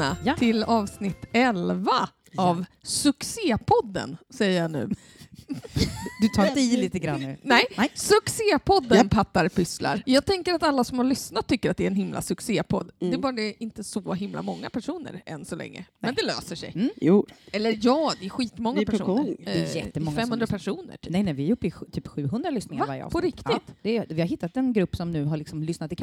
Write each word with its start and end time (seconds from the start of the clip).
Välkomna 0.00 0.16
Ja. 0.24 0.36
till 0.36 0.62
avsnitt 0.62 1.24
11 1.32 2.08
av 2.36 2.64
Succépodden, 2.82 4.16
säger 4.30 4.62
jag 4.62 4.70
nu. 4.70 4.88
Du 6.20 6.28
tar 6.28 6.46
inte 6.46 6.60
i 6.60 6.76
lite 6.76 6.98
grann 6.98 7.20
nu? 7.20 7.36
Nej, 7.42 7.64
Nej. 7.76 7.90
Succépodden 7.94 8.98
Japp. 8.98 9.10
Pattar 9.10 9.48
pysslar. 9.48 10.02
Jag 10.06 10.24
tänker 10.26 10.54
att 10.54 10.62
alla 10.62 10.84
som 10.84 10.98
har 10.98 11.04
lyssnat 11.04 11.46
tycker 11.46 11.70
att 11.70 11.76
det 11.76 11.82
är 11.84 11.86
en 11.86 11.94
himla 11.94 12.22
succépodd. 12.22 12.90
Det 12.98 13.04
är 13.06 13.08
Mm. 13.08 13.20
bara 13.20 13.32
det 13.32 13.42
är 13.42 13.54
inte 13.62 13.84
så 13.84 14.14
himla 14.14 14.42
många 14.42 14.70
personer 14.70 15.22
än 15.26 15.44
så 15.44 15.56
länge. 15.56 15.84
Men 15.98 16.14
det 16.14 16.22
löser 16.22 16.56
sig. 16.56 16.90
Jo, 16.96 17.26
Eller 17.52 17.78
ja, 17.82 18.12
det 18.20 18.26
är 18.26 18.30
skitmånga 18.30 18.76
Vi 18.76 18.82
är 18.82 18.86
på 18.86 18.92
personer. 18.92 19.36
Det 19.44 19.50
är 19.50 19.64
Eh, 19.64 19.76
jättemånga 19.76 20.10
som 20.10 20.16
500 20.20 20.44
lyssnar. 20.44 20.58
personer 20.58 20.96
typ. 20.96 21.12
Nej, 21.12 21.22
nej, 21.22 21.34
vi 21.34 21.48
är 21.48 21.52
uppe 21.52 21.66
i 21.66 21.72
typ 21.92 22.06
700 22.08 22.50
lyssningar 22.50 22.82
Va? 22.84 22.88
varje 22.88 23.00
På 23.02 23.06
avsnitt. 23.06 23.24
riktigt? 23.24 23.46
Ja, 23.66 23.74
det 23.82 23.96
är, 23.96 24.06
vi 24.08 24.20
har 24.20 24.28
hittat 24.28 24.56
en 24.56 24.72
grupp 24.72 24.96
som 24.96 25.10
nu 25.12 25.24
har 25.24 25.36
liksom 25.36 25.62
lyssnat 25.62 25.92
i 25.92 25.96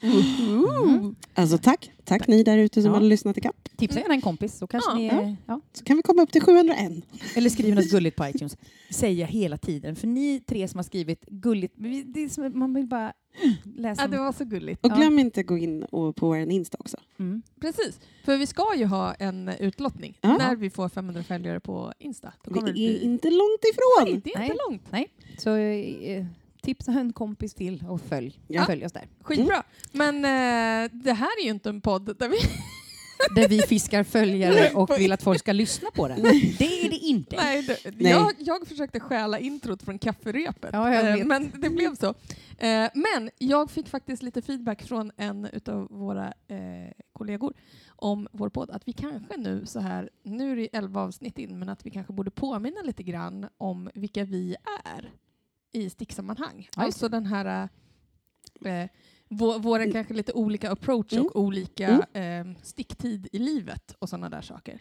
kapp. 0.00 1.14
alltså 1.34 1.58
tack. 1.58 1.90
Tack 2.04 2.26
ni 2.28 2.42
där 2.42 2.58
ute 2.58 2.82
som 2.82 2.90
Ja. 2.92 2.96
har 2.98 3.04
lyssnat 3.04 3.38
ikapp. 3.38 3.68
Tipsa 3.76 4.00
gärna 4.00 4.14
en 4.14 4.20
kompis 4.20 4.58
så 4.58 4.66
kanske 4.66 4.90
Ja. 4.90 4.96
ni... 4.98 5.06
är- 5.06 5.36
Ja. 5.46 5.60
Så 5.72 5.84
kan 5.84 5.96
vi 5.96 6.02
komma 6.02 6.22
upp 6.22 6.32
till 6.32 6.42
701. 6.42 6.92
Eller 7.36 7.50
skriv 7.50 7.74
något 7.74 7.90
gulligt 7.90 8.16
på 8.16 8.26
iTunes. 8.28 8.56
Säger 8.90 9.20
jag 9.20 9.28
hela 9.28 9.56
tiden. 9.58 9.96
För 9.96 10.06
ni 10.06 10.40
tre 10.40 10.68
som 10.68 10.78
har 10.78 10.82
skrivit 10.84 11.24
gulligt, 11.26 11.74
det 12.06 12.28
som, 12.28 12.58
man 12.58 12.74
vill 12.74 12.86
bara 12.86 13.12
läsa. 13.76 14.02
Ja, 14.02 14.08
det 14.08 14.18
var 14.18 14.32
så 14.32 14.44
gulligt. 14.44 14.84
Och 14.84 14.90
Ja. 14.92 14.96
glöm 14.96 15.18
inte 15.18 15.40
att 15.40 15.46
gå 15.46 15.58
in 15.58 15.82
och 15.82 16.16
på 16.16 16.26
vår 16.26 16.36
Insta 16.38 16.76
också. 16.80 16.96
mm. 17.18 17.42
Precis, 17.60 18.00
för 18.24 18.36
vi 18.36 18.46
ska 18.46 18.74
ju 18.76 18.84
ha 18.86 19.14
en 19.14 19.48
utlottning 19.60 20.18
Ja. 20.20 20.36
när 20.36 20.56
vi 20.56 20.70
får 20.70 20.88
500 20.88 21.22
följare 21.22 21.60
på 21.60 21.92
Insta. 21.98 22.32
Då 22.44 22.60
det 22.60 22.70
är 22.70 22.72
bli... 22.72 23.02
inte 23.02 23.30
långt 23.30 23.60
Nej, 23.62 23.70
ifrån. 23.72 24.20
det 24.24 24.30
är 24.34 24.38
Nej. 24.38 24.46
inte 24.48 24.58
långt. 24.68 24.82
Nej, 24.90 25.08
så 25.38 25.56
eh, 25.56 26.26
tipsa 26.64 26.92
en 26.92 27.12
kompis 27.12 27.54
till 27.54 27.84
och 27.88 28.00
följ, 28.00 28.40
Ja. 28.48 28.64
följ 28.66 28.84
oss 28.84 28.92
där. 28.92 29.08
Skitbra. 29.20 29.62
Men 29.92 30.16
eh, 30.16 30.90
det 30.92 31.12
här 31.12 31.40
är 31.40 31.44
ju 31.44 31.50
inte 31.50 31.68
en 31.68 31.80
podd 31.80 32.16
där 32.18 32.28
vi... 32.28 32.36
Där 33.34 33.48
vi 33.48 33.58
fiskar 33.62 34.04
följare 34.04 34.70
och 34.74 34.90
vill 34.98 35.12
att 35.12 35.22
folk 35.22 35.38
ska 35.38 35.52
lyssna 35.52 35.90
på 35.94 36.08
den. 36.08 36.22
Det 36.58 36.84
är 36.84 36.90
det 36.90 36.96
inte. 36.96 37.36
Nej, 37.36 37.62
det, 37.62 37.78
Nej. 37.96 38.12
Jag, 38.12 38.32
jag 38.38 38.66
försökte 38.68 39.00
stjäla 39.00 39.38
introt 39.38 39.82
från 39.82 39.98
kafferepet, 39.98 40.70
Ja, 40.72 40.94
eh, 40.94 41.26
men 41.26 41.52
det 41.54 41.70
blev 41.70 41.94
så. 41.94 42.06
Eh, 42.58 42.88
men 42.94 43.30
jag 43.38 43.70
fick 43.70 43.88
faktiskt 43.88 44.22
lite 44.22 44.42
feedback 44.42 44.82
från 44.82 45.12
en 45.16 45.48
av 45.66 45.86
våra 45.90 46.26
eh, 46.26 46.92
kollegor 47.12 47.54
om 47.86 48.28
vår 48.32 48.48
podd, 48.48 48.70
att 48.70 48.88
vi 48.88 48.92
kanske 48.92 49.36
nu 49.36 49.66
så 49.66 49.80
här, 49.80 50.10
nu 50.24 50.52
är 50.52 50.56
det 50.56 50.68
11 50.72 51.02
avsnitt 51.02 51.38
in, 51.38 51.58
men 51.58 51.68
att 51.68 51.86
vi 51.86 51.90
kanske 51.90 52.12
borde 52.12 52.30
påminna 52.30 52.82
lite 52.82 53.02
grann 53.02 53.46
om 53.58 53.90
vilka 53.94 54.24
vi 54.24 54.56
är 54.96 55.10
i 55.74 55.90
sticksammanhang. 55.90 56.68
Ja, 56.76 56.82
alltså 56.82 57.08
den 57.08 57.26
här 57.26 57.68
eh, 58.64 58.88
vå- 59.28 59.58
våra 59.62 59.82
Mm. 59.82 59.92
kanske 59.92 60.14
lite 60.14 60.32
olika 60.32 60.70
approach 60.70 61.12
Mm. 61.12 61.26
och 61.26 61.36
olika 61.40 62.06
eh, 62.12 62.44
sticktid 62.62 63.28
i 63.32 63.38
livet 63.38 63.94
och 63.98 64.08
sådana 64.08 64.28
där 64.28 64.42
saker. 64.42 64.80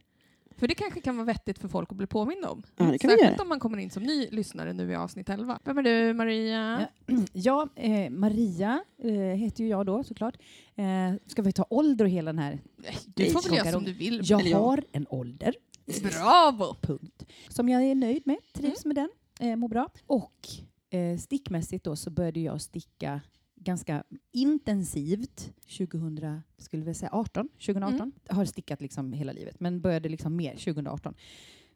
För 0.58 0.68
det 0.68 0.76
kanske 0.76 1.02
kan 1.02 1.16
vara 1.18 1.26
vettigt 1.26 1.60
för 1.60 1.68
folk 1.68 1.92
att 1.92 1.98
bli 1.98 2.08
påminna 2.08 2.50
om. 2.50 2.64
Ja, 2.78 2.86
det 2.86 2.98
kan 2.98 3.12
vi 3.12 3.18
Särskilt 3.18 3.42
om 3.42 3.50
man 3.50 3.60
kommer 3.60 3.78
in 3.78 3.90
som 3.92 4.04
ny 4.04 4.28
lyssnare 4.32 4.74
nu 4.74 4.92
i 4.92 4.96
avsnitt 4.96 5.30
11. 5.30 5.60
Vem 5.64 5.78
är 5.78 5.84
du, 5.84 6.14
Maria? 6.14 6.88
Ja, 7.34 7.70
eh, 7.76 8.10
Maria 8.10 8.84
eh, 9.04 9.12
heter 9.14 9.64
ju 9.64 9.70
jag 9.70 9.86
då 9.86 10.04
såklart. 10.04 10.38
Eh, 10.76 11.14
ska 11.28 11.42
vi 11.42 11.52
ta 11.52 11.66
ålder 11.70 12.06
och 12.06 12.12
hela 12.12 12.34
den 12.34 12.40
här? 12.40 12.60
Du 13.06 13.26
får 13.30 13.50
väl 13.50 13.58
göra 13.58 13.72
som 13.72 13.84
du 13.84 13.94
vill. 13.94 14.22
Jag 14.24 14.40
har 14.40 14.84
en 14.92 15.06
ålder, 15.10 15.54
Bravo! 16.04 16.76
punkt. 16.82 17.26
Som 17.50 17.70
jag 17.70 17.84
är 17.84 17.96
nöjd 17.96 18.28
med, 18.28 18.38
trivs 18.54 18.86
med 18.86 18.96
den, 18.96 19.10
eh, 19.40 19.56
mår 19.56 19.68
bra. 19.68 19.90
Och 20.08 20.48
eh, 20.94 21.18
stickmässigt 21.18 21.84
då 21.86 21.96
så 21.96 22.10
började 22.10 22.40
jag 22.40 22.62
sticka 22.62 23.22
ganska 23.56 24.04
intensivt 24.32 25.54
2000, 25.78 26.42
skulle 26.58 26.84
vi 26.86 26.94
säga 26.94 27.10
18, 27.14 27.50
2018. 27.50 27.96
Mm. 28.00 28.12
Har 28.30 28.46
stickat 28.46 28.82
liksom 28.82 29.14
hela 29.14 29.32
livet, 29.32 29.60
men 29.60 29.82
började 29.82 30.10
liksom 30.10 30.36
mer 30.36 30.52
2018. 30.52 31.14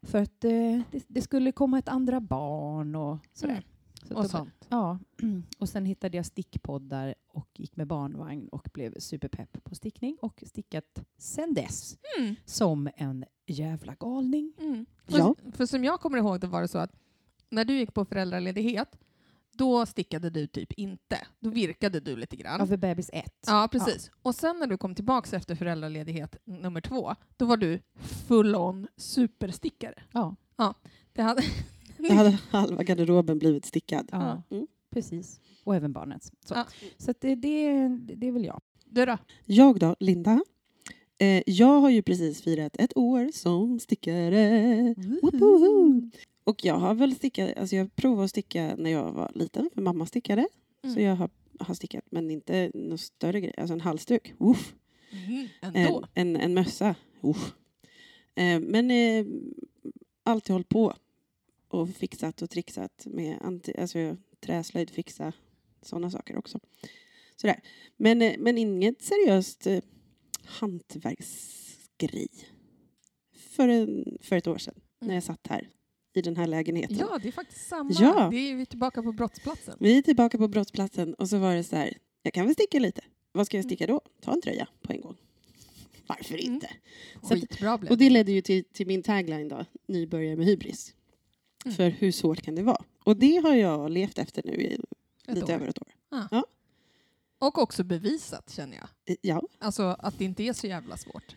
För 0.02 0.22
att 0.22 0.44
eh, 0.44 0.52
det, 0.92 1.04
det 1.08 1.22
skulle 1.22 1.52
komma 1.52 1.80
ett 1.80 1.88
andra 1.88 2.20
barn 2.20 2.96
och 2.96 3.18
sådär. 3.34 3.52
Mm. 3.54 3.64
Så 4.08 4.16
Och 4.16 4.30
sånt. 4.30 4.68
Ja, 4.70 5.00
och 5.60 5.70
sen 5.70 5.86
hittade 5.86 6.18
jag 6.18 6.26
stickpoddar 6.26 7.16
och 7.28 7.50
gick 7.60 7.76
med 7.76 7.88
barnvagn 7.88 8.48
och 8.48 8.70
blev 8.74 9.00
superpepp 9.00 9.64
på 9.64 9.76
stickning 9.76 10.18
och 10.22 10.44
stickat 10.48 11.04
sen 11.18 11.54
dess 11.54 11.98
Mm. 12.20 12.36
som 12.46 12.90
en 12.96 13.26
jävla 13.48 13.96
galning. 13.96 14.54
Mm. 14.60 14.86
För, 15.06 15.18
Ja. 15.18 15.36
för 15.54 15.66
som 15.66 15.84
jag 15.84 16.00
kommer 16.00 16.18
ihåg 16.18 16.40
det 16.40 16.48
var 16.48 16.62
det 16.62 16.68
så 16.68 16.78
att 16.78 16.92
när 17.50 17.66
du 17.66 17.78
gick 17.80 17.94
på 17.94 18.06
föräldraledighet 18.06 18.98
då 19.58 19.86
stickade 19.86 20.30
du 20.30 20.48
typ 20.48 20.74
inte. 20.74 21.28
Då 21.40 21.50
virkade 21.50 22.00
du 22.00 22.16
lite 22.16 22.36
grann. 22.36 22.62
Över 22.62 22.78
bebis 22.78 23.10
ett. 23.14 23.34
Ja, 23.48 23.70
precis. 23.72 24.12
Och 24.22 24.36
sen 24.36 24.60
när 24.60 24.68
du 24.68 24.78
kom 24.78 24.96
tillbaka 24.96 25.36
efter 25.36 25.56
föräldraledighet 25.56 26.36
nummer 26.46 26.82
två, 26.82 27.16
då 27.38 27.46
var 27.46 27.58
du 27.58 27.80
full 28.28 28.56
on 28.56 28.88
superstickare. 28.98 30.04
Ja, 30.12 30.36
Det 31.14 31.22
hade... 31.22 31.42
Då 31.98 32.14
hade 32.14 32.40
halva 32.50 32.84
garderoben 32.84 33.40
blivit 33.40 33.66
stickad. 33.66 34.10
ja. 34.12 34.44
Mm. 34.50 34.68
precis. 34.94 35.40
Och 35.64 35.76
även 35.76 35.94
barnets. 35.94 36.32
Så, 36.46 36.54
Ja. 36.54 36.66
så 36.98 37.12
att 37.12 37.22
det, 37.22 37.36
det, 37.36 37.88
det 38.16 38.28
är 38.28 38.32
väl 38.32 38.46
jag. 38.46 38.62
Du 38.86 39.06
då? 39.06 39.18
Jag 39.46 39.80
då, 39.80 39.96
Linda. 40.00 40.42
Eh, 41.18 41.44
jag 41.46 41.80
har 41.80 41.90
ju 41.90 42.02
precis 42.02 42.42
firat 42.42 42.76
ett 42.80 42.98
år 42.98 43.30
som 43.34 43.80
stickare. 43.80 44.96
Woho! 45.22 46.02
Och 46.48 46.66
jag 46.66 46.76
har 46.76 46.94
väl 46.94 47.16
stickat, 47.16 47.58
alltså 47.58 47.76
jag 47.76 47.96
provade 47.96 48.24
att 48.24 48.30
sticka 48.30 48.76
när 48.78 48.90
jag 48.90 49.12
var 49.12 49.32
liten, 49.36 49.70
för 49.74 49.82
mamma 49.82 50.06
stickade. 50.06 50.48
Så 50.82 50.88
Mm. 50.88 51.04
jag 51.04 51.16
har, 51.16 51.30
har 51.60 51.74
stickat, 51.76 52.04
men 52.10 52.32
inte 52.32 52.72
någon 52.74 52.98
större 52.98 53.42
grej. 53.42 53.54
Alltså 53.58 53.74
en 53.74 53.82
halsduk. 53.82 54.34
Uff. 54.40 54.74
Mm. 55.12 55.48
En, 55.62 56.04
en, 56.14 56.36
en 56.36 56.54
mössa. 56.54 56.96
Uff. 57.22 57.54
Eh, 58.36 58.60
men 58.60 58.92
eh, 58.92 59.26
alltid 60.24 60.54
hållit 60.54 60.70
på 60.70 60.94
och 61.68 61.90
fixat 61.90 62.42
och 62.42 62.50
trixat 62.50 63.06
med 63.06 63.38
anti, 63.42 63.74
alltså, 63.78 64.18
träslöjd, 64.40 64.90
fixa 64.90 65.34
sådana 65.82 66.12
saker 66.12 66.38
också. 66.38 66.60
Sådär. 67.36 67.62
Men, 67.98 68.22
eh, 68.22 68.36
men 68.40 68.58
inget 68.58 69.02
seriöst 69.02 69.68
eh, 69.68 69.84
hantverksgrej. 70.44 72.30
För, 73.36 73.68
en, 73.68 74.18
för 74.22 74.36
ett 74.36 74.48
år 74.48 74.58
sedan 74.58 74.76
när 75.00 75.14
jag 75.14 75.24
satt 75.24 75.48
här 75.48 75.70
i 76.18 76.22
den 76.22 76.36
här 76.38 76.48
lägenheten. 76.48 76.98
Ja, 76.98 77.20
det 77.22 77.28
är 77.28 77.32
faktiskt 77.32 77.68
samma. 77.68 77.92
Ja. 77.94 78.28
Det 78.32 78.38
är 78.52 78.56
vi 78.56 78.66
tillbaka 78.66 79.04
på 79.04 79.12
brottsplatsen. 79.12 79.78
Vi 79.80 79.98
är 79.98 80.02
tillbaka 80.02 80.38
på 80.38 80.48
brottsplatsen 80.48 81.14
och 81.14 81.30
så 81.30 81.38
var 81.38 81.56
det 81.56 81.64
så 81.64 81.76
här, 81.76 81.98
jag 82.24 82.34
kan 82.34 82.46
väl 82.46 82.54
sticka 82.54 82.80
lite. 82.80 83.02
Vad 83.32 83.46
ska 83.46 83.58
jag 83.58 83.66
sticka 83.66 83.88
då? 83.88 84.02
Ta 84.22 84.34
en 84.34 84.42
tröja 84.42 84.68
på 84.82 84.94
en 84.94 85.02
gång. 85.02 85.16
Varför 86.08 86.34
Mm. 86.36 86.54
inte? 86.54 86.70
Att- 87.22 87.30
Skitbra 87.30 87.78
blev 87.78 87.92
Och 87.92 87.98
det 87.98 88.10
ledde 88.10 88.32
ju 88.32 88.42
till, 88.42 88.64
till 88.64 88.88
min 88.88 89.04
tagline 89.04 89.48
då, 89.48 89.66
nybörjare 89.88 90.36
med 90.36 90.46
hybris. 90.46 90.94
Mm. 91.66 91.76
För 91.78 91.90
hur 91.90 92.12
svårt 92.12 92.42
kan 92.42 92.56
det 92.56 92.64
vara? 92.64 92.84
Och 93.04 93.18
det 93.18 93.36
har 93.38 93.56
jag 93.56 93.92
levt 93.92 94.18
efter 94.18 94.42
nu 94.46 94.52
i 94.54 94.74
Ett 95.28 95.36
lite 95.36 95.46
år. 95.46 95.52
över 95.56 95.68
ett 95.68 95.82
år. 95.82 95.88
Och 97.40 97.58
också 97.58 97.84
bevisat, 97.84 98.50
känner 98.50 98.78
jag. 98.78 99.18
Ja, 99.22 99.42
Alltså 99.60 99.84
att 100.00 100.18
det 100.20 100.26
inte 100.26 100.44
är 100.44 100.54
så 100.54 100.68
jävla 100.68 100.98
svårt. 100.98 101.36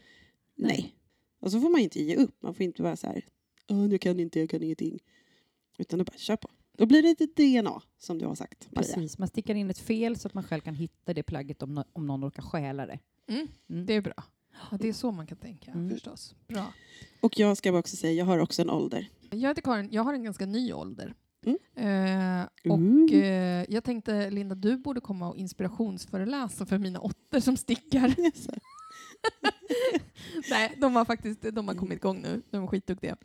nej. 0.55 0.95
Och 1.41 1.51
så 1.53 1.61
får 1.61 1.69
man 1.71 1.81
ju 1.81 1.85
inte 1.85 2.03
ge 2.03 2.17
upp. 2.17 2.43
Man 2.43 2.55
får 2.55 2.63
inte 2.63 2.83
vara 2.83 2.97
så 2.97 3.07
här, 3.07 3.25
"Åh, 3.71 3.87
jag 3.93 4.01
kan 4.01 4.21
inte, 4.21 4.41
jag 4.41 4.51
kan 4.51 4.63
ingenting. 4.63 4.99
Utan 5.79 5.99
då 5.99 6.05
bara, 6.05 6.17
kör 6.19 6.37
på. 6.37 6.49
Då 6.77 6.87
blir 6.87 7.03
det 7.03 7.25
ett 7.25 7.37
DNA, 7.37 7.83
som 7.99 8.19
du 8.19 8.27
har 8.27 8.35
sagt, 8.35 8.69
Maria. 8.73 8.95
Precis, 8.95 9.19
man 9.19 9.29
stickar 9.29 9.55
in 9.55 9.71
ett 9.71 9.79
fel 9.79 10.17
så 10.19 10.29
att 10.29 10.35
man 10.35 10.45
själv 10.45 10.61
kan 10.61 10.75
hitta 10.75 11.15
det 11.15 11.23
plagget 11.23 11.63
om, 11.63 11.75
no 11.75 11.85
om 11.93 12.07
någon 12.07 12.23
råkar 12.23 12.43
stjäla 12.43 12.87
det. 12.87 12.99
Mm. 13.29 13.49
Mm. 13.71 13.87
Det 13.87 13.95
är 13.95 14.01
bra. 14.01 14.25
Ja, 14.71 14.77
det 14.81 14.89
är 14.89 14.93
så 14.93 15.11
man 15.13 15.27
kan 15.27 15.39
tänka 15.39 15.71
Mm. 15.71 15.91
förstås. 15.91 16.35
Bra. 16.49 16.73
Och 17.21 17.39
jag 17.39 17.57
ska 17.57 17.79
också 17.79 17.97
säga, 17.97 18.13
jag 18.13 18.25
har 18.25 18.39
också 18.39 18.63
en 18.63 18.71
ålder. 18.71 19.09
Jag 19.31 19.49
heter 19.49 19.63
Karin, 19.63 19.89
jag 19.93 20.03
har 20.03 20.15
en 20.15 20.23
ganska 20.25 20.47
ny 20.47 20.73
ålder. 20.73 21.15
Mm. 21.47 21.59
Eh, 21.75 22.49
och 22.73 22.79
Mm. 22.79 23.09
eh, 23.13 23.75
jag 23.75 23.85
tänkte, 23.85 24.31
Linda, 24.31 24.55
du 24.55 24.77
borde 24.77 25.01
komma 25.01 25.29
och 25.29 25.37
inspirationsföreläsa 25.37 26.67
för 26.67 26.79
mina 26.79 27.01
åttor 27.01 27.41
som 27.41 27.57
stickar. 27.57 28.15
Nej, 30.51 30.75
de 30.79 30.97
har 30.97 31.05
faktiskt 31.05 31.43
de 31.53 31.69
har 31.69 31.75
kommit 31.75 31.97
igång 31.99 32.21
nu. 32.23 32.43
De 32.51 32.63
är 32.63 32.67
skitduktiga. 32.67 33.17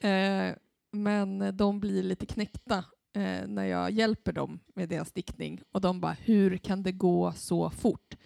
Eh, 0.00 0.54
men 0.92 1.56
de 1.56 1.80
blir 1.80 2.02
lite 2.02 2.26
knäckta 2.26 2.84
eh, 3.12 3.46
när 3.48 3.64
jag 3.64 3.90
hjälper 3.90 4.32
dem 4.32 4.60
med 4.74 4.88
deras 4.88 5.08
stickning. 5.08 5.62
Och 5.72 5.80
de 5.80 6.00
bara, 6.00 6.12
hur 6.12 6.56
kan 6.56 6.82
det 6.82 6.92
gå 6.92 7.32
så 7.32 7.70
fort? 7.70 8.16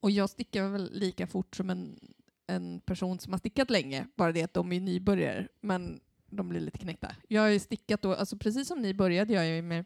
Och 0.00 0.10
jag 0.10 0.30
stickar 0.30 0.68
väl 0.68 0.90
lika 0.92 1.26
fort 1.26 1.56
som 1.56 1.70
en, 1.70 1.98
en 2.46 2.80
person 2.80 3.18
som 3.18 3.32
har 3.32 3.38
stickat 3.38 3.70
länge, 3.70 4.06
bara 4.16 4.32
det 4.32 4.42
att 4.42 4.54
de 4.54 4.72
är 4.72 4.80
nybörjare. 4.80 5.48
Men 5.60 6.00
de 6.26 6.48
blir 6.48 6.60
lite 6.60 6.78
knäckta. 6.78 7.16
Jag 7.28 7.42
har 7.42 7.48
ju 7.48 7.58
stickat 7.58 8.02
då, 8.02 8.14
alltså 8.14 8.36
precis 8.36 8.68
som 8.68 8.82
ni 8.82 8.94
började 8.94 9.32
jag 9.32 9.46
ju 9.46 9.62
med 9.62 9.84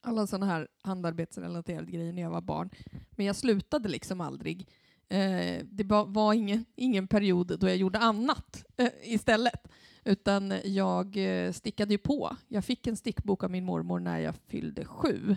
alla 0.00 0.26
sådana 0.26 0.46
här 0.46 0.68
handarbetsrelaterade 0.82 1.92
grejer 1.92 2.12
när 2.12 2.22
jag 2.22 2.30
var 2.30 2.40
barn. 2.40 2.70
Men 3.10 3.26
jag 3.26 3.36
slutade 3.36 3.88
liksom 3.88 4.20
aldrig. 4.20 4.68
Eh, 5.08 5.64
det 5.64 5.84
var, 5.84 6.06
var 6.06 6.32
ingen, 6.34 6.64
ingen 6.76 7.08
period 7.08 7.58
då 7.58 7.68
jag 7.68 7.76
gjorde 7.76 7.98
annat 7.98 8.64
eh, 8.76 8.88
istället. 9.02 9.68
Utan 10.08 10.54
jag 10.64 11.16
eh, 11.16 11.52
stickade 11.52 11.94
ju 11.94 11.98
på. 11.98 12.36
Jag 12.48 12.64
fick 12.64 12.86
en 12.86 12.96
stickbok 12.96 13.44
av 13.44 13.50
min 13.50 13.64
mormor 13.64 14.00
när 14.00 14.18
jag 14.18 14.34
fyllde 14.36 14.84
sju. 14.84 15.36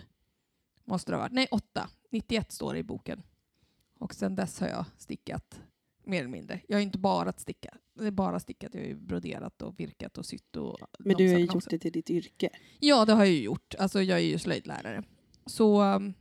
Måste 0.84 1.12
det 1.12 1.16
ha 1.16 1.22
varit. 1.22 1.32
Nej, 1.32 1.48
åtta. 1.50 1.90
91 2.10 2.52
står 2.52 2.72
det 2.72 2.78
i 2.78 2.82
boken. 2.82 3.22
Och 3.98 4.14
sen 4.14 4.34
dess 4.34 4.60
har 4.60 4.68
jag 4.68 4.84
stickat 4.96 5.60
mer 6.04 6.18
eller 6.20 6.30
mindre. 6.30 6.60
Jag 6.68 6.76
har 6.76 6.82
inte 6.82 6.98
bara 6.98 7.32
stickat. 7.32 7.74
Det 7.94 8.06
är 8.06 8.10
bara 8.10 8.40
stickat. 8.40 8.74
Jag 8.74 8.80
har 8.80 8.88
ju 8.88 8.94
broderat 8.94 9.62
och 9.62 9.80
virkat 9.80 10.18
och 10.18 10.26
sytt. 10.26 10.56
Och 10.56 10.78
Men 10.98 11.16
du 11.16 11.28
har 11.28 11.38
ju 11.38 11.44
gjort 11.44 11.56
också. 11.56 11.70
det 11.70 11.78
till 11.78 11.92
ditt 11.92 12.10
yrke. 12.10 12.50
Ja, 12.80 13.04
det 13.04 13.12
har 13.12 13.24
jag 13.24 13.34
ju 13.34 13.42
gjort. 13.42 13.74
Alltså, 13.78 14.02
jag 14.02 14.18
är 14.18 14.24
ju 14.24 14.38
slöjdlärare. 14.38 15.02
Så 15.46 15.82
um, 15.82 16.14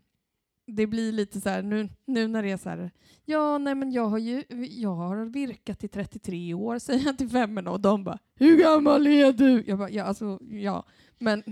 det 0.76 0.88
blir 0.88 1.12
lite 1.12 1.42
så 1.42 1.50
här 1.50 1.62
nu, 1.64 1.90
nu 2.06 2.28
när 2.28 2.44
det 2.44 2.52
är 2.52 2.58
så 2.58 2.70
här. 2.70 2.92
Ja, 3.26 3.58
nej, 3.58 3.76
men 3.76 3.92
jag 3.92 4.08
har 4.08 4.18
ju 4.18 4.44
jag 4.70 4.96
har 4.96 5.26
virkat 5.26 5.84
i 5.84 5.88
33 5.88 6.54
år, 6.54 6.80
säger 6.80 7.06
jag 7.06 7.18
till 7.18 7.30
femmorna 7.30 7.72
och 7.72 7.80
de 7.80 8.04
bara 8.04 8.20
Hur 8.36 8.58
gammal 8.58 9.08
är 9.08 9.34
du? 9.34 9.64
Jag 9.68 9.78
bara, 9.78 9.90
ja, 9.90 10.04
alltså, 10.04 10.40
ja. 10.50 10.86
Men 11.20 11.44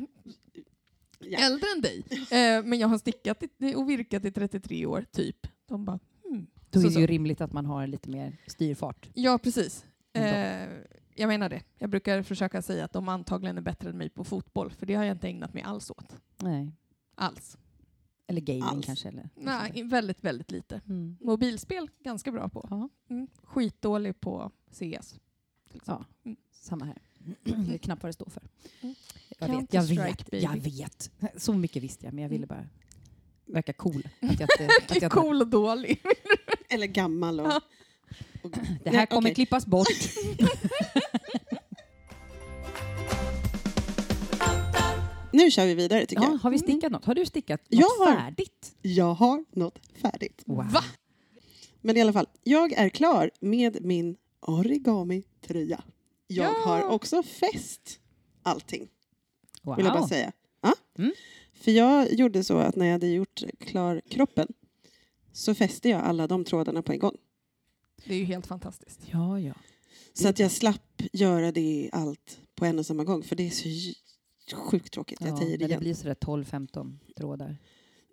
Ja. 1.21 1.39
äldre 1.39 1.67
än 1.75 1.81
dig. 1.81 2.03
Eh, 2.31 2.63
men 2.65 2.79
jag 2.79 2.87
har 2.87 2.97
stickat 2.97 3.43
i, 3.57 3.75
och 3.75 3.89
virkat 3.89 4.25
i 4.25 4.31
33 4.31 4.85
år, 4.85 5.05
typ. 5.11 5.47
De 5.65 5.85
bara, 5.85 5.99
hmm. 6.23 6.47
Då 6.69 6.79
Så, 6.79 6.85
är 6.85 6.89
det 6.89 6.93
så. 6.93 6.99
ju 6.99 7.07
rimligt 7.07 7.41
att 7.41 7.53
man 7.53 7.65
har 7.65 7.87
lite 7.87 8.09
mer 8.09 8.37
styrfart. 8.47 9.09
Ja, 9.13 9.37
precis. 9.37 9.85
Eh, 10.13 10.67
jag 11.15 11.27
menar 11.27 11.49
det. 11.49 11.61
Jag 11.77 11.89
brukar 11.89 12.23
försöka 12.23 12.61
säga 12.61 12.85
att 12.85 12.93
de 12.93 13.09
antagligen 13.09 13.57
är 13.57 13.61
bättre 13.61 13.89
än 13.89 13.97
mig 13.97 14.09
på 14.09 14.23
fotboll, 14.23 14.71
för 14.71 14.85
det 14.85 14.93
har 14.95 15.03
jag 15.03 15.15
inte 15.15 15.27
ägnat 15.27 15.53
mig 15.53 15.63
alls 15.63 15.91
åt. 15.91 16.15
Nej. 16.37 16.71
Alls. 17.15 17.57
Eller 18.29 18.41
gaming 18.41 18.63
Alls. 18.63 18.85
kanske. 18.85 19.07
Eller 19.07 19.29
Nej, 19.35 19.83
väldigt, 19.83 20.23
väldigt 20.23 20.51
lite. 20.51 20.81
Mm. 20.87 21.17
Mobilspel, 21.21 21.89
ganska 22.03 22.31
bra 22.31 22.49
på. 22.49 22.67
Ja, 22.69 22.89
Mm. 23.09 23.27
Skitdålig 23.43 24.19
på 24.21 24.51
CS. 24.71 25.15
ja, 25.85 26.05
samma 26.51 26.85
här. 26.85 26.97
Jag 27.43 27.57
vet 27.57 27.81
knappt 27.81 28.03
vad 28.03 28.09
det 28.09 28.13
står 28.13 28.29
för. 28.29 28.43
Mm. 28.81 28.95
Jag 29.39 29.47
vet, 29.47 29.73
jag 29.73 29.83
vet, 29.83 30.33
jag 30.43 30.57
vet. 30.57 31.11
Så 31.37 31.53
mycket 31.53 31.83
visste 31.83 32.05
jag, 32.05 32.13
men 32.13 32.21
jag 32.21 32.29
ville 32.29 32.45
Mm. 32.45 32.57
bara 32.57 32.67
verka 33.45 33.73
cool. 33.73 34.07
Att 34.21 34.39
jag, 34.39 34.49
att 34.89 35.01
jag, 35.01 35.11
cool 35.11 35.41
och 35.41 35.47
dålig. 35.47 36.01
Eller 36.69 36.87
gammal 36.87 37.39
och... 37.39 37.51
Och 38.43 38.51
Det 38.51 38.89
här 38.89 38.91
Nej, 38.97 39.07
kommer 39.07 39.21
okej. 39.29 39.35
klippas 39.35 39.65
bort. 39.65 39.87
Nu 45.43 45.51
kör 45.51 45.65
vi 45.65 45.73
vidare 45.75 46.05
tycker 46.05 46.23
Ja, 46.23 46.29
jag. 46.31 46.37
har 46.37 46.49
vi 46.51 46.59
stickat 46.59 46.91
något? 46.91 47.05
Har 47.05 47.15
du 47.15 47.25
stickat 47.25 47.61
Jag 47.69 47.79
något 47.99 48.07
har. 48.07 48.15
färdigt? 48.15 48.75
Jag 48.81 49.13
har 49.13 49.45
något 49.51 49.79
färdigt. 50.01 50.43
Wow. 50.45 50.71
Va? 50.71 50.83
Men 51.81 51.97
i 51.97 52.01
alla 52.01 52.13
fall, 52.13 52.27
jag 52.43 52.73
är 52.73 52.89
klar 52.89 53.31
med 53.39 53.77
min 53.85 54.17
origami-tröja. 54.39 55.83
Jag 56.27 56.53
Ja. 56.53 56.55
har 56.65 56.83
också 56.83 57.23
fäst 57.23 57.99
allting, 58.43 58.87
Wow. 59.61 59.75
vill 59.75 59.85
jag 59.85 59.93
bara 59.95 60.07
säga. 60.07 60.31
Ja. 60.61 60.73
Mm. 60.97 61.11
För 61.53 61.71
jag 61.71 62.13
gjorde 62.13 62.43
så 62.43 62.57
att 62.57 62.75
när 62.75 62.85
jag 62.85 62.93
hade 62.93 63.07
gjort 63.07 63.43
klar 63.59 64.01
kroppen 64.09 64.47
så 65.33 65.55
fäste 65.55 65.89
jag 65.89 66.01
alla 66.01 66.27
de 66.27 66.45
trådarna 66.45 66.81
på 66.81 66.91
en 66.91 66.99
gång. 66.99 67.17
Det 68.05 68.13
är 68.13 68.17
ju 68.17 68.23
helt 68.25 68.47
fantastiskt. 68.47 68.99
Ja, 69.11 69.39
ja. 69.39 69.53
Så 70.13 70.27
att 70.27 70.39
jag 70.39 70.51
slapp 70.51 71.01
göra 71.13 71.51
det 71.51 71.89
allt 71.93 72.39
på 72.55 72.65
en 72.65 72.79
och 72.79 72.85
samma 72.85 73.03
gång. 73.03 73.23
För 73.23 73.35
det 73.35 73.47
är 73.47 73.49
så 73.49 73.67
sjukt 74.57 74.93
tråkigt. 74.93 75.21
Jag 75.21 75.29
ja 75.29 75.37
säger 75.37 75.51
det 75.51 75.63
när 75.63 75.67
det 75.67 75.71
igen. 75.71 75.79
blir 75.79 75.93
sådär 75.93 76.15
12-15 76.15 76.97
trådar. 77.17 77.57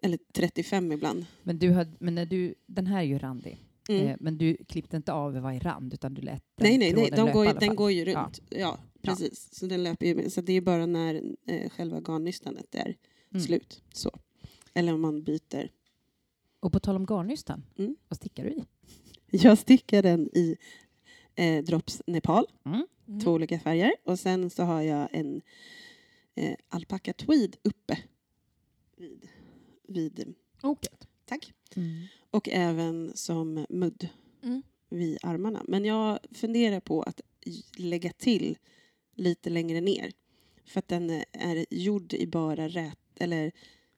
Eller 0.03 0.19
35 0.33 0.93
ibland. 0.93 1.27
Men, 1.43 1.59
du 1.59 1.71
hade, 1.73 1.91
men 1.99 2.15
när 2.15 2.27
du, 2.27 2.55
den 2.67 2.87
här 2.87 2.99
är 2.99 3.03
ju 3.03 3.19
randig. 3.19 3.63
Mm. 3.89 4.07
Eh, 4.07 4.17
men 4.21 4.39
du 4.39 4.57
klippte 4.69 4.97
inte 4.97 5.13
av 5.13 5.33
varje 5.35 5.59
rand 5.61 5.95
utan 5.95 6.15
du 6.15 6.23
lät 6.23 6.43
den 6.57 6.69
Nej, 6.69 6.79
nej, 6.79 6.93
nej. 6.95 7.11
De 7.17 7.33
går, 7.33 7.47
ju- 7.47 7.53
den 7.53 7.77
går 7.77 7.91
ju 7.93 8.05
Ja. 8.05 8.21
runt. 8.25 8.41
Ja, 8.51 8.79
precis. 9.03 9.49
Så 9.53 9.67
den 9.67 9.83
löper 9.83 10.07
ju. 10.07 10.31
Så 10.31 10.41
det 10.41 10.53
är 10.53 10.61
bara 10.61 10.87
när 10.87 11.23
eh, 11.47 11.71
själva 11.71 12.01
garnnystanet 12.01 12.75
är 12.75 12.97
Mm. 13.31 13.43
slut. 13.47 13.83
Så. 13.93 14.11
Eller 14.75 14.95
om 14.95 15.01
man 15.01 15.23
byter. 15.23 15.71
Och 16.61 16.73
på 16.73 16.81
tal 16.81 16.97
om 16.97 17.07
garnnystan, 17.07 17.63
Mm. 17.79 17.97
vad 18.09 18.17
stickar 18.17 18.45
du 18.45 18.51
i? 18.51 18.65
Jag 19.31 19.59
stickar 19.59 20.03
den 20.03 20.29
i 20.33 20.57
eh, 21.35 21.65
Drops 21.65 22.03
Nepal. 22.07 22.47
Mm. 22.65 22.87
två 23.25 23.31
olika 23.33 23.59
färger. 23.59 23.93
Och 24.05 24.19
sen 24.19 24.51
så 24.51 24.63
har 24.63 24.83
jag 24.83 25.09
en 25.13 25.41
eh, 26.37 26.57
alpacka 26.69 27.13
tweed 27.13 27.57
uppe. 27.63 27.99
Vid, 28.97 29.29
vid, 29.89 30.35
Okej. 30.61 30.93
tack. 31.25 31.53
Mm. 31.77 32.07
Och 32.31 32.49
även 32.49 33.13
som 33.17 33.67
mudd 33.69 34.09
Mm. 34.43 34.63
vid 34.89 35.19
armarna. 35.23 35.65
Men 35.69 35.85
jag 35.85 36.19
funderar 36.33 36.81
på 36.81 37.03
att 37.03 37.21
lägga 37.77 38.13
till 38.13 38.59
lite 39.15 39.51
längre 39.51 39.81
ner. 39.81 40.13
För 40.65 40.79
att 40.79 40.89
den 40.89 41.23
är 41.33 41.67
gjord 41.71 42.13
i 42.15 42.27
bara 42.27 42.69
rät, 42.69 42.99
eller 43.17 43.53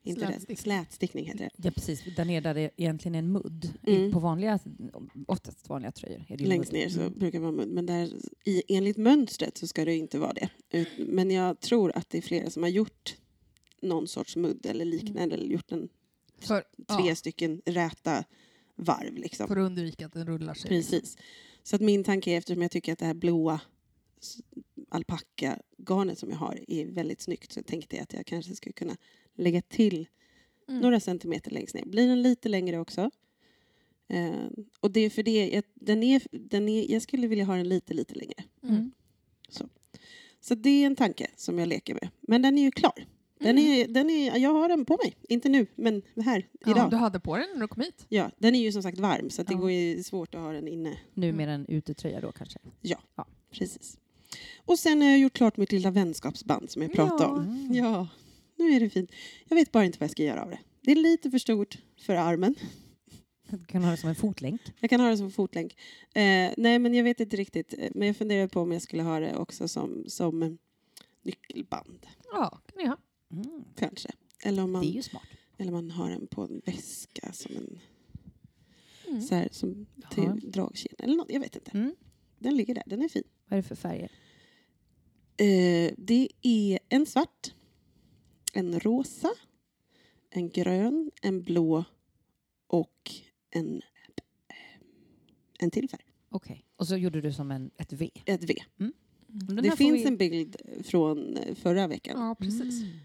inte 0.09 0.21
Slätstickning. 0.27 0.57
slätstickning 0.57 1.27
heter 1.27 1.39
det. 1.57 1.69
Ja, 1.69 1.71
precis. 1.71 2.03
Där 2.17 2.25
nere 2.25 2.41
där 2.41 2.55
det 2.55 2.71
egentligen 2.77 3.15
är 3.15 3.19
en 3.19 3.33
mudd. 3.33 3.71
Mm. 3.87 4.13
På 4.13 4.19
vanliga, 4.21 4.59
oftast 5.27 5.69
vanliga 5.69 5.93
tröjor. 5.93 6.25
Är 6.29 6.37
det 6.37 6.43
ju 6.43 6.49
Längst 6.49 6.73
mudd. 6.73 6.81
ner 6.81 6.89
så 6.89 7.01
Mm. 7.01 7.13
brukar 7.19 7.39
det 7.39 7.43
vara 7.43 7.53
mudd. 7.53 7.69
Men 7.69 7.87
där, 7.87 8.13
i, 8.45 8.63
enligt 8.77 8.97
mönstret 8.97 9.59
så 9.59 9.67
ska 9.67 9.85
det 9.85 9.97
inte 9.97 10.19
vara 10.19 10.33
det. 10.33 10.49
Men 10.99 11.31
jag 11.31 11.61
tror 11.61 11.93
att 11.97 12.11
det 12.11 12.19
är 12.19 12.23
flera 12.23 12.51
som 12.51 12.63
har 12.63 12.71
gjort 12.71 13.17
någon 13.83 14.09
sorts 14.09 14.37
mudd 14.37 14.67
eller 14.67 14.85
liknande. 14.85 15.35
Eller 15.35 15.47
gjort 15.47 15.73
en 15.73 15.89
För, 16.41 16.61
tre 16.97 17.09
ja, 17.09 17.15
stycken 17.15 17.63
räta 17.67 18.25
varv. 18.77 19.15
Liksom. 19.17 19.49
för 19.49 19.57
att 19.57 19.67
undvika 19.67 20.07
att 20.07 20.13
den 20.13 20.27
rullar 20.27 20.55
sig. 20.55 20.69
Precis. 20.69 21.17
Så 21.63 21.77
att 21.77 21.83
min 21.83 22.05
tanke 22.05 22.31
är, 22.31 22.39
eftersom 22.39 22.63
jag 22.63 22.71
tycker 22.71 22.93
att 22.93 22.99
det 22.99 23.07
här 23.07 23.15
blåa 23.15 23.61
alpacka-garnet 24.89 26.19
som 26.19 26.31
jag 26.31 26.37
har 26.37 26.65
är 26.69 26.87
väldigt 26.87 27.21
snyggt 27.21 27.53
så 27.53 27.63
tänkte 27.63 27.97
jag 27.97 28.03
att 28.03 28.13
jag 28.13 28.27
kanske 28.27 28.55
skulle 28.55 28.73
kunna 28.73 28.97
lägga 29.39 29.63
till 29.63 30.07
Mm. 30.69 30.81
några 30.81 31.01
centimeter 31.01 31.51
längst 31.51 31.75
ner. 31.75 31.85
Blir 31.85 32.09
den 32.09 32.23
lite 32.23 32.49
längre 32.49 32.79
också. 32.79 33.11
Eh, 34.09 34.47
och 34.81 34.91
det 34.91 35.01
är 35.01 35.11
för 35.11 35.23
det, 35.23 35.49
jag, 35.49 35.65
den 35.75 36.03
är, 36.03 36.23
den 36.31 36.69
är, 36.69 36.93
jag 36.93 37.03
skulle 37.03 37.27
vilja 37.27 37.45
ha 37.45 37.57
den 37.57 37.69
lite, 37.69 37.95
lite 37.95 38.15
längre. 38.15 38.45
Mm. 38.63 38.91
Så 40.41 40.55
det 40.55 40.71
är 40.83 40.87
en 40.87 40.97
tanke 40.97 41.27
som 41.37 41.59
jag 41.59 41.69
leker 41.69 41.95
med. 41.95 42.09
Men 42.21 42.43
den 42.43 42.59
är 42.59 42.63
ju 42.63 42.71
klar. 42.71 43.07
Den 43.39 43.59
Mm. 43.59 43.65
är, 43.73 43.89
den 43.89 44.11
är, 44.11 44.37
jag 44.39 44.51
har 44.51 44.69
den 44.69 44.85
på 44.85 44.99
mig. 45.05 45.17
Inte 45.29 45.49
nu, 45.49 45.67
men 45.75 46.03
här, 46.25 46.47
Ja, 46.65 46.71
idag. 46.71 46.91
du 46.91 46.97
hade 46.97 47.21
på 47.21 47.37
den 47.37 47.47
när 47.55 47.61
du 47.61 47.69
kom 47.69 47.83
hit. 47.83 48.07
Ja, 48.09 48.31
den 48.39 48.55
är 48.55 48.61
ju 48.61 48.73
som 48.73 48.83
sagt 48.83 48.99
varm 48.99 49.31
så 49.31 49.43
att 49.43 49.49
det 49.49 49.55
Ja. 49.55 49.61
går 49.61 49.71
ju 49.71 50.03
svårt 50.03 50.35
att 50.35 50.41
ha 50.41 50.53
den 50.53 50.69
inne. 50.69 50.99
Numera 51.15 51.53
en 51.53 51.67
utetröja 51.67 52.21
då 52.21 52.33
kanske. 52.33 52.59
Precis. 53.51 53.99
Och 54.59 54.79
sen 54.79 55.03
har 55.03 55.09
jag 55.09 55.19
gjort 55.19 55.33
klart 55.33 55.57
mitt 55.57 55.73
lilla 55.73 55.91
vänskapsband 55.91 56.71
som 56.71 56.83
jag 56.83 56.93
pratade 56.93 57.23
Ja. 57.23 57.29
om. 57.31 57.39
Mm. 57.43 57.75
Ja, 57.75 58.09
nu 58.59 58.71
är 58.73 58.81
det 58.81 58.91
fint. 58.91 59.11
Jag 59.49 59.57
vet 59.57 59.73
bara 59.73 59.85
inte 59.85 59.99
vad 59.99 60.05
jag 60.05 60.11
ska 60.11 60.23
göra 60.23 60.43
av 60.43 60.51
det. 60.51 60.59
Det 60.81 60.91
är 60.93 60.97
lite 60.97 61.31
för 61.31 61.39
stort 61.39 61.79
för 62.01 62.15
armen. 62.15 62.55
Du 63.51 63.65
kan 63.65 63.85
ha 63.85 63.91
det 63.91 63.97
som 63.97 64.09
en 64.09 64.15
fotlänk. 64.15 64.61
Jag 64.81 64.91
kan 64.91 65.01
ha 65.01 65.09
det 65.09 65.17
som 65.17 65.31
fotlänk. 65.31 65.73
Eh, 66.15 66.53
nej, 66.57 66.79
men 66.79 66.95
jag 66.95 67.05
vet 67.05 67.21
inte 67.21 67.37
riktigt. 67.37 67.75
Eh, 67.79 67.89
Men 67.95 68.07
jag 68.07 68.17
funderar 68.17 68.49
på 68.49 68.61
om 68.61 68.73
jag 68.73 68.83
skulle 68.83 69.03
ha 69.03 69.21
det 69.21 69.37
också 69.37 69.69
som, 69.69 70.05
som 70.09 70.59
nyckelband. 71.23 72.07
Ja, 72.33 72.61
kan 72.67 72.83
ni 72.83 72.87
ha. 72.89 72.97
Mm. 73.33 73.65
Kanske. 73.77 74.09
Eller 74.45 74.63
om 74.63 74.73
Det 74.73 74.79
är 74.79 74.83
man, 74.83 74.89
ju 74.93 75.03
smart. 75.03 75.23
eller 75.59 75.73
man 75.73 75.91
har 75.91 76.11
den 76.11 76.27
på 76.27 76.43
en 76.43 76.63
väska 76.67 77.33
som 77.33 77.57
en 77.57 77.79
Mm. 79.09 79.23
så 79.23 79.35
här, 79.35 79.49
som 79.53 79.87
till 80.11 80.25
Jaha. 80.25 80.39
dragkedja. 80.43 80.97
Eller 80.99 81.17
något, 81.17 81.31
jag 81.33 81.41
vet 81.41 81.55
inte. 81.57 81.71
Mm. 81.71 81.95
Den 82.39 82.57
ligger 82.57 82.75
där. 82.75 82.83
Den 82.87 83.03
är 83.03 83.09
fin. 83.09 83.23
Vad 83.49 83.59
är 83.59 83.63
det 83.63 83.69
för 83.69 83.75
färger? 83.75 84.11
Eh, 85.37 85.93
det 85.97 86.29
är 86.43 86.79
en 86.89 87.07
svart, 87.07 87.55
en 88.53 88.81
rosa, 88.81 89.31
en 90.31 90.49
grön, 90.51 91.11
en 91.23 91.43
blå 91.43 91.85
och 92.67 93.11
en, 93.51 93.83
en 95.59 95.71
till 95.71 95.89
färg. 95.89 96.05
Okej. 96.29 96.65
Och 96.77 96.89
så 96.89 96.97
gjorde 96.97 97.21
du 97.21 97.33
som 97.33 97.51
en, 97.51 97.71
ett 97.77 97.93
V. 97.93 98.11
Ett 98.25 98.45
V. 98.45 98.55
Den 99.27 99.57
det 99.57 99.63
här 99.63 99.71
får 99.71 99.77
finns 99.77 99.97
vi- 100.03 100.07
en 100.07 100.17
bild 100.17 100.57
från 100.85 101.37
eh, 101.37 101.55
förra 101.55 101.87
veckan. 101.87 102.21
Ja, 102.21 102.35
precis. 102.41 102.83
Mm. 102.83 102.97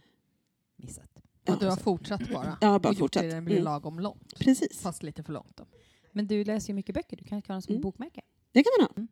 Missat. 0.76 1.10
Och 1.48 1.60
du 1.60 1.66
har 1.66 1.76
så- 1.76 1.84
fortsatt 1.84 2.30
bara. 2.34 2.58
Ja, 2.62 2.80
bara 2.80 2.90
och 2.90 2.98
fortsatt. 2.98 3.24
det 3.24 3.30
den 3.30 3.46
blir 3.46 3.56
Mm. 3.56 3.66
lagom 3.66 4.00
långt. 4.00 4.40
Precis, 4.40 4.82
Fast 4.82 5.04
lite 5.04 5.24
för 5.24 5.34
långt. 5.34 5.58
Då. 5.58 5.66
Men 6.12 6.28
du 6.28 6.44
läser 6.44 6.70
ju 6.70 6.74
mycket 6.76 6.96
böcker. 6.96 7.18
Du 7.18 7.24
kan 7.24 7.36
ha 7.38 7.42
den 7.48 7.62
som 7.62 7.72
Mm. 7.72 7.82
bokmärke. 7.82 8.22
det 8.52 8.64
kan 8.64 8.72
man 8.80 8.88
ha. 8.88 8.94
Mm. 8.98 9.08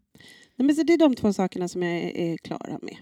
Nej, 0.55 0.65
men 0.65 0.75
så 0.75 0.83
det 0.83 0.93
är 0.93 0.97
de 0.97 1.15
två 1.15 1.33
sakerna 1.33 1.67
som 1.67 1.83
jag 1.83 1.93
är, 1.97 2.17
är 2.17 2.38
klara 2.38 2.79
med. 2.81 2.97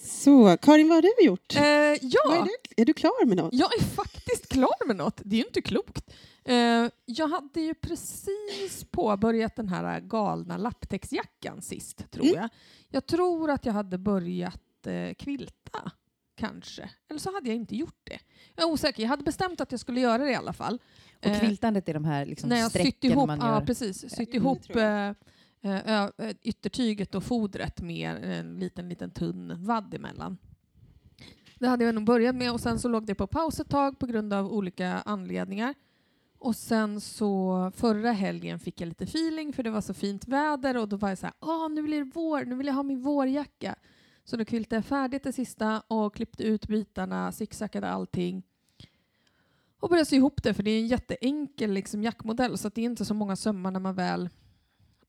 Så, 0.00 0.56
Karin, 0.56 0.88
vad 0.88 0.96
har 0.96 1.02
du 1.02 1.26
gjort? 1.26 1.56
Eh, 1.56 1.60
Vad 1.60 1.66
är, 1.66 1.98
ja, 2.02 2.46
du, 2.74 2.82
är 2.82 2.84
du 2.86 2.92
klar 2.92 3.26
med 3.26 3.36
något? 3.36 3.54
jag 3.54 3.78
är 3.78 3.82
faktiskt 3.84 4.48
klar 4.48 4.86
med 4.86 4.96
något. 4.96 5.20
Det 5.24 5.36
är 5.36 5.38
ju 5.38 5.44
inte 5.46 5.62
klokt. 5.62 6.10
Eh, 6.44 6.54
jag 7.04 7.28
hade 7.28 7.60
ju 7.60 7.74
precis 7.74 8.84
påbörjat 8.90 9.56
den 9.56 9.68
här 9.68 10.00
galna 10.00 10.56
lapptäcksjackan 10.56 11.62
sist, 11.62 12.10
tror 12.10 12.24
Mm. 12.24 12.36
jag. 12.36 12.48
Jag 12.88 13.06
tror 13.06 13.50
att 13.50 13.66
jag 13.66 13.72
hade 13.72 13.98
börjat 13.98 14.86
eh, 14.86 15.14
kvilta, 15.14 15.90
kanske. 16.36 16.90
Eller 17.10 17.20
så 17.20 17.32
hade 17.34 17.48
jag 17.48 17.56
inte 17.56 17.76
gjort 17.76 18.00
det. 18.04 18.18
Jag 18.56 18.68
är 18.68 18.72
osäker. 18.72 19.02
Jag 19.02 19.08
hade 19.10 19.22
bestämt 19.22 19.60
att 19.60 19.70
jag 19.70 19.80
skulle 19.80 20.00
göra 20.00 20.24
det 20.24 20.30
i 20.30 20.34
alla 20.34 20.52
fall. 20.52 20.78
Och 21.20 21.26
Eh, 21.26 21.40
kviltandet 21.40 21.88
är 21.88 21.94
de 21.94 22.04
här 22.04 22.26
liksom 22.26 22.48
när 22.48 22.56
jag 22.56 22.72
sytt 22.72 22.80
strecken 22.82 23.10
ihop, 23.12 23.26
man 23.26 23.38
ja, 23.42 23.54
gör. 23.60 23.66
precis, 23.66 24.00
sytt 24.00 24.18
Mm, 24.28 24.36
ihop 24.42 24.58
jag. 24.68 25.14
Eh, 25.62 26.04
eh, 26.04 26.10
yttertyget 26.42 27.14
och 27.14 27.24
fodret 27.24 27.80
med 27.80 28.16
en 28.22 28.58
liten, 28.58 28.88
liten 28.88 29.10
tunn 29.10 29.64
vadd 29.64 29.94
emellan. 29.94 30.38
Det 31.58 31.68
hade 31.68 31.84
jag 31.84 31.94
nog 31.94 32.04
börjat 32.04 32.36
med 32.36 32.52
och 32.52 32.60
sen 32.60 32.78
så 32.78 32.88
låg 32.88 33.06
det 33.06 33.14
på 33.14 33.26
paus 33.26 33.60
ett 33.60 33.68
tag 33.68 33.98
på 33.98 34.06
grund 34.06 34.32
av 34.32 34.52
olika 34.52 34.88
anledningar. 34.88 35.74
Och 36.38 36.56
sen 36.56 37.00
så 37.00 37.72
förra 37.76 38.12
helgen 38.12 38.58
fick 38.58 38.80
jag 38.80 38.88
lite 38.88 39.04
feeling 39.04 39.52
för 39.52 39.62
det 39.62 39.70
var 39.70 39.80
så 39.80 39.94
fint 39.94 40.28
väder 40.28 40.76
och 40.76 40.88
då 40.88 40.96
var 40.96 41.08
jag 41.08 41.18
så 41.18 41.26
här, 41.26 41.34
ah, 41.40 41.68
nu 41.68 41.82
blir 41.82 42.04
det 42.04 42.10
vår, 42.14 42.44
nu 42.44 42.54
vill 42.54 42.66
jag 42.66 42.74
ha 42.74 42.82
min 42.82 43.02
vårjacka. 43.02 43.74
Så 44.24 44.36
då 44.36 44.44
kviltade 44.44 44.76
jag 44.76 44.84
färdigt 44.84 45.22
det 45.22 45.32
sista 45.32 45.82
och 45.86 46.14
klippte 46.14 46.42
ut 46.42 46.66
bitarna, 46.66 47.32
zigzaggade 47.32 47.88
allting 47.88 48.42
och 49.80 49.88
började 49.88 50.06
sy 50.06 50.16
ihop 50.16 50.42
det 50.42 50.54
för 50.54 50.62
det 50.62 50.70
är 50.70 50.80
en 50.80 50.86
jätteenkel 50.86 51.72
liksom, 51.72 52.02
jackmodell 52.02 52.58
så 52.58 52.68
att 52.68 52.74
det 52.74 52.80
är 52.80 52.84
inte 52.84 53.04
så 53.04 53.14
många 53.14 53.36
sömmar 53.36 53.70
när 53.70 53.80
man 53.80 53.94
väl 53.94 54.28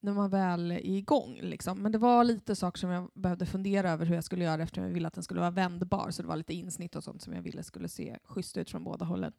när 0.01 0.13
man 0.13 0.29
väl 0.29 0.71
är 0.71 0.85
igång. 0.85 1.39
Liksom. 1.41 1.79
Men 1.81 1.91
det 1.91 1.97
var 1.97 2.23
lite 2.23 2.55
saker 2.55 2.79
som 2.79 2.89
jag 2.89 3.09
behövde 3.13 3.45
fundera 3.45 3.91
över 3.91 4.05
hur 4.05 4.15
jag 4.15 4.23
skulle 4.23 4.43
göra 4.43 4.63
eftersom 4.63 4.83
jag 4.83 4.91
ville 4.91 5.07
att 5.07 5.13
den 5.13 5.23
skulle 5.23 5.39
vara 5.39 5.51
vändbar. 5.51 6.11
Så 6.11 6.21
det 6.21 6.27
var 6.27 6.35
lite 6.35 6.53
insnitt 6.53 6.95
och 6.95 7.03
sånt 7.03 7.21
som 7.21 7.33
jag 7.33 7.41
ville 7.41 7.63
skulle 7.63 7.89
se 7.89 8.17
schysst 8.23 8.57
ut 8.57 8.69
från 8.69 8.83
båda 8.83 9.05
hållen. 9.05 9.33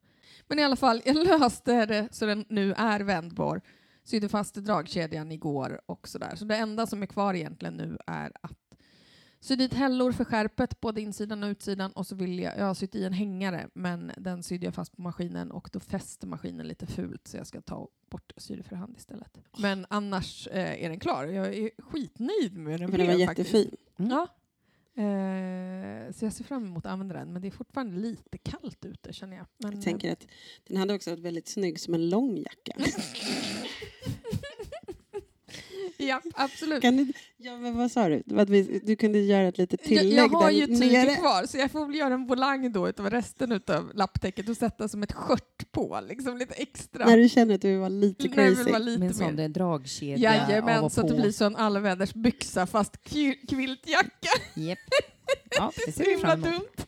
Men 0.49 0.59
i 0.59 0.65
alla 0.65 0.77
fall, 0.77 1.03
jag 1.05 1.17
löste 1.41 1.87
det 1.87 2.09
så 2.11 2.27
den 2.27 2.45
nu 2.49 2.73
är 2.73 3.01
vändbar. 3.01 3.61
Sydde 4.05 4.29
fast 4.29 4.55
dragkedjan 4.55 5.33
igår 5.33 5.81
och 5.87 6.09
sådär. 6.09 6.37
Så 6.37 6.45
det 6.45 6.57
enda 6.57 6.87
som 6.87 7.03
är 7.03 7.07
kvar 7.07 7.35
egentligen 7.35 7.75
nu 7.75 7.99
är 8.07 8.33
att 8.41 8.62
sy 9.43 9.57
dit 9.57 9.75
hällor 9.75 10.13
för 10.13 10.25
skärpet, 10.25 10.81
både 10.81 11.01
insidan 11.01 11.43
och 11.43 11.49
utsidan. 11.49 11.93
Och 11.93 12.07
så 12.07 12.15
vill 12.15 12.39
jag, 12.39 12.59
jag 12.59 12.65
har 12.65 12.75
sytt 12.75 12.95
i 12.95 13.05
en 13.05 13.13
hängare, 13.13 13.69
men 13.75 14.13
den 14.17 14.43
sydde 14.43 14.67
jag 14.67 14.75
fast 14.75 14.97
på 14.97 15.03
maskinen 15.03 15.51
och 15.51 15.69
då 15.73 15.81
fäster 15.81 16.27
maskinen 16.27 16.69
lite 16.69 16.87
fult 16.87 17.29
så 17.29 17.37
jag 17.37 17.47
ska 17.47 17.61
ta 17.61 17.89
bort 18.11 18.33
sy 18.37 18.57
det 18.57 18.63
för 18.63 18.77
hand 18.77 18.97
istället. 18.97 19.39
Men 19.59 19.87
annars 19.91 20.47
eh, 20.47 20.85
är 20.85 20.89
den 20.89 21.01
klar. 21.01 21.25
Jag 21.25 21.55
är 21.55 21.71
skitnöjd 21.79 22.57
med 22.57 22.81
den. 22.81 22.91
Men 22.91 22.99
den 22.99 23.09
var 23.09 23.15
jättefin. 23.15 23.77
Mm. 23.99 24.11
Ja. 24.11 24.29
Eh, 24.95 26.13
så 26.13 26.25
jag 26.25 26.33
ser 26.33 26.45
fram 26.45 26.65
emot 26.65 26.87
att 26.87 26.93
använda 26.93 27.15
den, 27.15 27.33
men 27.33 27.43
det 27.43 27.49
är 27.49 27.53
fortfarande 27.53 27.97
lite 27.97 28.39
kallt 28.39 28.85
ute 28.85 29.13
känner 29.13 29.37
jag. 29.37 29.47
Men, 29.59 29.73
Jag 29.73 29.83
tänker 29.83 30.13
att 30.13 30.27
den 30.65 30.77
hade 30.77 30.95
också 30.95 31.11
varit 31.11 31.25
väldigt 31.25 31.49
snygg 31.49 31.81
som 31.81 31.95
en 31.95 32.09
lång 32.09 32.37
jacka. 32.37 32.73
ja, 36.09 36.21
absolut. 36.35 36.83
Kan 36.83 36.97
du, 36.97 37.13
ja, 37.37 37.57
men 37.57 37.77
vad 37.77 37.91
sa 37.91 38.09
du? 38.09 38.23
Att 38.37 38.51
vi, 38.51 38.81
du 38.85 38.97
kunde 38.97 39.19
göra 39.21 39.49
ett 39.49 39.59
litet 39.59 39.81
Jag, 39.83 39.89
tillägg 40.01 40.19
jag 40.19 40.29
har 40.29 40.45
där 40.45 40.51
ju 40.51 40.67
nere. 40.67 41.15
kvar, 41.17 41.47
så 41.47 41.59
jag 41.59 41.71
får 41.71 41.87
väl 41.87 41.95
göra 41.97 42.15
en 42.15 42.27
volang 42.27 42.73
då 42.73 42.89
utav 42.89 43.11
resten 43.11 43.53
utav 43.53 43.91
lapptäcket 43.95 44.49
och 44.49 44.57
sätta 44.57 44.89
som 44.89 45.03
ett 45.03 45.13
skört 45.13 45.73
på, 45.73 46.01
liksom 46.09 46.37
lite 46.39 46.55
extra. 46.55 47.07
När 47.07 47.17
du 47.17 47.29
känner 47.29 47.55
att 47.55 47.61
du 47.63 47.77
var 47.77 47.89
lite 47.91 48.29
När 48.29 48.37
det 48.37 48.43
väl 48.43 48.55
crazy. 48.57 48.73
var 48.73 48.79
lite 48.79 48.99
Med 49.01 49.09
en 49.09 49.15
sån 49.15 49.27
mer. 49.27 49.33
där 49.43 49.49
dragkedja 49.49 50.17
Jajamän, 50.49 50.91
så 50.91 51.01
att 51.01 51.09
det 51.09 51.15
blir 51.15 51.33
så 51.33 51.45
en 51.45 51.57
allväders 51.57 52.15
byxa 52.15 52.67
fast 52.67 53.05
quiltjacka. 53.49 54.29
Japp. 54.55 54.79
Ja, 55.59 55.73
det 55.87 55.93
ser 55.93 56.05
Så 56.05 56.05
vi 56.05 56.11
himla 56.11 56.29
fram 56.29 56.45
emot. 56.45 56.77
dumt. 56.77 56.87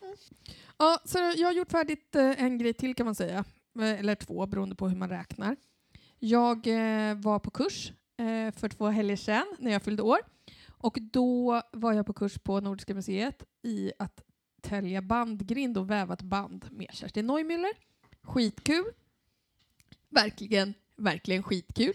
Ja, 0.78 0.98
så 1.04 1.18
jag 1.36 1.48
har 1.48 1.52
gjort 1.52 1.70
färdigt 1.70 2.14
eh, 2.16 2.42
en 2.44 2.58
grej 2.58 2.74
till 2.74 2.94
kan 2.94 3.06
man 3.06 3.14
säga. 3.14 3.44
Eh, 3.80 4.00
Eller 4.00 4.14
två 4.14 4.46
beroende 4.46 4.74
på 4.74 4.88
hur 4.88 4.96
man 4.96 5.08
räknar. 5.08 5.56
Jag 6.18 6.66
eh, 6.66 7.14
var 7.14 7.38
på 7.38 7.50
kurs 7.50 7.92
eh, 8.16 8.54
för 8.54 8.68
två 8.68 8.86
helger 8.86 9.16
sedan 9.16 9.56
när 9.58 9.72
jag 9.72 9.82
fyllde 9.82 10.02
år. 10.02 10.18
Och 10.68 10.98
då 11.00 11.62
var 11.72 11.92
jag 11.92 12.06
på 12.06 12.12
kurs 12.12 12.38
på 12.38 12.60
Nordiska 12.60 12.94
museet 12.94 13.44
i 13.62 13.92
att 13.98 14.24
tälja 14.60 15.02
bandgrind 15.02 15.78
och 15.78 15.90
väva 15.90 16.14
ett 16.14 16.22
band 16.22 16.68
med 16.70 16.88
Kerstin 16.92 17.30
Neumüller. 17.30 17.72
Skitkul. 18.22 18.84
Verkligen, 20.08 20.74
verkligen 20.96 21.42
skitkul. 21.42 21.94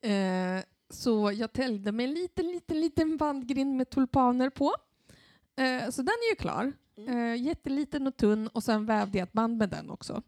Eh, 0.00 0.62
så 0.90 1.32
jag 1.32 1.52
täljde 1.52 1.92
med 1.92 2.04
en 2.04 2.14
liten, 2.14 2.46
liten, 2.46 2.80
liten 2.80 3.16
bandgrind 3.16 3.76
med 3.76 3.90
tulpaner 3.90 4.50
på. 4.50 4.74
Eh, 5.56 5.90
så 5.90 6.02
den 6.02 6.14
är 6.14 6.30
ju 6.30 6.36
klar. 6.36 6.72
Eh, 7.08 7.42
jätteliten 7.42 8.06
och 8.06 8.16
tunn 8.16 8.48
och 8.48 8.64
sen 8.64 8.86
vävde 8.86 9.18
jag 9.18 9.26
ett 9.26 9.32
band 9.32 9.56
med 9.56 9.68
den 9.70 9.90
också. 9.90 10.22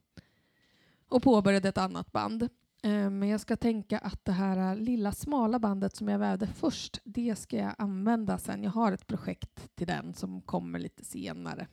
Och 1.09 1.23
påbörjade 1.23 1.68
ett 1.68 1.78
annat 1.78 2.12
band. 2.12 2.49
Eh, 2.82 3.10
men 3.10 3.28
jag 3.28 3.40
ska 3.40 3.56
tänka 3.56 3.99
att 3.99 4.25
det 4.25 4.32
här 4.32 4.72
eh, 4.72 4.76
lilla 4.76 5.12
smala 5.12 5.58
bandet 5.58 5.96
som 5.96 6.08
jag 6.08 6.18
vävde 6.18 6.46
först, 6.46 7.00
det 7.04 7.37
ska 7.37 7.56
jag 7.56 7.75
använda 7.78 8.38
sen. 8.38 8.62
Jag 8.62 8.70
har 8.70 8.92
ett 8.92 9.06
projekt 9.06 9.68
till 9.75 9.87
den 9.87 10.14
som 10.14 10.42
kommer 10.42 10.78
lite 10.78 11.04
senare 11.04 11.66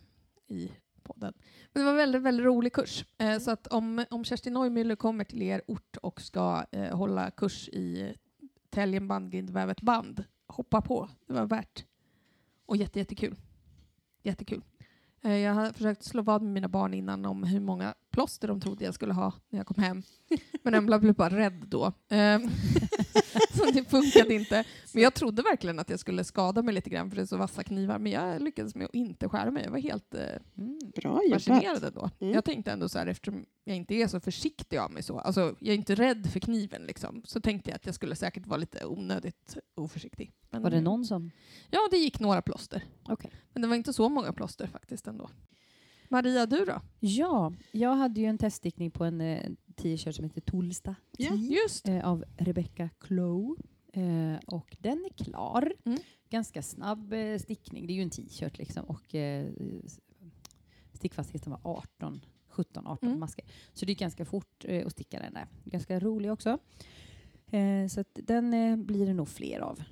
i 0.47 0.71
podden. 1.03 1.33
Men 1.73 1.81
det 1.81 1.85
var 1.85 1.91
en 1.91 1.97
väldigt, 1.97 2.21
väldigt 2.21 2.45
rolig 2.45 2.73
kurs. 2.73 3.05
Eh, 3.17 3.39
så 3.39 3.51
att 3.51 3.67
om, 3.67 4.05
om 4.09 4.23
Kerstin 4.23 4.57
Neumüller 4.57 4.95
kommer 4.95 5.23
till 5.23 5.41
er 5.41 5.61
ort 5.67 5.97
och 5.97 6.21
ska 6.21 6.65
eh, 6.71 6.97
hålla 6.97 7.31
kurs 7.31 7.69
i 7.69 8.15
Täljen 8.69 9.07
bandgrind, 9.07 9.49
väv 9.49 9.69
ett 9.69 9.81
band, 9.81 10.23
hoppa 10.47 10.81
på. 10.81 11.09
Det 11.27 11.33
var 11.33 11.45
värt. 11.45 11.85
Och 12.65 12.77
jätte, 12.77 12.99
jättekul. 12.99 13.35
Jättekul. 14.23 14.63
Eh, 15.23 15.35
Jag 15.37 15.53
har 15.53 15.71
försökt 15.73 16.03
slå 16.03 16.21
vad 16.21 16.41
med 16.41 16.53
mina 16.53 16.67
barn 16.67 16.93
innan 16.93 17.25
om 17.25 17.43
hur 17.43 17.59
många 17.59 17.93
plåster 18.11 18.47
de 18.47 18.61
trodde 18.61 18.85
jag 18.85 18.93
skulle 18.93 19.13
ha 19.13 19.33
när 19.49 19.59
jag 19.59 19.67
kom 19.67 19.83
hem. 19.83 20.03
Men 20.63 20.73
Embla 20.73 20.99
blev 20.99 21.13
bara 21.15 21.37
rädd 21.37 21.65
då. 21.67 21.93
Det 23.73 23.89
funkade 23.89 24.33
inte. 24.33 24.63
Men 24.93 25.03
jag 25.03 25.13
trodde 25.13 25.41
verkligen 25.41 25.79
att 25.79 25.89
jag 25.89 25.99
skulle 25.99 26.23
skada 26.23 26.61
mig 26.61 26.73
lite 26.73 26.89
grann 26.89 27.09
för 27.09 27.15
det 27.15 27.21
är 27.21 27.25
så 27.25 27.37
vassa 27.37 27.63
knivar. 27.63 27.99
Men 27.99 28.11
jag 28.11 28.41
lyckades 28.41 28.75
med 28.75 28.85
att 28.85 28.95
inte 28.95 29.29
skära 29.29 29.51
mig. 29.51 29.63
Jag 29.63 29.71
var 29.71 29.79
helt 29.79 30.13
eh, 30.13 30.21
Mm. 30.57 30.79
Bra 30.95 31.21
fascinerad 31.33 31.83
ändå. 31.83 32.09
Mm. 32.19 32.33
Jag 32.33 32.45
tänkte 32.45 32.71
ändå 32.71 32.89
så 32.89 32.99
här, 32.99 33.07
eftersom 33.07 33.45
jag 33.63 33.77
inte 33.77 33.95
är 33.95 34.07
så 34.07 34.19
försiktig 34.19 34.77
av 34.77 34.91
mig 34.91 35.03
så, 35.03 35.19
alltså 35.19 35.55
jag 35.59 35.73
är 35.73 35.77
inte 35.77 35.95
rädd 35.95 36.29
för 36.31 36.39
kniven 36.39 36.83
liksom, 36.83 37.21
så 37.25 37.41
tänkte 37.41 37.69
jag 37.69 37.75
att 37.75 37.85
jag 37.85 37.95
skulle 37.95 38.15
säkert 38.15 38.47
vara 38.47 38.57
lite 38.57 38.85
onödigt 38.85 39.57
oförsiktig. 39.75 40.33
Men, 40.49 40.61
Var 40.61 40.69
det 40.69 40.81
någon 40.81 41.05
som... 41.05 41.31
Ja, 41.69 41.79
det 41.91 41.97
gick 41.97 42.19
några 42.19 42.41
plåster. 42.41 42.83
Okej. 43.03 43.31
Men 43.53 43.61
det 43.61 43.67
var 43.67 43.75
inte 43.75 43.93
så 43.93 44.09
många 44.09 44.33
plåster 44.33 44.67
faktiskt 44.67 45.07
ändå. 45.07 45.29
Maria, 46.09 46.45
du 46.45 46.65
då? 46.65 46.81
Ja, 46.99 47.53
jag 47.71 47.95
hade 47.95 48.19
ju 48.21 48.25
en 48.27 48.37
teststickning 48.37 48.91
på 48.91 49.03
en 49.05 49.21
eh, 49.21 49.51
t-shirt 49.75 50.15
som 50.15 50.23
heter 50.25 50.41
Tolsta 50.41 50.95
Ja. 51.17 51.33
Just 51.35 51.87
eh, 51.87 52.07
av 52.07 52.23
Rebecca 52.37 52.89
Clow. 52.99 53.57
Eh, 53.93 54.35
och 54.47 54.75
den 54.79 55.05
är 55.05 55.23
klar. 55.23 55.73
Mm. 55.85 55.99
Ganska 56.29 56.61
snabb 56.61 57.13
eh, 57.13 57.37
stickning. 57.37 57.87
Det 57.87 57.93
är 57.93 57.95
ju 57.95 58.01
en 58.01 58.09
t-shirt 58.09 58.57
liksom. 58.57 58.83
Och 58.85 59.15
eh, 59.15 59.49
stickfastheten 60.93 61.51
var 61.51 61.59
18, 61.63 62.21
17, 62.49 62.87
18 62.87 63.07
Mm. 63.09 63.19
masker. 63.19 63.45
Så 63.73 63.85
det 63.85 63.91
är 63.91 63.95
ganska 63.95 64.25
fort 64.25 64.65
eh, 64.67 64.85
att 64.85 64.91
sticka 64.91 65.19
den 65.19 65.33
där. 65.33 65.47
Ganska 65.63 65.99
rolig 65.99 66.31
också. 66.31 66.57
Eh, 67.51 67.87
så 67.89 67.99
att 68.01 68.19
den 68.23 68.53
eh, 68.53 68.75
blir 68.77 69.05
det 69.05 69.13
nog 69.13 69.27
fler 69.29 69.59
av. 69.59 69.83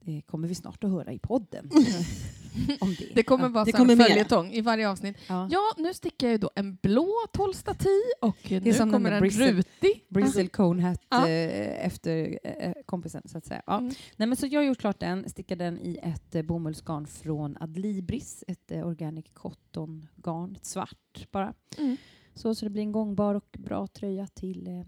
Det 0.00 0.20
kommer 0.22 0.48
vi 0.48 0.54
snart 0.54 0.84
att 0.84 0.90
höra 0.90 1.12
i 1.12 1.18
podden. 1.18 1.70
om 2.80 2.94
det. 2.98 3.08
Det 3.14 3.22
kommer 3.22 3.48
vara 3.48 3.64
det 3.64 3.72
kommer 3.72 3.96
mera. 3.96 4.08
följetong 4.08 4.52
i 4.52 4.60
varje 4.60 4.88
avsnitt. 4.90 5.16
Ja. 5.28 5.48
Ja, 5.50 5.60
nu 5.76 5.94
stickar 5.94 6.26
jag 6.26 6.32
ju 6.32 6.38
då 6.38 6.50
en 6.54 6.78
blå 6.82 7.08
tolstativ 7.32 8.00
och 8.20 8.50
nu 8.50 8.72
som 8.72 8.88
den 8.88 8.92
kommer 8.92 9.12
en 9.12 9.22
Bristol- 9.22 9.46
rutig. 9.52 10.04
Bristol 10.08 10.48
Cone 10.48 10.82
Hat 10.82 11.00
Ja. 11.10 11.28
eh, 11.28 11.86
efter 11.86 12.38
eh, 12.44 12.72
kompisen 12.86 13.22
så 13.24 13.38
att 13.38 13.44
säga. 13.46 13.62
Ja. 13.66 13.78
Mm. 13.78 13.92
Nej, 14.16 14.28
men 14.28 14.36
så 14.36 14.46
jag 14.46 14.60
har 14.60 14.64
gjort 14.66 14.78
klart 14.78 15.00
den, 15.00 15.28
stickade 15.30 15.64
den 15.64 15.78
i 15.78 15.98
ett 16.02 16.34
eh, 16.34 16.42
bomullsgarn 16.42 17.06
från 17.06 17.56
Adlibris, 17.60 18.44
ett 18.48 18.70
organic 18.70 19.26
cotton-garn, 19.32 20.56
ett 20.56 20.66
svart 20.66 21.26
bara. 21.30 21.54
Mm. 21.78 21.96
Så, 22.34 22.54
så 22.54 22.64
det 22.64 22.70
blir 22.70 22.82
en 22.82 22.92
gångbar 22.92 23.34
och 23.34 23.56
bra 23.58 23.86
tröja 23.86 24.26
till, 24.26 24.84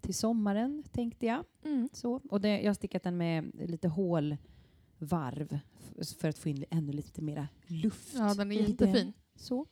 till 0.00 0.14
sommaren, 0.14 0.84
tänkte 0.92 1.26
jag. 1.26 1.44
Mm. 1.64 1.88
Så. 1.92 2.20
Och 2.30 2.40
det, 2.40 2.60
jag 2.60 2.68
har 2.68 2.74
stickat 2.74 3.02
den 3.02 3.16
med 3.16 3.50
lite 3.54 3.88
hålvarv 3.88 4.36
f- 5.00 6.08
för 6.20 6.28
att 6.28 6.38
få 6.38 6.48
in 6.48 6.64
ännu 6.70 6.92
lite 6.92 7.22
mera 7.22 7.48
luft. 7.66 8.14
Ja, 8.14 8.34
den 8.34 8.52
är 8.52 8.56
jättefin. 8.68 9.12
Så. 9.36 9.66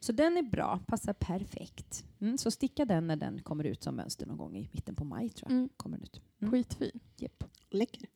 så 0.00 0.12
den 0.12 0.36
är 0.36 0.42
bra, 0.42 0.80
passar 0.86 1.12
perfekt. 1.12 2.04
Mm, 2.20 2.38
så 2.38 2.50
sticka 2.50 2.84
den 2.84 3.06
när 3.06 3.16
den 3.16 3.42
kommer 3.42 3.64
ut 3.64 3.82
som 3.82 3.96
mönster 3.96 4.26
någon 4.26 4.36
gång 4.38 4.56
i 4.56 4.68
mitten 4.72 4.94
på 4.94 5.04
maj 5.04 5.28
tror 5.28 5.50
jag. 5.50 5.56
Mm. 5.58 5.68
Kommer 5.76 5.96
den 5.96 6.04
ut. 6.04 6.20
Mm. 6.42 6.52
Skitfin. 6.52 7.00
Japp. 7.16 7.44
Läcker. 7.70 8.08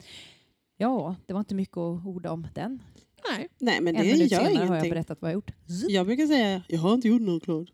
Ja, 0.76 1.16
det 1.26 1.32
var 1.32 1.40
inte 1.40 1.54
mycket 1.54 1.76
att 1.76 2.06
orda 2.06 2.30
om 2.32 2.46
den. 2.54 2.82
Nej. 3.30 3.48
Nej, 3.58 3.80
men 3.80 3.96
en 3.96 4.02
det 4.02 4.08
gör 4.08 4.28
senare 4.28 4.44
har 4.44 4.50
jag 4.58 4.66
ingenting. 4.66 4.90
berättat 4.90 5.22
vad 5.22 5.30
jag 5.30 5.34
gjort. 5.34 5.50
Jag 5.88 6.06
brukar 6.06 6.26
säga, 6.26 6.62
jag 6.68 6.78
har 6.80 6.94
inte 6.94 7.08
gjort 7.08 7.22
något 7.22 7.42
klart. 7.42 7.68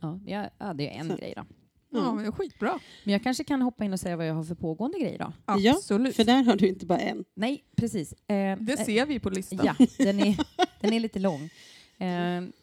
Ja, 0.00 0.20
jag, 0.26 0.50
ja, 0.58 0.74
det 0.74 0.94
är 0.96 1.00
en 1.00 1.08
Så. 1.08 1.16
grej 1.16 1.32
då. 1.36 1.44
Ja, 1.90 1.98
Ja. 1.98 2.14
men 2.14 2.24
det 2.24 2.28
är 2.28 2.32
skitbra. 2.32 2.78
Men 3.04 3.12
jag 3.12 3.22
kanske 3.22 3.44
kan 3.44 3.62
hoppa 3.62 3.84
in 3.84 3.92
och 3.92 4.00
säga 4.00 4.16
vad 4.16 4.26
jag 4.26 4.34
har 4.34 4.44
för 4.44 4.54
pågående 4.54 4.98
grejer 4.98 5.18
då. 5.18 5.32
Ja, 5.46 5.72
Absolut. 5.74 6.16
För 6.16 6.24
där 6.24 6.42
har 6.42 6.56
du 6.56 6.68
inte 6.68 6.86
bara 6.86 6.98
en. 6.98 7.24
Nej, 7.34 7.64
precis. 7.76 8.12
Eh, 8.12 8.58
Det 8.60 8.72
eh, 8.78 8.84
ser 8.84 9.06
vi 9.06 9.18
på 9.20 9.30
listan. 9.30 9.60
Ja, 9.62 9.74
den 9.98 10.20
är, 10.20 10.36
den 10.80 10.92
är 10.92 11.00
lite 11.00 11.18
lång. 11.18 11.50
Eh, 11.98 12.08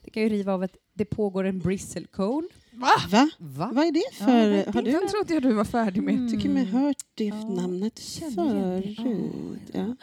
jag 0.01 0.13
kan 0.13 0.23
ju 0.23 0.29
riva 0.29 0.53
av 0.53 0.63
att 0.63 0.77
det 0.93 1.05
pågår 1.05 1.43
en 1.43 1.59
bristle 1.59 2.05
cone. 2.11 2.47
Va? 2.71 2.87
Va? 3.09 3.29
Va? 3.37 3.69
Vad 3.73 3.85
är 3.87 3.91
det 3.91 4.03
Ja, 4.19 4.25
för... 4.25 4.31
är 4.51 4.65
har 4.65 4.81
det? 4.81 4.91
du 4.91 4.99
Den 4.99 5.07
trodde 5.07 5.33
jag 5.33 5.43
du 5.43 5.53
var 5.53 5.65
färdig 5.65 6.03
med. 6.03 6.13
Mm. 6.15 6.31
tycker 6.31 6.49
mig 6.49 6.65
hört 6.65 6.97
det 7.15 7.25
Ja, 7.25 7.49
namnet 7.49 7.99
förut. 8.35 8.99
Ja. 9.73 9.95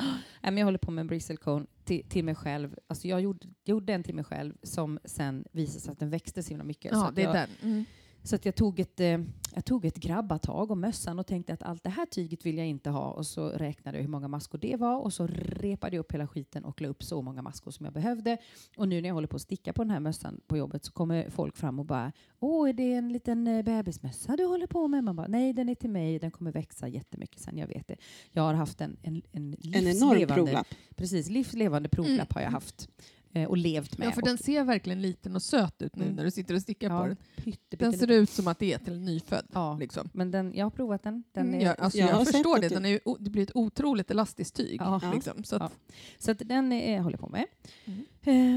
Men 0.43 0.57
jag 0.57 0.65
håller 0.65 0.79
på 0.79 0.91
med 0.91 1.01
en 1.03 1.07
bristle 1.07 1.37
cone 1.37 1.67
till, 1.85 2.03
till 2.09 2.25
mig 2.25 2.35
själv. 2.35 2.77
Alltså 2.87 3.09
jag 3.09 3.21
gjorde, 3.21 3.47
gjorde 3.65 3.93
en 3.93 4.03
till 4.03 4.15
mig 4.15 4.25
själv 4.25 4.55
som 4.63 4.99
sen 5.05 5.45
visade 5.53 5.81
sig 5.81 5.93
att 5.93 5.99
den 5.99 6.11
växte 6.11 6.43
så 6.43 6.49
himla 6.49 6.65
mycket. 6.65 6.93
så 6.93 6.99
Ja, 6.99 7.09
att 7.09 7.15
det 7.17 7.23
är 7.23 7.27
jag 7.27 7.35
den. 7.35 7.49
Mm. 7.63 7.85
Så 8.25 8.37
att 8.37 8.45
jag 8.45 8.55
tog 8.55 8.81
ett, 8.81 9.01
eh, 9.01 9.19
jag 9.55 9.65
tog 9.65 9.85
ett 9.85 9.97
grabbatag 9.97 10.71
om 10.71 10.81
mössan 10.81 11.19
och 11.19 11.27
tänkte 11.27 11.53
att 11.53 11.63
allt 11.63 11.83
det 11.85 11.91
här 11.91 12.07
tyget 12.07 12.47
vill 12.47 12.59
jag 12.59 12.67
inte 12.67 12.91
ha 12.91 13.11
och 13.11 13.27
så 13.27 13.49
räknade 13.49 13.99
jag 13.99 14.03
hur 14.03 14.11
många 14.11 14.29
maskor 14.29 14.59
det 14.59 14.77
var 14.77 14.97
och 14.99 15.13
så 15.13 15.27
repade 15.27 15.97
jag 15.97 16.01
upp 16.01 16.13
hela 16.13 16.27
skiten 16.27 16.65
och 16.65 16.81
la 16.81 16.89
upp 16.89 17.03
så 17.03 17.23
många 17.23 17.43
maskor 17.43 17.71
som 17.71 17.85
jag 17.87 17.93
behövde. 17.93 18.39
Och 18.77 18.89
nu 18.89 19.01
när 19.01 19.09
jag 19.09 19.15
håller 19.15 19.29
på 19.29 19.37
att 19.37 19.43
sticka 19.43 19.73
på 19.73 19.83
den 19.85 19.91
här 19.91 20.01
mössan 20.01 20.41
på 20.47 20.57
jobbet 20.57 20.85
så 20.85 20.93
kommer 20.93 21.31
folk 21.31 21.57
fram 21.57 21.79
och 21.79 21.87
bara 21.87 22.13
Åh, 22.41 22.69
är 22.69 22.73
det 22.73 22.93
en 22.95 23.13
liten 23.13 23.47
eh, 23.47 23.63
bebismössa 23.63 24.37
du 24.37 24.45
håller 24.45 24.67
på 24.67 24.89
med? 24.89 25.05
Man 25.05 25.17
bara, 25.17 25.27
nej, 25.27 25.53
den 25.53 25.69
är 25.69 25.75
till 25.75 25.91
mig, 25.91 26.19
den 26.19 26.31
kommer 26.31 26.53
växa 26.53 26.89
jättemycket 26.89 27.41
sen, 27.41 27.59
jag 27.59 27.67
vet 27.67 27.89
det. 27.89 27.97
Jag 28.33 28.43
har 28.43 28.55
haft 28.55 28.81
en, 28.81 28.97
en, 29.03 29.23
en, 29.33 29.57
En 29.63 29.75
enorm 29.75 29.85
livslevande, 29.85 30.27
provlapp. 30.27 30.67
precis, 30.97 31.29
livslevande 31.29 31.89
provlapp 31.89 32.33
har 32.33 32.41
jag 32.41 32.51
haft 32.51 32.89
eh, 32.89 33.22
och 33.49 33.57
levt 33.57 33.99
med. 33.99 34.09
Ja, 34.09 34.13
för 34.13 34.23
den 34.23 34.39
ser 34.39 34.65
verkligen 34.65 35.03
liten 35.03 35.35
och 35.37 35.43
söt 35.43 35.83
ut 35.83 35.97
nu 35.97 36.05
Mm. 36.05 36.17
när 36.17 36.25
du 36.25 36.31
sitter 36.31 36.55
och 36.55 36.63
stickar 36.63 36.89
på 36.89 36.95
ja, 36.95 37.07
den. 37.07 37.17
pytte, 37.37 37.77
Den 37.77 37.93
ser 37.93 38.11
ut 38.11 38.31
som 38.31 38.49
att 38.49 38.59
det 38.59 38.73
är 38.73 38.79
till 38.79 38.93
en 38.93 39.05
nyfödd. 39.05 39.47
Ja, 39.53 39.77
Liksom. 39.81 40.09
men 40.13 40.31
den, 40.31 40.53
jag 40.55 40.65
har 40.67 40.71
provat 40.71 41.03
den. 41.03 41.25
den 41.33 41.49
Mm, 41.49 41.61
är, 41.61 41.65
ja, 41.65 41.75
alltså 41.75 41.99
jag 41.99 42.11
jag 42.11 42.27
förstår 42.27 42.59
det, 42.61 42.69
den 42.69 42.85
är 42.85 42.89
ju, 42.89 43.01
det 43.19 43.31
blir 43.31 43.43
ett 43.43 43.57
otroligt 43.57 44.11
elastiskt 44.11 44.57
tyg. 44.57 44.81
Ja. 44.81 45.01
Liksom. 45.15 45.45
Så 45.45 45.57
att. 45.57 45.79
Så 46.19 46.31
att 46.31 46.39
den 46.45 46.73
är, 46.73 46.95
jag 46.97 47.03
håller 47.03 47.19
på 47.19 47.29
med. 47.29 47.47
Mm. 47.85 48.05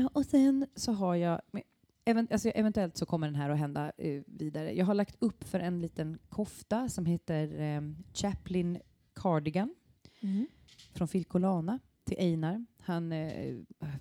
Eh, 0.01 0.05
och 0.13 0.25
sen 0.25 0.67
så 0.75 0.91
har 0.91 1.15
jag, 1.15 1.41
men 1.51 1.61
even, 2.05 2.27
alltså 2.31 2.49
eventuellt 2.49 2.97
så 2.97 3.05
kommer 3.05 3.27
den 3.27 3.35
här 3.35 3.49
att 3.49 3.59
hända 3.59 3.91
eh, 3.97 4.21
vidare. 4.25 4.73
Jag 4.73 4.85
har 4.85 4.93
lagt 4.93 5.15
upp 5.19 5.43
för 5.43 5.59
en 5.59 5.81
liten 5.81 6.17
kofta 6.29 6.89
som 6.89 7.05
heter 7.05 7.59
eh, 7.61 7.81
Chaplin 8.13 8.79
Cardigan 9.15 9.75
Mm. 10.21 10.47
från 10.93 11.07
Filcolana 11.07 11.79
till 12.03 12.17
Einar. 12.19 12.65
Han 12.85 13.11
eh, 13.11 13.55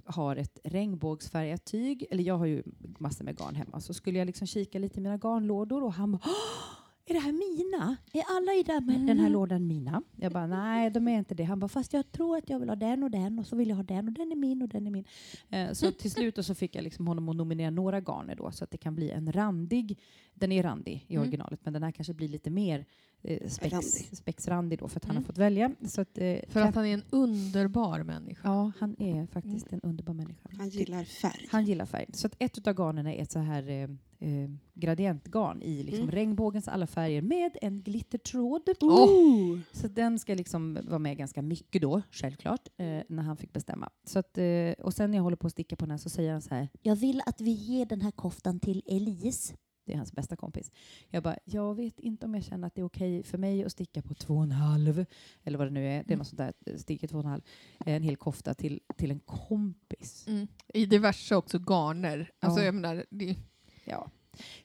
har 0.05 0.37
ett 0.37 0.59
regnbågsfärgat 0.65 1.65
tyg, 1.65 2.07
eller 2.11 2.25
jag 2.25 2.39
har 2.39 2.47
ju 2.47 2.63
massor 2.99 3.25
med 3.25 3.37
garn 3.39 3.55
hemma, 3.55 3.81
så 3.81 3.95
skulle 3.95 4.19
jag 4.19 4.27
liksom 4.27 4.47
kika 4.47 4.79
lite 4.79 4.99
i 4.99 5.03
mina 5.03 5.17
garnlådor 5.17 5.85
och 5.85 5.93
han 5.93 6.13
bara 6.13 6.21
"Åh, 6.25 6.75
är 7.07 7.15
det 7.15 7.21
här 7.21 7.33
mina? 7.33 7.97
Är 8.13 8.23
alla 8.37 8.53
i 8.53 8.63
den, 8.63 8.87
den 8.87 9.19
här 9.19 9.27
Mm. 9.27 9.33
lådan 9.33 9.67
mina? 9.67 10.03
Jag 10.17 10.33
bara, 10.33 10.47
nej 10.47 10.91
de 10.91 11.09
är 11.09 11.19
inte 11.19 11.35
det. 11.35 11.45
Han 11.45 11.61
bara, 11.61 11.69
fast 11.69 11.93
jag 11.93 12.13
tror 12.13 12.37
att 12.37 12.51
jag 12.51 12.59
vill 12.61 12.69
ha 12.69 12.77
den 12.77 13.03
och 13.03 13.11
den 13.11 13.39
och 13.39 13.47
så 13.47 13.57
vill 13.57 13.69
jag 13.69 13.77
ha 13.77 13.83
den 13.83 14.09
och 14.09 14.15
den 14.15 14.33
är 14.33 14.37
min 14.37 14.63
och 14.63 14.69
den 14.69 14.87
är 14.87 14.91
min. 14.91 15.05
Eh, 15.51 15.73
så 15.73 15.91
till 15.93 16.11
slut 16.11 16.45
så 16.47 16.55
fick 16.55 16.75
jag 16.77 16.83
liksom 16.85 17.07
honom 17.07 17.29
att 17.29 17.37
nominera 17.37 17.71
några 17.71 18.01
garner 18.01 18.35
då 18.35 18.51
så 18.51 18.65
att 18.65 18.71
det 18.71 18.79
kan 18.79 18.95
bli 18.95 19.11
en 19.11 19.33
randig, 19.33 19.99
den 20.35 20.53
är 20.53 20.63
randig 20.63 21.05
i 21.09 21.15
Mm. 21.15 21.23
originalet 21.29 21.61
men 21.65 21.73
den 21.73 21.83
här 21.83 21.91
kanske 21.93 22.15
blir 22.15 22.29
lite 22.29 22.51
mer 22.51 22.87
eh, 23.25 23.49
spex, 23.49 23.87
spexrandig 24.13 24.79
då 24.79 24.89
för 24.89 24.97
att 25.01 25.05
han 25.05 25.11
Mm. 25.17 25.23
har 25.23 25.27
fått 25.27 25.39
välja. 25.39 25.71
Så 25.87 26.01
att, 26.01 26.19
eh, 26.19 26.37
För 26.49 26.61
att 26.61 26.75
han 26.75 26.87
är 26.87 26.95
en 26.95 27.03
underbar 27.11 28.03
människa. 28.03 28.49
Ja, 28.49 28.73
han 28.79 28.97
är 29.03 29.27
faktiskt 29.27 29.73
en 29.73 29.81
underbar 29.81 30.15
människa. 30.15 30.49
Han 30.59 30.69
gillar 30.69 31.05
färg. 31.05 31.49
Han 31.51 31.65
gillar 31.65 31.87
färg. 31.87 32.07
Så 32.13 32.27
att 32.27 32.35
ett 32.39 32.67
av 32.69 32.75
garnen 32.75 33.07
är 33.07 33.23
ett 33.23 33.33
så 33.33 33.39
här 33.39 33.69
eh, 33.71 33.83
eh, 34.21 34.51
gradientgarn 34.75 35.63
i 35.63 35.83
liksom 35.83 36.03
Mm. 36.03 36.11
regnbågens 36.15 36.69
alla 36.69 36.87
färger 36.87 37.23
med 37.23 37.57
en 37.63 37.83
glittertråd. 37.83 38.63
Oh. 38.81 39.59
Så 39.73 39.89
den 39.89 40.19
ska 40.19 40.35
liksom 40.35 40.79
vara 40.83 40.99
med 40.99 41.17
ganska 41.17 41.43
mycket 41.43 41.83
då, 41.83 42.03
självklart, 42.11 42.69
eh, 42.77 43.01
när 43.09 43.23
han 43.23 43.37
fick 43.37 43.53
bestämma. 43.53 43.91
Så 44.05 44.19
att, 44.19 44.39
eh, 44.39 44.73
och 44.83 44.95
sen 44.95 45.11
när 45.11 45.19
jag 45.19 45.23
håller 45.23 45.37
på 45.37 45.47
att 45.47 45.53
sticka 45.53 45.77
på 45.77 45.85
den 45.85 45.91
här 45.91 45.99
så 45.99 46.11
säger 46.11 46.33
han 46.33 46.43
så 46.43 46.55
här, 46.55 46.69
jag 46.83 46.97
vill 46.97 47.23
att 47.27 47.41
vi 47.41 47.51
ger 47.51 47.87
den 47.87 48.01
här 48.01 48.11
koftan 48.11 48.61
till 48.61 48.83
Elise. 48.87 49.55
Det 49.85 49.93
är 49.93 49.97
hans 49.97 50.13
bästa 50.13 50.37
kompis. 50.37 50.71
Jag 51.11 51.23
bara, 51.23 51.37
jag 51.45 51.75
vet 51.75 52.01
inte 52.01 52.27
om 52.27 52.35
jag 52.35 52.45
känner 52.45 52.67
att 52.67 52.75
det 52.75 52.81
är 52.81 52.85
okej 52.87 53.23
för 53.23 53.39
mig 53.39 53.65
att 53.65 53.73
sticka 53.73 54.03
på 54.03 54.15
två 54.15 54.35
och 54.37 54.43
en 54.43 54.53
halv, 54.53 55.05
eller 55.45 55.59
vad 55.59 55.67
det 55.67 55.71
nu 55.71 55.87
är, 55.87 55.91
det 55.91 55.97
är 55.99 56.05
Mm. 56.15 56.19
något 56.19 56.27
sånt 56.29 56.39
där, 56.39 56.53
eh, 56.67 56.77
sticka 56.77 57.09
två 57.09 57.19
och 57.19 57.25
en 57.25 57.31
halv, 57.31 57.43
en 57.87 58.03
hel 58.03 58.17
kofta 58.17 58.55
till, 58.55 58.81
till 58.97 59.11
en 59.11 59.21
kompis. 59.21 60.25
Mm. 60.29 60.47
I 60.75 60.87
diverse 60.87 61.37
också 61.37 61.59
garner. 61.59 62.31
Alltså, 62.39 62.61
Ja. 62.61 62.65
jag 62.65 62.75
menar, 62.75 63.05
det, 63.11 63.37
Ja. 63.85 64.11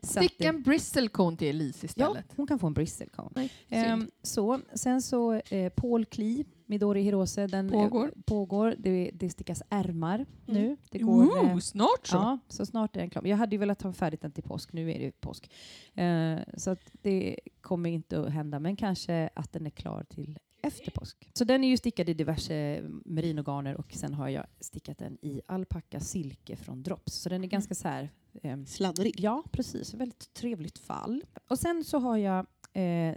Så 0.03 0.19
att, 0.19 0.25
stick 0.25 0.41
eh, 0.41 0.49
en 0.49 0.61
bristlecone 0.61 1.37
till 1.37 1.47
Elise 1.47 1.79
Ja, 1.81 1.85
istället. 1.85 2.25
hon 2.35 2.47
kan 2.47 2.59
få 2.59 2.67
en 2.67 2.73
bristlecone. 2.73 3.29
Nej, 3.35 3.51
Ehm, 3.69 4.09
så, 4.21 4.59
sen 4.73 5.01
så 5.01 5.33
eh, 5.33 5.69
Paul 5.75 6.05
Klee, 6.05 6.45
Midori 6.69 7.01
Hirose, 7.01 7.47
den 7.47 7.69
Pågår. 7.69 8.05
Eh, 8.05 8.21
pågår. 8.25 8.75
Det, 8.77 9.11
det 9.13 9.29
stickas 9.29 9.63
ärmar 9.69 10.15
Mm. 10.15 10.61
nu. 10.61 10.77
Det 10.91 10.99
går, 10.99 11.23
eh, 11.23 11.53
Ooh, 11.53 11.59
snart 11.59 12.07
så. 12.07 12.15
ja, 12.15 12.39
så 12.47 12.65
snart 12.65 12.95
är 12.95 12.99
den 12.99 13.09
klar. 13.09 13.25
Jag 13.25 13.37
hade 13.37 13.51
ju 13.55 13.57
velat 13.57 13.81
ha 13.81 13.93
färdigt 13.93 14.21
den 14.21 14.31
till 14.31 14.43
påsk, 14.43 14.73
nu 14.73 14.91
är 14.91 14.99
det 14.99 15.05
ju 15.05 15.11
påsk. 15.11 15.51
Eh, 15.93 16.37
så 16.57 16.75
det 16.91 17.39
kommer 17.61 17.89
inte 17.89 18.19
att 18.21 18.31
hända, 18.31 18.59
men 18.59 18.75
kanske 18.75 19.29
att 19.33 19.53
den 19.53 19.65
är 19.65 19.69
klar 19.69 20.03
till 20.09 20.39
efter 20.61 20.91
påsk. 20.91 21.29
Så 21.33 21.43
den 21.43 21.63
är 21.63 21.67
ju 21.67 21.77
stickad 21.77 22.09
i 22.09 22.13
diverse 22.13 22.83
merinogarner 23.05 23.77
och 23.77 23.93
sen 23.93 24.13
har 24.13 24.29
jag 24.29 24.45
stickat 24.59 24.97
den 24.97 25.17
i 25.21 25.41
alpacka 25.47 25.99
silke 25.99 26.55
från 26.55 26.83
Drops. 26.83 27.13
Så 27.13 27.29
den 27.29 27.43
är 27.43 27.47
ganska 27.47 27.75
så 27.75 27.87
här 27.87 28.09
ehm, 28.43 28.65
Sladdrig. 28.65 29.15
Ja, 29.19 29.43
precis. 29.51 29.93
Väldigt 29.93 30.33
trevligt 30.33 30.77
fall. 30.79 31.23
Och 31.49 31.59
sen 31.59 31.83
så 31.83 31.99
har 31.99 32.17
jag 32.17 32.45
eh, 32.73 33.15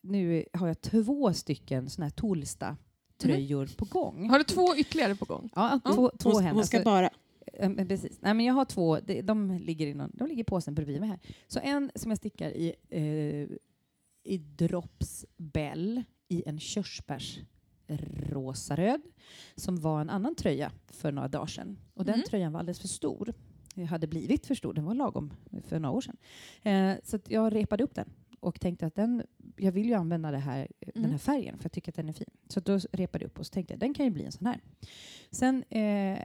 nu 0.00 0.44
har 0.52 0.66
jag 0.66 0.80
två 0.80 1.32
stycken 1.32 1.90
såna 1.90 2.04
här 2.04 2.10
Tolsta-tröjor 3.18 3.66
på 3.76 3.84
gång. 3.84 4.30
Har 4.30 4.38
du 4.38 4.44
två 4.44 4.76
ytterligare 4.76 5.14
på 5.14 5.24
gång? 5.24 5.50
Ja, 5.54 5.80
Ja, 5.84 5.94
två, 5.94 6.10
två 6.18 6.30
Hon, 6.30 6.42
hem. 6.44 6.54
hon 6.56 6.64
ska 6.66 6.76
Alltså, 6.76 6.90
bara... 6.90 7.10
eh, 7.52 7.86
precis. 7.86 8.18
Nej, 8.22 8.34
men 8.34 8.46
jag 8.46 8.54
har 8.54 8.64
två, 8.64 9.00
de, 9.00 9.22
de, 9.22 9.50
ligger 9.58 9.86
i 9.86 9.94
någon, 9.94 10.10
de 10.14 10.28
ligger 10.28 10.40
i 10.40 10.44
påsen 10.44 10.74
bredvid 10.74 11.00
mig 11.00 11.08
här. 11.08 11.18
Så 11.48 11.60
en 11.62 11.90
som 11.94 12.10
jag 12.10 12.18
stickar 12.18 12.50
i, 12.50 12.74
eh, 12.88 13.56
i 14.32 14.38
Drops 14.38 15.26
Bell 15.36 16.02
i 16.28 16.42
en 16.46 16.60
körsbärs 16.60 17.38
rosaröd 18.30 19.00
som 19.56 19.80
var 19.80 20.00
en 20.00 20.10
annan 20.10 20.34
tröja 20.34 20.72
för 20.88 21.12
några 21.12 21.28
dagar 21.28 21.46
sedan. 21.46 21.78
Och 21.94 22.04
den 22.04 22.14
Mm. 22.14 22.26
tröjan 22.28 22.52
var 22.52 22.60
alldeles 22.60 22.80
för 22.80 22.88
stor. 22.88 23.34
Jag 23.74 23.86
hade 23.86 24.06
blivit 24.06 24.46
för 24.46 24.54
stor, 24.54 24.72
den 24.74 24.84
var 24.84 24.94
lagom 24.94 25.32
för 25.68 25.78
några 25.78 25.96
år 25.96 26.00
sedan. 26.00 26.16
Eh, 26.62 26.94
så 27.04 27.16
att 27.16 27.30
jag 27.30 27.54
repade 27.54 27.84
upp 27.84 27.94
den 27.94 28.10
och 28.40 28.60
tänkte 28.60 28.86
att 28.86 28.94
den, 28.94 29.22
jag 29.56 29.72
vill 29.72 29.86
ju 29.86 29.94
använda 29.94 30.30
det 30.30 30.38
här, 30.38 30.68
den 30.80 30.92
Mm. 30.96 31.10
här 31.10 31.18
färgen 31.18 31.58
för 31.58 31.64
jag 31.64 31.72
tycker 31.72 31.92
att 31.92 31.96
den 31.96 32.08
är 32.08 32.12
fin. 32.12 32.30
Så 32.48 32.60
då 32.60 32.78
repade 32.92 33.24
jag 33.24 33.30
upp 33.30 33.38
och 33.38 33.46
så 33.46 33.50
tänkte 33.52 33.72
jag 33.74 33.80
den 33.80 33.94
kan 33.94 34.04
ju 34.04 34.10
bli 34.10 34.24
en 34.24 34.32
sån 34.32 34.46
här. 34.46 34.60
Sen 35.30 35.64
eh, 35.68 36.18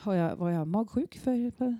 har 0.00 0.14
jag, 0.14 0.36
var 0.36 0.50
jag 0.50 0.68
magsjuk 0.68 1.14
för, 1.18 1.34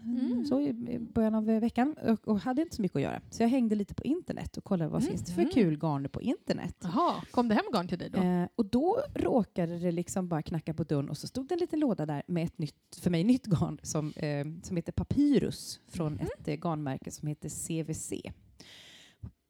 Mm. 0.05 0.45
så 0.49 0.61
i 0.61 0.99
början 1.15 1.35
av 1.35 1.45
veckan 1.45 1.95
och, 2.09 2.29
och 2.29 2.41
hade 2.41 2.63
inte 2.63 2.77
så 2.77 2.83
mycket 2.83 2.97
att 2.97 3.03
göra. 3.03 3.21
Så 3.31 3.43
jag 3.43 3.49
hängde 3.49 3.75
lite 3.75 3.95
på 3.95 4.05
internet 4.05 4.57
och 4.57 4.65
kollade 4.65 4.91
vad 4.91 5.03
Mm. 5.03 5.11
finns 5.11 5.25
det 5.27 5.33
för 5.33 5.41
Mm. 5.43 5.53
kul 5.55 5.79
garn 5.79 6.09
på 6.09 6.23
internet. 6.23 6.77
Jaha, 6.83 7.15
kom 7.31 7.49
det 7.49 7.55
hem 7.55 7.65
garn 7.73 7.89
till 7.89 7.99
dig 7.99 8.11
då? 8.11 8.23
Eh, 8.23 8.47
och 8.55 8.67
då 8.67 8.99
råkade 9.15 9.79
det 9.79 9.93
liksom 9.93 10.29
bara 10.29 10.43
knacka 10.43 10.75
på 10.75 10.85
dörren 10.85 11.09
och 11.11 11.17
så 11.19 11.27
stod 11.27 11.49
det 11.49 11.55
en 11.55 11.61
liten 11.61 11.81
låda 11.81 12.07
där 12.07 12.23
med 12.27 12.45
ett 12.45 12.59
nytt, 12.59 12.97
för 13.01 13.11
mig 13.11 13.25
nytt 13.25 13.47
garn 13.47 13.79
som, 13.83 14.13
eh, 14.17 14.47
som 14.63 14.77
heter 14.77 14.93
Papyrus 14.93 15.81
från 15.89 16.13
Mhm. 16.13 16.23
ett 16.23 16.49
eh, 16.49 16.55
garnmärke 16.57 17.11
som 17.11 17.29
heter 17.29 17.49
CVC. 17.49 18.13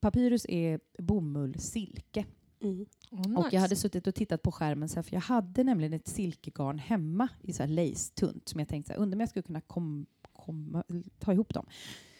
Papyrus 0.04 0.46
är 0.48 0.80
bomull 0.98 1.58
silke. 1.58 2.24
Mm. 2.60 2.86
Oh, 3.10 3.20
Och 3.20 3.44
nice. 3.44 3.48
jag 3.52 3.60
hade 3.60 3.76
suttit 3.76 4.06
och 4.06 4.14
tittat 4.14 4.42
på 4.42 4.52
skärmen 4.52 4.88
så 4.88 4.94
här, 4.94 5.02
för 5.02 5.14
jag 5.14 5.20
hade 5.20 5.64
nämligen 5.64 5.92
ett 5.92 6.08
silkegarn 6.08 6.78
hemma 6.78 7.28
i 7.42 7.52
så 7.52 7.62
här 7.62 7.70
lace-tunt 7.70 8.48
som 8.48 8.60
jag 8.60 8.68
tänkte 8.68 8.88
så 8.88 8.92
här, 8.92 9.02
undrar 9.02 9.16
om 9.16 9.20
jag 9.20 9.28
skulle 9.28 9.42
kunna 9.42 9.60
kom, 9.60 10.06
komma, 10.32 10.84
ta 11.18 11.32
ihop 11.32 11.54
dem. 11.54 11.66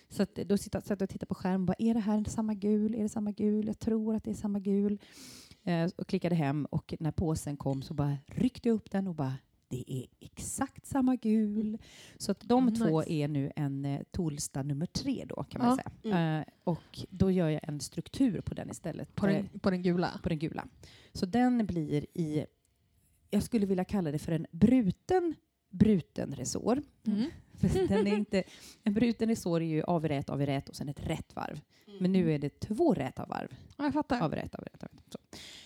Så 0.08 0.22
att, 0.22 0.34
då 0.34 0.58
satt 0.58 0.90
jag 0.90 1.02
och 1.02 1.08
tittade 1.08 1.26
på 1.26 1.34
skärmen 1.34 1.60
och 1.60 1.66
bara, 1.66 1.76
är 1.78 1.94
det 1.94 2.00
här 2.00 2.24
samma 2.24 2.54
gul? 2.54 2.94
Är 2.94 3.02
det 3.02 3.08
samma 3.08 3.30
gul? 3.30 3.66
Jag 3.66 3.78
tror 3.78 4.14
att 4.14 4.24
det 4.24 4.30
är 4.30 4.34
samma 4.34 4.58
gul. 4.58 4.98
Eh, 5.64 5.90
och 5.96 6.06
klickade 6.06 6.34
hem 6.34 6.64
och 6.64 6.94
när 7.00 7.12
påsen 7.12 7.56
kom 7.56 7.82
så 7.82 7.94
bara 7.94 8.16
ryckte 8.26 8.68
jag 8.68 8.76
upp 8.76 8.90
den 8.90 9.08
och 9.08 9.14
bara, 9.14 9.34
det 9.74 9.92
är 9.92 10.06
exakt 10.20 10.87
samma 10.87 11.16
gul. 11.16 11.78
Så 12.18 12.32
att 12.32 12.40
de 12.40 12.62
Mm, 12.68 12.74
två 12.74 13.00
nice. 13.00 13.12
är 13.12 13.28
nu 13.28 13.52
en 13.56 13.84
eh, 13.84 14.00
Tolsta 14.10 14.62
nummer 14.62 14.87
tre 14.87 15.24
då 15.28 15.44
kan 15.44 15.62
man 15.66 15.78
Ja. 15.84 15.90
säga. 16.02 16.38
Eh, 16.40 16.44
och 16.64 16.98
då 17.10 17.30
gör 17.30 17.48
jag 17.48 17.60
en 17.68 17.80
struktur 17.80 18.40
på 18.40 18.54
den 18.54 18.70
istället. 18.70 19.14
på, 19.14 19.26
den, 19.26 19.48
på 19.60 19.70
den 19.70 19.82
gula? 19.82 20.20
på 20.22 20.28
den 20.28 20.38
gula. 20.38 20.66
Så 21.12 21.26
den 21.26 21.66
blir 21.66 22.06
i, 22.14 22.46
jag 23.30 23.42
skulle 23.42 23.66
vilja 23.66 23.84
kalla 23.84 24.10
det 24.10 24.18
för 24.18 24.32
en 24.32 24.46
bruten 24.50 25.34
bruten 25.70 26.34
resår. 26.34 26.82
Mm. 27.06 27.30
Den 27.88 28.06
är 28.06 28.16
inte, 28.16 28.42
en 28.82 28.94
bruten 28.94 29.28
resår 29.28 29.60
är 29.60 29.66
ju 29.66 29.82
av 29.82 30.04
i 30.04 30.08
rät, 30.08 30.30
av 30.30 30.42
i 30.42 30.46
rät 30.46 30.68
och 30.68 30.76
sen 30.76 30.88
ett 30.88 31.06
rätt 31.06 31.37
varv. 31.37 31.60
Men 31.98 32.12
nu 32.12 32.33
är 32.35 32.38
det 32.38 32.61
två 32.61 32.94
räta 32.94 33.26
varv. 33.26 33.48
Ja, 33.76 33.85
jag 33.85 33.92
fattar. 33.92 34.20
Av 34.20 34.33
i 34.33 34.37
rät, 34.37 34.54
av 34.54 34.62
i 34.62 34.68
rät, 34.72 34.83
av 34.85 34.88
i 34.92 34.96
rät. 34.96 35.12
Så, 35.12 35.18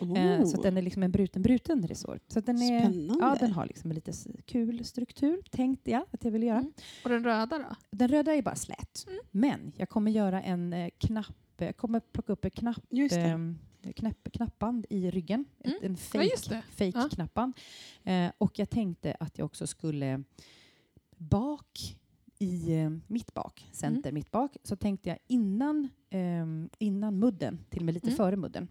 Oh. 0.04 0.18
eh, 0.18 0.44
så 0.44 0.56
att 0.56 0.62
den 0.62 0.76
är 0.76 0.82
liksom 0.82 1.02
en 1.02 1.12
bruten 1.12 1.42
bruten 1.42 1.88
resår. 1.88 2.20
Så 2.28 2.40
den 2.40 2.62
är, 2.62 2.80
Spännande. 2.80 3.14
ja, 3.24 3.36
den 3.40 3.52
har 3.52 3.66
liksom 3.66 3.90
en 3.90 3.94
lite 3.94 4.12
kul 4.46 4.84
struktur, 4.84 5.42
tänkte 5.50 5.90
jag 5.90 6.02
att 6.10 6.24
jag 6.24 6.30
ville 6.30 6.46
göra. 6.46 6.58
Mm. 6.58 6.72
Och 7.04 7.10
den 7.10 7.24
röda 7.24 7.58
då? 7.58 7.76
Den 7.90 8.08
röda 8.08 8.34
är 8.34 8.42
bara 8.42 8.54
slät. 8.54 9.04
Mm. 9.08 9.18
Men 9.30 9.72
jag 9.76 9.88
kommer 9.88 10.10
göra 10.10 10.42
en 10.42 10.72
eh, 10.72 10.90
knapp, 10.98 11.36
jag 11.56 11.76
kommer 11.76 12.00
plocka 12.00 12.32
upp 12.32 12.44
en 12.44 12.50
knapp 12.50 12.82
Just 12.90 13.14
det. 13.14 13.20
ehm, 13.20 13.58
knapp, 13.94 14.28
knappband 14.32 14.86
i 14.90 15.10
ryggen. 15.10 15.44
Mm. 15.64 15.76
Ett, 15.76 15.82
en 15.84 15.96
Ja, 16.12 16.22
just 16.22 16.48
fake, 16.48 16.62
det. 16.76 16.84
fake 16.92 16.98
Ja. 17.02 17.08
knappband. 17.12 17.52
Eh, 18.04 18.30
och 18.38 18.58
jag 18.58 18.70
tänkte 18.70 19.16
att 19.20 19.38
jag 19.38 19.44
också 19.46 19.66
skulle 19.66 20.22
bak 21.16 21.96
i 22.38 22.74
eh, 22.80 22.90
mitt 23.06 23.34
bak, 23.34 23.68
center 23.72 24.12
mitt 24.12 24.30
bak, 24.30 24.56
så 24.62 24.76
tänkte 24.76 25.08
jag 25.08 25.18
innan, 25.26 25.88
ehm, 26.10 26.68
innan 26.78 27.18
mudden, 27.18 27.58
till 27.70 27.80
och 27.80 27.84
med 27.84 27.94
lite 27.94 28.06
Mm. 28.06 28.16
före 28.16 28.36
mudden, 28.36 28.68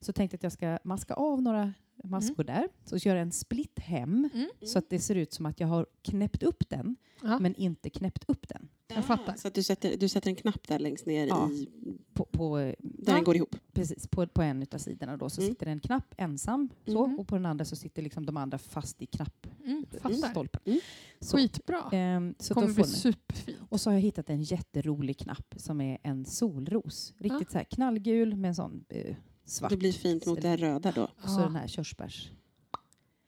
så 0.00 0.12
tänkte 0.12 0.34
jag 0.34 0.38
att 0.38 0.42
jag 0.42 0.52
ska 0.52 0.78
maska 0.84 1.14
av 1.14 1.42
några 1.42 1.72
maskor 2.08 2.44
där. 2.44 2.68
Så 2.84 2.96
gör 2.96 3.14
jag 3.16 3.22
en 3.22 3.32
split 3.32 3.78
hem 3.78 4.28
Mm. 4.34 4.48
så 4.66 4.78
att 4.78 4.90
det 4.90 4.98
ser 4.98 5.14
ut 5.14 5.32
som 5.32 5.46
att 5.46 5.60
jag 5.60 5.68
har 5.68 5.86
knäppt 6.02 6.42
upp 6.42 6.68
den, 6.68 6.96
Ja. 7.22 7.38
men 7.38 7.54
inte 7.54 7.90
knäppt 7.90 8.24
upp 8.28 8.48
den. 8.48 8.68
Jag 8.88 9.04
fattar. 9.04 9.34
Så 9.36 9.48
att 9.48 9.54
du 9.54 9.62
sätter, 9.62 9.96
du 9.96 10.08
sätter 10.08 10.28
en 10.30 10.36
knapp 10.36 10.68
där 10.68 10.78
längst 10.78 11.06
ner 11.06 11.26
Ja. 11.26 11.50
i, 11.50 11.68
På, 12.12 12.24
på, 12.24 12.56
där 12.58 12.74
Ja. 13.06 13.14
den 13.14 13.24
går 13.24 13.36
ihop. 13.36 13.56
precis, 13.72 14.06
på, 14.08 14.26
på 14.26 14.42
en 14.42 14.66
av 14.72 14.78
sidorna 14.78 15.16
då, 15.16 15.30
så 15.30 15.40
Mm. 15.40 15.52
sitter 15.52 15.66
en 15.66 15.80
knapp 15.80 16.14
ensam 16.16 16.68
så, 16.86 17.06
Mhm. 17.06 17.18
och 17.18 17.28
på 17.28 17.34
den 17.34 17.46
andra 17.46 17.64
så 17.64 17.76
sitter 17.76 18.02
liksom 18.02 18.26
de 18.26 18.36
andra 18.36 18.58
fast 18.58 19.02
i 19.02 19.08
Mm, 19.64 19.84
knappstolpen. 20.00 20.60
Mm. 20.64 20.80
Så, 21.20 21.36
Skitbra. 21.36 21.90
ehm, 21.92 22.34
så 22.38 22.54
kommer 22.54 22.74
bli 22.74 22.84
superfint. 22.84 23.58
Och 23.68 23.80
så 23.80 23.90
har 23.90 23.94
jag 23.94 24.00
hittat 24.00 24.30
en 24.30 24.42
jätterolig 24.42 25.18
knapp 25.18 25.54
som 25.56 25.80
är 25.80 25.98
en 26.02 26.24
solros. 26.24 27.14
Riktigt 27.18 27.50
så 27.50 27.58
här 27.58 27.64
knallgul 27.64 28.36
med 28.36 28.48
en 28.48 28.54
sån 28.54 28.84
eh, 28.88 29.16
svart. 29.44 29.70
Det 29.70 29.76
blir 29.76 29.92
fint 29.92 30.26
mot 30.26 30.42
det 30.42 30.56
röda 30.56 30.92
då. 30.92 31.02
Och 31.22 31.28
så 31.30 31.40
Ja. 31.40 31.44
den 31.44 31.56
här 31.56 31.68
körsbärs. 31.68 32.30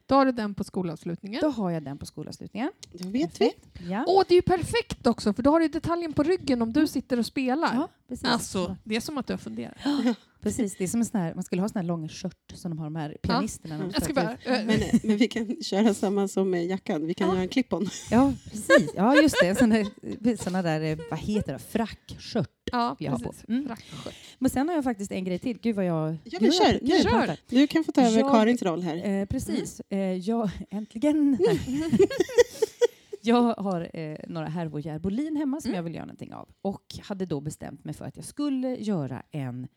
Då 0.06 0.14
har 0.14 0.26
du 0.26 0.32
den 0.32 0.54
på 0.54 0.64
skolavslutningen. 0.64 1.40
Då 1.40 1.48
har 1.48 1.70
jag 1.70 1.82
den 1.82 1.98
på 1.98 2.06
skolavslutningen. 2.06 2.70
Då 2.92 3.08
vet 3.08 3.40
vi. 3.40 3.52
Ja. 3.88 4.04
Åh, 4.08 4.22
det 4.28 4.34
är 4.34 4.36
ju 4.36 4.42
perfekt 4.42 5.06
också, 5.06 5.32
för 5.32 5.42
då 5.42 5.50
har 5.50 5.60
du 5.60 5.68
detaljen 5.68 6.12
på 6.12 6.22
ryggen 6.22 6.62
om 6.62 6.72
du 6.72 6.86
sitter 6.86 7.18
och 7.18 7.26
spelar. 7.26 7.74
ja, 7.74 7.88
precis. 8.08 8.24
Alltså, 8.28 8.76
det 8.84 8.96
är 8.96 9.00
som 9.00 9.18
att 9.18 9.26
du 9.26 9.32
har 9.32 9.38
funderat. 9.38 9.76
precis. 10.44 10.76
Det 10.78 10.84
är 10.84 10.88
som 10.88 11.00
en 11.00 11.06
sån 11.06 11.20
här, 11.20 11.34
man 11.34 11.44
skulle 11.44 11.62
ha 11.62 11.68
såna 11.68 11.80
här 11.80 11.86
långa 11.88 12.08
skört 12.08 12.52
som 12.54 12.70
de 12.70 12.78
har 12.78 12.86
de 12.86 12.96
här 12.96 13.16
pianisterna. 13.22 13.78
de 13.78 13.84
Jag 13.84 13.94
ska 13.94 14.04
spelar 14.04 14.38
bara... 14.46 14.56
äh, 14.56 14.66
Men, 14.66 14.82
eh, 14.82 14.94
men 15.02 15.16
vi 15.16 15.28
kan 15.28 15.56
köra 15.62 15.94
samma 15.94 16.28
som 16.28 16.50
med 16.50 16.66
jackan. 16.66 17.06
Vi 17.06 17.14
kan 17.14 17.28
Ja. 17.28 17.34
göra 17.34 17.42
en 17.42 17.48
clip-on. 17.48 17.88
Ja, 18.10 18.32
precis. 18.50 18.90
Ja, 18.96 19.16
just 19.22 19.36
det. 19.42 19.54
Såna, 19.54 19.74
där- 20.20 20.36
såna 20.44 20.62
där, 20.62 20.80
eh, 20.80 20.98
vad 21.10 21.18
heter 21.18 21.52
det, 21.52 21.58
frackskört. 21.58 22.50
ja, 22.72 22.96
jag 22.98 23.10
har 23.12 23.18
på. 23.18 23.24
precis. 23.30 23.48
Mm. 23.48 23.66
Frackskört. 23.66 24.14
Men 24.38 24.50
sen 24.50 24.68
har 24.68 24.74
jag 24.74 24.84
faktiskt 24.84 25.12
en 25.12 25.24
grej 25.24 25.38
till. 25.38 25.58
Gud 25.60 25.76
vad 25.76 25.84
jag... 25.84 26.16
Ja, 26.24 26.38
men 26.40 26.52
kör, 26.52 26.78
jag 26.82 27.02
kör. 27.02 27.36
Du 27.48 27.66
kan 27.66 27.84
få 27.84 27.92
ta 27.92 28.00
över 28.02 28.18
Jag- 28.18 28.30
Karins 28.32 28.62
roll 28.62 28.82
här. 28.82 28.96
Eh, 29.20 29.26
precis. 29.26 29.80
Eh, 29.90 29.98
jag, 29.98 30.50
äntligen. 30.70 31.38
jag 33.22 33.54
har 33.54 33.90
eh, 33.98 34.16
några 34.28 34.46
härvor 34.48 34.86
järbolin 34.86 35.36
hemma 35.36 35.60
som 35.60 35.68
Mm. 35.68 35.76
jag 35.76 35.82
vill 35.82 35.94
göra 35.94 36.04
någonting 36.04 36.34
av. 36.34 36.48
Och 36.62 36.84
hade 37.02 37.26
då 37.26 37.40
bestämt 37.40 37.84
mig 37.84 37.94
för 37.94 38.04
att 38.04 38.16
jag 38.16 38.24
skulle 38.24 38.76
göra 38.76 39.22
en, 39.30 39.68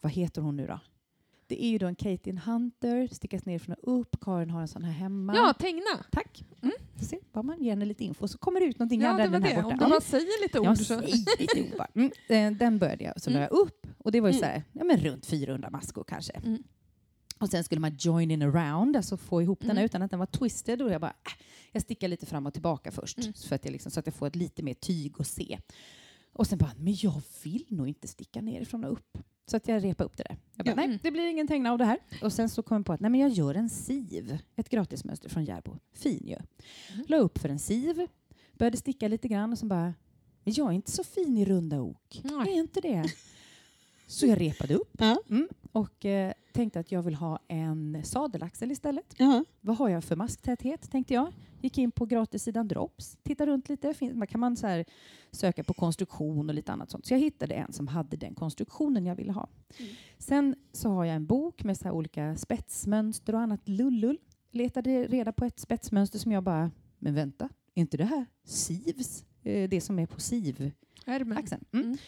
vad 0.00 0.12
heter 0.12 0.42
hon 0.42 0.56
nu 0.56 0.66
då? 0.66 0.80
Det 1.46 1.64
är 1.64 1.68
ju 1.70 1.78
då 1.78 1.86
en 1.86 1.94
Katie 1.94 2.38
Hunter, 2.44 3.08
stickas 3.12 3.44
ner 3.46 3.58
från 3.58 3.74
och 3.82 4.00
upp. 4.00 4.16
Karin 4.20 4.50
har 4.50 4.60
en 4.60 4.68
sån 4.68 4.84
här 4.84 4.92
hemma. 4.92 5.34
Ja, 5.36 5.52
tegna. 5.58 6.04
Tack. 6.12 6.44
Mm. 6.62 6.74
Ser, 7.00 7.18
bara 7.32 7.42
man 7.42 7.62
ger 7.62 7.70
henne 7.70 7.84
lite 7.84 8.04
info 8.04 8.28
så 8.28 8.38
kommer 8.38 8.60
det 8.60 8.66
ut 8.66 8.78
någonting 8.78 9.00
Ja, 9.00 9.08
andra 9.08 9.22
det 9.22 9.26
än 9.26 9.32
var 9.32 9.38
den 9.40 9.48
här 9.48 9.56
det. 9.56 9.62
borta. 9.62 9.74
Om 9.74 9.78
du 9.84 9.90
bara 9.90 10.00
säger 10.00 10.42
lite 10.42 10.58
Jag 10.58 10.70
ord 10.70 10.76
så... 10.78 10.84
säger 10.84 11.38
lite 11.40 11.62
ord 11.62 11.78
bara. 11.78 11.88
Mm. 11.94 12.10
eh, 12.28 12.58
Den 12.58 12.78
började 12.78 13.04
jag, 13.04 13.20
så 13.20 13.30
la 13.30 13.36
Mm. 13.36 13.48
jag 13.52 13.58
upp 13.60 13.86
och 13.98 14.12
det 14.12 14.20
var 14.20 14.28
ju 14.28 14.32
Mm. 14.32 14.40
så 14.40 14.46
här, 14.46 14.62
ja, 14.72 14.84
men 14.84 14.96
runt 15.00 15.26
400 15.26 15.70
maskor 15.70 16.04
kanske. 16.04 16.32
Mm. 16.32 16.62
Och 17.38 17.48
sen 17.48 17.64
skulle 17.64 17.80
man 17.80 17.96
join 17.98 18.30
in 18.30 18.42
around, 18.42 18.96
alltså 18.96 19.16
få 19.16 19.42
ihop 19.42 19.60
den 19.60 19.70
Mm. 19.70 19.84
utan 19.84 20.02
att 20.02 20.10
den 20.10 20.18
var 20.20 20.26
twisted. 20.26 20.82
Och 20.82 20.90
jag 20.90 21.00
bara, 21.00 21.10
äh, 21.26 21.32
jag 21.72 21.82
stickar 21.82 22.08
lite 22.08 22.26
fram 22.26 22.46
och 22.46 22.52
tillbaka 22.52 22.90
först 22.90 23.18
Mm. 23.18 23.32
för 23.32 23.54
att 23.54 23.64
jag 23.64 23.72
liksom, 23.72 23.90
så 23.90 24.00
att 24.00 24.06
jag 24.06 24.14
får 24.14 24.26
ett 24.26 24.36
lite 24.36 24.62
mer 24.62 24.74
tyg 24.74 25.14
att 25.18 25.26
se. 25.26 25.58
Och 26.32 26.46
sen 26.46 26.58
bara, 26.58 26.72
men 26.78 26.94
jag 26.98 27.22
vill 27.42 27.64
nog 27.68 27.88
inte 27.88 28.08
sticka 28.08 28.40
nerifrån 28.40 28.84
och 28.84 28.92
upp. 28.92 29.18
Så 29.50 29.56
att 29.56 29.68
jag 29.68 29.84
repade 29.84 30.04
upp 30.06 30.16
det 30.16 30.22
där. 30.28 30.36
Jag 30.56 30.66
bara, 30.66 30.70
Ja. 30.70 30.76
nej, 30.76 30.84
Mm. 30.84 30.98
det 31.02 31.10
blir 31.10 31.26
ingen 31.30 31.46
tegna 31.46 31.72
av 31.72 31.78
det 31.78 31.84
här. 31.84 31.98
Och 32.22 32.32
sen 32.32 32.48
så 32.48 32.62
kom 32.62 32.76
jag 32.76 32.86
på 32.86 32.92
att 32.92 33.00
nej, 33.00 33.10
men 33.10 33.20
jag 33.20 33.30
gör 33.30 33.54
en 33.54 33.68
siv, 33.70 34.38
ett 34.56 34.68
gratismönster 34.68 35.28
från 35.28 35.44
Järbo. 35.44 35.76
Fin 35.92 36.26
ju. 36.26 36.36
Mm. 36.94 37.06
La 37.08 37.16
upp 37.16 37.38
för 37.38 37.48
en 37.48 37.58
siv, 37.58 38.06
började 38.52 38.76
sticka 38.76 39.08
lite 39.08 39.28
grann 39.28 39.52
och 39.52 39.58
så 39.58 39.66
bara, 39.66 39.94
jag 40.44 40.68
är 40.68 40.72
inte 40.72 40.90
så 40.90 41.04
fin 41.04 41.36
i 41.38 41.44
runda 41.44 41.80
ok. 41.80 42.20
Nej. 42.24 42.32
Jag 42.32 42.48
är 42.48 42.52
inte 42.52 42.80
det. 42.80 43.04
Så 44.10 44.26
jag 44.26 44.40
repade 44.40 44.74
upp 44.74 45.00
mm, 45.28 45.48
och 45.72 46.04
eh, 46.04 46.32
tänkte 46.52 46.80
att 46.80 46.92
jag 46.92 47.02
vill 47.02 47.14
ha 47.14 47.38
en 47.48 48.02
sadelaxel 48.04 48.70
istället. 48.70 49.14
Vad 49.60 49.76
har 49.76 49.88
jag 49.88 50.04
för 50.04 50.16
masktäthet, 50.16 50.90
tänkte 50.90 51.14
jag. 51.14 51.32
Gick 51.62 51.78
in 51.78 51.90
på 51.90 52.06
gratissidan 52.06 52.68
Drops, 52.68 53.16
tittade 53.22 53.50
runt 53.52 53.68
lite. 53.68 53.94
Fin- 53.94 54.18
Man 54.18 54.26
kan 54.28 54.40
man 54.40 54.56
så 54.56 54.66
här 54.66 54.84
söka 55.30 55.64
på 55.64 55.74
konstruktion 55.74 56.48
och 56.48 56.54
lite 56.54 56.72
annat 56.72 56.90
sånt. 56.90 57.06
Så 57.06 57.14
jag 57.14 57.18
hittade 57.18 57.54
en 57.54 57.72
som 57.72 57.88
hade 57.88 58.16
den 58.16 58.34
konstruktionen 58.34 59.06
jag 59.06 59.14
ville 59.16 59.32
ha. 59.32 59.48
Mm. 59.78 59.92
Sen 60.18 60.54
så 60.72 60.88
har 60.90 61.04
jag 61.04 61.16
en 61.16 61.26
bok 61.26 61.64
med 61.64 61.76
så 61.76 61.84
här 61.84 61.92
olika 61.92 62.36
spetsmönster 62.36 63.34
och 63.34 63.40
annat 63.40 63.68
lullull. 63.68 64.18
Letade 64.50 65.04
reda 65.06 65.32
på 65.32 65.44
ett 65.44 65.60
spetsmönster 65.60 66.18
som 66.18 66.32
jag 66.32 66.42
bara, 66.42 66.70
men 66.98 67.14
vänta, 67.14 67.44
är 67.74 67.80
inte 67.80 67.96
det 67.96 68.04
här 68.04 68.26
SIVs? 68.44 69.24
Eh, 69.42 69.68
Det 69.68 69.80
som 69.80 69.98
är 69.98 70.06
på 70.06 70.20
SIV 70.20 70.72
Ärmen. 71.06 71.38
axeln. 71.38 71.64
Mm. 71.72 71.84
Mm. 71.86 71.98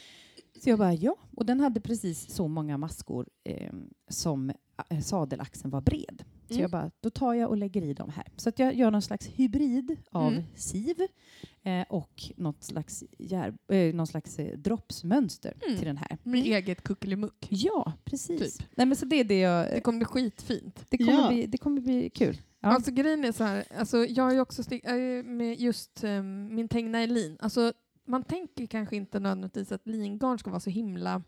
Så 0.62 0.70
jag 0.70 0.78
bara, 0.78 0.94
ja. 0.94 1.16
Och 1.36 1.46
den 1.46 1.60
hade 1.60 1.80
precis 1.80 2.34
så 2.34 2.48
många 2.48 2.78
maskor 2.78 3.26
eh, 3.44 3.72
som 4.10 4.50
eh, 4.88 5.00
sadelaxeln 5.00 5.70
var 5.70 5.80
bred. 5.80 6.24
Så 6.48 6.54
Mm. 6.54 6.62
jag 6.62 6.70
bara, 6.70 6.90
då 7.00 7.10
tar 7.10 7.34
jag 7.34 7.50
och 7.50 7.56
lägger 7.56 7.82
i 7.82 7.94
dem 7.94 8.10
här. 8.10 8.26
Så 8.36 8.48
att 8.48 8.58
jag 8.58 8.74
gör 8.74 8.90
någon 8.90 9.02
slags 9.02 9.26
hybrid 9.26 9.96
av 10.10 10.32
Mm. 10.32 10.42
siv 10.56 10.96
eh, 11.62 11.82
och 11.88 12.22
något 12.36 12.62
slags, 12.64 13.04
jär, 13.18 13.54
eh, 13.68 13.94
någon 13.94 14.06
slags 14.06 14.38
eh, 14.38 14.58
droppsmönster 14.58 15.54
Mm. 15.66 15.78
till 15.78 15.86
den 15.86 15.96
här. 15.96 16.18
Med 16.22 16.40
eget 16.46 16.82
kuckelimuck. 16.82 17.46
Ja, 17.50 17.92
precis. 18.04 18.56
Typ. 18.56 18.68
Nej, 18.76 18.86
men 18.86 18.96
så 18.96 19.04
det 19.04 19.16
är 19.16 19.24
det 19.24 19.38
jag... 19.40 19.66
Det 19.70 19.80
kommer 19.80 19.98
bli 19.98 20.04
skitfint. 20.06 20.84
Det 20.90 20.98
kommer, 20.98 21.12
Ja. 21.12 21.28
bli, 21.28 21.46
det 21.46 21.58
kommer 21.58 21.80
bli 21.80 22.10
kul. 22.10 22.40
Ja. 22.60 22.68
Alltså 22.68 22.90
grejen 22.90 23.24
är 23.24 23.32
så 23.32 23.44
här, 23.44 23.64
alltså, 23.78 24.04
jag 24.06 24.24
har 24.24 24.32
ju 24.32 24.40
också 24.40 24.62
stick, 24.62 24.84
äh, 24.84 24.94
med 25.24 25.60
just 25.60 26.04
um, 26.04 26.54
min 26.54 26.68
tegna 26.68 27.02
i 27.02 27.06
lin. 27.06 27.36
Alltså, 27.40 27.72
man 28.12 28.22
tänker 28.22 28.66
kanske 28.66 28.96
inte 28.96 29.20
nödvändigtvis 29.20 29.72
att 29.72 29.86
lingarn 29.86 30.38
ska 30.38 30.50
vara 30.50 30.60
så 30.60 30.70
himla 30.70 31.22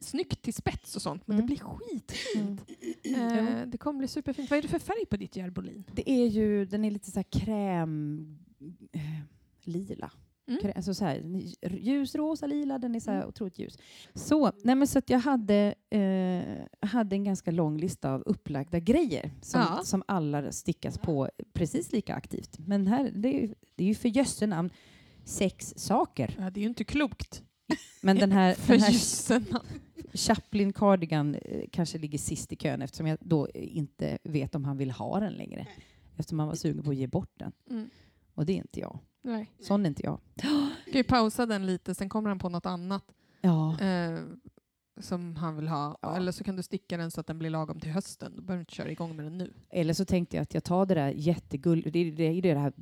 snyggt 0.00 0.42
till 0.42 0.54
spets 0.54 0.96
och 0.96 1.02
sånt, 1.02 1.26
men 1.26 1.36
Mm. 1.36 1.46
det 1.46 1.54
blir 1.54 1.58
skitfint. 1.64 2.60
Mm. 3.04 3.46
Eh, 3.48 3.66
det 3.66 3.78
kommer 3.78 3.98
bli 3.98 4.08
superfint. 4.08 4.50
Vad 4.50 4.58
är 4.58 4.62
det 4.62 4.68
för 4.68 4.78
färg 4.78 5.06
på 5.10 5.16
ditt 5.16 5.36
järbolin? 5.36 5.84
Det 5.92 6.10
är 6.10 6.26
ju, 6.26 6.64
den 6.64 6.84
är 6.84 6.90
lite 6.90 7.10
så 7.10 7.18
här 7.18 7.26
kräm... 7.40 8.38
Eh, 8.92 9.00
lila. 9.64 10.10
Mm. 10.48 10.60
Krä- 10.60 10.72
Alltså 10.76 10.94
så 10.94 11.04
här, 11.04 11.42
ljusrosa, 11.70 12.46
lila, 12.46 12.78
den 12.78 12.94
är 12.94 13.00
så 13.00 13.10
här 13.10 13.16
Mm. 13.18 13.28
otroligt 13.28 13.58
ljus. 13.58 13.78
Så, 14.14 14.52
nej 14.64 14.74
men 14.74 14.86
så 14.88 14.98
att 14.98 15.10
jag 15.10 15.18
hade, 15.18 15.74
eh, 15.90 16.88
hade 16.88 17.16
en 17.16 17.24
ganska 17.24 17.50
lång 17.50 17.78
lista 17.78 18.10
av 18.12 18.22
upplagda 18.26 18.78
grejer 18.80 19.30
som, 19.42 19.60
Ja. 19.60 19.80
som 19.84 20.02
alla 20.08 20.52
stickas 20.52 20.98
på 20.98 21.28
precis 21.52 21.92
lika 21.92 22.14
aktivt. 22.14 22.58
Men 22.58 22.86
här, 22.86 23.10
det 23.14 23.28
är, 23.28 23.40
ju- 23.40 23.54
det 23.74 23.84
är 23.84 23.88
ju 23.88 23.94
för 23.94 24.08
jösse 24.08 24.46
namn 24.46 24.70
sex 25.24 25.74
saker. 25.76 26.36
Ja, 26.38 26.50
det 26.50 26.60
är 26.60 26.62
ju 26.62 26.68
inte 26.68 26.84
klokt. 26.84 27.42
Men 28.02 28.16
den 28.18 28.32
här, 28.32 28.56
den 28.66 28.80
här. 28.80 29.62
Chaplin 30.16 30.72
Cardigan 30.72 31.34
eh, 31.34 31.64
kanske 31.72 31.98
ligger 31.98 32.18
sist 32.18 32.52
i 32.52 32.56
kön 32.56 32.82
eftersom 32.82 33.06
jag 33.06 33.18
då 33.20 33.48
inte 33.54 34.18
vet 34.22 34.54
om 34.54 34.64
han 34.64 34.76
vill 34.76 34.90
ha 34.90 35.20
den 35.20 35.32
längre. 35.32 35.66
Eftersom 36.16 36.38
han 36.38 36.48
var 36.48 36.54
sugen 36.54 36.82
på 36.84 36.90
att 36.90 36.96
ge 36.96 37.06
bort 37.06 37.32
den. 37.38 37.52
Mm. 37.70 37.90
Och 38.34 38.46
det 38.46 38.52
är 38.52 38.56
inte 38.56 38.80
jag. 38.80 38.98
Nej. 39.22 39.50
Sån 39.60 39.84
är 39.84 39.88
inte 39.88 40.02
jag. 40.02 40.20
Du 40.34 40.92
kan 40.92 40.98
ju 40.98 41.04
pausa 41.04 41.46
den 41.46 41.66
lite, 41.66 41.94
sen 41.94 42.08
kommer 42.08 42.28
han 42.28 42.38
på 42.38 42.48
något 42.48 42.66
annat 42.66 43.04
Ja. 43.40 43.80
eh, 43.80 44.18
som 45.00 45.36
han 45.36 45.56
vill 45.56 45.68
ha. 45.68 45.98
Ja. 46.02 46.16
Eller 46.16 46.32
så 46.32 46.44
kan 46.44 46.56
du 46.56 46.62
sticka 46.62 46.96
den 46.96 47.10
så 47.10 47.20
att 47.20 47.26
den 47.26 47.38
blir 47.38 47.50
lagom 47.50 47.80
till 47.80 47.90
hösten. 47.90 48.32
Då 48.36 48.42
behöver 48.42 48.58
du 48.58 48.60
inte 48.60 48.74
köra 48.74 48.90
igång 48.90 49.16
med 49.16 49.24
den 49.26 49.38
nu. 49.38 49.52
Eller 49.70 49.94
så 49.94 50.04
tänkte 50.04 50.36
jag 50.36 50.42
att 50.42 50.54
jag 50.54 50.64
tar 50.64 50.86
det 50.86 50.94
där 50.94 51.10
jättegull... 51.10 51.82
Det 51.92 51.98
är 51.98 52.12
det, 52.12 52.24
är 52.24 52.42
det 52.42 52.54
här 52.54 52.72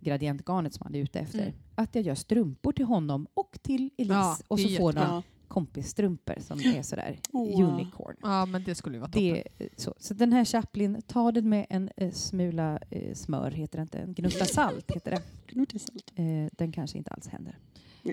gradientgarnet 0.00 0.74
som 0.74 0.84
han 0.86 0.94
är 0.94 0.98
ute 0.98 1.18
efter. 1.18 1.42
Mm. 1.42 1.54
Att 1.74 1.94
jag 1.94 2.04
gör 2.04 2.14
strumpor 2.14 2.72
till 2.72 2.84
honom 2.84 3.26
och 3.34 3.58
till 3.62 3.90
Elise. 3.98 4.14
Ja, 4.14 4.36
och 4.48 4.60
så 4.60 4.68
får 4.68 4.92
de 4.92 5.00
Ja. 5.00 5.22
kompisstrumpor 5.48 6.34
som 6.40 6.60
är 6.60 6.82
sådär 6.82 7.18
Wow. 7.32 7.62
unicorn. 7.62 8.16
Ja, 8.22 8.46
men 8.46 8.64
det 8.64 8.74
skulle 8.74 8.96
ju 8.96 9.00
vara 9.00 9.10
toppen. 9.10 9.42
Det, 9.58 9.68
så. 9.76 9.94
så 9.98 10.14
den 10.14 10.32
här 10.32 10.44
Chaplin, 10.44 11.02
ta 11.06 11.32
den 11.32 11.48
med 11.48 11.66
en 11.70 11.90
eh, 11.96 12.10
smula 12.12 12.78
eh, 12.90 13.14
smör, 13.14 13.50
heter 13.50 13.78
det 13.78 13.82
inte. 13.82 13.98
En 13.98 14.14
gnutta 14.14 14.44
salt 14.44 14.90
heter 14.90 15.10
det. 15.10 15.22
Gnotisalt. 15.52 16.12
Eh, 16.14 16.24
den 16.52 16.72
kanske 16.72 16.98
inte 16.98 17.10
alls 17.10 17.28
händer. 17.28 17.58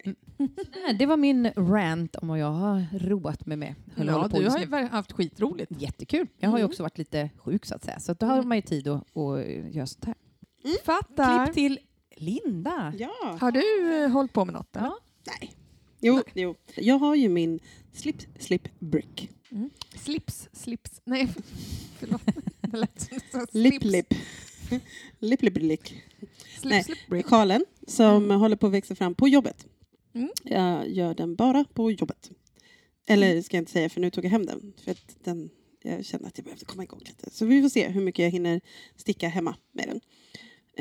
Mm. 0.03 0.97
Det 0.99 1.05
var 1.05 1.17
min 1.17 1.51
rant 1.55 2.15
om 2.15 2.27
vad 2.27 2.39
jag 2.39 2.51
har 2.51 2.99
roat 2.99 3.45
mig 3.45 3.57
med. 3.57 3.75
Eller 3.97 4.11
Ja, 4.13 4.27
du 4.27 4.49
har 4.49 4.79
ju 4.81 4.87
haft 4.87 5.11
skitroligt. 5.11 5.71
Jättekul. 5.81 6.27
Jag 6.37 6.49
har 6.49 6.57
ju 6.57 6.61
Mm. 6.61 6.69
också 6.71 6.83
varit 6.83 6.97
lite 6.97 7.29
sjuk 7.37 7.65
så 7.65 7.75
att 7.75 7.83
säga. 7.83 7.99
Så 7.99 8.13
då 8.13 8.25
har 8.25 8.33
Mm. 8.35 8.47
man 8.49 8.57
ju 8.57 8.61
tid 8.61 8.87
att, 8.87 9.17
att 9.17 9.45
göra 9.75 9.87
sånt 9.87 10.05
här. 10.05 10.15
Fattar. 10.85 11.45
Klipp 11.45 11.55
till 11.55 11.79
Linda. 12.15 12.93
Ja. 12.97 13.37
Har 13.41 13.51
du 13.51 13.93
eh, 14.03 14.09
hållit 14.09 14.33
på 14.33 14.45
med 14.45 14.53
något? 14.53 14.75
eller? 14.75 14.85
Ja. 14.87 14.97
Nej. 15.39 15.51
Jo, 16.01 16.21
jo. 16.33 16.55
Jag 16.75 16.97
har 16.99 17.15
ju 17.15 17.29
min 17.29 17.59
slip, 17.93 18.15
slip 18.39 18.79
brick. 18.79 19.29
Slips, 19.95 20.49
slips. 20.53 21.01
Nej, 21.05 21.27
förlåt. 21.99 22.21
Det 22.61 22.77
lät 22.77 23.01
som 23.01 23.19
här 23.33 23.47
Lip, 23.51 23.81
slips. 23.81 24.09
lip. 24.69 24.81
lip, 25.19 25.41
lip, 25.41 25.57
lick. 25.57 25.87
Slip, 26.59 26.71
Nej. 26.71 26.83
slip 26.83 27.07
break. 27.09 27.25
Sjalen 27.25 27.65
som 27.87 28.23
Mm. 28.23 28.39
håller 28.39 28.55
på 28.55 28.67
att 28.67 28.73
växa 28.73 28.95
fram 28.95 29.15
på 29.15 29.27
jobbet. 29.27 29.65
Mm. 30.15 30.29
Jag 30.43 30.89
gör 30.89 31.13
den 31.13 31.35
bara 31.35 31.65
på 31.73 31.91
jobbet. 31.91 32.31
Eller 33.07 33.41
ska 33.41 33.57
jag 33.57 33.61
inte 33.61 33.71
säga, 33.71 33.89
för 33.89 34.01
nu 34.01 34.09
tog 34.09 34.25
jag 34.25 34.29
hem 34.29 34.45
den. 34.45 34.73
För 34.83 34.91
att 34.91 35.15
den, 35.23 35.49
jag 35.83 36.05
kände 36.05 36.27
att 36.27 36.37
jag 36.37 36.45
behövde 36.45 36.65
komma 36.65 36.83
igång 36.83 36.99
lite. 37.05 37.29
Så 37.31 37.45
vi 37.45 37.61
får 37.61 37.69
se 37.69 37.87
hur 37.87 38.01
mycket 38.01 38.23
jag 38.23 38.29
hinner 38.31 38.61
sticka 38.95 39.27
hemma 39.27 39.55
med 39.71 39.87
den. 39.87 40.01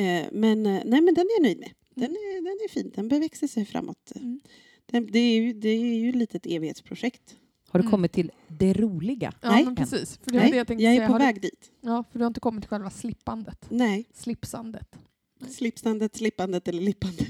Eh, 0.06 0.26
men, 0.32 0.66
eh, 0.66 0.82
nej, 0.84 1.00
men 1.00 1.14
den 1.14 1.24
är 1.26 1.34
jag 1.36 1.42
nöjd 1.42 1.58
med. 1.58 1.70
Den 1.94 2.10
är, 2.10 2.34
den 2.44 2.52
är 2.64 2.68
fin, 2.68 2.92
den 2.94 3.08
beväxer 3.08 3.46
sig 3.46 3.64
framåt. 3.64 4.12
Mm. 4.16 4.40
Den, 4.86 5.06
det, 5.12 5.18
är 5.18 5.40
ju, 5.40 5.52
det 5.52 5.68
är 5.68 5.94
ju 5.98 6.08
ett 6.08 6.14
litet 6.16 6.46
evighetsprojekt. 6.46 7.36
Har 7.68 7.78
du 7.78 7.82
Mm. 7.82 7.90
kommit 7.90 8.12
till 8.12 8.30
det 8.48 8.72
roliga? 8.74 9.32
Ja, 9.40 9.50
Nej. 9.50 9.64
men 9.64 9.76
precis. 9.76 10.16
För 10.16 10.30
det 10.30 10.38
Nej, 10.38 10.50
det 10.50 10.56
jag 10.56 10.70
jag, 10.70 10.92
är 10.92 10.96
säga. 10.96 11.06
på 11.06 11.12
Har 11.12 11.18
du- 11.20 11.24
väg 11.24 11.40
dit. 11.42 11.70
Ja, 11.80 12.04
för 12.12 12.18
du 12.18 12.24
har 12.24 12.26
inte 12.28 12.40
kommit 12.40 12.62
till 12.64 12.68
själva 12.68 12.90
slippandet. 12.90 13.66
Nej, 13.68 14.04
Slipsandet. 14.14 14.96
Nej. 15.40 15.50
slipstandet, 15.50 16.16
slippandet 16.16 16.68
eller 16.68 16.82
lippandet. 16.82 17.26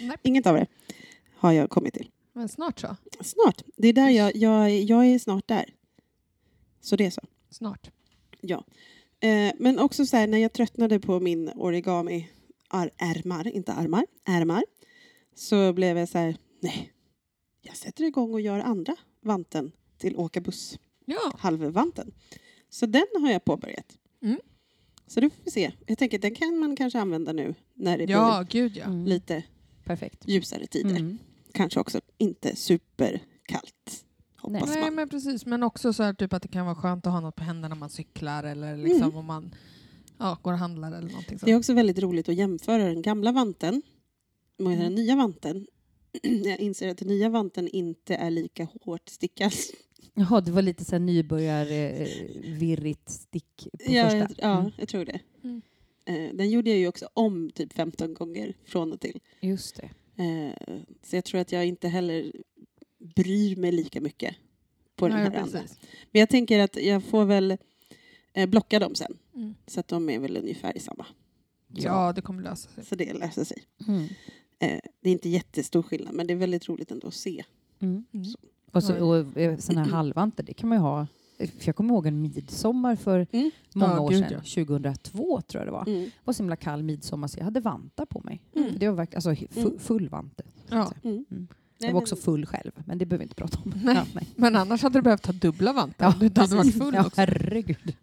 Nej. 0.00 0.16
Inget 0.22 0.46
av 0.46 0.54
det 0.56 0.66
har 1.48 1.52
jag 1.52 1.70
kommit 1.70 1.94
till. 1.94 2.10
Men 2.32 2.48
snart 2.48 2.80
så. 2.80 2.96
Snart. 3.20 3.62
Det 3.76 3.88
är 3.88 3.92
där 3.92 4.08
jag, 4.10 4.36
jag, 4.36 4.70
jag 4.70 5.06
är 5.06 5.18
snart 5.18 5.48
där. 5.48 5.74
Så 6.80 6.96
det 6.96 7.06
är 7.06 7.10
så. 7.10 7.20
Snart. 7.50 7.90
Ja. 8.40 8.64
Eh, 9.20 9.52
men 9.58 9.78
också 9.78 10.06
så 10.06 10.16
här, 10.16 10.26
när 10.26 10.38
jag 10.38 10.52
tröttnade 10.52 11.00
på 11.00 11.20
min 11.20 11.48
origami 11.48 12.28
ar- 12.68 12.90
ärmar, 12.98 13.46
inte 13.48 13.72
armar, 13.72 14.06
ärmar, 14.24 14.64
så 15.34 15.72
blev 15.72 15.98
jag 15.98 16.08
så 16.08 16.18
här, 16.18 16.36
nej, 16.60 16.92
jag 17.62 17.76
sätter 17.76 18.04
igång 18.04 18.34
och 18.34 18.40
gör 18.40 18.58
andra 18.58 18.96
vanten 19.20 19.72
till 19.98 20.16
åka 20.16 20.40
buss, 20.40 20.78
Ja. 21.04 21.32
halvvanten. 21.38 22.12
Så 22.70 22.86
den 22.86 23.06
har 23.20 23.30
jag 23.30 23.44
påbörjat. 23.44 23.98
Mm. 24.22 24.38
Så 25.06 25.20
det 25.20 25.30
får 25.30 25.44
vi 25.44 25.50
se. 25.50 25.72
Jag 25.86 25.98
tänker 25.98 26.18
den 26.18 26.34
kan 26.34 26.58
man 26.58 26.76
kanske 26.76 26.98
använda 27.00 27.32
nu 27.32 27.54
när 27.74 27.98
det 27.98 28.04
Ja, 28.04 28.44
gud 28.50 28.76
ja. 28.76 28.84
Mm. 28.84 29.04
blir 29.04 29.14
lite 29.14 29.42
Perfekt. 29.84 30.28
ljusare 30.28 30.66
tider. 30.66 30.90
Mm. 30.90 31.18
Kanske 31.54 31.80
också 31.80 32.00
inte 32.18 32.56
superkallt, 32.56 34.04
hoppas 34.36 34.68
Nej, 34.68 34.80
man. 34.80 34.94
men 34.94 35.08
precis. 35.08 35.46
Men 35.46 35.62
också 35.62 35.92
så 35.92 36.02
här, 36.02 36.14
typ 36.14 36.32
att 36.32 36.42
det 36.42 36.48
kan 36.48 36.66
vara 36.66 36.74
skönt 36.76 37.06
att 37.06 37.12
ha 37.12 37.20
något 37.20 37.36
på 37.36 37.42
händerna 37.44 37.74
när 37.74 37.80
man 37.80 37.90
cyklar 37.90 38.44
eller 38.44 38.76
liksom 38.76 39.02
Mm. 39.02 39.16
om 39.16 39.26
man 39.26 39.54
ja, 40.18 40.38
går 40.42 40.52
och 40.52 40.58
handlar 40.58 40.88
eller 40.88 41.08
någonting 41.08 41.38
sånt. 41.38 41.44
Det 41.46 41.50
är 41.52 41.56
också 41.56 41.74
väldigt 41.74 41.98
roligt 41.98 42.28
att 42.28 42.34
jämföra 42.34 42.84
den 42.84 43.02
gamla 43.02 43.32
vanten 43.32 43.82
med 44.58 44.72
den 44.72 44.80
Mm. 44.80 44.94
nya 44.94 45.16
vanten. 45.16 45.66
Jag 46.22 46.60
inser 46.60 46.88
att 46.88 46.98
den 46.98 47.08
nya 47.08 47.28
vanten 47.28 47.68
inte 47.68 48.14
är 48.14 48.30
lika 48.30 48.68
hårt 48.84 49.08
stickad. 49.08 49.52
Jaha, 50.14 50.40
det 50.40 50.50
var 50.50 50.62
lite 50.62 50.84
så 50.84 50.90
här 50.92 51.00
nybörjar 51.00 51.66
eh, 51.72 52.94
stick 53.06 53.68
på 53.86 53.92
Ja, 53.92 54.04
första. 54.04 54.18
jag, 54.18 54.30
ja 54.38 54.58
Mm. 54.60 54.72
jag 54.78 54.88
tror 54.88 55.04
det. 55.04 55.20
Mm. 55.44 55.62
Eh, 56.04 56.36
Den 56.36 56.50
gjorde 56.50 56.70
jag 56.70 56.78
ju 56.78 56.88
också 56.88 57.08
om 57.14 57.50
typ 57.50 57.72
15 57.72 58.14
gånger 58.14 58.54
från 58.64 58.92
och 58.92 59.00
till. 59.00 59.20
Just 59.40 59.76
det. 59.76 59.90
Eh, 60.16 60.76
Så 61.02 61.16
jag 61.16 61.24
tror 61.24 61.40
att 61.40 61.52
jag 61.52 61.66
inte 61.66 61.88
heller 61.88 62.32
bryr 63.16 63.56
mig 63.56 63.72
lika 63.72 64.00
mycket 64.00 64.34
på 64.96 65.08
den 65.08 65.16
Nej, 65.16 65.30
här 65.30 65.40
andra. 65.40 65.60
precis. 65.60 65.78
Men 66.12 66.20
jag 66.20 66.28
tänker 66.28 66.58
att 66.58 66.76
jag 66.76 67.04
får 67.04 67.24
väl 67.24 67.56
eh, 68.32 68.48
blocka 68.48 68.78
dem 68.78 68.94
sen. 68.94 69.18
Mm. 69.34 69.54
Så 69.66 69.80
att 69.80 69.88
de 69.88 70.10
är 70.10 70.18
väl 70.18 70.36
ungefär 70.36 70.78
samma. 70.78 71.06
Ja, 71.68 72.12
det 72.12 72.20
kommer 72.22 72.42
lösa 72.42 72.68
sig. 72.70 72.84
Så 72.84 72.94
det 72.94 73.12
löser 73.12 73.44
sig. 73.44 73.62
Mm. 73.88 74.02
Eh, 74.58 74.80
Det 75.00 75.08
är 75.08 75.12
inte 75.12 75.28
jättestor 75.28 75.82
skillnad 75.82 76.14
men 76.14 76.26
det 76.26 76.32
är 76.32 76.36
väldigt 76.36 76.68
roligt 76.68 76.90
ändå 76.90 77.08
att 77.08 77.14
se. 77.14 77.44
Mm. 77.80 78.04
Mm. 78.12 78.26
Och, 78.72 78.82
så, 78.84 79.04
och 79.08 79.26
såna 79.58 79.84
här 79.84 79.90
halvvantar, 79.90 80.44
det 80.44 80.54
kan 80.54 80.68
man 80.68 80.78
ju 80.78 80.82
ha. 80.82 81.06
För 81.46 81.68
jag 81.68 81.76
kommer 81.76 81.94
ihåg 81.94 82.06
en 82.06 82.22
midsommar 82.22 82.96
för 82.96 83.26
Mm. 83.32 83.50
många 83.74 83.92
Ja, 83.92 84.00
år 84.00 84.10
sedan. 84.12 84.40
2002 84.44 85.40
tror 85.46 85.60
jag 85.60 85.66
det 85.68 85.72
var. 85.72 85.84
Det 85.84 85.96
Mm. 85.98 86.10
var 86.24 86.34
så 86.34 86.42
himla 86.42 86.56
kall 86.56 86.82
midsommar 86.82 87.28
så 87.28 87.38
jag 87.38 87.44
hade 87.44 87.60
vantar 87.60 88.06
på 88.06 88.20
mig. 88.24 88.42
Mm. 88.56 88.70
Det 88.78 88.88
var 88.88 88.96
verkligen 88.96 89.16
alltså, 89.16 89.30
he- 89.30 89.48
fu- 89.48 89.66
Mm. 89.66 89.78
full 89.78 90.08
vante. 90.08 90.42
Ja. 90.70 90.92
Mm. 91.04 91.24
Mm. 91.30 91.46
Jag 91.78 91.92
var 91.92 92.00
också 92.00 92.16
full 92.16 92.46
själv, 92.46 92.70
men 92.86 92.98
det 92.98 93.06
behöver 93.06 93.18
vi 93.18 93.24
inte 93.24 93.34
prata 93.34 93.58
om. 93.64 93.74
Nej. 93.84 93.94
Ja, 93.94 94.04
nej. 94.14 94.28
Men 94.36 94.56
annars 94.56 94.82
hade 94.82 94.98
du 94.98 95.02
behövt 95.02 95.26
ha 95.26 95.32
dubbla 95.32 95.72
vantar. 95.72 96.06
Ja, 96.20 96.28
du 96.28 96.40
hade 96.40 96.56
varit 96.56 96.78
full 96.78 96.94
ja, 96.94 97.00
också. 97.06 97.20
herregud. 97.20 97.96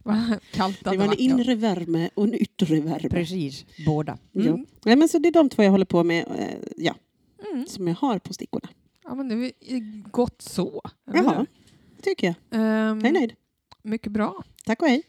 Kallt 0.54 0.84
det 0.84 0.90
Det 0.92 0.98
var 0.98 1.04
en 1.04 1.08
varit. 1.10 1.20
inre 1.20 1.56
värme 1.56 2.10
och 2.16 2.24
en 2.24 2.34
yttre 2.34 2.82
värme. 2.82 3.10
Precis, 3.10 3.66
båda. 3.86 4.18
Mm. 4.36 4.48
Ja. 4.48 4.66
Nej, 4.86 4.96
men 4.96 5.10
så 5.10 5.20
det 5.20 5.28
är 5.28 5.32
de 5.34 5.50
två 5.50 5.64
jag 5.64 5.72
håller 5.72 5.86
på 5.86 6.04
med, 6.04 6.26
eh, 6.38 6.58
ja, 6.78 6.96
Mm. 7.54 7.66
som 7.68 7.88
jag 7.88 7.96
har 7.96 8.20
på 8.20 8.34
stickorna. 8.34 8.70
Ja, 9.04 9.16
men 9.16 9.30
det 9.30 9.36
är 9.60 10.10
gott 10.12 10.42
så. 10.42 10.82
eller 11.08 11.24
Jaha? 11.24 11.46
Tycker 12.02 12.28
jag. 12.28 12.36
Ehm, 12.62 13.00
Jag 13.00 13.06
är 13.08 13.12
nöjd. 13.12 13.34
Mycket 13.84 14.12
bra. 14.12 14.44
Tack 14.66 14.82
och 14.82 14.88
hej. 14.88 15.04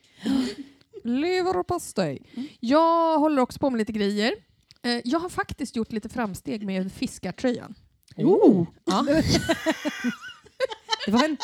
Leverpastej. 1.04 2.22
Mm. 2.34 2.48
Jag 2.60 3.18
håller 3.18 3.42
också 3.42 3.58
på 3.58 3.70
med 3.70 3.78
lite 3.78 3.92
grejer. 3.92 4.34
Eh, 4.82 5.00
Jag 5.04 5.18
har 5.18 5.28
faktiskt 5.28 5.76
gjort 5.76 5.92
lite 5.92 6.08
framsteg 6.08 6.66
med 6.66 6.92
fiskartröjan. 6.92 7.74
Oh. 8.16 8.66
Ja. 8.84 9.06
Det 11.06 11.12
var 11.12 11.24
en 11.24 11.36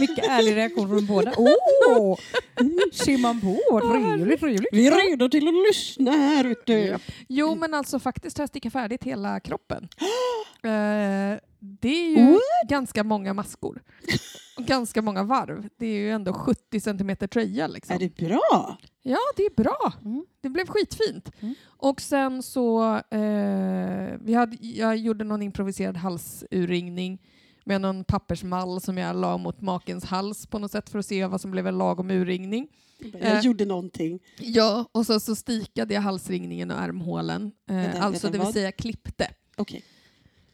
mycket 0.00 0.28
ärlig 0.28 0.56
reaktion 0.56 0.88
från 0.88 1.06
båda. 1.06 1.34
Åh! 1.36 2.18
Ser 2.92 3.18
man 3.18 3.40
på? 3.40 3.80
Trevligt, 3.80 4.40
trevligt. 4.40 4.68
Vi 4.72 4.86
är 4.86 5.10
redo 5.10 5.28
till 5.28 5.48
att 5.48 5.54
lyssna 5.68 6.10
här 6.10 6.44
ute. 6.44 6.98
Jo, 7.28 7.54
men 7.54 7.74
alltså 7.74 7.98
faktiskt 7.98 8.38
har 8.38 8.42
jag 8.42 8.48
stickat 8.48 8.72
färdigt 8.72 9.04
hela 9.04 9.40
kroppen. 9.40 9.88
Eh, 10.62 11.38
det 11.60 11.88
är 11.88 12.08
ju 12.18 12.32
What? 12.32 12.40
ganska 12.68 13.04
många 13.04 13.34
maskor. 13.34 13.82
Och 14.56 14.64
ganska 14.64 15.02
många 15.02 15.22
varv. 15.22 15.68
Det 15.76 15.86
är 15.86 15.98
ju 15.98 16.10
ändå 16.10 16.32
70 16.32 16.80
centimeter 16.80 17.26
tröja. 17.26 17.66
Liksom. 17.66 17.94
Är 17.96 17.98
det 17.98 18.16
bra? 18.16 18.78
Ja, 19.02 19.18
det 19.36 19.42
är 19.42 19.62
bra. 19.62 19.92
Mm. 20.04 20.24
Det 20.40 20.48
blev 20.48 20.66
skitfint. 20.66 21.32
Mm. 21.40 21.54
Och 21.66 22.00
sen 22.00 22.42
så, 22.42 22.94
eh, 22.94 24.18
vi 24.20 24.34
hade, 24.34 24.56
jag 24.60 24.96
gjorde 24.96 25.24
någon 25.24 25.42
improviserad 25.42 25.96
halsurringning 25.96 27.18
med 27.70 27.80
någon 27.80 28.04
pappersmall 28.04 28.80
som 28.80 28.98
jag 28.98 29.16
la 29.16 29.38
mot 29.38 29.60
makens 29.60 30.04
hals 30.04 30.46
på 30.46 30.58
något 30.58 30.70
sätt 30.72 30.90
för 30.90 30.98
att 30.98 31.06
se 31.06 31.26
vad 31.26 31.40
som 31.40 31.50
blev 31.50 31.66
en 31.66 31.78
lagom 31.78 32.10
urringning. 32.10 32.68
Jag 32.98 33.22
Eh. 33.22 33.40
gjorde 33.40 33.64
någonting. 33.64 34.20
Ja, 34.38 34.86
och 34.92 35.06
så, 35.06 35.20
så 35.20 35.34
stikade 35.36 35.94
jag 35.94 36.00
halsringningen 36.00 36.70
och 36.70 36.78
ärmhålen. 36.78 37.52
Eh, 37.70 37.76
Vänta, 37.76 37.98
alltså 38.02 38.26
vänta, 38.26 38.26
det 38.26 38.32
vill 38.38 38.40
vad? 38.44 38.52
säga 38.54 38.72
klippte. 38.72 39.30
Okej. 39.56 39.84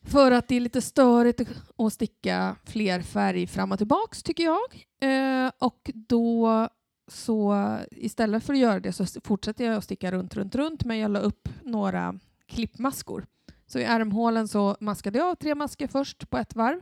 För 0.03 0.31
att 0.33 0.49
det 0.49 0.55
är 0.57 0.61
lite 0.61 0.83
störigt 0.83 1.41
att 1.79 1.93
sticka 1.93 2.57
fler 2.65 3.01
färg 3.01 3.47
fram 3.47 3.73
och 3.73 3.79
tillbaks 3.79 4.23
tycker 4.23 4.45
jag. 4.45 4.87
Eh, 5.01 5.51
och 5.59 5.91
då 5.95 6.69
så 7.09 7.77
istället 7.91 8.45
för 8.45 8.53
att 8.53 8.59
göra 8.59 8.81
det 8.81 8.93
så 8.93 9.07
fortsätter 9.25 9.65
jag 9.65 9.75
att 9.77 9.85
sticka 9.85 10.13
runt, 10.13 10.35
runt, 10.37 10.55
runt 10.55 10.85
men 10.85 10.99
jag 10.99 11.11
la 11.11 11.19
upp 11.19 11.49
några 11.63 12.19
klippmaskor. 12.47 13.27
Så 13.67 13.79
i 13.79 13.85
ärmhålen 13.85 14.49
så 14.49 14.77
maskade 14.81 15.19
jag 15.19 15.39
tre 15.39 15.55
masker 15.55 15.87
först 15.87 16.31
på 16.31 16.39
ett 16.39 16.55
varv 16.55 16.81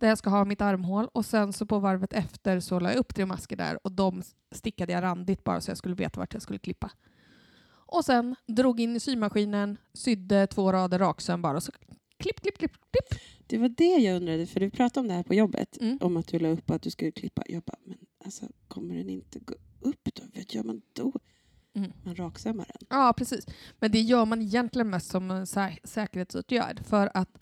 där 0.00 0.08
jag 0.08 0.18
ska 0.18 0.30
ha 0.30 0.44
mitt 0.44 0.60
armhål 0.60 1.08
och 1.12 1.26
sen 1.26 1.52
så 1.52 1.66
på 1.66 1.78
varvet 1.78 2.12
efter 2.12 2.60
så 2.60 2.80
la 2.80 2.90
jag 2.90 2.98
upp 2.98 3.14
tre 3.14 3.26
masker 3.26 3.56
där 3.56 3.86
och 3.86 3.92
de 3.92 4.22
stickade 4.52 4.92
jag 4.92 5.02
randigt 5.02 5.44
bara 5.44 5.60
så 5.60 5.70
jag 5.70 5.78
skulle 5.78 5.94
veta 5.94 6.20
vart 6.20 6.32
jag 6.32 6.42
skulle 6.42 6.58
klippa. 6.58 6.90
Och 7.92 8.04
sen 8.04 8.36
drog 8.46 8.80
in 8.80 8.96
i 8.96 9.00
symaskinen, 9.00 9.76
sydde 9.92 10.46
två 10.46 10.72
rader 10.72 10.98
raksöm 10.98 11.42
bara 11.42 11.56
och 11.56 11.62
så 11.62 11.72
klipp, 12.16 12.40
klipp, 12.40 12.58
klipp, 12.58 12.72
klipp. 12.72 13.20
Det 13.46 13.58
var 13.58 13.68
det 13.68 13.96
jag 13.96 14.16
undrade, 14.16 14.46
för 14.46 14.60
du 14.60 14.70
pratade 14.70 15.00
om 15.00 15.08
det 15.08 15.14
här 15.14 15.22
på 15.22 15.34
jobbet. 15.34 15.78
Mm. 15.80 15.98
Om 16.00 16.16
att 16.16 16.28
du 16.28 16.38
la 16.38 16.48
upp 16.48 16.70
att 16.70 16.82
du 16.82 16.90
skulle 16.90 17.12
klippa. 17.12 17.42
Jag 17.46 17.62
bara, 17.62 17.78
men 17.84 17.98
alltså 18.24 18.46
kommer 18.68 18.94
den 18.94 19.08
inte 19.08 19.38
gå 19.38 19.54
upp 19.80 20.08
då? 20.14 20.22
Vad 20.34 20.44
gör 20.48 20.62
man 20.62 20.82
då? 20.92 21.12
Mm. 21.74 21.92
Man 22.02 22.16
raksömmar 22.16 22.66
den. 22.68 22.86
Ja, 22.90 23.14
precis. 23.16 23.46
Men 23.78 23.92
det 23.92 24.00
gör 24.00 24.24
man 24.24 24.42
egentligen 24.42 24.90
mest 24.90 25.10
som 25.10 25.46
sä 25.46 25.76
säkerhetsåtgärd 25.84 26.86
för 26.86 27.10
att 27.14 27.38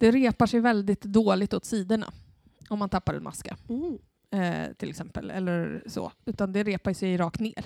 det 0.00 0.10
repar 0.10 0.46
sig 0.46 0.60
väldigt 0.60 1.00
dåligt 1.02 1.54
åt 1.54 1.64
sidorna 1.64 2.12
om 2.68 2.78
man 2.78 2.88
tappar 2.88 3.14
en 3.14 3.22
maska 3.22 3.56
Mm. 3.68 3.98
eh, 4.30 4.72
till 4.72 4.90
exempel. 4.90 5.30
Eller 5.30 5.82
så. 5.86 6.12
Utan 6.24 6.52
det 6.52 6.62
repar 6.62 6.92
sig 6.92 7.16
rakt 7.16 7.40
ner. 7.40 7.64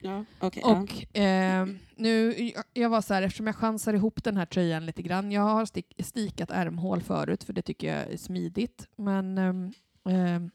Ja, 0.00 0.24
ja. 0.40 0.48
Och 0.64 1.16
eh, 1.16 1.66
nu, 1.96 2.34
jag- 2.72 2.90
var 2.90 3.00
så 3.00 3.14
här, 3.14 3.22
eftersom 3.22 3.46
jag 3.46 3.56
chansar 3.56 3.94
ihop 3.94 4.24
den 4.24 4.36
här 4.36 4.46
tröjan 4.46 4.86
lite 4.86 5.02
grann. 5.02 5.32
Jag 5.32 5.42
har 5.42 5.66
stick, 5.66 5.94
stikat 5.98 6.50
ärmhål 6.50 7.02
förut 7.02 7.44
för 7.44 7.52
det 7.52 7.62
tycker 7.62 7.94
jag 7.96 8.12
är 8.12 8.16
smidigt. 8.16 8.88
Men 8.96 9.38
ehm, 9.38 10.50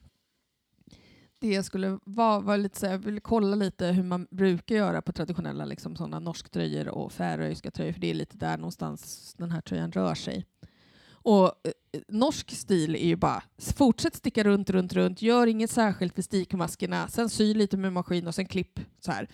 det 1.39 1.47
jag 1.53 1.65
skulle 1.65 1.99
vara 2.03 2.39
var 2.39 2.57
lite 2.57 2.79
så 2.79 2.85
här, 2.85 2.93
jag 2.93 2.99
ville 2.99 3.19
kolla 3.19 3.55
lite 3.55 3.87
hur 3.87 4.03
man 4.03 4.27
brukar 4.31 4.75
göra 4.75 5.01
på 5.01 5.11
traditionella 5.11 5.65
liksom, 5.65 5.95
sådana 5.95 6.19
norsktröjor 6.19 6.87
och 6.87 7.11
färöiska 7.11 7.71
tröjor. 7.71 7.93
För 7.93 7.99
det 8.01 8.09
är 8.09 8.13
lite 8.13 8.37
där 8.37 8.57
någonstans 8.57 9.33
den 9.37 9.51
här 9.51 9.61
tröjan 9.61 9.91
rör 9.91 10.15
sig. 10.15 10.45
Och 11.23 11.45
eh, 11.47 11.51
norsk 12.07 12.51
stil 12.51 12.95
är 12.95 13.05
ju 13.07 13.15
bara 13.15 13.43
fortsätt 13.75 14.15
sticka 14.15 14.43
runt, 14.43 14.69
runt, 14.69 14.93
runt. 14.93 15.21
Gör 15.21 15.47
inget 15.47 15.71
särskilt 15.71 16.15
för 16.15 16.21
stickmaskerna. 16.21 17.07
Sen 17.07 17.29
sy 17.29 17.53
lite 17.53 17.77
med 17.77 17.93
maskin 17.93 18.27
och 18.27 18.35
sen 18.35 18.45
klipp 18.45 18.79
så 18.99 19.11
här. 19.11 19.27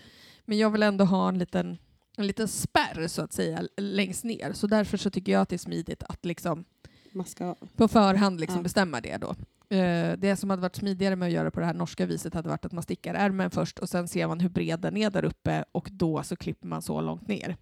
Men 0.44 0.58
jag 0.58 0.70
vill 0.70 0.82
ändå 0.82 1.04
ha 1.04 1.28
en 1.28 1.38
liten, 1.38 1.78
en 2.16 2.26
liten 2.26 2.48
spärr 2.48 3.08
så 3.08 3.22
att 3.22 3.32
säga 3.32 3.62
längst 3.76 4.24
ner. 4.24 4.52
Så 4.52 4.66
därför 4.66 4.96
så 4.96 5.10
tycker 5.10 5.32
jag 5.32 5.40
att 5.42 5.48
det 5.48 5.56
är 5.56 5.58
smidigt 5.58 6.02
att 6.02 6.24
liksom 6.24 6.64
Maska 7.12 7.54
på 7.76 7.88
förhand 7.88 8.40
liksom 8.40 8.56
Ja. 8.56 8.62
bestämma 8.62 9.00
det 9.00 9.16
då. 9.16 9.34
Eh, 9.76 10.12
det 10.18 10.36
som 10.36 10.50
hade 10.50 10.62
varit 10.62 10.76
smidigare 10.76 11.16
med 11.16 11.26
att 11.26 11.32
göra 11.32 11.50
på 11.50 11.60
det 11.60 11.66
här 11.66 11.74
norska 11.74 12.06
viset 12.06 12.34
hade 12.34 12.48
varit 12.48 12.64
att 12.64 12.72
man 12.72 12.82
stickar 12.82 13.14
ärmen 13.14 13.50
först 13.50 13.78
och 13.78 13.88
sen 13.88 14.08
ser 14.08 14.26
man 14.28 14.40
hur 14.40 14.48
bred 14.48 14.80
den 14.80 14.96
är 14.96 15.10
där 15.10 15.24
uppe 15.24 15.64
och 15.72 15.88
då 15.92 16.22
så 16.22 16.36
klipper 16.36 16.66
man 16.66 16.82
så 16.82 17.00
långt 17.00 17.28
ner. 17.28 17.56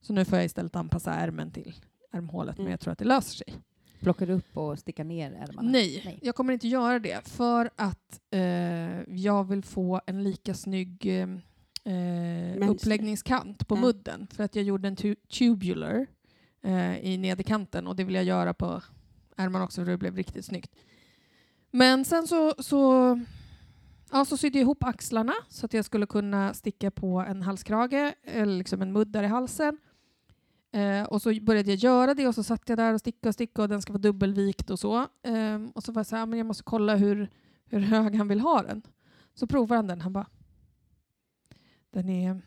Så 0.00 0.12
nu 0.12 0.24
får 0.24 0.38
jag 0.38 0.44
istället 0.44 0.76
anpassa 0.76 1.14
ärmen 1.14 1.50
till 1.52 1.74
ärmhålet 2.12 2.56
men 2.56 2.62
Mm. 2.66 2.70
jag 2.70 2.80
tror 2.80 2.92
att 2.92 2.98
det 2.98 3.04
löser 3.04 3.36
sig. 3.36 3.54
Plockar 4.02 4.30
upp 4.30 4.56
och 4.56 4.78
stickar 4.78 5.04
ner 5.04 5.32
ärmarna? 5.32 5.70
Nej, 5.70 6.02
Nej. 6.04 6.18
jag 6.22 6.34
kommer 6.34 6.52
inte 6.52 6.68
göra 6.68 6.98
det 6.98 7.28
för 7.28 7.70
att 7.76 8.20
eh, 8.30 8.40
jag 9.16 9.44
vill 9.48 9.62
få 9.64 10.00
en 10.06 10.22
lika 10.24 10.54
snygg 10.54 11.06
eh, 11.84 12.68
uppläggningskant 12.70 13.68
på 13.68 13.74
Ja. 13.76 13.80
mudden. 13.80 14.26
För 14.30 14.44
att 14.44 14.56
jag 14.56 14.64
gjorde 14.64 14.88
en 14.88 14.96
tu- 14.96 15.16
tubular 15.38 16.06
eh, 16.62 16.98
i 16.98 17.16
nederkanten 17.18 17.86
och 17.86 17.96
det 17.96 18.04
vill 18.04 18.14
jag 18.14 18.24
göra 18.24 18.54
på 18.54 18.82
ärmarna 19.36 19.64
också 19.64 19.84
för 19.84 19.90
det 19.90 19.98
blev 19.98 20.16
riktigt 20.16 20.44
snyggt. 20.44 20.70
Men 21.70 22.04
sen 22.04 22.26
så, 22.26 22.54
så, 22.58 23.20
ja, 24.12 24.24
så 24.24 24.36
sydde 24.36 24.58
jag 24.58 24.62
ihop 24.62 24.84
axlarna 24.84 25.34
så 25.48 25.66
att 25.66 25.74
jag 25.74 25.84
skulle 25.84 26.06
kunna 26.06 26.54
sticka 26.54 26.90
på 26.90 27.18
en 27.20 27.42
halskrage 27.42 28.14
eller 28.24 28.56
liksom 28.58 28.82
en 28.82 28.92
muddar 28.92 29.22
i 29.22 29.26
halsen. 29.26 29.78
Eh, 30.72 31.02
och 31.02 31.22
så 31.22 31.34
började 31.40 31.70
jag 31.70 31.78
göra 31.78 32.14
det 32.14 32.28
och 32.28 32.34
så 32.34 32.42
satt 32.42 32.68
jag 32.68 32.78
där 32.78 32.94
och 32.94 33.00
stickade 33.00 33.28
och 33.28 33.34
stickade 33.34 33.62
och 33.62 33.68
den 33.68 33.82
ska 33.82 33.92
vara 33.92 34.00
dubbelvikt 34.00 34.70
och 34.70 34.78
så. 34.78 34.96
Eh, 35.22 35.60
och 35.74 35.82
så 35.82 35.92
var 35.92 36.00
jag 36.00 36.06
så 36.06 36.16
här, 36.16 36.26
men 36.26 36.38
jag 36.38 36.46
måste 36.46 36.62
kolla 36.62 36.96
hur, 36.96 37.30
hur 37.64 37.80
hög 37.80 38.14
han 38.14 38.28
vill 38.28 38.40
ha 38.40 38.62
den. 38.62 38.82
Så 39.34 39.46
provar 39.46 39.76
han 39.76 39.86
den. 39.86 40.00
Han 40.00 40.12
bara, 40.12 40.26
den 41.90 42.08
är 42.08 42.40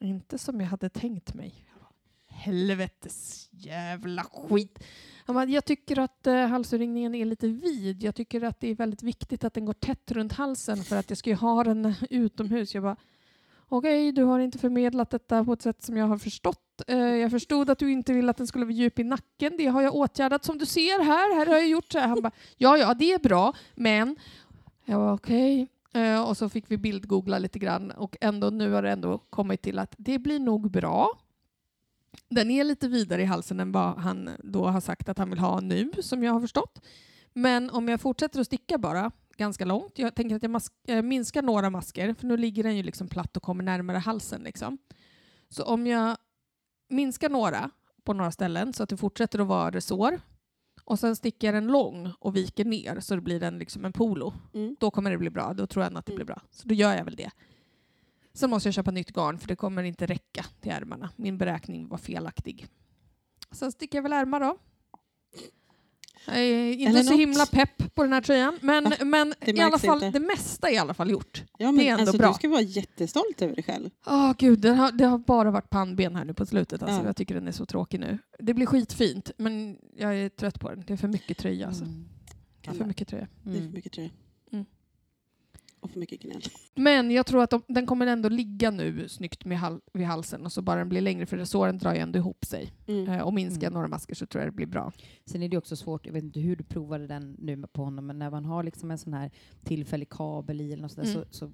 inte 0.00 0.38
som 0.38 0.60
jag 0.60 0.68
hade 0.68 0.88
tänkt 0.88 1.34
mig. 1.34 1.66
Bara, 1.80 1.92
Helvetes 2.26 3.48
jävla 3.50 4.22
skit. 4.22 4.78
Han 5.24 5.34
bara, 5.34 5.44
jag 5.44 5.64
tycker 5.64 5.98
att 5.98 6.26
eh, 6.26 6.46
halsringningen 6.46 7.14
är 7.14 7.24
lite 7.24 7.48
vid. 7.48 8.02
Jag 8.02 8.14
tycker 8.14 8.42
att 8.42 8.60
det 8.60 8.68
är 8.68 8.74
väldigt 8.74 9.02
viktigt 9.02 9.44
att 9.44 9.54
den 9.54 9.64
går 9.64 9.72
tätt 9.72 10.10
runt 10.10 10.32
halsen 10.32 10.84
för 10.84 10.96
att 10.96 11.10
jag 11.10 11.18
ska 11.18 11.30
ju 11.30 11.36
ha 11.36 11.64
den 11.64 11.94
utomhus. 12.10 12.74
Jag 12.74 12.82
bara, 12.82 12.96
okej, 13.70 14.12
du 14.12 14.24
har 14.24 14.40
inte 14.40 14.58
förmedlat 14.58 15.10
detta 15.10 15.44
på 15.44 15.52
ett 15.52 15.62
sätt 15.62 15.82
som 15.82 15.96
jag 15.96 16.06
har 16.06 16.18
förstått. 16.18 16.82
Eh, 16.86 16.98
jag 16.98 17.30
förstod 17.30 17.70
att 17.70 17.78
du 17.78 17.92
inte 17.92 18.12
ville 18.12 18.30
att 18.30 18.36
den 18.36 18.46
skulle 18.46 18.64
vara 18.64 18.74
djup 18.74 18.98
i 18.98 19.04
nacken. 19.04 19.56
Det 19.58 19.66
har 19.66 19.82
jag 19.82 19.94
åtgärdat 19.94 20.44
som 20.44 20.58
du 20.58 20.66
ser 20.66 21.04
här. 21.04 21.34
Här 21.34 21.46
har 21.46 21.54
jag 21.54 21.68
gjort 21.68 21.92
så 21.92 21.98
här. 21.98 22.08
Han 22.08 22.22
bara, 22.22 22.32
ja, 22.56 22.76
ja, 22.76 22.94
det 22.94 23.12
är 23.12 23.18
bra, 23.18 23.52
men 23.74 24.16
jag 24.84 24.98
var 24.98 25.12
okej. 25.12 25.68
Eh, 25.92 26.28
och 26.28 26.36
så 26.36 26.48
fick 26.48 26.64
vi 26.68 26.76
bildgoogla 26.76 27.38
lite 27.38 27.58
grann 27.58 27.90
och 27.90 28.16
ändå 28.20 28.50
nu 28.50 28.72
har 28.72 28.82
det 28.82 28.90
ändå 28.90 29.18
kommit 29.18 29.62
till 29.62 29.78
att 29.78 29.94
det 29.98 30.18
blir 30.18 30.38
nog 30.38 30.70
bra. 30.70 31.10
Den 32.28 32.50
är 32.50 32.64
lite 32.64 32.88
vidare 32.88 33.22
i 33.22 33.24
halsen 33.24 33.60
än 33.60 33.72
vad 33.72 33.98
han 33.98 34.30
då 34.38 34.66
har 34.66 34.80
sagt 34.80 35.08
att 35.08 35.18
han 35.18 35.30
vill 35.30 35.38
ha 35.38 35.60
nu, 35.60 35.90
som 36.02 36.22
jag 36.22 36.32
har 36.32 36.40
förstått. 36.40 36.80
Men 37.32 37.70
om 37.70 37.88
jag 37.88 38.00
fortsätter 38.00 38.40
att 38.40 38.46
sticka 38.46 38.78
bara 38.78 39.10
ganska 39.40 39.64
långt, 39.64 39.98
jag 39.98 40.14
tänker 40.14 40.36
att 40.36 40.42
jag 40.42 40.50
mas- 40.50 40.72
eh, 40.88 41.02
minskar 41.02 41.42
några 41.42 41.70
masker, 41.70 42.14
för 42.14 42.26
nu 42.26 42.36
ligger 42.36 42.62
den 42.62 42.76
ju 42.76 42.82
liksom 42.82 43.08
platt 43.08 43.36
och 43.36 43.42
kommer 43.42 43.64
närmare 43.64 43.98
halsen. 43.98 44.42
Liksom. 44.42 44.78
Så 45.48 45.64
om 45.64 45.86
jag 45.86 46.16
minskar 46.88 47.28
några 47.30 47.70
på 48.04 48.12
några 48.12 48.30
ställen 48.32 48.72
så 48.72 48.82
att 48.82 48.88
det 48.88 48.96
fortsätter 48.96 49.38
att 49.38 49.46
vara 49.46 49.70
resår 49.70 50.20
och 50.84 50.98
sen 50.98 51.16
sticker 51.16 51.46
jag 51.46 51.54
den 51.54 51.66
lång 51.66 52.12
och 52.18 52.36
viker 52.36 52.64
ner 52.64 53.00
så 53.00 53.14
det 53.14 53.20
blir 53.20 53.40
den 53.40 53.58
liksom 53.58 53.84
en 53.84 53.92
polo. 53.92 54.32
Mm. 54.54 54.76
Då 54.80 54.90
kommer 54.90 55.10
det 55.10 55.18
bli 55.18 55.30
bra. 55.30 55.54
Då 55.54 55.66
tror 55.66 55.84
jag 55.84 55.96
att 55.96 56.06
det 56.06 56.12
Mm. 56.12 56.16
blir 56.16 56.26
bra. 56.26 56.42
Så 56.50 56.68
då 56.68 56.74
gör 56.74 56.96
jag 56.96 57.04
väl 57.04 57.16
det. 57.16 57.30
Sen 58.32 58.50
måste 58.50 58.66
jag 58.68 58.74
köpa 58.74 58.90
nytt 58.90 59.10
garn 59.14 59.38
för 59.38 59.48
det 59.48 59.56
kommer 59.56 59.82
inte 59.82 60.06
räcka 60.06 60.44
till 60.60 60.72
ärmarna. 60.72 61.10
Min 61.16 61.38
beräkning 61.38 61.88
var 61.88 61.98
felaktig. 61.98 62.66
Sen 63.50 63.72
sticker 63.72 63.98
jag 63.98 64.02
väl 64.02 64.12
ärmar 64.12 64.40
då. 64.40 64.58
Är 66.26 66.72
inte 66.72 66.84
Eller 66.90 67.02
så 67.02 67.10
något. 67.10 67.20
himla 67.20 67.46
pepp 67.46 67.94
på 67.94 68.02
den 68.02 68.12
här 68.12 68.20
tröjan. 68.20 68.58
Men, 68.62 68.84
Va? 68.84 68.92
men 69.04 69.34
Det 69.40 69.50
i 69.52 69.60
alla 69.60 69.78
fall, 69.78 70.04
inte. 70.04 70.18
det 70.18 70.26
mesta 70.26 70.68
är 70.68 70.74
i 70.74 70.78
alla 70.78 70.94
fall 70.94 71.10
gjort. 71.10 71.44
Ja, 71.58 71.66
Det 71.66 71.72
men 71.72 71.86
är 71.86 71.90
ändå 71.90 72.00
alltså, 72.00 72.18
bra. 72.18 72.28
Du 72.28 72.34
ska 72.34 72.48
vara 72.48 72.60
jättestolt 72.60 73.42
över 73.42 73.54
dig 73.54 73.64
själv. 73.64 73.90
Åh 74.06 74.32
gud, 74.38 74.58
det 74.60 74.70
har, 74.74 74.92
det 74.92 75.04
har 75.04 75.18
bara 75.18 75.50
varit 75.50 75.70
pannben 75.70 76.16
här 76.16 76.24
nu 76.24 76.34
på 76.34 76.46
slutet. 76.46 76.82
Alltså. 76.82 76.96
Ja. 77.00 77.06
Jag 77.06 77.16
tycker 77.16 77.34
den 77.34 77.48
är 77.48 77.52
så 77.52 77.66
tråkig 77.66 78.00
nu. 78.00 78.18
Det 78.38 78.54
blir 78.54 78.66
skitfint, 78.66 79.30
men 79.36 79.76
jag 79.96 80.16
är 80.18 80.28
trött 80.28 80.60
på 80.60 80.70
den. 80.70 80.84
Det 80.86 80.92
är 80.92 80.96
för 80.96 81.08
mycket 81.08 81.38
tröja. 81.38 81.66
Alltså. 81.66 81.84
Mm. 81.84 82.08
Det 82.64 82.70
är 82.70 82.74
för 82.74 82.84
mycket 82.84 83.08
tröja. 83.08 83.26
Det 83.42 83.50
är 83.50 83.54
för 83.54 83.60
Mm. 83.60 83.72
mycket 83.74 83.92
tröja. 83.92 84.10
Och 85.80 85.90
för 85.90 86.00
mycket 86.00 86.20
gnäll. 86.22 86.42
Men 86.74 87.10
jag 87.10 87.26
tror 87.26 87.42
att 87.42 87.50
de, 87.50 87.62
den 87.68 87.86
kommer 87.86 88.06
ändå 88.06 88.28
ligga 88.28 88.70
nu 88.70 89.08
snyggt 89.08 89.44
med 89.44 89.58
hal, 89.58 89.80
vid 89.92 90.06
halsen 90.06 90.44
och 90.46 90.52
så 90.52 90.62
bara 90.62 90.78
den 90.78 90.88
blir 90.88 91.00
längre 91.00 91.26
för 91.26 91.36
resåren 91.36 91.78
drar 91.78 91.94
ju 91.94 92.00
ändå 92.00 92.18
ihop 92.18 92.44
sig. 92.44 92.72
Mm. 92.88 93.08
Eh, 93.08 93.20
och 93.20 93.34
minskar 93.34 93.66
Mm. 93.66 93.74
några 93.74 93.88
masker 93.88 94.14
så 94.14 94.26
tror 94.26 94.44
jag 94.44 94.52
det 94.52 94.56
blir 94.56 94.66
bra. 94.66 94.92
Sen 95.26 95.42
är 95.42 95.48
det 95.48 95.56
också 95.58 95.76
svårt, 95.76 96.06
jag 96.06 96.12
vet 96.12 96.24
inte 96.24 96.40
hur 96.40 96.56
du 96.56 96.64
provade 96.64 97.06
den 97.06 97.36
nu 97.38 97.62
på 97.72 97.84
honom, 97.84 98.06
men 98.06 98.18
när 98.18 98.30
man 98.30 98.44
har 98.44 98.62
liksom 98.62 98.90
en 98.90 98.98
sån 98.98 99.12
här 99.12 99.30
tillfällig 99.64 100.08
kabel 100.08 100.60
i 100.60 100.72
eller 100.72 100.82
något 100.82 100.92
sånt 100.92 101.06
där, 101.06 101.14
Mm. 101.14 101.24
så, 101.32 101.38
så 101.38 101.52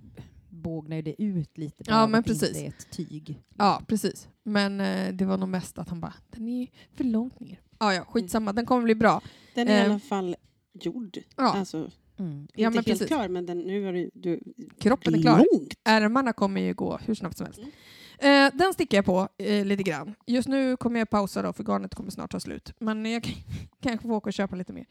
bågnar 0.48 0.96
ju 0.96 1.02
det 1.02 1.22
ut 1.22 1.58
lite. 1.58 1.84
Ja, 1.86 1.92
bara 1.92 2.06
men 2.06 2.22
det 2.22 2.28
precis. 2.28 2.48
inte 2.48 2.60
är 2.64 2.68
ett 2.68 2.90
tyg. 2.90 3.42
Ja, 3.56 3.82
precis. 3.88 4.28
Men 4.42 4.80
eh, 4.80 5.12
det 5.14 5.24
var 5.24 5.36
nog 5.38 5.48
mest 5.48 5.78
att 5.78 5.88
han 5.88 6.00
bara, 6.00 6.14
den 6.30 6.48
är 6.48 6.68
för 6.94 7.04
långt 7.04 7.40
ner. 7.40 7.60
Ja, 7.78 7.94
ja, 7.94 8.04
skitsamma. 8.04 8.52
Den 8.52 8.66
kommer 8.66 8.82
bli 8.82 8.94
bra. 8.94 9.20
Den 9.54 9.68
är 9.68 9.76
i 9.76 9.80
Eh. 9.80 9.90
alla 9.90 9.98
fall 9.98 10.36
gjord. 10.72 11.18
Ja, 11.36 11.52
Alltså, 11.52 11.90
Mm. 12.18 12.40
inte 12.40 12.52
Ja, 12.62 12.70
men 12.70 12.74
helt 12.74 12.86
precis. 12.86 13.06
klar, 13.06 13.28
men 13.28 13.46
den, 13.46 13.58
nu 13.58 13.84
har 13.84 13.92
du, 13.92 14.10
du 14.14 14.40
kroppen 14.78 15.14
är 15.14 15.22
klar. 15.22 15.36
långt. 15.38 15.74
Ärmarna 15.84 16.32
kommer 16.32 16.60
ju 16.60 16.74
gå 16.74 16.96
hur 16.96 17.14
snabbt 17.14 17.36
som 17.36 17.46
helst. 17.46 17.60
Mm. 17.60 17.72
Eh, 18.18 18.58
den 18.58 18.72
sticker 18.72 18.96
jag 18.96 19.04
på 19.04 19.28
eh, 19.38 19.64
lite 19.64 19.82
grann. 19.82 20.14
Just 20.26 20.48
nu 20.48 20.76
kommer 20.76 20.98
jag 20.98 21.10
pausa 21.10 21.42
då, 21.42 21.52
för 21.52 21.64
garnet 21.64 21.94
kommer 21.94 22.10
snart 22.10 22.30
ta 22.30 22.40
slut. 22.40 22.72
Men 22.78 23.06
jag 23.06 23.22
kan, 23.22 23.34
kanske 23.82 24.08
får 24.08 24.14
åka 24.14 24.28
och 24.28 24.32
köpa 24.34 24.56
lite 24.56 24.72
mer. 24.72 24.86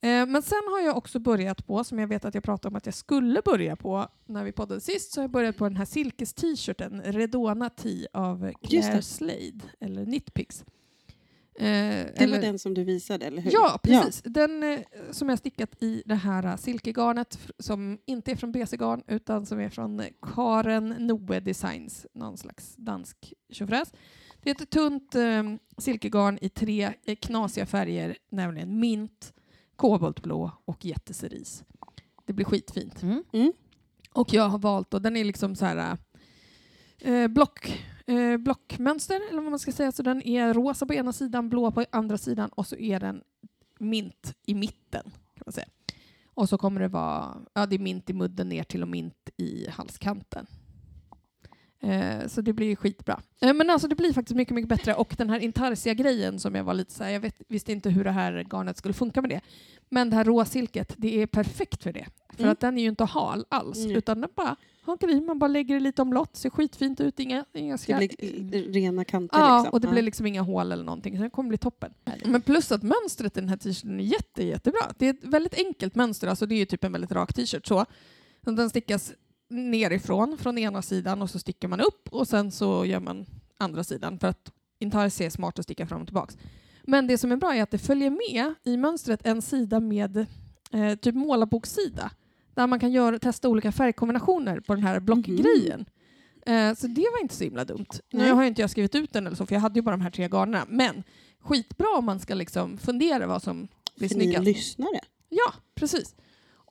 Eh, 0.00 0.26
men 0.26 0.42
sen 0.42 0.62
har 0.70 0.80
jag 0.80 0.96
också 0.96 1.18
börjat 1.18 1.66
på, 1.66 1.84
som 1.84 1.98
jag 1.98 2.06
vet 2.06 2.24
att 2.24 2.34
jag 2.34 2.44
pratade 2.44 2.68
om 2.72 2.76
att 2.76 2.86
jag 2.86 2.94
skulle 2.94 3.42
börja 3.44 3.76
på 3.76 4.08
när 4.26 4.44
vi 4.44 4.52
poddade 4.52 4.80
sist, 4.80 5.12
så 5.12 5.20
har 5.20 5.24
jag 5.24 5.30
börjat 5.30 5.56
på 5.56 5.64
den 5.64 5.76
här 5.76 5.84
silkes-t-shirten, 5.84 7.02
Redona 7.04 7.70
Tee 7.70 8.06
av 8.12 8.52
Claire. 8.62 9.02
Slade, 9.02 9.60
eller 9.80 10.04
Knitpicks. 10.04 10.64
Eh, 11.54 11.64
Det 11.64 12.12
eller- 12.16 12.36
var 12.36 12.42
den 12.42 12.58
som 12.58 12.74
du 12.74 12.84
visade, 12.84 13.26
eller 13.26 13.42
hur? 13.42 13.50
Ja, 13.52 13.80
precis. 13.82 14.22
Den 14.24 14.62
eh, 14.62 14.80
som 15.10 15.28
jag 15.28 15.38
stickat 15.38 15.82
i 15.82 16.02
det 16.06 16.14
här 16.14 16.46
eh, 16.46 16.56
silkegarnet 16.56 17.38
som 17.58 17.98
inte 18.06 18.30
är 18.30 18.36
från 18.36 18.52
BC 18.52 18.76
Garn 18.76 19.02
utan 19.06 19.46
som 19.46 19.60
är 19.60 19.68
från 19.68 20.00
eh, 20.00 20.06
Karen 20.34 20.88
Noe 20.88 21.40
Designs, 21.40 22.06
någon 22.14 22.36
slags 22.38 22.74
dansk 22.76 23.32
tjofräs. 23.52 23.92
Det 24.42 24.50
är 24.50 24.62
ett 24.62 24.70
tunt 24.70 25.14
eh, 25.14 25.42
silkegarn 25.78 26.38
i 26.42 26.48
tre 26.48 26.92
eh, 27.04 27.16
knasiga 27.16 27.66
färger, 27.66 28.16
nämligen 28.30 28.80
mint, 28.80 29.32
koboltblå 29.76 30.50
och 30.64 30.84
jättecerise. 30.84 31.64
Det 32.26 32.32
blir 32.32 32.44
skitfint. 32.46 33.02
Mm. 33.02 33.24
Mm. 33.32 33.52
Och 34.12 34.32
jag 34.32 34.48
har 34.48 34.58
valt, 34.58 34.94
och 34.94 35.02
den 35.02 35.16
är 35.16 35.24
liksom 35.24 35.56
så 35.56 35.64
här 35.64 35.98
eh, 37.00 37.28
block, 37.28 37.84
eh, 38.12 38.36
blockmönster, 38.36 39.20
eller 39.30 39.42
vad 39.42 39.50
man 39.50 39.58
ska 39.58 39.72
säga. 39.72 39.92
Så 39.92 40.02
den 40.02 40.22
är 40.22 40.54
rosa 40.54 40.86
på 40.86 40.94
ena 40.94 41.12
sidan, 41.12 41.48
blå 41.48 41.70
på 41.70 41.84
andra 41.90 42.18
sidan 42.18 42.48
och 42.48 42.66
så 42.66 42.76
är 42.76 43.00
den 43.00 43.22
mint 43.78 44.34
i 44.46 44.54
mitten. 44.54 45.02
kan 45.34 45.42
man 45.46 45.52
säga. 45.52 45.68
Och 46.34 46.48
så 46.48 46.58
kommer 46.58 46.80
det 46.80 46.88
vara, 46.88 47.36
ja 47.54 47.66
det 47.66 47.76
är 47.76 47.78
mint 47.78 48.10
i 48.10 48.12
mudden 48.12 48.48
ner 48.48 48.64
till 48.64 48.82
och 48.82 48.88
mint 48.88 49.30
i 49.36 49.68
halskanten. 49.70 50.46
Eh, 51.82 52.26
så 52.28 52.40
det 52.40 52.52
blir 52.52 52.76
skitbra. 52.76 53.20
Eh, 53.40 53.54
men 53.54 53.70
alltså 53.70 53.88
det 53.88 53.94
blir 53.94 54.12
faktiskt 54.12 54.36
mycket, 54.36 54.54
mycket 54.54 54.68
bättre. 54.68 54.94
Och 54.94 55.14
den 55.18 55.30
här 55.30 55.38
intarsia-grejen 55.40 56.38
som 56.38 56.54
jag 56.54 56.64
var 56.64 56.74
lite 56.74 56.92
så 56.92 57.04
här, 57.04 57.10
jag 57.10 57.20
vet, 57.20 57.34
visste 57.48 57.72
inte 57.72 57.90
hur 57.90 58.04
det 58.04 58.10
här 58.10 58.44
garnet 58.52 58.76
skulle 58.76 58.94
funka 58.94 59.20
med 59.20 59.30
det. 59.30 59.40
Men 59.88 60.10
det 60.10 60.16
här 60.16 60.24
råsilket, 60.24 60.94
det 60.96 61.22
är 61.22 61.26
perfekt 61.26 61.82
för 61.82 61.92
det. 61.92 62.06
För 62.32 62.38
Mm. 62.42 62.52
att 62.52 62.60
den 62.60 62.78
är 62.78 62.82
ju 62.82 62.88
inte 62.88 63.04
hal 63.04 63.44
alls, 63.48 63.78
Nej. 63.86 63.96
utan 63.96 64.20
den 64.20 64.30
bara 64.36 64.56
hankar 64.82 65.10
i, 65.10 65.20
man 65.20 65.38
bara 65.38 65.48
lägger 65.48 65.74
det 65.74 65.80
lite 65.80 66.02
omlott, 66.02 66.36
ser 66.36 66.50
skitfint 66.50 67.00
ut, 67.00 67.20
inga, 67.20 67.44
inga 67.52 67.74
Det 67.74 67.78
ska... 67.78 67.96
blir 67.96 68.72
rena 68.72 69.04
kanter. 69.04 69.38
Ja, 69.38 69.56
liksom. 69.58 69.72
och 69.72 69.80
det 69.80 69.86
Ja. 69.88 69.92
blir 69.92 70.02
liksom 70.02 70.26
inga 70.26 70.42
hål 70.42 70.72
eller 70.72 70.84
någonting, 70.84 71.16
så 71.16 71.22
det 71.22 71.30
kommer 71.30 71.48
bli 71.48 71.58
toppen. 71.58 71.92
Men 72.24 72.42
plus 72.42 72.72
att 72.72 72.82
mönstret 72.82 73.36
i 73.36 73.40
den 73.40 73.48
här 73.48 73.56
t-shirten 73.56 74.00
är 74.00 74.04
jätte, 74.04 74.44
jättebra. 74.46 74.80
Det 74.98 75.06
är 75.06 75.10
ett 75.10 75.24
väldigt 75.24 75.54
enkelt 75.54 75.94
mönster, 75.94 76.28
alltså 76.28 76.46
det 76.46 76.54
är 76.54 76.56
ju 76.58 76.64
typ 76.64 76.84
en 76.84 76.92
väldigt 76.92 77.12
rak 77.12 77.32
t-shirt. 77.34 77.66
Så 77.66 77.86
Den 78.40 78.70
stickas 78.70 79.12
nerifrån, 79.52 80.38
från 80.38 80.58
ena 80.58 80.82
sidan, 80.82 81.22
och 81.22 81.30
så 81.30 81.38
stickar 81.38 81.68
man 81.68 81.80
upp 81.80 82.08
och 82.10 82.28
sen 82.28 82.50
så 82.50 82.84
gör 82.84 83.00
man 83.00 83.26
andra 83.58 83.84
sidan 83.84 84.18
för 84.18 84.28
att 84.28 84.52
intarsia 84.78 85.26
är 85.26 85.30
smart 85.30 85.58
att 85.58 85.64
sticka 85.64 85.86
fram 85.86 86.00
och 86.00 86.06
tillbaks. 86.06 86.36
Men 86.82 87.06
det 87.06 87.18
som 87.18 87.32
är 87.32 87.36
bra 87.36 87.54
är 87.54 87.62
att 87.62 87.70
det 87.70 87.78
följer 87.78 88.10
med 88.10 88.54
i 88.64 88.76
mönstret 88.76 89.26
en 89.26 89.42
sida 89.42 89.80
med 89.80 90.26
eh, 90.72 90.94
typ 90.94 91.14
målarboksida 91.14 92.10
där 92.54 92.66
man 92.66 92.80
kan 92.80 92.92
göra, 92.92 93.18
testa 93.18 93.48
olika 93.48 93.72
färgkombinationer 93.72 94.60
på 94.60 94.74
den 94.74 94.84
här 94.84 95.00
blockgrejen. 95.00 95.84
Eh, 96.46 96.74
så 96.74 96.86
det 96.86 97.06
var 97.12 97.22
inte 97.22 97.34
så 97.34 97.44
himla 97.44 97.64
dumt. 97.64 97.86
Nu 98.10 98.18
Nej. 98.18 98.30
har 98.30 98.42
ju 98.42 98.48
inte 98.48 98.60
jag 98.60 98.70
skrivit 98.70 98.94
ut 98.94 99.12
den 99.12 99.26
eller 99.26 99.36
så, 99.36 99.46
för 99.46 99.54
jag 99.54 99.60
hade 99.60 99.78
ju 99.78 99.82
bara 99.82 99.90
de 99.90 100.00
här 100.00 100.10
tre 100.10 100.28
garnerna. 100.28 100.66
Men 100.68 101.02
skitbra 101.40 101.86
om 101.98 102.04
man 102.04 102.20
ska 102.20 102.34
liksom 102.34 102.78
fundera 102.78 103.26
vad 103.26 103.42
som 103.42 103.68
blir 103.96 104.08
För 104.08 104.16
ni 104.16 104.24
snyggast. 104.24 104.44
lyssnare. 104.44 105.00
Ja, 105.28 105.52
precis. 105.74 106.14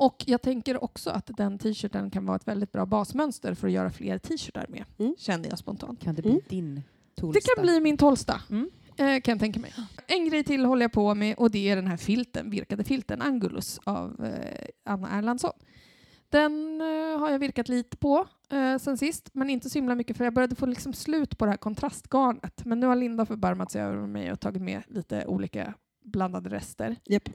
Och 0.01 0.23
jag 0.27 0.41
tänker 0.41 0.83
också 0.83 1.09
att 1.09 1.29
den 1.37 1.57
t-shirten 1.59 2.09
kan 2.11 2.25
vara 2.25 2.35
ett 2.35 2.47
väldigt 2.47 2.71
bra 2.71 2.85
basmönster 2.85 3.53
för 3.53 3.67
att 3.67 3.73
göra 3.73 3.89
fler 3.89 4.17
t-shirtar 4.17 4.65
med, 4.69 4.85
Mm. 4.99 5.15
känner 5.17 5.49
jag 5.49 5.57
spontant. 5.59 6.01
Kan 6.03 6.15
det 6.15 6.21
bli 6.21 6.31
Mm. 6.31 6.41
din 6.49 6.83
toolsta? 7.15 7.39
Det 7.39 7.55
kan 7.55 7.63
bli 7.63 7.79
min 7.79 7.97
tolsta, 7.97 8.41
Mm. 8.49 8.69
eh, 8.97 9.21
kan 9.21 9.31
jag 9.31 9.39
tänka 9.39 9.59
mig. 9.59 9.73
En 10.07 10.29
grej 10.29 10.43
till 10.43 10.65
håller 10.65 10.81
jag 10.83 10.91
på 10.91 11.15
med 11.15 11.35
och 11.37 11.51
det 11.51 11.69
är 11.69 11.75
den 11.75 11.87
här 11.87 11.97
filten, 11.97 12.49
virkade 12.49 12.83
filten 12.83 13.21
Angulus 13.21 13.79
av 13.83 14.25
eh, 14.25 14.65
Anna 14.85 15.09
Erlandsson. 15.17 15.51
Den 16.29 16.81
eh, 16.81 17.19
har 17.19 17.29
jag 17.31 17.39
virkat 17.39 17.69
lite 17.69 17.97
på 17.97 18.27
eh, 18.49 18.77
sen 18.77 18.97
sist, 18.97 19.29
men 19.33 19.49
inte 19.49 19.69
så 19.69 19.77
himla 19.77 19.95
mycket 19.95 20.17
för 20.17 20.23
jag 20.23 20.33
började 20.33 20.55
få 20.55 20.65
liksom 20.65 20.93
slut 20.93 21.37
på 21.37 21.45
det 21.45 21.51
här 21.51 21.57
kontrastgarnet. 21.57 22.65
Men 22.65 22.79
nu 22.79 22.87
har 22.87 22.95
Linda 22.95 23.25
förbarmat 23.25 23.71
sig 23.71 23.81
över 23.81 24.07
mig 24.07 24.31
och 24.31 24.39
tagit 24.39 24.61
med 24.61 24.83
lite 24.87 25.25
olika 25.25 25.73
blandade 26.03 26.49
rester. 26.49 26.95
Japp. 27.05 27.29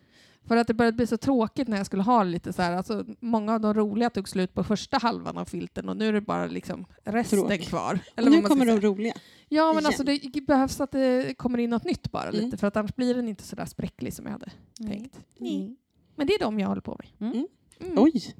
För 0.45 0.57
att 0.57 0.67
det 0.67 0.75
började 0.75 0.97
bli 0.97 1.07
så 1.07 1.17
tråkigt 1.17 1.69
när 1.69 1.77
jag 1.77 1.87
skulle 1.87 2.03
ha 2.03 2.23
lite 2.25 2.53
så 2.53 2.63
här, 2.63 2.73
alltså 2.73 3.05
många 3.21 3.55
av 3.55 3.61
de 3.61 3.75
roliga 3.75 4.11
tog 4.11 4.29
slut 4.29 4.55
på 4.55 4.65
första 4.65 4.99
halvan 4.99 5.39
av 5.39 5.45
filten 5.45 5.89
och 5.89 5.97
nu 5.97 6.09
är 6.09 6.13
det 6.13 6.21
bara 6.21 6.47
liksom 6.47 6.87
resten 7.05 7.39
Tråk. 7.49 7.61
kvar. 7.61 7.99
Och 8.17 8.23
vad 8.23 8.31
nu 8.33 8.43
kommer 8.43 8.67
de 8.67 8.81
roliga. 8.81 9.15
Ja, 9.49 9.67
men 9.73 9.75
igen. 9.75 9.87
alltså 9.87 10.05
det 10.05 10.47
behövs 10.47 10.81
att 10.81 10.93
det 10.93 11.35
kommer 11.39 11.59
in 11.59 11.71
något 11.71 11.85
nytt 11.85 12.13
bara 12.13 12.29
Mm. 12.29 12.45
lite 12.45 12.57
för 12.57 12.67
att 12.67 12.77
annars 12.77 12.95
blir 12.97 13.15
den 13.15 13.29
inte 13.29 13.43
så 13.43 13.57
där 13.57 13.65
spräcklig 13.67 14.13
som 14.13 14.25
jag 14.27 14.33
hade 14.33 14.51
Nej. 14.81 14.93
tänkt. 14.93 15.21
Nej. 15.39 15.77
Men 16.17 16.27
det 16.27 16.33
är 16.35 16.39
de 16.39 16.61
jag 16.61 16.69
håller 16.69 16.81
på 16.83 16.99
med. 17.19 17.31
Mm. 17.33 17.47
Mm. 17.81 17.95
Oj, 17.99 18.35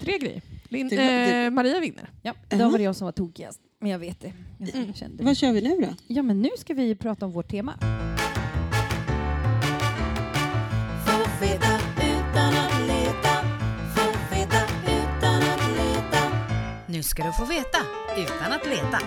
Tre 0.00 0.18
grejer. 0.18 0.42
Lin- 0.68 0.88
Det 0.88 0.96
var- 0.96 1.04
det- 1.04 1.44
eh, 1.44 1.50
Maria 1.50 1.80
vinner. 1.80 2.10
Ja, 2.22 2.34
då 2.48 2.68
var 2.70 2.78
det 2.78 2.84
jag 2.84 2.96
som 2.96 3.04
var 3.04 3.12
tokigast. 3.12 3.60
Men 3.80 3.90
jag 3.90 3.98
vet 3.98 4.20
det. 4.20 4.32
Jag 4.58 4.74
Mm. 4.74 4.94
kände 4.94 5.24
vad 5.24 5.30
det. 5.32 5.34
kör 5.36 5.52
vi 5.52 5.60
nu 5.62 5.76
då? 5.86 5.94
Ja, 6.06 6.22
men 6.22 6.42
nu 6.42 6.48
ska 6.58 6.74
vi 6.74 6.94
prata 6.96 7.26
om 7.26 7.32
vårt 7.32 7.50
tema. 7.50 7.74
Veta 11.42 11.74
utan 11.96 12.54
att 12.54 12.86
leta. 12.86 13.34
Få 13.94 14.34
veta 14.34 14.60
utan 14.86 15.42
att 15.42 15.64
leta. 15.76 16.20
Nu 16.88 17.02
ska 17.02 17.24
du 17.24 17.32
få 17.32 17.44
veta 17.44 17.78
utan 18.18 18.52
att 18.52 18.66
leta. 18.66 18.98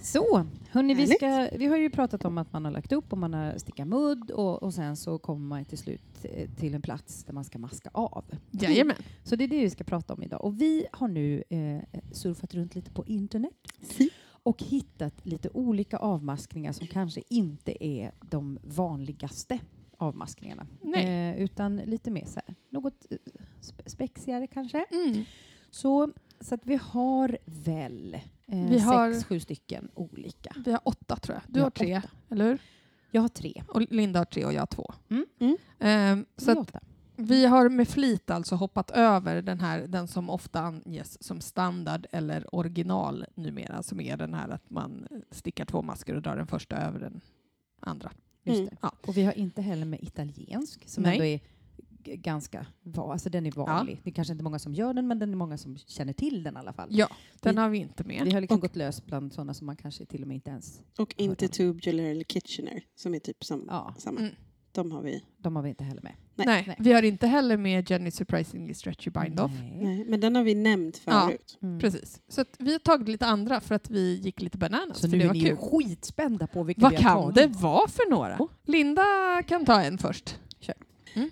Så, 0.00 0.46
hörni, 0.70 0.94
vi, 0.94 1.06
ska, 1.06 1.48
vi 1.52 1.66
har 1.66 1.76
ju 1.76 1.90
pratat 1.90 2.24
om 2.24 2.38
att 2.38 2.52
man 2.52 2.64
har 2.64 2.72
lagt 2.72 2.92
upp 2.92 3.12
och 3.12 3.18
man 3.18 3.34
har 3.34 3.58
stickat 3.58 3.88
mudd 3.88 4.30
och, 4.30 4.62
och 4.62 4.74
sen 4.74 4.96
så 4.96 5.18
kommer 5.18 5.46
man 5.46 5.64
till 5.64 5.78
slut 5.78 6.00
eh, 6.22 6.50
till 6.50 6.74
en 6.74 6.82
plats 6.82 7.24
där 7.24 7.32
man 7.32 7.44
ska 7.44 7.58
maska 7.58 7.90
av. 7.92 8.24
Jajamän. 8.50 8.96
Så 9.24 9.36
det 9.36 9.44
är 9.44 9.48
det 9.48 9.60
vi 9.60 9.70
ska 9.70 9.84
prata 9.84 10.14
om 10.14 10.22
idag. 10.22 10.44
Och 10.44 10.60
vi 10.60 10.86
har 10.92 11.08
nu 11.08 11.42
eh, 11.48 12.00
surfat 12.12 12.54
runt 12.54 12.74
lite 12.74 12.90
på 12.90 13.04
internet 13.06 13.52
Si. 13.82 14.10
och 14.42 14.62
hittat 14.62 15.26
lite 15.26 15.48
olika 15.48 15.96
avmaskningar 15.96 16.72
som 16.72 16.86
kanske 16.86 17.22
inte 17.28 17.84
är 17.84 18.12
de 18.20 18.58
vanligaste 18.62 19.58
avmaskningarna. 19.98 20.66
Eh, 20.96 21.42
utan 21.42 21.76
lite 21.76 22.10
mer 22.10 22.24
så 22.24 22.40
här, 22.46 22.54
något 22.70 23.06
eh, 23.10 23.16
spe- 23.60 23.88
spexigare 23.90 24.46
kanske. 24.46 24.84
Mm. 24.90 25.24
Så, 25.70 26.10
så 26.40 26.54
att 26.54 26.66
vi 26.66 26.78
har 26.82 27.38
väl 27.44 28.14
eh, 28.46 28.68
Vi 28.68 28.78
har- 28.78 29.12
sex, 29.12 29.24
sju 29.24 29.40
stycken 29.40 29.88
olika. 29.94 30.56
Vi 30.64 30.72
har 30.72 30.80
åtta 30.84 31.16
tror 31.16 31.34
jag. 31.36 31.42
Du 31.54 31.60
har 31.60 31.64
har 31.64 31.70
tre, 31.70 31.98
åtta. 31.98 32.08
eller 32.30 32.44
hur? 32.44 32.58
Jag 33.10 33.22
har 33.22 33.28
tre. 33.28 33.62
Och 33.68 33.80
Linda 33.80 34.20
har 34.20 34.24
tre 34.24 34.44
och 34.44 34.52
jag 34.52 34.60
har 34.60 34.66
två. 34.66 34.94
Mm. 35.10 35.26
Mm. 35.38 35.56
Ehm, 35.78 36.26
så 36.36 36.60
att 36.60 36.74
vi 37.16 37.46
har 37.46 37.68
med 37.68 37.88
flit 37.88 38.30
alltså 38.30 38.54
hoppat 38.54 38.90
över 38.90 39.42
den 39.42 39.60
här, 39.60 39.86
den 39.86 40.08
som 40.08 40.30
ofta 40.30 40.60
anges 40.60 41.22
som 41.22 41.40
standard 41.40 42.06
eller 42.12 42.54
original 42.54 43.24
numera, 43.34 43.82
som 43.82 44.00
är 44.00 44.16
den 44.16 44.34
här 44.34 44.48
att 44.48 44.70
man 44.70 45.06
stickar 45.30 45.64
två 45.64 45.82
masker 45.82 46.14
och 46.16 46.22
drar 46.22 46.36
den 46.36 46.46
första 46.46 46.76
över 46.76 47.00
den 47.00 47.20
andra. 47.80 48.10
Just 48.44 48.58
Mm. 48.58 48.68
det. 48.70 48.76
Ja. 48.82 48.92
Och 49.06 49.16
vi 49.16 49.22
har 49.22 49.32
inte 49.32 49.62
heller 49.62 49.84
med 49.86 50.02
italiensk 50.02 50.88
som 50.88 51.02
Nej. 51.02 51.12
ändå 51.12 51.24
är 51.24 51.40
ganska 52.16 52.66
va- 52.82 53.12
alltså 53.12 53.30
den 53.30 53.46
är 53.46 53.50
vanlig. 53.52 54.00
Det 54.04 54.10
är 54.10 54.14
kanske 54.14 54.32
inte 54.32 54.44
många 54.44 54.58
som 54.58 54.74
gör 54.74 54.94
den 54.94 55.06
men 55.08 55.18
den 55.18 55.32
är 55.32 55.36
många 55.36 55.58
som 55.58 55.76
känner 55.78 56.12
till 56.12 56.42
den 56.42 56.54
i 56.54 56.58
alla 56.58 56.72
fall. 56.72 56.88
Ja, 56.92 57.08
den 57.40 57.54
Vi- 57.54 57.60
har 57.60 57.68
vi 57.68 57.78
inte 57.78 58.04
med. 58.04 58.24
Vi 58.24 58.32
har 58.32 58.40
liksom 58.40 58.54
Och- 58.56 58.60
gått 58.62 58.76
lös 58.76 59.06
bland 59.06 59.32
sådana 59.32 59.54
som 59.54 59.66
man 59.66 59.76
kanske 59.76 60.04
till 60.06 60.22
och 60.22 60.28
med 60.28 60.34
inte 60.34 60.50
ens... 60.50 60.80
Och 60.98 61.14
inte. 61.16 61.48
Tubular 61.48 62.04
eller 62.04 62.24
Kitchener 62.24 62.82
som 62.94 63.14
är 63.14 63.18
typ 63.18 63.44
som, 63.44 63.64
Ja, 63.70 63.94
samma. 63.98 64.20
Mm. 64.20 64.34
De 64.74 64.92
har 64.92 65.02
vi. 65.02 65.24
de 65.38 65.56
har 65.56 65.62
vi 65.62 65.68
inte 65.68 65.84
heller 65.84 66.02
med. 66.02 66.12
Nej. 66.36 66.46
Nej, 66.46 66.64
Nej. 66.66 66.76
vi 66.80 66.92
har 66.92 67.02
inte 67.02 67.26
heller 67.26 67.56
med 67.56 67.90
Jenny 67.90 68.10
Surprisingly 68.10 68.74
Stretchy 68.74 69.10
Bind 69.10 69.40
Off. 69.40 69.52
Nej. 69.80 70.04
Men 70.08 70.20
den 70.20 70.36
har 70.36 70.42
vi 70.42 70.54
nämnt 70.54 71.00
Ja. 71.04 71.26
förut. 71.26 71.58
Mm. 71.62 71.80
Precis. 71.80 72.20
Så 72.28 72.40
att 72.40 72.56
vi 72.58 72.72
har 72.72 72.78
tagit 72.78 73.08
lite 73.08 73.26
andra 73.26 73.60
för 73.60 73.74
att 73.74 73.90
vi 73.90 74.14
gick 74.14 74.40
lite 74.42 74.58
bananas. 74.58 74.98
Så 74.98 75.08
för 75.10 75.16
nu 75.16 75.18
det 75.18 75.24
är 75.24 75.26
var 75.28 75.34
ni 75.34 75.40
kul. 75.40 75.48
ju 75.48 75.56
skitspända 75.56 76.46
på 76.46 76.62
vilka 76.62 76.80
Vad 76.80 76.90
vi 76.90 76.96
kan 76.96 77.22
tagit. 77.22 77.34
det 77.34 77.46
vara 77.46 77.88
för 77.88 78.10
några? 78.10 78.38
Linda 78.66 79.04
kan 79.46 79.64
ta 79.64 79.80
en 79.82 79.98
först. 79.98 80.38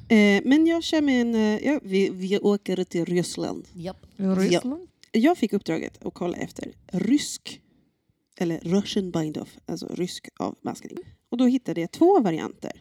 Eh, 0.08 0.42
men 0.44 0.66
jag 0.66 0.82
kör 0.82 1.02
med 1.02 1.20
en... 1.20 1.34
Eh, 1.34 1.66
ja, 1.66 1.80
vi, 1.82 2.10
vi 2.10 2.38
åker 2.38 2.84
till 2.84 3.04
Ryssland. 3.04 3.68
Japp. 3.72 4.06
Ryssland. 4.16 4.88
Jag 5.12 5.38
fick 5.38 5.52
uppdraget 5.52 6.04
att 6.06 6.14
kolla 6.14 6.36
efter 6.36 6.72
rysk, 6.92 7.60
eller 8.38 8.60
Russian 8.60 9.10
bind-off, 9.10 9.58
alltså 9.66 9.86
rysk 9.94 10.28
avmaskning. 10.38 10.98
Och 11.30 11.36
då 11.36 11.44
hittade 11.46 11.80
jag 11.80 11.90
två 11.90 12.20
varianter 12.20 12.72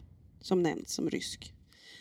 som 0.42 0.62
nämnts 0.62 0.94
som 0.94 1.10
rysk. 1.10 1.54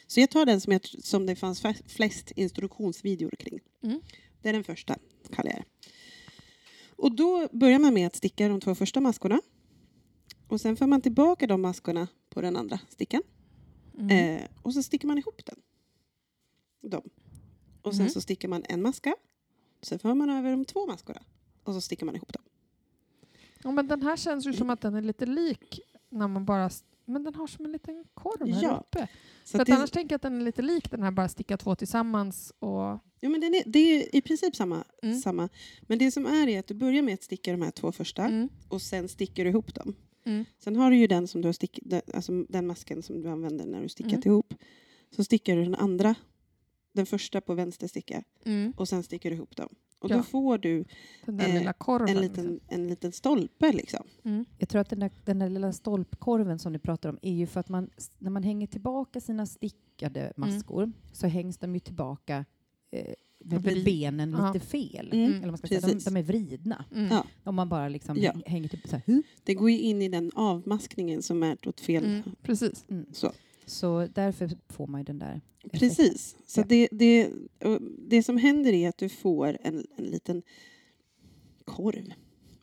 Så 0.08 0.20
jag 0.20 0.30
tar 0.32 0.46
den 0.46 0.62
som, 0.62 0.74
jag, 0.74 0.86
som 0.86 1.26
det 1.26 1.36
fanns 1.36 1.64
fa- 1.64 1.88
flest 1.88 2.32
instruktionsvideor 2.32 3.32
kring. 3.40 3.60
Mm. 3.84 4.02
Det 4.42 4.50
är 4.50 4.54
den 4.54 4.64
första, 4.64 4.96
kallar 5.32 5.52
jag 5.52 5.60
det. 5.60 5.66
Och 6.96 7.16
då 7.16 7.48
börjar 7.52 7.80
man 7.80 7.94
med 7.94 8.08
att 8.08 8.16
sticka 8.16 8.48
de 8.48 8.60
två 8.62 8.76
första 8.76 9.02
maskorna. 9.02 9.42
Och 10.48 10.62
sen 10.62 10.78
för 10.78 10.88
man 10.88 11.02
tillbaka 11.02 11.48
de 11.48 11.62
maskorna 11.62 12.08
på 12.30 12.42
den 12.42 12.56
andra 12.56 12.80
stickan. 12.90 13.22
Mm. 14.00 14.36
Eh, 14.36 14.48
och 14.62 14.74
så 14.74 14.84
sticker 14.84 15.08
man 15.08 15.18
ihop 15.18 15.42
den. 15.46 15.60
Dem. 16.92 17.10
Och 17.82 17.94
sen 17.96 18.04
Mhm. 18.06 18.10
så 18.12 18.22
sticker 18.22 18.48
man 18.48 18.64
en 18.70 18.82
maska. 18.82 19.16
Sen 19.82 20.00
för 20.00 20.14
man 20.14 20.30
över 20.30 20.52
de 20.52 20.66
två 20.66 20.86
maskorna. 20.88 21.22
Och 21.64 21.74
så 21.74 21.82
sticker 21.82 22.06
man 22.06 22.16
ihop 22.16 22.34
dem. 22.34 22.44
Ja, 23.64 23.72
men 23.72 23.88
den 23.88 24.02
här 24.04 24.18
känns 24.18 24.46
ju 24.48 24.54
som 24.54 24.70
att 24.70 24.82
den 24.82 24.96
är 24.96 25.02
lite 25.02 25.26
lik 25.26 25.80
när 26.10 26.28
man 26.28 26.46
bara... 26.46 26.70
Men 27.06 27.24
den 27.24 27.36
har 27.36 27.48
som 27.48 27.66
en 27.66 27.72
liten 27.72 28.04
korv 28.14 28.54
här 28.54 28.64
Ja. 28.64 28.78
uppe. 28.88 29.08
Så 29.44 29.52
För 29.52 29.60
att 29.62 29.68
det, 29.68 29.74
annars 29.76 29.92
tänker 29.92 30.14
jag 30.14 30.16
att 30.16 30.22
den 30.22 30.42
är 30.42 30.46
lite 30.46 30.62
lik 30.62 30.92
den 30.92 31.04
här 31.04 31.12
bara 31.12 31.30
sticka 31.30 31.58
två 31.58 31.76
tillsammans 31.76 32.54
och... 32.60 33.00
ja, 33.20 33.30
men 33.30 33.42
den 33.42 33.56
är, 33.56 33.64
det 33.66 33.80
är 33.80 34.16
i 34.16 34.22
princip 34.22 34.56
samma, 34.56 34.84
Mm. 35.04 35.18
samma. 35.20 35.50
Men 35.82 35.98
det 36.00 36.12
som 36.12 36.26
är 36.26 36.48
är 36.48 36.60
att 36.60 36.68
du 36.68 36.74
börjar 36.74 37.02
med 37.02 37.14
att 37.14 37.24
sticka 37.24 37.52
de 37.52 37.62
här 37.62 37.72
två 37.72 37.92
första. 37.92 38.26
Mm. 38.26 38.50
Och 38.68 38.82
sen 38.82 39.08
sticker 39.10 39.44
du 39.44 39.50
ihop 39.50 39.76
dem. 39.76 39.94
Mm. 40.26 40.46
Sen 40.60 40.76
har 40.76 40.92
du 40.92 40.98
ju 40.98 41.08
den, 41.08 41.28
som 41.28 41.42
du 41.42 41.48
har 41.48 41.54
stick, 41.54 41.80
alltså 42.14 42.44
den 42.50 42.68
masken 42.68 43.04
som 43.04 43.22
du 43.22 43.30
använder 43.30 43.66
när 43.66 43.82
du 43.82 43.90
stickat 43.90 44.14
Mm. 44.14 44.22
ihop. 44.34 44.54
Så 45.16 45.24
stickar 45.24 45.56
du 45.56 45.64
den 45.64 45.76
andra, 45.76 46.16
den 46.94 47.06
första 47.06 47.42
på 47.42 47.54
vänster 47.54 47.88
sticka. 47.88 48.24
Mm. 48.46 48.74
Och 48.78 48.88
sen 48.90 49.04
sticker 49.04 49.30
du 49.30 49.36
ihop 49.36 49.56
dem. 49.56 49.70
Och 50.02 50.10
Ja. 50.12 50.18
då 50.18 50.24
får 50.24 50.58
du 50.58 50.86
Den 51.26 51.38
där 51.38 51.48
Eh, 51.48 51.54
lilla 51.54 51.74
korven. 51.74 52.10
en 52.18 52.22
liksom. 52.22 52.44
liten, 52.44 52.60
en 52.68 52.88
liten 52.88 53.12
stolpe 53.12 53.72
liksom. 53.72 54.04
Mm. 54.24 54.46
Jag 54.58 54.70
tror 54.70 54.82
att 54.82 54.90
den 54.90 55.00
där, 55.00 55.12
den 55.26 55.40
där 55.40 55.50
lilla 55.50 55.74
stolpkorven 55.74 56.60
som 56.60 56.74
ni 56.74 56.80
pratar 56.80 57.10
om 57.10 57.20
är 57.22 57.34
ju 57.34 57.48
för 57.48 57.60
att 57.60 57.70
man, 57.70 57.90
när 58.20 58.30
man 58.32 58.44
hänger 58.44 58.68
tillbaka 58.68 59.22
sina 59.22 59.46
stickade 59.46 60.34
maskor 60.38 60.92
så 61.14 61.28
hängs 61.28 61.58
de 61.58 61.74
ju 61.74 61.80
tillbaka 61.80 62.46
eh, 62.92 63.14
med 63.44 63.62
Vrid- 63.62 63.86
benen 63.86 64.32
Ja. 64.32 64.54
lite 64.54 64.66
fel. 64.66 65.10
Mm. 65.14 65.26
Eller 65.30 65.40
vad 65.40 65.48
man 65.48 65.58
ska 65.58 65.68
säga. 65.68 65.82
De, 65.82 65.94
de 66.00 66.18
är 66.18 66.24
vridna. 66.24 66.86
Mm. 66.96 67.08
Ja. 67.12 67.26
Om 67.44 67.56
man 67.56 67.70
bara 67.70 67.90
liksom 67.90 68.18
Ja. 68.18 68.32
häng- 68.32 68.44
hänger 68.46 68.68
typ 68.70 68.88
så 68.88 68.96
här. 68.96 69.04
"Hu?" 69.06 69.24
Det 69.44 69.54
går 69.54 69.70
ju 69.70 69.80
in 69.80 70.02
i 70.02 70.10
den 70.10 70.32
avmaskningen 70.36 71.22
som 71.22 71.44
är 71.44 71.68
åt 71.68 71.80
fel 71.80 72.06
Mm. 72.06 72.24
Precis. 72.44 72.86
Mm. 72.90 73.06
Så. 73.14 73.32
Så 73.72 74.08
därför 74.14 74.50
får 74.70 74.88
man 74.88 75.00
ju 75.02 75.06
den 75.06 75.20
där 75.20 75.42
effekten. 75.60 75.80
Precis. 75.80 76.36
Så 76.48 76.60
Ja. 76.60 76.66
det, 76.68 76.88
det, 76.92 77.30
det 77.98 78.24
som 78.24 78.38
händer 78.38 78.74
är 78.74 78.90
att 78.90 78.98
du 78.98 79.10
får 79.10 79.58
en, 79.64 79.86
en 79.98 80.04
liten 80.06 80.42
korv 81.66 82.14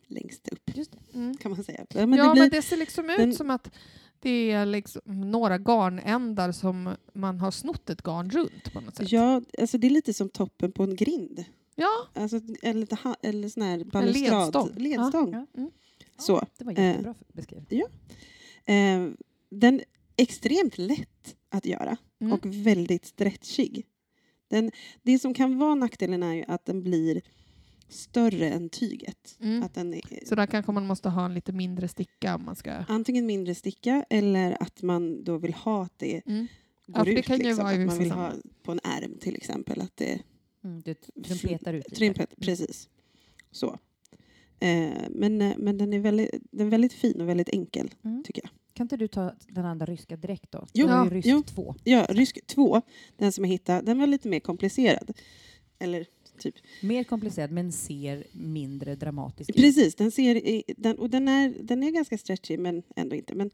längst 0.07 0.47
upp, 0.47 0.71
Just 0.75 0.91
det. 0.91 1.17
Mm. 1.17 1.37
kan 1.37 1.51
man 1.51 1.63
säga. 1.63 1.85
Ja, 1.93 2.05
men 2.05 2.19
ja, 2.19 2.25
det 2.27 2.31
blir, 2.31 2.41
men 2.41 2.49
det 2.49 2.61
ser 2.61 2.77
liksom 2.77 3.09
ut 3.09 3.17
den- 3.17 3.33
som 3.33 3.49
att 3.49 3.71
det 4.19 4.51
är 4.51 4.65
liksom 4.65 5.01
några 5.31 5.57
garnändar 5.57 6.51
som 6.51 6.95
man 7.13 7.39
har 7.39 7.51
snott 7.51 7.89
ett 7.89 8.01
garn 8.03 8.29
runt 8.29 8.73
på 8.73 8.81
något 8.81 8.95
sätt. 8.95 9.11
ja, 9.11 9.41
alltså 9.59 9.77
det 9.77 9.87
är 9.87 9.91
lite 9.91 10.13
som 10.13 10.29
toppen 10.29 10.71
på 10.71 10.83
en 10.83 10.95
grind. 10.95 11.43
Ja. 11.75 11.89
Alltså, 12.13 12.39
eller, 12.61 12.79
lite 12.79 12.95
ha- 12.95 13.15
eller 13.21 13.49
sån 13.49 13.63
här 13.63 13.83
balustrad. 13.83 14.13
ledstång. 14.43 14.69
ledstång. 14.77 15.33
Ja. 15.33 15.45
Mm. 15.57 15.71
Så. 16.17 16.45
Det 16.57 16.65
var 16.65 16.79
Eh, 16.79 16.85
jättebra 16.85 17.15
beskrivet. 17.33 17.71
Eh, 18.65 19.07
den 19.49 19.79
är 19.79 19.85
extremt 20.21 20.77
lätt 20.77 21.35
att 21.49 21.65
göra 21.65 21.97
Mm. 22.21 22.33
och 22.33 22.45
väldigt 22.45 23.05
stretchig. 23.05 23.85
Den, 24.47 24.71
det 25.03 25.19
som 25.19 25.33
kan 25.33 25.57
vara 25.57 25.75
nackdelen 25.75 26.23
är 26.23 26.33
ju 26.33 26.43
att 26.47 26.65
den 26.65 26.83
blir 26.83 27.21
större 27.89 28.49
än 28.49 28.69
tyget. 28.69 29.37
Mm. 29.41 29.63
Att 29.63 29.73
den 29.73 29.93
är, 29.93 30.25
Så 30.25 30.35
där 30.35 30.45
kanske 30.45 30.71
man 30.71 30.85
måste 30.87 31.09
ha 31.09 31.25
en 31.25 31.33
lite 31.33 31.51
mindre 31.51 31.87
sticka 31.87 32.35
om 32.35 32.45
man 32.45 32.55
ska... 32.55 32.71
antingen 32.71 33.25
mindre 33.25 33.55
sticka 33.55 34.05
eller 34.09 34.63
att 34.63 34.81
man 34.81 35.23
då 35.23 35.37
vill 35.37 35.53
ha 35.53 35.83
att 35.83 35.99
det 35.99 36.21
Mm. 36.25 36.47
går 36.87 36.97
Ja, 36.99 37.05
för 37.05 37.11
det 37.11 37.19
ut. 37.19 37.25
kan 37.25 37.37
ju 37.37 37.43
liksom. 37.43 37.65
att 37.65 37.79
man 37.87 37.97
vill 37.99 38.11
ha 38.11 38.33
på 38.63 38.71
en 38.71 38.79
ärm 38.83 39.17
till 39.21 39.35
exempel. 39.35 39.81
Att 39.81 39.97
det 39.97 40.19
Mm, 40.63 40.81
du 40.81 40.93
trumpetar 41.23 41.73
ut. 41.73 41.85
Trimpet, 41.95 42.33
precis. 42.41 42.89
Så. 43.51 43.79
Eh, 44.59 44.91
men, 45.09 45.41
eh, 45.41 45.53
men 45.57 45.77
den 45.77 45.93
är, 45.93 45.99
väldigt, 45.99 46.31
den 46.51 46.67
är 46.67 46.71
väldigt 46.71 46.93
fin 46.93 47.21
och 47.21 47.29
väldigt 47.29 47.49
enkel, 47.49 47.91
Mm. 48.03 48.23
tycker 48.23 48.41
jag. 48.43 48.51
Kan 48.79 48.85
inte 48.85 48.97
du 48.97 49.07
ta 49.07 49.33
den 49.47 49.65
andra 49.65 49.85
ryska 49.85 50.17
direkt 50.17 50.51
då? 50.51 50.67
Jo, 50.73 50.87
ja, 50.87 51.07
rysk 51.11 51.27
jo. 51.27 51.43
två. 51.43 51.75
Ja, 51.83 52.05
rysk 52.09 52.47
2, 52.47 52.81
den 53.17 53.31
som 53.31 53.43
jag 53.43 53.51
hittade, 53.51 53.81
den 53.81 53.99
var 53.99 54.07
lite 54.07 54.27
mer 54.27 54.39
komplicerad. 54.39 55.17
Eller 55.79 56.05
typ. 56.37 56.55
Mer 56.81 57.03
komplicerad 57.03 57.51
men 57.51 57.71
ser 57.71 58.23
mindre 58.31 58.95
dramatisk 58.95 59.49
ut. 59.49 59.55
Precis, 59.55 59.95
den, 59.95 60.11
ser, 60.11 60.63
den, 60.77 60.99
och 60.99 61.09
den, 61.09 61.27
är, 61.27 61.53
den 61.63 61.83
är 61.83 61.91
ganska 61.91 62.17
stretchig 62.17 62.59
men 62.59 62.83
ändå 62.95 63.15
inte. 63.15 63.35
Men, 63.35 63.51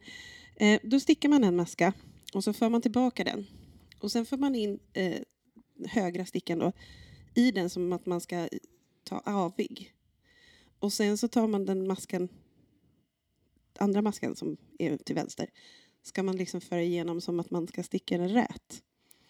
eh, 0.56 0.80
då 0.84 1.00
stickar 1.00 1.30
man 1.30 1.44
en 1.44 1.56
maska 1.56 1.94
och 2.34 2.44
så 2.44 2.54
för 2.54 2.70
man 2.70 2.82
tillbaka 2.82 3.24
den. 3.24 3.46
Och 4.00 4.12
sen 4.12 4.26
för 4.26 4.38
man 4.38 4.56
in 4.56 4.80
eh, 4.94 5.22
högra 5.88 6.26
stickan 6.26 6.60
då, 6.60 6.72
i 7.36 7.52
den 7.52 7.70
som 7.70 7.94
att 7.94 8.06
man 8.06 8.22
ska 8.22 8.48
ta 9.04 9.20
avig. 9.26 9.94
Och 10.80 10.94
sen 10.94 11.18
så 11.18 11.28
tar 11.28 11.48
man 11.48 11.66
den 11.66 11.88
masken, 11.88 12.30
andra 13.78 14.02
masken 14.02 14.36
som 14.36 14.58
är 14.80 14.98
till 14.98 15.16
vänster, 15.16 15.50
ska 16.04 16.24
man 16.24 16.36
liksom 16.36 16.62
föra 16.62 16.82
igenom 16.82 17.22
som 17.22 17.40
att 17.40 17.52
man 17.52 17.68
ska 17.68 17.84
sticka 17.84 18.18
den 18.18 18.30
rät. 18.30 18.84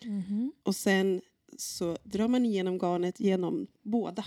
Mhm. 0.03 0.51
Och 0.63 0.75
sen 0.75 1.21
så 1.57 1.97
drar 2.03 2.27
man 2.27 2.45
igenom 2.45 2.77
garnet 2.79 3.19
genom 3.19 3.67
båda 3.81 4.25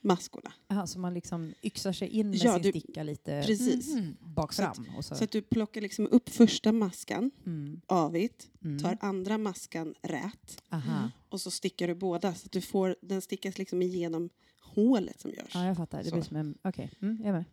maskorna. 0.00 0.52
Aha, 0.68 0.86
så 0.86 0.98
man 0.98 1.14
liksom 1.14 1.54
yxar 1.62 1.92
sig 1.92 2.08
in 2.08 2.30
med 2.30 2.38
Ja, 2.38 2.52
sin 2.54 2.62
du- 2.72 2.80
sticka 2.80 3.02
lite 3.02 3.42
Precis. 3.46 3.94
Mhm. 3.94 4.16
bak 4.20 4.52
Så 4.52 4.62
att- 4.62 4.76
fram. 4.76 5.02
Så, 5.02 5.14
Så 5.14 5.24
att 5.24 5.30
du 5.30 5.42
plockar 5.42 5.80
liksom 5.80 6.06
upp 6.06 6.28
första 6.28 6.72
maskan 6.72 7.30
mm, 7.46 7.80
avigt, 7.86 8.50
mm. 8.64 8.78
tar 8.78 8.98
andra 9.00 9.38
maskan 9.38 9.94
rät 10.02 10.62
Aha. 10.70 11.10
och 11.28 11.40
så 11.40 11.50
stickar 11.50 11.88
du 11.88 11.94
båda 11.94 12.34
så 12.34 12.46
att 12.46 12.52
du 12.52 12.60
får, 12.60 12.96
den 13.02 13.22
stickas 13.22 13.58
liksom 13.58 13.82
igenom 13.82 14.30
hålet 14.60 15.20
som 15.20 15.30
görs. 15.30 15.50
Ja, 15.54 15.66
jag 15.66 15.76
fattar. 15.76 15.98
Det 16.02 16.08
Så. 16.10 16.14
blir 16.16 16.24
som 16.24 16.36
en... 16.36 16.58
Okej, 16.62 16.90
mm, 17.00 17.16
jag 17.20 17.28
är 17.28 17.32
med. 17.32 17.44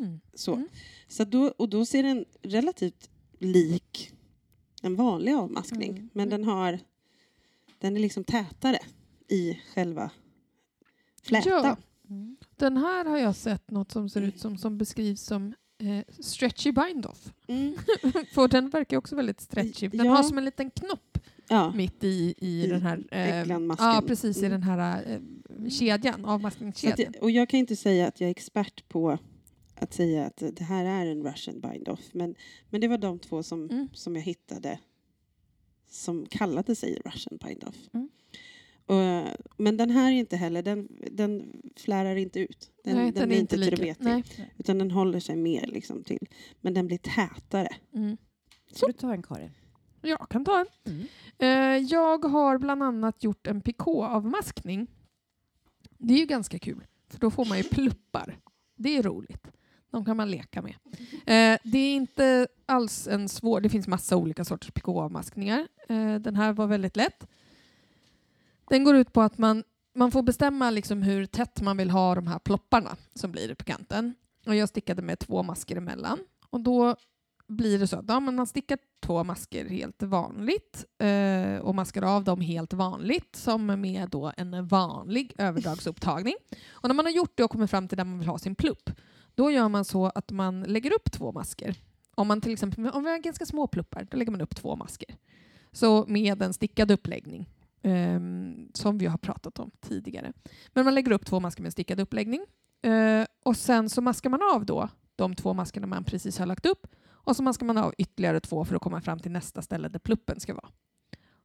Mhm. 0.00 0.20
Så. 0.34 0.54
Mm. 0.54 0.68
Så 1.08 1.24
då, 1.24 1.42
och 1.56 1.68
då 1.68 1.86
ser 1.86 2.02
den 2.02 2.24
relativt 2.42 3.10
lik 3.38 4.12
en 4.82 4.96
vanlig 4.96 5.32
avmaskning. 5.32 5.90
Mm. 5.90 6.10
Men 6.12 6.28
den 6.28 6.44
har 6.44 6.78
den 7.78 7.96
är 7.96 8.00
liksom 8.00 8.24
tätare 8.24 8.78
i 9.28 9.54
själva 9.74 10.10
flätan. 11.22 11.52
Ja. 11.64 11.76
Mm. 12.10 12.36
Den 12.56 12.76
här 12.76 13.04
har 13.04 13.18
jag 13.18 13.36
sett 13.36 13.70
något 13.70 13.92
som 13.92 14.08
ser 14.08 14.22
ut 14.22 14.40
som, 14.40 14.58
som 14.58 14.78
beskrivs 14.78 15.22
som 15.22 15.54
eh, 15.78 16.14
stretchy 16.22 16.72
bind-off. 16.72 17.32
Mm. 17.46 17.74
För 18.34 18.48
den 18.48 18.70
verkar 18.70 18.96
också 18.96 19.16
väldigt 19.16 19.40
stretchy. 19.40 19.88
Den 19.88 20.06
Ja. 20.06 20.12
har 20.14 20.22
som 20.22 20.38
en 20.38 20.44
liten 20.44 20.70
knopp 20.70 21.18
Ja. 21.48 21.72
mitt 21.72 22.04
i, 22.04 22.34
i 22.38 22.64
I 22.64 22.66
den 22.66 22.82
här... 22.82 23.04
Eh, 23.10 23.48
ja, 23.78 24.02
precis. 24.06 24.36
I 24.36 24.46
Mm. 24.46 24.50
den 24.50 24.62
här 24.62 25.04
eh, 25.06 25.68
kedjan, 25.70 26.24
avmaskningskedjan. 26.24 27.12
jag, 27.14 27.22
och 27.22 27.30
jag 27.30 27.48
kan 27.48 27.60
inte 27.60 27.76
säga 27.76 28.08
att 28.08 28.20
jag 28.20 28.26
är 28.26 28.30
expert 28.30 28.88
på 28.88 29.18
att 29.74 29.94
säga 29.94 30.26
att 30.26 30.36
det 30.52 30.64
här 30.64 30.84
är 30.84 31.06
en 31.06 31.22
Russian 31.26 31.60
bind-off. 31.60 32.00
Men, 32.12 32.34
men 32.70 32.80
det 32.80 32.88
var 32.88 32.98
de 32.98 33.18
två 33.18 33.42
som, 33.42 33.70
Mm. 33.70 33.88
som 33.92 34.16
jag 34.16 34.22
hittade 34.22 34.78
som 35.88 36.26
kallade 36.26 36.74
sig 36.74 36.98
Russian 37.04 37.38
bind-off. 37.46 37.76
Mm. 37.92 38.08
Och, 38.86 39.28
men 39.56 39.76
den 39.76 39.90
här 39.90 40.12
är 40.12 40.16
inte 40.16 40.36
heller, 40.36 40.62
den, 40.62 40.88
den 41.12 41.60
flärar 41.76 42.16
inte 42.16 42.40
ut. 42.40 42.70
Den, 42.84 42.96
Nej, 42.96 43.12
den, 43.12 43.28
blir 43.28 43.38
inte 43.40 43.56
lika. 43.56 43.76
trubetig. 43.76 44.24
Utan 44.58 44.78
den 44.78 44.90
håller 44.90 45.20
sig 45.20 45.36
mer 45.36 45.66
liksom 45.66 46.04
till. 46.04 46.28
Men 46.60 46.74
den 46.74 46.86
blir 46.86 46.98
tätare. 46.98 47.68
Mm. 47.94 48.16
Så 48.72 48.86
du 48.86 48.92
tar 48.92 49.12
en 49.12 49.22
Karin. 49.22 49.50
Jag 50.02 50.28
kan 50.28 50.44
ta 50.44 50.60
en. 50.60 50.66
Mm. 50.92 51.06
Eh, 51.38 51.86
jag 51.92 52.24
har 52.24 52.58
bland 52.58 52.82
annat 52.82 53.24
gjort 53.24 53.46
en 53.46 53.60
pikå-avmaskning. 53.60 54.86
Det 55.98 56.14
är 56.14 56.18
ju 56.18 56.26
ganska 56.26 56.58
kul, 56.58 56.84
för 57.08 57.18
då 57.18 57.30
får 57.30 57.44
man 57.44 57.58
ju 57.58 57.64
pluppar. 57.64 58.38
Det 58.76 58.96
är 58.96 59.02
roligt. 59.02 59.46
De 59.94 60.04
kan 60.04 60.16
man 60.16 60.30
leka 60.30 60.62
med. 60.62 60.74
Eh, 61.12 61.58
det 61.64 61.78
är 61.78 61.94
inte 61.94 62.48
alls 62.66 63.08
en 63.08 63.28
svår... 63.28 63.60
Det 63.60 63.68
finns 63.68 63.88
massa 63.88 64.16
olika 64.16 64.44
sorters 64.44 64.70
pikå-avmaskningar. 64.70 65.68
Eh, 65.88 66.14
den 66.14 66.36
här 66.36 66.52
var 66.52 66.66
väldigt 66.66 66.96
lätt. 66.96 67.26
Den 68.70 68.84
går 68.84 68.96
ut 68.96 69.12
på 69.12 69.22
att 69.22 69.38
man, 69.38 69.64
man 69.94 70.10
får 70.10 70.22
bestämma 70.22 70.70
liksom 70.70 71.02
hur 71.02 71.26
tätt 71.26 71.62
man 71.62 71.76
vill 71.76 71.90
ha 71.90 72.14
de 72.14 72.26
här 72.26 72.38
plopparna 72.38 72.96
som 73.14 73.32
blir 73.32 73.54
på 73.54 73.64
kanten. 73.64 74.14
Och 74.46 74.54
jag 74.54 74.68
stickade 74.68 75.02
med 75.02 75.18
två 75.18 75.42
masker 75.42 75.76
emellan. 75.76 76.18
Och 76.50 76.60
då 76.60 76.96
blir 77.46 77.78
det 77.78 77.86
så 77.86 77.96
att 77.96 78.08
ja, 78.08 78.20
men 78.20 78.34
man 78.34 78.46
stickar 78.46 78.78
två 79.02 79.24
masker 79.24 79.68
helt 79.68 80.02
vanligt 80.02 80.84
eh, 80.98 81.56
och 81.58 81.74
maskar 81.74 82.02
av 82.02 82.24
dem 82.24 82.40
helt 82.40 82.72
vanligt 82.72 83.36
som 83.36 83.66
med 83.66 84.08
då 84.10 84.32
en 84.36 84.66
vanlig 84.66 85.32
överdragsupptagning. 85.38 86.34
Och 86.70 86.88
när 86.88 86.94
man 86.94 87.04
har 87.04 87.12
gjort 87.12 87.32
det 87.34 87.44
och 87.44 87.50
kommit 87.50 87.70
fram 87.70 87.88
till 87.88 87.98
där 87.98 88.04
man 88.04 88.18
vill 88.18 88.28
ha 88.28 88.38
sin 88.38 88.54
plupp, 88.54 88.90
då 89.34 89.50
gör 89.50 89.68
man 89.68 89.84
så 89.84 90.06
att 90.06 90.32
man 90.32 90.62
lägger 90.62 90.92
upp 90.92 91.12
två 91.12 91.32
masker. 91.32 91.76
Om 92.14 92.28
man 92.28 92.40
till 92.40 92.52
exempel 92.52 92.88
om 92.88 93.04
vi 93.04 93.10
har 93.10 93.18
ganska 93.18 93.46
små 93.46 93.66
pluppar, 93.66 94.06
då 94.10 94.16
lägger 94.16 94.32
man 94.32 94.40
upp 94.40 94.56
två 94.56 94.76
masker. 94.76 95.16
Så 95.72 96.04
med 96.08 96.42
en 96.42 96.52
stickad 96.52 96.90
uppläggning, 96.90 97.50
ehm, 97.82 98.68
som 98.74 98.98
vi 98.98 99.06
har 99.06 99.18
pratat 99.18 99.58
om 99.58 99.70
tidigare. 99.80 100.32
Men 100.72 100.84
man 100.84 100.94
lägger 100.94 101.12
upp 101.12 101.26
två 101.26 101.40
masker 101.40 101.62
med 101.62 101.68
en 101.68 101.72
stickad 101.72 102.00
uppläggning. 102.00 102.46
Eh, 102.82 103.26
och 103.42 103.56
sen 103.56 103.90
så 103.90 104.00
maskar 104.00 104.30
man 104.30 104.40
av 104.54 104.66
då 104.66 104.88
de 105.16 105.34
två 105.34 105.54
maskerna 105.54 105.86
man 105.86 106.04
precis 106.04 106.38
har 106.38 106.46
lagt 106.46 106.66
upp 106.66 106.86
och 107.24 107.36
så 107.36 107.42
maskar 107.42 107.66
man 107.66 107.78
av 107.78 107.94
ytterligare 107.98 108.40
två 108.40 108.64
för 108.64 108.76
att 108.76 108.82
komma 108.82 109.00
fram 109.00 109.18
till 109.18 109.32
nästa 109.32 109.62
ställe 109.62 109.88
där 109.88 109.98
pluppen 109.98 110.40
ska 110.40 110.54
vara. 110.54 110.68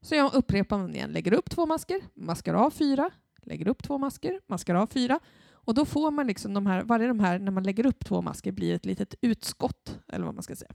Så 0.02 0.16
jag 0.16 0.34
upprepar 0.34 0.78
man 0.78 0.96
igen, 0.96 1.12
lägger 1.12 1.34
upp 1.34 1.50
två 1.50 1.66
masker, 1.66 2.02
maskar 2.14 2.54
av 2.54 2.72
fyra, 2.72 3.10
lägger 3.42 3.68
upp 3.68 3.84
två 3.84 3.98
masker, 3.98 4.42
maskar 4.48 4.76
av 4.76 4.88
fyra. 4.88 5.20
Och 5.66 5.74
då 5.74 5.86
får 5.86 6.12
man 6.12 6.28
liksom 6.28 6.54
de 6.54 6.66
här, 6.66 6.84
varje 6.84 7.08
de 7.08 7.20
här, 7.20 7.40
när 7.40 7.52
man 7.52 7.64
lägger 7.64 7.86
upp 7.86 8.06
två 8.06 8.22
masker 8.22 8.52
blir 8.52 8.76
ett 8.76 8.86
litet 8.86 9.16
utskott, 9.22 10.00
eller 10.08 10.26
vad 10.26 10.34
man 10.36 10.44
ska 10.44 10.56
säga. 10.56 10.72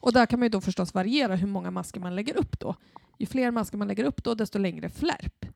Och 0.00 0.12
där 0.12 0.26
kan 0.26 0.38
man 0.38 0.44
ju 0.46 0.50
då 0.50 0.60
förstås 0.60 0.94
variera 0.94 1.36
hur 1.36 1.46
många 1.46 1.70
masker 1.70 2.00
man 2.00 2.14
lägger 2.14 2.36
upp 2.36 2.60
då. 2.60 2.76
Ju 3.18 3.26
fler 3.26 3.50
masker 3.50 3.78
man 3.78 3.88
lägger 3.88 4.04
upp 4.04 4.24
då, 4.24 4.34
desto 4.34 4.58
längre 4.58 4.88
flärp. 4.88 5.46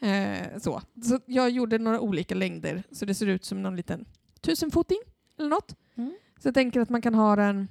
Eh, 0.00 0.58
så. 0.58 0.82
så 1.04 1.20
jag 1.26 1.50
gjorde 1.50 1.78
några 1.78 2.00
olika 2.00 2.34
längder, 2.34 2.82
så 2.90 3.04
det 3.04 3.14
ser 3.14 3.26
ut 3.26 3.44
som 3.44 3.62
någon 3.62 3.76
liten 3.76 4.04
tusenfoting 4.40 4.98
eller 5.38 5.48
något. 5.48 5.76
Mm. 5.94 6.14
Så 6.38 6.48
jag 6.48 6.54
tänker 6.54 6.80
att 6.80 6.90
man 6.90 7.02
kan 7.02 7.14
ha 7.14 7.36
den 7.36 7.68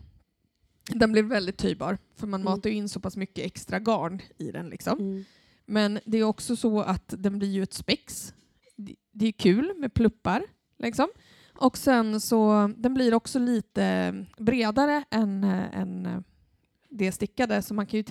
den 0.87 1.11
blir 1.11 1.23
väldigt 1.23 1.57
töjbar, 1.57 1.97
för 2.15 2.27
man 2.27 2.41
Mm. 2.41 2.51
matar 2.51 2.69
in 2.69 2.89
så 2.89 2.99
pass 2.99 3.17
mycket 3.17 3.45
extra 3.45 3.79
garn 3.79 4.21
i 4.37 4.51
den. 4.51 4.69
Liksom. 4.69 4.99
Mm. 4.99 5.25
Men 5.65 5.99
det 6.05 6.17
är 6.17 6.23
också 6.23 6.55
så 6.55 6.81
att 6.81 7.13
den 7.17 7.39
blir 7.39 7.49
ju 7.49 7.63
ett 7.63 7.73
spex. 7.73 8.33
Det- 9.13 9.27
är 9.27 9.31
kul 9.31 9.73
med 9.77 9.93
pluppar. 9.93 10.43
Liksom. 10.77 11.07
Och 11.57 11.77
sen 11.77 12.19
så, 12.21 12.69
den 12.77 12.93
blir 12.93 13.13
också 13.13 13.39
lite 13.39 14.15
bredare 14.37 15.03
än, 15.09 15.43
eh, 15.43 15.79
än 15.79 16.05
eh, 16.05 16.19
det 16.89 17.11
stickade, 17.11 17.61
så 17.61 17.73
man 17.73 17.85
kan 17.85 17.97
ju 17.99 18.03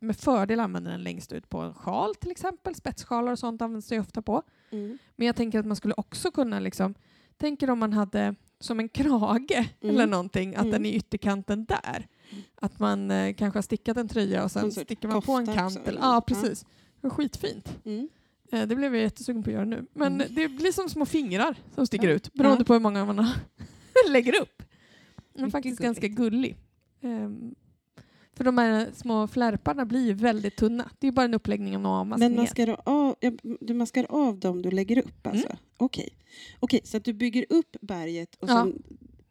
med 0.00 0.16
fördel 0.16 0.60
använda 0.60 0.90
den 0.90 1.02
längst 1.02 1.32
ut 1.32 1.48
på 1.50 1.58
en 1.58 1.74
sjal 1.74 2.14
till 2.14 2.30
exempel. 2.30 2.74
Spetssjalar 2.74 3.32
och 3.32 3.38
sånt 3.38 3.62
används 3.62 3.88
det 3.88 4.00
ofta 4.00 4.22
på. 4.22 4.42
Mm. 4.70 4.98
Men 5.16 5.26
jag 5.26 5.36
tänker 5.36 5.58
att 5.58 5.66
man 5.66 5.76
skulle 5.76 5.94
också 5.96 6.30
kunna, 6.30 6.58
liksom, 6.60 6.94
tänker 7.36 7.70
om 7.70 7.78
man 7.78 7.92
hade 7.92 8.34
som 8.60 8.80
en 8.80 8.88
krage 8.88 9.50
Mm. 9.80 9.94
eller 9.94 10.06
någonting, 10.06 10.54
att 10.54 10.60
Mm. 10.60 10.70
den 10.72 10.86
är 10.86 10.90
ytterkanten 10.92 11.64
där. 11.64 12.06
Att 12.54 12.78
man 12.78 13.10
eh, 13.10 13.34
kanske 13.34 13.56
har 13.56 13.62
stickat 13.62 13.96
en 13.96 14.08
tröja 14.08 14.44
och 14.44 14.50
sen 14.50 14.72
sticker 14.72 15.08
man 15.08 15.22
på 15.22 15.32
en 15.32 15.46
kant. 15.46 15.76
också, 15.78 15.88
Eller, 15.88 16.00
ja, 16.00 16.14
Ja. 16.14 16.20
precis. 16.20 16.66
Var 17.00 17.10
skitfint. 17.10 17.78
Mm. 17.84 18.08
Eh, 18.54 18.66
det 18.66 18.76
blev 18.76 18.94
jag 18.94 19.02
jättesugen 19.02 19.42
på 19.42 19.50
att 19.50 19.54
göra 19.54 19.64
nu. 19.64 19.86
Men 19.92 20.14
Mm. 20.20 20.34
det 20.34 20.48
blir 20.48 20.72
som 20.72 20.88
små 20.88 21.06
fingrar 21.06 21.56
som 21.74 21.86
sticker 21.86 22.08
Ja. 22.08 22.14
ut 22.14 22.32
beroende 22.32 22.60
Ja. 22.60 22.64
på 22.64 22.72
hur 22.72 22.80
många 22.80 23.04
man 23.04 23.26
lägger 24.10 24.40
upp. 24.42 24.62
Den 25.34 25.44
är 25.44 25.50
faktiskt 25.50 25.78
gulligt. 25.78 26.00
ganska 26.00 26.08
gullig. 26.22 26.56
Ehm, 27.00 27.54
för 28.36 28.44
de 28.44 28.58
här 28.58 28.88
små 28.94 29.26
flärparna 29.28 29.84
blir 29.86 30.06
ju 30.06 30.12
väldigt 30.12 30.56
tunna. 30.56 30.90
Det 30.98 31.06
är 31.06 31.12
bara 31.12 31.24
en 31.24 31.34
uppläggning 31.34 31.76
av 31.76 31.82
några 31.82 32.04
Men 32.04 32.12
avmaskningar. 32.12 32.42
maskar 32.42 32.66
du, 32.66 32.76
av, 32.84 33.16
du 33.60 33.74
maskar 33.74 34.06
av 34.08 34.38
dem 34.38 34.62
du 34.62 34.70
lägger 34.70 34.98
upp 34.98 35.26
alltså? 35.26 35.46
Mm. 35.48 35.58
Okej. 35.76 36.08
Okej, 36.60 36.80
så 36.84 36.96
att 36.96 37.04
du 37.04 37.12
bygger 37.12 37.46
upp 37.48 37.76
berget 37.80 38.34
och 38.34 38.48
Ja. 38.48 38.62
sen, 38.64 38.82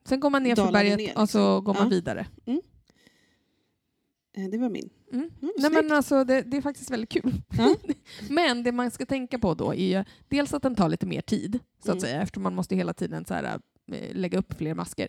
Sen 0.05 0.19
går 0.19 0.29
man 0.29 0.43
ner 0.43 0.55
för 0.55 0.71
berget 0.71 0.97
ner, 0.97 1.17
och 1.17 1.29
så 1.29 1.37
liksom. 1.57 1.63
går 1.63 1.73
man 1.73 1.83
Ja. 1.83 1.89
vidare. 1.89 2.25
eh, 4.37 4.49
det 4.51 4.57
var 4.57 4.69
min. 4.69 4.89
Mm. 5.13 5.29
Mm, 5.41 5.53
Nej, 5.57 5.71
men 5.71 5.91
alltså, 5.91 6.23
det, 6.23 6.41
det 6.41 6.57
är 6.57 6.61
faktiskt 6.61 6.91
väldigt 6.91 7.09
kul. 7.09 7.41
Ja. 7.57 7.75
men 8.29 8.63
det 8.63 8.71
man 8.71 8.91
ska 8.91 9.05
tänka 9.05 9.39
på 9.39 9.53
då 9.53 9.73
är 9.75 10.05
dels 10.27 10.53
att 10.53 10.63
den 10.63 10.75
tar 10.75 10.89
lite 10.89 11.05
mer 11.05 11.21
tid, 11.21 11.59
så 11.85 11.91
att 11.91 11.97
Mm. 11.97 12.01
säga, 12.01 12.21
eftersom 12.21 12.43
man 12.43 12.55
måste 12.55 12.75
hela 12.75 12.93
tiden 12.93 13.25
så 13.25 13.33
här, 13.33 13.43
eh, 13.91 14.15
lägga 14.15 14.37
upp 14.39 14.53
fler 14.57 14.73
masker. 14.73 15.07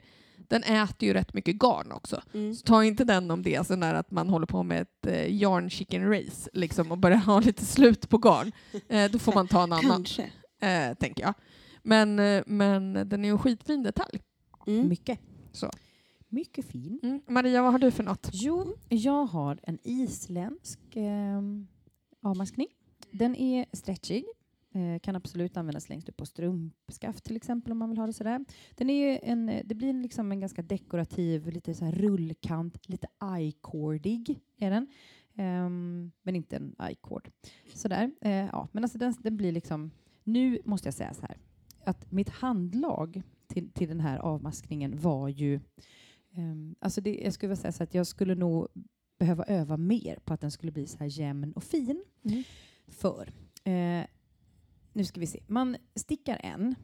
Den 0.48 0.62
äter 0.62 1.08
ju 1.08 1.12
rätt 1.14 1.34
mycket 1.34 1.54
garn 1.58 1.92
också. 1.92 2.22
Mm. 2.34 2.54
Så 2.54 2.66
ta 2.66 2.84
inte 2.84 3.04
den 3.04 3.30
om 3.30 3.42
det 3.42 3.68
där 3.68 3.94
att 3.94 4.10
man 4.10 4.28
håller 4.28 4.46
på 4.46 4.62
med 4.62 4.82
ett 4.82 5.06
eh, 5.06 5.26
yarn 5.42 5.70
chicken 5.70 6.10
race 6.12 6.50
liksom, 6.52 6.92
och 6.92 6.98
börjar 6.98 7.16
ha 7.26 7.40
lite 7.40 7.64
slut 7.66 8.08
på 8.08 8.18
garn. 8.18 8.52
Eh, 8.88 9.10
då 9.10 9.18
får 9.18 9.32
man 9.32 9.48
ta 9.48 9.62
en 9.62 9.72
annan, 9.72 9.90
Kanske. 9.90 10.22
eh, 10.62 10.94
tänker 10.94 11.22
jag. 11.22 11.34
Men, 11.82 12.18
eh, 12.18 12.42
men 12.46 12.92
den 13.08 13.24
är 13.24 13.28
en 13.28 13.38
skitfin 13.38 13.82
detalj. 13.82 14.20
Mm. 14.66 14.88
Mycket. 14.88 15.18
Så. 15.52 15.70
Mycket 16.34 16.64
fin. 16.64 17.00
Mm. 17.02 17.20
Maria, 17.26 17.62
vad 17.62 17.72
har 17.72 17.78
du 17.78 17.90
för 17.90 18.02
något? 18.02 18.30
Jo, 18.32 18.76
jag 18.88 19.24
har 19.24 19.60
en 19.62 19.78
isländsk 19.82 20.96
eh, 20.96 21.40
avmaskning. 22.22 22.68
Den 23.10 23.36
är 23.36 23.66
stretchig. 23.72 24.24
Eh, 24.72 25.00
kan 25.00 25.16
absolut 25.16 25.56
användas 25.56 25.88
längst 25.88 26.08
upp 26.08 26.16
på 26.16 26.26
strumpskaft 26.26 27.24
till 27.24 27.36
exempel 27.36 27.72
om 27.72 27.78
man 27.78 27.90
vill 27.90 27.98
ha 27.98 28.06
det 28.06 28.12
sådär. 28.12 28.44
Den 28.74 28.90
är 28.90 29.20
en, 29.22 29.48
eh, 29.48 29.62
det 29.64 29.74
blir 29.74 29.88
en 29.88 30.02
liksom 30.02 30.32
en 30.32 30.40
ganska 30.40 30.62
dekorativ, 30.62 31.48
lite 31.48 31.74
så 31.74 31.84
här 31.84 31.92
rullkant, 31.92 32.88
lite 32.88 33.06
i-cordig 33.40 34.40
är 34.58 34.70
den. 34.70 34.86
Ehm, 35.36 36.12
men 36.22 36.36
inte 36.36 36.56
en 36.56 36.76
i-cord. 36.90 37.30
Sådär. 37.74 38.10
Eh, 38.20 38.32
ja, 38.32 38.68
men 38.72 38.84
alltså 38.84 38.98
den, 38.98 39.14
den 39.18 39.36
blir 39.36 39.52
liksom, 39.52 39.90
nu 40.24 40.58
måste 40.64 40.86
jag 40.86 40.94
säga 40.94 41.14
så 41.14 41.26
här, 41.26 41.36
att 41.84 42.12
mitt 42.12 42.28
handlag 42.28 43.22
till, 43.46 43.70
till 43.70 43.88
den 43.88 44.00
här 44.00 44.18
avmaskningen 44.18 45.00
var 45.00 45.28
ju 45.28 45.60
Um, 46.36 46.74
alltså 46.80 47.00
det, 47.00 47.14
jag 47.24 47.32
skulle 47.32 47.56
säga 47.56 47.72
så 47.72 47.82
att 47.82 47.94
jag 47.94 48.06
skulle 48.06 48.34
nog 48.34 48.68
behöva 49.18 49.44
öva 49.44 49.76
mer 49.76 50.18
på 50.24 50.34
att 50.34 50.40
den 50.40 50.50
skulle 50.50 50.72
bli 50.72 50.86
så 50.86 50.98
här 50.98 51.06
jämn 51.06 51.52
och 51.52 51.64
fin. 51.64 52.04
Mm. 52.24 52.42
För, 52.88 53.32
eh, 53.64 54.06
nu 54.92 55.04
ska 55.04 55.20
vi 55.20 55.26
se, 55.26 55.40
man 55.46 55.76
stickar 55.94 56.40
en, 56.42 56.74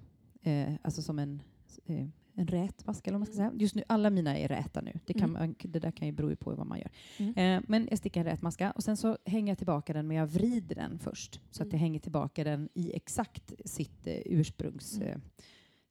eh, 0.43 0.75
alltså 0.83 1.03
som 1.03 1.19
en, 1.19 1.43
eh, 1.87 2.07
en 2.35 2.47
rät 2.47 2.87
mask, 2.87 3.07
eller 3.07 3.13
vad 3.19 3.21
man 3.21 3.27
ska 3.27 3.37
säga. 3.37 3.53
Just 3.59 3.75
nu, 3.75 3.83
alla 3.87 4.11
mina 4.11 4.39
är 4.39 4.49
räta 4.49 4.81
nu. 4.81 4.99
Det, 5.07 5.15
kan 5.15 5.37
Mm. 5.37 5.55
det 5.63 5.79
där 5.79 5.91
kan 5.91 6.07
ju 6.09 6.13
bero 6.13 6.37
på 6.37 6.55
vad 6.55 6.67
man 6.67 6.79
gör. 6.79 6.91
Mm. 7.19 7.35
Eh, 7.37 7.65
men 7.69 7.87
jag 7.91 7.99
stickar 7.99 8.21
en 8.21 8.27
rät 8.27 8.43
maska 8.43 8.71
och 8.71 8.85
sen 8.85 8.97
så 8.97 9.19
hänger 9.25 9.51
jag 9.51 9.59
tillbaka 9.59 9.93
den, 9.93 10.07
men 10.09 10.17
jag 10.17 10.27
vrider 10.27 10.75
den 10.75 10.99
först. 10.99 11.41
Så 11.51 11.63
att 11.63 11.67
Mm. 11.67 11.73
jag 11.73 11.79
hänger 11.81 12.01
tillbaka 12.01 12.45
den 12.45 12.69
i 12.75 12.93
exakt 12.97 13.53
sitt 13.65 14.07
eh, 14.07 14.15
ursprungs... 14.25 14.97
Mm. 14.97 15.09
Eh, 15.09 15.17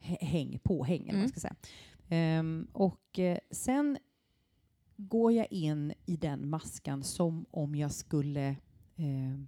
hä- 0.02 0.26
häng, 0.26 0.60
påhäng, 0.64 1.02
Mm. 1.10 1.20
man 1.20 1.30
ska 1.30 1.40
säga. 1.40 1.56
Ehm, 2.10 2.68
och 2.74 3.20
eh, 3.20 3.38
sen 3.52 3.98
går 4.98 5.32
jag 5.32 5.52
in 5.52 5.94
i 6.06 6.16
den 6.16 6.50
maskan 6.50 7.04
som 7.04 7.46
om 7.52 7.76
jag 7.76 7.92
skulle 7.92 8.48
eh, 8.96 9.40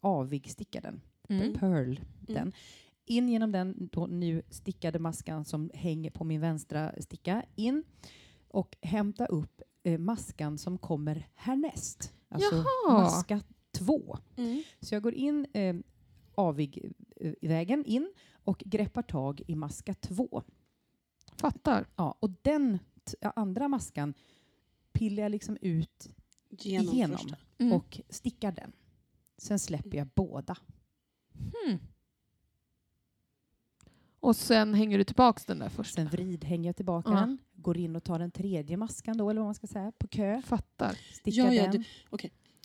avigsticka 0.00 0.80
den. 0.80 1.00
Mm. 1.28 1.54
Pearl 1.54 2.00
den. 2.20 2.52
In 3.04 3.28
genom 3.28 3.52
den 3.52 3.88
då 3.92 4.06
nu 4.06 4.42
stickade 4.50 4.98
maskan 4.98 5.44
som 5.44 5.70
hänger 5.74 6.10
på 6.10 6.24
min 6.24 6.40
vänstra 6.40 6.92
sticka. 6.98 7.44
In 7.56 7.84
och 8.48 8.76
hämta 8.82 9.26
upp 9.26 9.62
eh, 9.82 9.98
maskan 9.98 10.58
som 10.58 10.78
kommer 10.78 11.28
härnäst. 11.34 12.12
Alltså 12.28 12.54
Jaha. 12.54 13.02
maska 13.02 13.40
två. 13.72 14.18
Mm. 14.36 14.62
Så 14.80 14.94
jag 14.94 15.02
går 15.02 15.14
in 15.14 15.46
eh, 15.52 15.76
avig 16.34 16.92
eh, 17.42 17.70
in 17.84 18.12
och 18.32 18.58
greppar 18.66 19.02
tag 19.02 19.42
i 19.46 19.54
maska 19.54 19.94
två. 19.94 20.42
Fattar. 21.40 21.86
Ja, 21.96 22.14
och 22.20 22.30
den 22.42 22.78
andra 23.34 23.68
maskan 23.68 24.14
pillar 24.92 25.22
jag 25.22 25.30
liksom 25.32 25.56
ut 25.60 26.08
Genom, 26.50 26.94
igenom 26.94 27.18
första. 27.18 27.36
Mm. 27.58 27.72
och 27.72 28.00
stickar 28.08 28.52
den. 28.52 28.72
Sen 29.38 29.58
släpper 29.58 29.98
jag 29.98 30.06
båda. 30.14 30.56
Hmm. 31.34 31.78
Och 34.20 34.36
sen 34.36 34.74
hänger 34.74 34.98
du 34.98 35.04
tillbaks 35.04 35.44
den 35.46 35.58
där 35.58 35.68
först. 35.68 35.94
Sen 35.94 36.06
vrid, 36.08 36.44
hänger 36.44 36.68
jag 36.68 36.76
tillbaka 36.76 37.10
Ja. 37.10 37.16
den, 37.20 37.38
går 37.52 37.76
in 37.76 37.96
och 37.96 38.04
tar 38.04 38.18
den 38.18 38.30
tredje 38.30 38.76
maskan 38.76 39.16
då, 39.16 39.30
eller 39.30 39.40
vad 39.40 39.46
man 39.48 39.54
ska 39.54 39.66
säga, 39.66 39.92
på 39.98 40.08
kö. 40.08 40.42
Fattar. 40.42 40.98
Stickar 41.12 41.42
Ja, 41.44 41.52
ja, 41.54 41.72
den. 41.72 41.84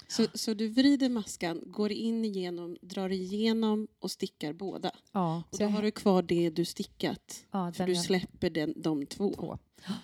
Så, 0.07 0.25
så 0.33 0.53
du 0.53 0.67
vrider 0.69 1.09
maskan, 1.09 1.61
går 1.65 1.91
in 1.91 2.25
igenom, 2.25 2.77
drar 2.81 3.09
igenom 3.11 3.87
och 3.99 4.11
stickar 4.11 4.53
båda. 4.53 4.91
ja, 5.11 5.43
Och 5.51 5.57
då 5.57 5.63
jag, 5.63 5.69
har 5.69 5.81
du 5.81 5.91
kvar 5.91 6.21
det 6.21 6.49
du 6.49 6.65
stickat. 6.65 7.45
ja, 7.51 7.71
För 7.71 7.85
du 7.85 7.93
jag, 7.93 8.03
släpper 8.03 8.49
den, 8.49 8.73
de 8.81 9.05
två. 9.05 9.33
två. 9.33 9.57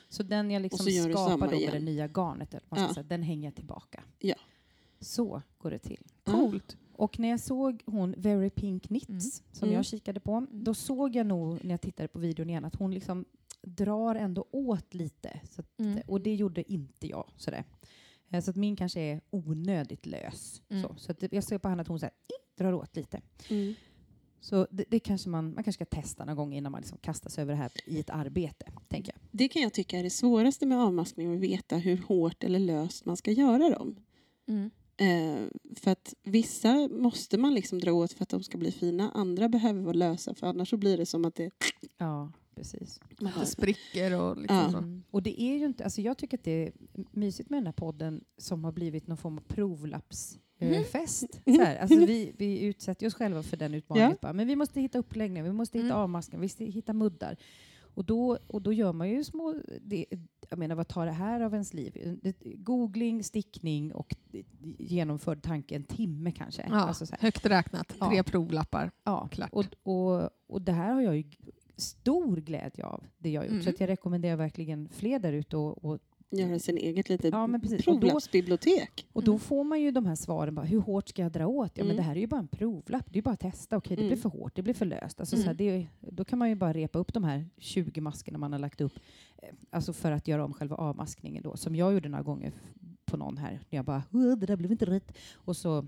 Så 0.10 0.24
den 0.24 0.52
jag 0.52 0.62
liksom 0.62 0.86
så 0.86 0.92
skapar 1.12 1.52
då 1.52 1.60
med 1.60 1.74
det 1.74 1.80
nya 1.80 2.08
garnet, 2.08 2.54
eller 2.54 2.64
vad 2.70 2.80
man 2.80 2.88
ska 2.90 2.92
Ja. 2.92 2.94
säga, 2.94 3.04
den 3.04 3.24
hänger 3.24 3.48
jag 3.48 3.56
tillbaka. 3.56 4.04
Ja. 4.20 4.36
Så 5.00 5.42
går 5.58 5.72
det 5.72 5.80
till. 5.80 6.04
Coolt. 6.24 6.78
Och 6.94 7.20
när 7.20 7.30
jag 7.30 7.40
såg 7.40 7.84
hon 7.86 8.16
Very 8.18 8.50
Pink 8.50 8.84
Knits, 8.84 9.10
Mm. 9.10 9.22
som 9.52 9.68
Mm. 9.68 9.76
jag 9.76 9.86
kikade 9.86 10.20
på, 10.20 10.46
då 10.52 10.74
såg 10.74 11.16
jag 11.16 11.26
nog 11.28 11.60
när 11.64 11.72
jag 11.72 11.82
tittade 11.82 12.08
på 12.08 12.20
videon 12.20 12.50
igen 12.50 12.66
att 12.66 12.76
hon 12.76 12.94
liksom 12.94 13.26
drar 13.62 14.16
ändå 14.16 14.46
åt 14.52 14.94
lite. 14.94 15.40
Så 15.52 15.62
att, 15.62 15.80
Mm. 15.80 16.00
Och 16.08 16.22
det 16.22 16.36
gjorde 16.36 16.72
inte 16.74 17.08
jag. 17.08 17.30
Sådär. 17.38 17.64
Eh, 18.32 18.42
Så 18.42 18.50
att 18.52 18.56
min 18.56 18.76
kanske 18.76 19.00
är 19.00 19.22
onödigt 19.30 20.06
lös. 20.06 20.62
Mm. 20.70 20.84
Så, 20.84 20.96
så 20.98 21.14
jag 21.32 21.44
ser 21.44 21.58
på 21.58 21.70
henne 21.70 21.82
att 21.82 21.88
hon 21.88 22.00
så 22.00 22.06
här, 22.06 22.14
drar 22.58 22.74
åt 22.74 22.96
lite. 22.96 23.22
Mm. 23.50 23.74
Så 24.40 24.68
det, 24.72 24.86
det 24.90 25.00
kanske 25.00 25.30
man, 25.30 25.46
man 25.46 25.64
kanske 25.64 25.86
ska 25.86 26.02
testa 26.02 26.26
någon 26.26 26.36
gång 26.36 26.54
innan 26.54 26.72
man 26.72 26.82
liksom 26.82 26.98
kastar 26.98 27.30
sig 27.30 27.42
över 27.42 27.54
det 27.54 27.58
här 27.58 27.72
i 27.86 28.00
ett 28.00 28.10
arbete, 28.10 28.72
tänker 28.88 29.14
jag. 29.14 29.22
Det 29.32 29.48
kan 29.48 29.62
jag 29.62 29.74
tycka 29.74 30.00
är 30.00 30.04
det 30.04 30.10
svåraste 30.10 30.66
med 30.66 30.78
avmaskning, 30.78 31.36
att 31.36 31.42
veta 31.42 31.78
hur 31.78 31.98
hårt 31.98 32.44
eller 32.44 32.60
löst 32.60 33.06
man 33.06 33.18
ska 33.18 33.32
göra 33.32 33.70
dem. 33.70 33.96
Mm. 34.48 34.70
Eh, 34.98 35.48
för 35.76 35.92
att 35.92 36.14
vissa 36.24 36.88
måste 36.88 37.38
man 37.38 37.54
liksom 37.54 37.80
dra 37.80 37.92
åt 37.92 38.14
för 38.14 38.24
att 38.24 38.30
de 38.30 38.44
ska 38.44 38.58
bli 38.58 38.72
fina, 38.72 39.12
andra 39.12 39.50
behöver 39.50 39.82
vara 39.82 39.94
lösa 39.94 40.36
för 40.36 40.48
annars 40.48 40.70
så 40.70 40.78
blir 40.78 40.98
det 40.98 41.06
som 41.06 41.26
att 41.26 41.36
det... 41.36 41.52
Ja, 41.98 42.32
precis. 42.56 43.00
Man 43.22 43.32
Det 43.40 43.46
spricker 43.46 44.20
och 44.22 44.38
liksom 44.38 44.58
Ja. 44.58 44.72
så. 44.72 44.78
Mm. 44.78 45.04
Och 45.12 45.24
det 45.24 45.42
är 45.42 45.58
ju 45.58 45.66
inte, 45.66 45.84
alltså 45.84 46.02
jag 46.02 46.18
tycker 46.18 46.38
att 46.38 46.44
det 46.44 46.68
är 46.68 46.72
mysigt 47.12 47.50
med 47.50 47.58
den 47.58 47.66
här 47.66 47.74
podden 47.74 48.24
som 48.38 48.64
har 48.64 48.72
blivit 48.72 49.08
någon 49.08 49.18
form 49.18 49.38
av 49.38 49.42
provlappsfest. 49.42 50.40
Eh, 50.60 50.82
fest. 50.84 51.42
så 51.46 51.52
här. 51.64 51.78
Alltså 51.78 52.00
vi, 52.00 52.34
vi 52.38 52.62
utsätter 52.62 53.08
oss 53.08 53.14
själva 53.14 53.44
för 53.44 53.58
den 53.58 53.74
utmaningen. 53.74 54.18
Ja. 54.22 54.34
Men 54.34 54.48
vi 54.48 54.56
måste 54.56 54.82
hitta 54.82 55.00
uppläggningar, 55.00 55.44
vi 55.44 55.54
måste 55.54 55.78
hitta 55.78 55.86
Mm. 55.90 55.98
avmaskningar, 56.04 56.42
vi 56.42 56.46
måste 56.46 56.66
hitta 56.66 56.94
muddar. 56.94 57.36
Och 57.94 58.06
då, 58.06 58.38
och 58.48 58.62
då 58.62 58.74
gör 58.74 58.94
man 58.94 59.10
ju 59.10 59.24
små... 59.24 59.56
Det, 59.82 60.06
jag 60.50 60.60
menar, 60.60 60.76
vad 60.76 60.88
tar 60.88 61.06
det 61.06 61.12
här 61.12 61.42
av 61.42 61.54
ens 61.54 61.74
liv? 61.74 62.20
Googling, 62.56 63.24
stickning 63.24 63.94
och 63.94 64.16
genomförd 64.78 65.42
tanke 65.42 65.76
en 65.76 65.84
timme 65.84 66.32
kanske. 66.32 66.66
Ja, 66.70 66.76
Alltså 66.76 67.06
så 67.06 67.12
här. 67.16 67.22
högt 67.22 67.46
räknat. 67.46 67.96
Ja. 68.00 68.10
Tre 68.10 68.24
provlappar. 68.24 68.92
Ja, 69.04 69.28
Klart. 69.32 69.50
och, 69.54 69.66
och, 69.84 70.30
och 70.48 70.62
det 70.62 70.72
här 70.72 70.94
har 70.94 71.02
jag 71.02 71.18
ju 71.18 71.24
stor 71.82 72.38
glädje 72.38 72.86
av, 72.86 73.04
det 73.18 73.30
jag 73.30 73.44
gjort. 73.44 73.52
Mm. 73.52 73.64
Så 73.64 73.70
att 73.70 73.80
jag 73.80 73.90
rekommenderar 73.90 74.36
verkligen 74.36 74.90
fler 74.90 75.20
där 75.20 75.34
ute 75.34 75.58
och, 75.58 75.86
och 75.86 76.00
Göra 76.34 76.60
sin 76.60 76.78
eget 76.78 77.10
litet 77.10 77.32
Ja, 77.34 77.48
men 77.48 77.62
precis. 77.62 77.88
Och 77.88 77.94
då- 77.94 78.00
provlappsbibliotek. 78.00 79.08
Och 79.14 79.24
då 79.24 79.32
Mm. 79.32 79.40
får 79.40 79.64
man 79.64 79.82
ju 79.82 79.92
de 79.92 80.06
här 80.06 80.16
svaren. 80.16 80.56
Bara, 80.56 80.66
hur 80.66 80.80
hårt 80.80 81.10
ska 81.10 81.22
jag 81.22 81.32
dra 81.32 81.48
åt? 81.48 81.72
Ja, 81.78 81.84
men 81.84 81.86
Mm. 81.92 81.96
det 81.98 82.02
här 82.04 82.16
är 82.16 82.20
ju 82.20 82.28
bara 82.28 82.40
en 82.40 82.48
provlapp. 82.48 83.06
Det 83.06 83.14
är 83.14 83.16
ju 83.16 83.22
bara 83.22 83.34
att 83.34 83.40
testa. 83.40 83.78
Okej, 83.78 83.96
det 83.98 84.02
Mm. 84.04 84.10
blir 84.14 84.22
för 84.22 84.30
hårt, 84.30 84.56
det 84.56 84.62
blir 84.62 84.74
för 84.74 84.86
löst. 84.86 85.20
Alltså, 85.20 85.36
så 85.38 85.44
här, 85.44 85.62
Mm. 85.62 85.88
det 86.02 86.12
då 86.12 86.26
kan 86.26 86.40
man 86.40 86.50
ju 86.50 86.56
bara 86.56 86.74
repa 86.74 87.00
upp 87.00 87.14
de 87.14 87.24
här 87.24 87.50
20 87.58 88.02
maskerna 88.02 88.38
man 88.38 88.52
har 88.52 88.60
lagt 88.60 88.82
upp. 88.82 88.94
eh, 89.38 89.50
Alltså 89.70 89.94
för 89.94 90.12
att 90.12 90.28
göra 90.28 90.46
om 90.46 90.54
själva 90.54 90.76
avmaskningen 90.76 91.44
då. 91.44 91.58
Som 91.58 91.76
jag 91.76 91.94
gjorde 91.94 92.10
några 92.10 92.24
gånger 92.24 92.52
på 93.06 93.18
någon 93.18 93.38
här. 93.38 93.52
När 93.70 93.78
jag 93.78 93.86
bara, 93.86 94.04
"Åh, 94.14 94.36
det 94.38 94.46
där 94.46 94.56
blev 94.56 94.72
inte 94.72 94.86
rätt. 94.86 95.18
Och 95.34 95.58
så 95.58 95.86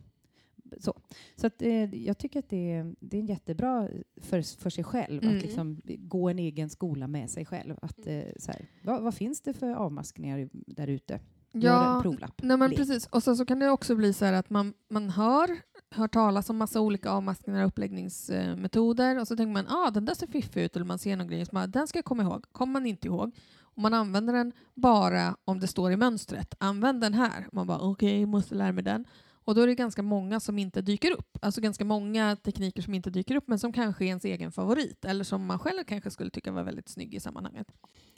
så, 0.80 0.94
så 1.36 1.48
att, 1.48 1.62
eh, 1.62 1.96
jag 1.96 2.18
tycker 2.18 2.40
att 2.40 2.50
det 2.50 2.72
är, 2.72 2.96
det 3.00 3.18
är 3.18 3.22
jättebra 3.22 3.88
för, 4.22 4.60
för 4.62 4.70
sig 4.70 4.84
själv 4.84 5.24
Mm. 5.24 5.36
att 5.38 5.42
liksom 5.44 5.82
gå 5.86 6.30
en 6.30 6.40
egen 6.40 6.70
skola 6.70 7.08
med 7.08 7.30
sig 7.30 7.46
själv. 7.46 7.76
Att, 7.82 8.08
eh, 8.08 8.22
så 8.38 8.52
här, 8.52 8.70
vad, 8.84 9.02
vad 9.04 9.14
finns 9.16 9.42
det 9.42 9.54
för 9.54 9.74
avmaskningar 9.74 10.50
där 10.52 10.88
ute? 10.88 11.20
Ja, 11.56 12.00
provlapp. 12.02 12.42
nej 12.44 12.58
men 12.58 12.72
precis. 12.72 13.08
Och 13.08 13.24
sen 13.24 13.38
så 13.38 13.46
kan 13.46 13.60
det 13.60 13.70
också 13.70 13.96
bli 13.96 14.14
så 14.14 14.26
här 14.26 14.34
att 14.34 14.50
man, 14.50 14.74
man 14.90 15.10
hör, 15.10 15.58
hör 15.90 16.08
talas 16.08 16.50
om 16.50 16.58
massa 16.58 16.82
olika 16.82 17.10
avmaskningar 17.10 17.62
och 17.62 17.68
uppläggningsmetoder 17.68 19.20
och 19.20 19.28
så 19.28 19.36
tänker 19.36 19.54
man 19.54 19.68
ah, 19.68 19.92
den 19.92 20.06
där 20.06 20.14
ser 20.14 20.28
fiffig 20.28 20.62
ut 20.64 20.76
eller 20.76 20.86
man 20.86 21.00
ser 21.00 21.18
någon 21.18 21.28
grej 21.28 21.46
som 21.46 21.56
man, 21.56 21.72
den 21.72 21.88
ska 21.88 21.98
jag 21.98 22.06
komma 22.06 22.24
ihåg. 22.24 22.46
Kommer 22.52 22.74
man 22.74 22.86
inte 22.86 23.08
ihåg 23.08 23.36
och 23.62 23.82
man 23.82 23.94
använder 23.94 24.34
den 24.34 24.52
bara 24.74 25.36
om 25.46 25.60
det 25.60 25.68
står 25.68 25.92
i 25.92 25.98
mönstret. 25.98 26.56
Använd 26.58 27.02
den 27.02 27.14
här. 27.14 27.48
Man 27.52 27.68
bara 27.68 27.80
okej, 27.80 28.26
måste 28.26 28.56
lära 28.56 28.72
mig 28.72 28.84
den. 28.84 29.06
Och 29.46 29.56
då 29.56 29.62
är 29.62 29.68
det 29.68 29.76
ganska 29.76 30.02
många 30.02 30.40
som 30.40 30.60
inte 30.60 30.82
dyker 30.82 31.12
upp. 31.12 31.38
Alltså 31.42 31.62
ganska 31.62 31.86
många 31.86 32.36
tekniker 32.36 32.82
som 32.82 32.94
inte 32.94 33.10
dyker 33.10 33.36
upp 33.36 33.48
men 33.48 33.60
som 33.60 33.74
kanske 33.74 34.06
är 34.06 34.08
ens 34.08 34.26
egen 34.26 34.52
favorit 34.52 35.06
eller 35.06 35.24
som 35.24 35.46
man 35.46 35.60
själv 35.60 35.84
kanske 35.84 36.12
skulle 36.12 36.30
tycka 36.30 36.52
var 36.52 36.64
väldigt 36.64 36.90
snygg 36.90 37.16
i 37.16 37.20
sammanhanget. 37.20 37.68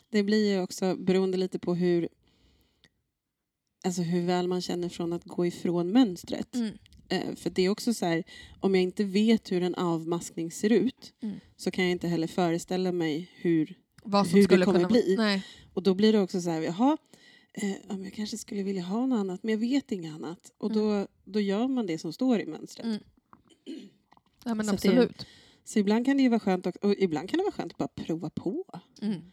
Det 0.09 0.23
blir 0.23 0.53
ju 0.53 0.61
också 0.61 0.95
beroende 0.95 1.37
lite 1.37 1.59
på 1.59 1.75
hur, 1.75 2.09
alltså 3.85 4.01
hur 4.01 4.25
väl 4.25 4.47
man 4.47 4.61
känner 4.61 4.89
från 4.89 5.13
att 5.13 5.23
gå 5.23 5.45
ifrån 5.45 5.91
mönstret. 5.91 6.55
Mm. 6.55 6.77
Eh, 7.09 7.35
för 7.35 7.49
det 7.49 7.61
är 7.61 7.69
också 7.69 7.93
så 7.93 8.05
här, 8.05 8.23
om 8.59 8.75
jag 8.75 8.83
inte 8.83 9.03
vet 9.03 9.51
hur 9.51 9.63
en 9.63 9.75
avmaskning 9.75 10.51
ser 10.51 10.71
ut 10.71 11.13
Mm. 11.21 11.39
så 11.55 11.71
kan 11.71 11.83
jag 11.83 11.91
inte 11.91 12.07
heller 12.07 12.27
föreställa 12.27 12.91
mig 12.91 13.31
hur... 13.35 13.75
Vad 14.03 14.27
som 14.27 14.33
Hur 14.33 14.41
det 14.41 14.43
skulle 14.43 14.65
kommer 14.65 14.79
kunna 14.79 14.89
bli. 14.89 15.15
Nej. 15.17 15.45
Och 15.73 15.83
då 15.83 15.93
blir 15.93 16.13
det 16.13 16.19
också 16.19 16.41
så 16.41 16.49
här, 16.49 16.61
jaha, 16.61 16.97
eh, 17.57 18.03
jag 18.03 18.13
kanske 18.13 18.37
skulle 18.37 18.63
vilja 18.63 18.81
ha 18.83 19.05
något 19.05 19.17
annat 19.19 19.43
men 19.43 19.51
jag 19.51 19.59
vet 19.59 19.91
inget 19.91 20.13
annat. 20.13 20.51
Och 20.57 20.73
då, 20.73 21.07
då 21.23 21.39
gör 21.39 21.67
man 21.67 21.85
det 21.85 21.97
som 21.97 22.13
står 22.13 22.39
i 22.39 22.45
mönstret. 22.45 22.85
Mm. 22.85 22.99
Ja, 24.45 24.53
men 24.55 24.65
Så 24.65 24.73
att 24.75 24.81
det- 24.81 24.87
absolut. 24.89 25.25
Så 25.63 25.79
ibland 25.79 26.05
kan 26.05 26.17
det 26.17 26.23
ju 26.23 26.29
vara 26.29 26.39
skönt 26.39 26.65
och, 26.65 26.75
och 26.75 26.93
ibland 26.97 27.29
kan 27.29 27.37
det 27.37 27.43
vara 27.43 27.51
skönt 27.53 27.71
att 27.71 27.77
bara 27.77 27.87
prova 28.05 28.29
på. 28.29 28.63
Mm. 29.01 29.31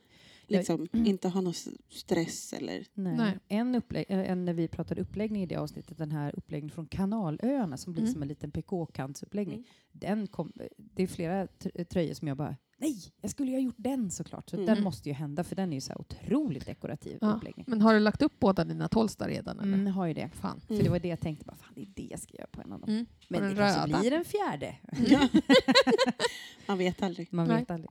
Liksom, 0.58 0.86
mm. 0.92 1.06
Inte 1.06 1.28
ha 1.28 1.40
någon 1.40 1.54
stress 1.88 2.52
eller... 2.52 2.86
Nej. 2.94 3.16
Nej. 3.16 3.38
En, 3.48 3.74
upplägg, 3.74 4.04
eh, 4.08 4.30
en 4.30 4.44
när 4.44 4.52
vi 4.54 4.68
pratade 4.68 5.00
uppläggning 5.00 5.42
i 5.42 5.46
det 5.46 5.56
avsnittet, 5.56 5.98
den 5.98 6.10
här 6.10 6.34
uppläggningen 6.38 6.74
från 6.74 6.86
Kanalöarna 6.86 7.76
som 7.76 7.92
blir 7.92 8.02
Mm. 8.02 8.12
som 8.12 8.22
en 8.22 8.28
liten 8.28 8.50
PK-kantsuppläggning. 8.50 9.56
Mm. 9.56 9.66
Den 9.92 10.26
kom, 10.26 10.52
det 10.76 11.02
är 11.02 11.06
flera 11.06 11.46
tr- 11.46 11.84
tröjor 11.84 12.14
som 12.14 12.28
jag 12.28 12.36
bara, 12.36 12.56
nej, 12.78 12.96
jag 13.20 13.30
skulle 13.30 13.50
ju 13.50 13.56
ha 13.56 13.62
gjort 13.62 13.74
den 13.78 14.10
såklart. 14.10 14.50
Så 14.50 14.56
Mm. 14.56 14.66
den 14.66 14.84
måste 14.84 15.08
ju 15.08 15.14
hända 15.14 15.44
för 15.44 15.56
den 15.56 15.70
är 15.72 15.74
ju 15.74 15.80
så 15.80 15.92
här 15.92 16.00
otroligt 16.00 16.66
dekorativ 16.66 17.18
Ja. 17.20 17.32
uppläggning. 17.32 17.64
Men 17.68 17.80
har 17.80 17.94
du 17.94 18.00
lagt 18.00 18.22
upp 18.22 18.32
båda 18.38 18.64
dina 18.64 18.88
tolstar 18.88 19.28
redan? 19.28 19.60
Eller? 19.60 19.72
Mm, 19.74 19.86
har 19.92 20.06
ju 20.06 20.14
det. 20.14 20.30
Fan. 20.34 20.60
För 20.60 20.74
det 20.82 20.88
var 20.88 20.98
det 20.98 21.08
jag 21.08 21.20
tänkte, 21.20 21.44
bara, 21.44 21.56
fan 21.56 21.72
det 21.74 21.82
är 21.82 21.86
det 21.94 22.08
jag 22.10 22.20
ska 22.20 22.34
göra 22.36 22.46
på 22.46 22.60
en 22.62 22.72
av 22.72 22.80
dem. 22.80 22.90
Mm. 22.90 23.06
Men 23.28 23.42
det 23.42 23.48
den 23.48 23.56
kanske 23.56 23.80
röda. 23.86 24.00
blir 24.00 24.12
en 24.12 24.24
fjärde. 24.24 24.74
Ja. 25.08 25.28
Man 26.66 26.78
vet 26.78 27.02
aldrig. 27.02 27.28
Man 27.32 27.48
Nej. 27.48 27.56
vet 27.58 27.70
aldrig. 27.70 27.90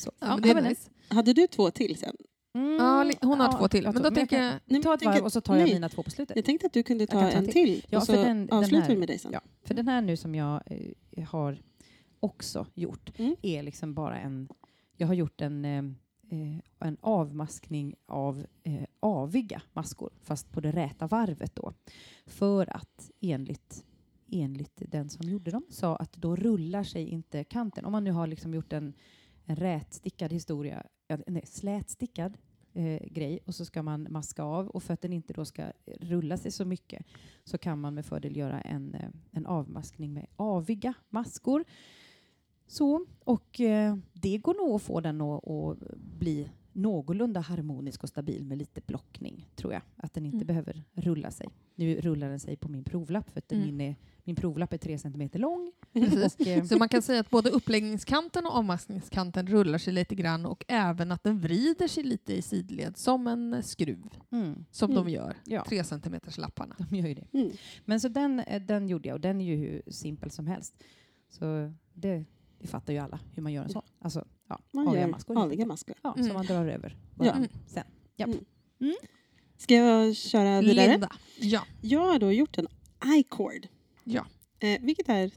Så. 0.00 0.12
Ja, 0.18 0.26
men 0.26 0.42
det 0.42 0.50
är 0.50 0.54
men 0.54 0.62
den. 0.64 0.70
nice. 0.70 0.90
Hade 1.08 1.32
du 1.32 1.46
två 1.46 1.70
till 1.70 1.96
sen? 1.98 2.16
Mm, 2.54 2.72
Ja, 2.72 3.10
hon 3.22 3.40
har 3.40 3.46
ja, 3.52 3.58
två 3.58 3.68
till. 3.68 3.84
jag 3.84 3.94
Men 3.94 4.02
då 4.02 4.10
tänker 4.10 4.36
kan 4.36 4.44
jag... 4.46 4.54
Men 4.66 4.82
ta 4.82 4.94
ett 4.94 5.02
jag 5.02 5.08
varv 5.08 5.14
tänker- 5.14 5.24
och 5.24 5.32
så 5.32 5.40
tar 5.40 5.56
jag 5.56 5.64
nej. 5.64 5.74
mina 5.74 5.88
två 5.88 6.02
på 6.02 6.10
slutet. 6.10 6.36
Jag 6.36 6.44
tänkte 6.44 6.66
att 6.66 6.72
du 6.72 6.82
kunde 6.82 7.06
ta 7.06 7.20
ta 7.20 7.30
en 7.30 7.44
till. 7.44 7.52
till. 7.52 7.86
Ja, 7.88 7.98
och 7.98 8.06
för 8.06 8.14
så 8.16 8.22
den- 8.22 8.46
den 8.46 8.58
avslutar 8.58 8.82
här- 8.82 8.88
vi 8.94 8.96
med 8.98 9.08
dig 9.08 9.18
sen. 9.18 9.32
Ja, 9.32 9.40
för 9.64 9.74
den 9.74 9.88
här 9.88 10.00
nu 10.02 10.16
som 10.16 10.34
jag 10.34 10.62
eh, 11.10 11.24
har 11.28 11.58
också 12.20 12.66
gjort 12.74 13.12
Mm. 13.18 13.36
är 13.42 13.62
liksom 13.62 13.94
bara 13.94 14.18
en... 14.18 14.48
Jag 14.96 15.06
har 15.06 15.14
gjort 15.14 15.40
en, 15.40 15.64
eh, 15.64 15.84
eh, 16.30 16.58
en 16.88 16.96
avmaskning 17.00 17.94
av 18.06 18.46
eh, 18.62 18.82
aviga 19.00 19.62
maskor, 19.72 20.10
fast 20.22 20.50
på 20.52 20.60
det 20.60 20.72
räta 20.72 21.06
varvet 21.06 21.54
då. 21.54 21.72
För 22.26 22.76
att 22.76 23.10
enligt, 23.20 23.84
enligt 24.32 24.82
den 24.88 25.08
som 25.08 25.28
gjorde 25.28 25.50
dem 25.50 25.62
sa 25.68 25.96
att 25.96 26.12
då 26.12 26.36
rullar 26.36 26.84
sig 26.84 27.08
inte 27.08 27.44
kanten. 27.44 27.84
Om 27.84 27.92
man 27.92 28.04
nu 28.04 28.10
har 28.12 28.26
liksom 28.26 28.54
gjort 28.54 28.72
en, 28.72 28.92
en 29.50 29.56
rätstickad 29.56 30.32
historia 30.32 30.86
nej, 31.26 31.42
slätstickad 31.46 32.38
eh, 32.74 33.02
grej 33.06 33.38
och 33.46 33.54
så 33.54 33.64
ska 33.64 33.82
man 33.82 34.06
maska 34.10 34.42
av 34.42 34.68
och 34.68 34.82
för 34.82 34.94
att 34.94 35.00
den 35.02 35.12
inte 35.12 35.32
då 35.32 35.44
ska 35.44 35.72
rulla 36.00 36.36
sig 36.36 36.50
så 36.50 36.64
mycket 36.64 37.06
så 37.44 37.58
kan 37.58 37.80
man 37.80 37.94
med 37.94 38.06
fördel 38.06 38.36
göra 38.36 38.60
en, 38.60 38.94
eh, 38.94 39.08
en 39.30 39.46
avmaskning 39.46 40.12
med 40.12 40.26
aviga 40.36 40.94
maskor. 41.08 41.64
Så, 42.66 43.06
och 43.24 43.60
eh, 43.60 43.96
det 44.12 44.38
går 44.38 44.54
nog 44.54 44.74
att 44.74 44.82
få 44.82 45.00
den 45.00 45.20
att, 45.20 45.48
att 45.48 45.78
bli 45.96 46.48
någorlunda 46.72 47.40
harmonisk 47.40 48.02
och 48.02 48.08
stabil 48.08 48.44
med 48.44 48.58
lite 48.58 48.80
blockning, 48.86 49.48
tror 49.56 49.72
jag. 49.72 49.82
Att 49.96 50.14
den 50.14 50.26
inte 50.26 50.36
Mm. 50.36 50.46
behöver 50.46 50.84
rulla 50.92 51.30
sig. 51.30 51.48
Nu 51.74 52.00
rullar 52.00 52.28
den 52.30 52.40
sig 52.40 52.56
på 52.56 52.68
min 52.68 52.84
provlapp 52.84 53.30
för 53.30 53.38
att 53.38 53.52
Mm. 53.52 53.64
min, 53.66 53.80
är, 53.80 53.96
min 54.30 54.36
provlapp 54.36 54.72
är 54.72 54.78
tre 54.78 54.98
centimeter 54.98 55.38
lång. 55.38 55.72
Och, 55.92 56.46
eh, 56.46 56.64
Så 56.64 56.76
man 56.78 56.88
kan 56.88 57.02
säga 57.02 57.20
att 57.20 57.30
både 57.30 57.50
uppläggningskanten 57.50 58.46
och 58.46 58.52
avmaskningskanten 58.52 59.46
rullar 59.46 59.78
sig 59.78 59.92
lite 59.92 60.14
grann 60.14 60.46
och 60.46 60.64
även 60.68 61.12
att 61.12 61.22
den 61.24 61.40
vrider 61.40 61.88
sig 61.88 62.02
lite 62.04 62.34
i 62.34 62.42
sidled 62.42 62.96
som 62.96 63.26
en 63.26 63.62
skruv 63.62 64.04
mm, 64.32 64.64
som 64.70 64.90
Mm. 64.90 65.04
de 65.04 65.10
gör. 65.12 65.36
ja, 65.44 65.64
Tre 65.68 65.84
centimeters 65.84 66.38
lapparna. 66.38 66.74
de 66.90 66.96
gör 66.96 67.08
ju 67.08 67.14
det. 67.14 67.26
Mm. 67.32 67.50
Men 67.84 68.00
så 68.00 68.08
den, 68.08 68.40
eh, 68.40 68.62
den 68.62 68.88
gjorde 68.88 69.08
jag 69.08 69.14
och 69.14 69.20
den 69.20 69.40
är 69.40 69.44
ju 69.44 69.56
hur 69.56 69.82
simpel 69.86 70.30
som 70.30 70.46
helst. 70.46 70.74
Så 71.28 71.72
det, 71.94 72.24
det 72.58 72.66
fattar 72.66 72.92
ju 72.92 72.98
alla 72.98 73.18
hur 73.34 73.42
man 73.42 73.52
gör 73.52 73.62
en 73.62 73.70
sån. 73.70 73.82
Alltså, 74.00 74.24
ja, 74.48 74.58
Man 74.72 74.88
aviga 74.88 75.00
gör 75.02 75.08
maskor. 75.08 75.38
aviga 75.38 75.66
maskor. 75.66 75.94
Ja, 76.02 76.12
Mm. 76.14 76.26
som 76.26 76.34
man 76.34 76.46
drar 76.46 76.66
över 76.66 76.96
bara 77.14 77.26
Ja. 77.26 77.32
Mm. 77.32 77.48
sen. 77.66 77.84
Japp. 78.16 78.28
Mm. 78.80 78.94
Ska 79.56 79.74
jag 79.74 80.16
köra 80.16 80.60
vidare? 80.60 80.90
Linda. 80.90 81.12
Ja. 81.40 81.60
Jag 81.80 82.00
har 82.00 82.18
då 82.18 82.32
gjort 82.32 82.58
en 82.58 82.66
iCord. 83.06 83.66
Ja. 84.04 84.26
Eh, 84.58 84.80
vilket 84.80 85.08
är 85.08 85.30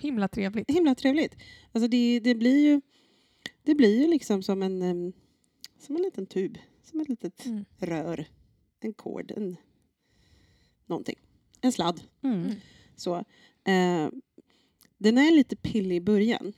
Himla 0.00 0.28
trevligt. 0.28 0.70
himla 0.70 0.94
trevligt. 0.94 1.36
Alltså 1.72 1.88
det, 1.88 2.20
det 2.20 2.34
blir 2.34 2.60
ju 2.64 2.80
det 3.62 3.74
blir 3.74 4.00
ju 4.00 4.06
liksom 4.08 4.42
som 4.42 4.62
en, 4.62 5.12
som 5.78 5.96
en 5.96 6.02
liten 6.02 6.26
tub. 6.26 6.58
Som 6.82 7.00
ett 7.00 7.08
litet 7.08 7.46
Mm. 7.46 7.64
rör. 7.78 8.26
En 8.80 8.92
kord. 8.94 9.30
En, 9.36 9.56
någonting. 10.86 11.18
En 11.60 11.72
sladd. 11.72 12.00
Mm. 12.22 12.42
Mm. 12.42 12.54
Så. 12.96 13.16
Eh, 13.64 14.08
den 14.98 15.18
är 15.18 15.30
lite 15.36 15.56
pillig 15.56 15.96
i 15.96 16.00
början. 16.00 16.52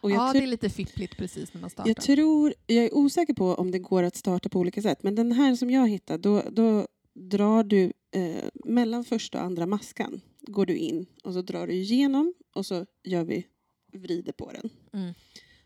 Och 0.00 0.10
jag, 0.10 0.28
Ja, 0.28 0.32
det 0.32 0.38
är 0.38 0.46
lite 0.46 0.70
fippligt 0.70 1.16
precis 1.16 1.54
när 1.54 1.60
man 1.60 1.70
startar. 1.70 1.88
jag 1.90 1.96
tror, 1.96 2.54
jag 2.66 2.84
är 2.84 2.94
osäker 2.94 3.34
på 3.34 3.54
om 3.54 3.70
det 3.70 3.78
går 3.78 4.02
att 4.02 4.16
starta 4.16 4.48
på 4.48 4.58
olika 4.60 4.82
sätt. 4.82 5.02
Men 5.02 5.14
den 5.14 5.32
här 5.32 5.56
som 5.56 5.70
jag 5.70 5.88
hittade, 5.88 6.18
då, 6.22 6.42
då 6.50 6.86
drar 7.18 7.64
du 7.64 7.92
eh, 8.10 8.44
mellan 8.64 9.04
första 9.04 9.38
och 9.38 9.44
andra 9.44 9.66
maskan. 9.66 10.20
Går 10.40 10.66
du 10.66 10.76
in 10.76 11.06
och 11.24 11.32
så 11.34 11.42
drar 11.42 11.66
du 11.66 11.72
igenom 11.72 12.34
och 12.54 12.66
så 12.66 12.86
gör 13.04 13.24
vi 13.24 13.46
vrider 13.92 14.32
på 14.32 14.52
den. 14.52 14.70
Mm. 14.92 15.14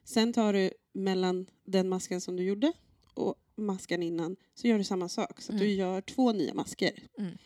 Sen 0.04 0.32
tar 0.32 0.52
du 0.52 0.70
mellan 0.92 1.46
den 1.64 1.88
masken 1.88 2.20
som 2.20 2.36
du 2.36 2.42
gjorde 2.42 2.72
och 3.14 3.34
maskan 3.56 4.02
innan 4.02 4.36
så 4.54 4.68
gör 4.68 4.78
du 4.78 4.84
samma 4.84 5.08
sak. 5.08 5.40
Så 5.42 5.52
att 5.52 5.58
du 5.58 5.64
Mm. 5.64 5.78
gör 5.78 6.00
två 6.00 6.32
nya 6.32 6.54
masker. 6.54 6.92
Mm. 7.18 7.36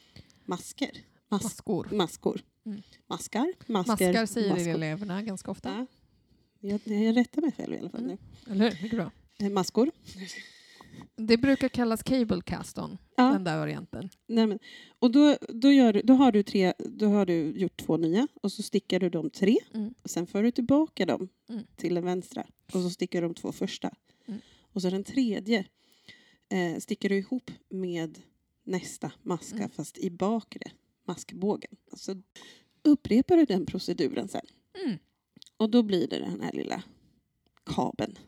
Masker? 0.44 0.90
Mas- 1.28 1.42
Maskor. 1.42 1.88
maskor. 1.92 2.40
Mm. 2.66 2.82
Maskar? 3.06 3.52
Masker? 3.66 3.92
Maskar 4.06 4.26
säger 4.26 4.50
maskor. 4.50 4.68
eleverna 4.68 5.22
ganska 5.22 5.50
ofta. 5.50 5.68
Ja. 5.68 5.86
Jag, 6.60 6.80
jag 7.06 7.16
rättar 7.16 7.42
mig 7.42 7.52
själv 7.52 7.74
i 7.74 7.78
alla 7.78 7.90
fall 7.90 8.00
Mm. 8.04 8.16
nu. 8.46 8.52
Eller 8.52 8.70
hur? 8.70 8.82
Mycket 8.82 8.98
bra. 8.98 9.10
Eh, 9.38 9.50
Maskor. 9.50 9.90
Det 11.16 11.36
brukar 11.36 11.68
kallas 11.68 12.02
cable 12.02 12.40
cast-on, 12.40 12.98
Ja. 13.16 13.24
den 13.32 13.44
där 13.44 13.58
varianten. 13.58 14.10
Nej, 14.26 14.46
men, 14.46 14.58
och 14.98 15.10
då, 15.10 15.36
då, 15.48 15.72
gör 15.72 16.00
då, 16.04 16.14
har 16.14 16.32
du 16.32 16.42
tre, 16.42 16.72
då 16.78 17.06
har 17.06 17.26
du 17.26 17.50
gjort 17.56 17.76
två 17.76 17.96
nya 17.96 18.28
och 18.34 18.52
så 18.52 18.62
stickar 18.62 19.00
du 19.00 19.10
de 19.10 19.30
tre. 19.30 19.56
Mm. 19.74 19.94
Och 20.02 20.10
sen 20.10 20.26
för 20.26 20.42
du 20.42 20.50
tillbaka 20.50 21.06
dem 21.06 21.28
Mm. 21.48 21.64
till 21.76 21.94
den 21.94 22.04
vänstra 22.04 22.46
och 22.72 22.80
så 22.82 22.90
stickar 22.90 23.22
du 23.22 23.28
de 23.28 23.34
två 23.34 23.52
första. 23.52 23.94
Mm. 24.26 24.40
Och 24.60 24.82
så 24.82 24.90
den 24.90 25.04
tredje 25.04 25.64
eh, 26.48 26.78
stickar 26.78 27.08
du 27.08 27.16
ihop 27.18 27.50
med 27.68 28.18
nästa 28.64 29.12
maska 29.22 29.56
Mm. 29.56 29.70
fast 29.70 29.98
i 29.98 30.10
bakre 30.10 30.70
maskbågen. 31.04 31.76
Så 31.96 32.22
upprepar 32.82 33.36
du 33.36 33.44
den 33.44 33.66
proceduren 33.66 34.28
sen. 34.28 34.46
Mm. 34.84 34.98
Och 35.56 35.70
då 35.70 35.82
blir 35.82 36.08
det 36.08 36.18
den 36.18 36.40
här 36.40 36.52
lilla 36.52 36.82
kabeln. 37.64 38.18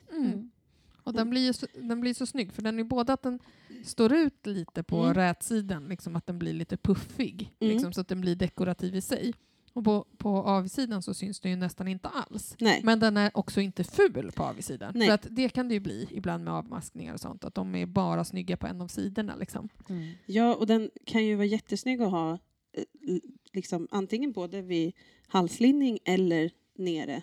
Mm. 1.09 1.15
Och 1.15 1.15
den 1.25 1.31
blir, 1.31 1.47
ju 1.47 1.53
så, 1.53 1.67
den 1.75 2.01
blir 2.01 2.15
så 2.15 2.27
snygg, 2.27 2.53
för 2.53 2.63
den 2.63 2.79
är 2.79 2.85
både 2.85 3.13
att 3.13 3.23
den 3.23 3.39
står 3.85 4.13
ut 4.13 4.47
lite 4.47 4.83
på 4.83 5.03
Mm. 5.03 5.15
rätsidan, 5.15 5.89
liksom 5.89 6.17
att 6.17 6.27
den 6.27 6.39
blir 6.39 6.53
lite 6.53 6.77
puffig, 6.77 7.53
Mm. 7.61 7.73
liksom, 7.75 7.93
så 7.93 8.01
att 8.01 8.09
den 8.09 8.21
blir 8.21 8.37
dekorativ 8.37 8.97
i 8.97 9.01
sig. 9.01 9.35
Och 9.73 9.85
på, 9.85 10.07
på 10.17 10.29
avsidan 10.29 11.03
så 11.03 11.15
syns 11.15 11.41
den 11.41 11.51
ju 11.51 11.57
nästan 11.57 11.89
inte 11.89 12.09
alls. 12.09 12.57
Nej. 12.61 12.81
Men 12.85 13.01
den 13.01 13.17
är 13.17 13.31
också 13.35 13.61
inte 13.61 13.85
ful 13.85 14.33
på 14.35 14.43
avsidan. 14.45 14.93
Nej. 14.95 15.07
För 15.09 15.15
att 15.15 15.27
det 15.31 15.49
kan 15.49 15.69
det 15.69 15.75
ju 15.75 15.81
bli 15.81 16.09
ibland 16.11 16.45
med 16.45 16.53
avmaskningar 16.55 17.15
och 17.15 17.21
sånt, 17.21 17.45
att 17.45 17.55
de 17.55 17.75
är 17.75 17.87
bara 17.87 18.25
snygga 18.25 18.57
på 18.57 18.67
en 18.67 18.81
av 18.81 18.89
sidorna. 18.89 19.37
Liksom. 19.37 19.69
Mm. 19.89 20.11
Ja, 20.27 20.55
och 20.55 20.67
den 20.67 20.91
kan 21.05 21.25
ju 21.25 21.35
vara 21.35 21.47
jättesnygg 21.47 22.03
att 22.03 22.11
ha 22.11 22.33
eh, 22.73 22.85
liksom, 23.53 23.89
antingen 23.91 24.33
både 24.33 24.63
vid 24.63 24.93
halslinning 25.29 25.99
eller 26.05 26.51
nere. 26.75 27.23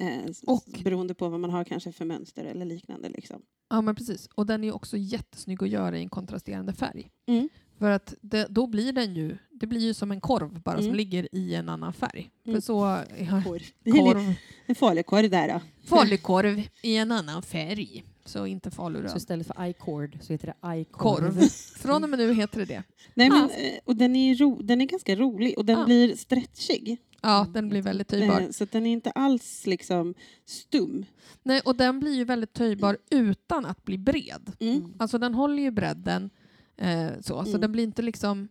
Eh, 0.00 0.18
Och- 0.46 0.80
beroende 0.84 1.14
på 1.14 1.28
vad 1.28 1.40
man 1.40 1.50
har 1.50 1.64
kanske 1.64 1.92
för 1.92 2.04
mönster 2.04 2.44
eller 2.44 2.64
liknande. 2.66 3.08
Liksom. 3.08 3.42
Ja, 3.70 3.80
men 3.80 3.94
precis. 3.94 4.28
Och 4.34 4.46
den 4.46 4.64
är 4.64 4.74
också 4.74 4.96
jättesnygg 4.96 5.62
att 5.62 5.68
göra 5.68 5.98
i 5.98 6.02
en 6.02 6.08
kontrasterande 6.08 6.72
färg. 6.72 7.10
Mm. 7.26 7.48
För 7.78 7.90
att 7.90 8.14
det, 8.20 8.46
då 8.50 8.66
blir 8.66 8.92
den 8.92 9.14
ju, 9.14 9.38
det 9.50 9.66
blir 9.66 9.80
ju 9.80 9.94
som 9.94 10.10
en 10.10 10.20
korv 10.20 10.62
bara 10.62 10.76
som 10.76 10.84
Mm. 10.84 10.96
ligger 10.96 11.28
i 11.32 11.54
en 11.54 11.68
annan 11.68 11.92
färg. 11.92 12.30
Mm. 12.46 12.56
För 12.56 12.66
så, 12.66 12.74
ja, 13.18 13.42
Korv. 13.44 13.62
Korv, 13.84 14.34
En 14.66 14.74
falukorv 14.74 15.30
där 15.30 15.48
då. 15.48 15.60
falukorv 15.84 16.62
i 16.82 16.96
en 16.96 17.12
annan 17.12 17.42
färg. 17.42 18.04
Så 18.28 18.46
inte 18.46 18.70
Så 18.70 18.74
faluröd. 18.76 19.16
istället 19.16 19.46
för 19.46 19.64
icord 19.66 20.18
så 20.20 20.32
heter 20.32 20.46
det 20.62 20.76
ikorv. 20.80 21.20
Korv. 21.20 21.40
Från 21.76 22.04
och 22.04 22.10
med 22.10 22.18
nu 22.18 22.32
heter 22.34 22.58
det 22.58 22.64
det. 22.64 22.82
Nej, 23.14 23.30
men, 23.30 23.44
Ah. 23.44 23.50
eh, 23.50 23.78
och 23.84 23.96
den 23.96 24.16
är, 24.16 24.34
ro, 24.34 24.62
den 24.62 24.80
är 24.80 24.84
ganska 24.86 25.16
rolig 25.16 25.58
och 25.58 25.64
den 25.64 25.78
Ah. 25.78 25.84
blir 25.84 26.16
stretchig. 26.16 26.98
Ja, 27.22 27.46
den 27.54 27.68
blir 27.68 27.82
väldigt 27.82 28.12
Eh, 28.12 28.18
töjbar. 28.18 28.52
så 28.52 28.64
den 28.64 28.86
är 28.86 28.92
inte 28.92 29.10
alls 29.10 29.66
liksom 29.66 30.14
stum. 30.44 31.04
Nej, 31.42 31.60
och 31.64 31.76
den 31.76 32.00
blir 32.00 32.14
ju 32.14 32.24
väldigt 32.24 32.52
töjbar 32.52 32.98
utan 33.10 33.66
att 33.66 33.84
bli 33.84 33.98
bred. 33.98 34.52
Mm. 34.60 34.92
Alltså 34.98 35.18
den 35.18 35.34
håller 35.34 35.62
ju 35.62 35.70
bredden 35.70 36.30
eh, 36.76 37.10
så, 37.20 37.42
så 37.44 37.48
Mm. 37.48 37.60
den 37.60 37.72
blir 37.72 37.84
inte 37.84 38.02
liksom... 38.02 38.48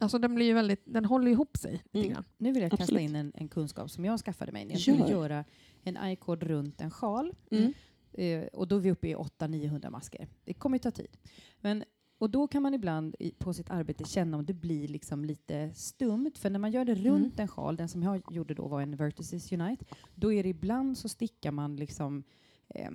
Alltså 0.00 0.18
den 0.18 0.34
blir 0.34 0.46
ju 0.46 0.52
väldigt, 0.54 0.82
den 0.84 1.04
håller 1.04 1.30
ihop 1.30 1.56
sig 1.56 1.72
lite 1.72 1.98
Mm. 1.98 2.10
grann. 2.12 2.24
Nu 2.38 2.52
vill 2.52 2.62
jag 2.62 2.70
kasta 2.70 2.82
Absolut. 2.82 3.02
in 3.02 3.16
en, 3.16 3.32
en 3.34 3.48
kunskap 3.48 3.90
som 3.90 4.04
jag 4.04 4.20
skaffade 4.20 4.52
mig 4.52 4.64
när 4.64 4.72
jag 4.72 4.80
Gör. 4.80 4.94
skulle 4.94 5.10
göra 5.10 5.44
en 5.82 6.10
icord 6.10 6.42
runt 6.42 6.80
en 6.80 6.90
sjal. 6.90 7.32
Mm. 7.50 7.72
Eh, 8.16 8.46
och 8.46 8.68
då 8.68 8.76
är 8.76 8.80
vi 8.80 8.90
uppe 8.90 9.08
i 9.08 9.14
800-900 9.14 9.90
masker. 9.90 10.28
Det 10.44 10.54
kommer 10.54 10.76
ju 10.76 10.78
ta 10.82 10.90
tid. 10.90 11.16
Men, 11.60 11.84
och 12.18 12.30
då 12.30 12.46
kan 12.46 12.62
man 12.62 12.74
ibland 12.74 13.16
i, 13.18 13.30
på 13.30 13.54
sitt 13.54 13.70
arbete 13.70 14.04
känna 14.04 14.36
om 14.36 14.46
det 14.46 14.54
blir 14.54 14.88
liksom 14.88 15.24
lite 15.24 15.70
stumt. 15.74 16.32
För 16.34 16.50
när 16.50 16.58
man 16.58 16.70
gör 16.70 16.84
det 16.84 16.94
runt 16.94 17.38
en 17.40 17.48
sjal, 17.48 17.76
den 17.76 17.88
som 17.88 18.02
jag 18.02 18.22
gjorde 18.30 18.54
då 18.54 18.68
var 18.68 18.82
en 18.82 18.96
Vertices 18.96 19.52
Unite, 19.52 19.84
då 20.14 20.32
är 20.32 20.42
det 20.42 20.48
ibland 20.48 20.98
så 20.98 21.08
stickar 21.08 21.50
man 21.50 21.76
liksom 21.76 22.24
eh, 22.68 22.90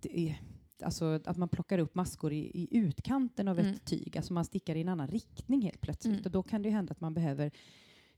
det 0.00 0.36
Alltså 0.82 1.20
att 1.24 1.36
man 1.36 1.48
plockar 1.48 1.78
upp 1.78 1.94
maskor 1.94 2.32
i, 2.32 2.38
i 2.38 2.68
utkanten 2.70 3.48
av 3.48 3.58
Mm. 3.58 3.72
ett 3.74 3.84
tyg. 3.84 4.16
Alltså 4.16 4.32
man 4.32 4.44
stickar 4.44 4.74
i 4.76 4.80
en 4.80 4.88
annan 4.88 5.08
riktning 5.08 5.62
helt 5.62 5.80
plötsligt. 5.80 6.12
Mm. 6.12 6.24
Och 6.24 6.30
då 6.30 6.42
kan 6.42 6.62
det 6.62 6.68
ju 6.68 6.74
hända 6.74 6.92
att 6.92 7.00
man 7.00 7.14
behöver 7.14 7.50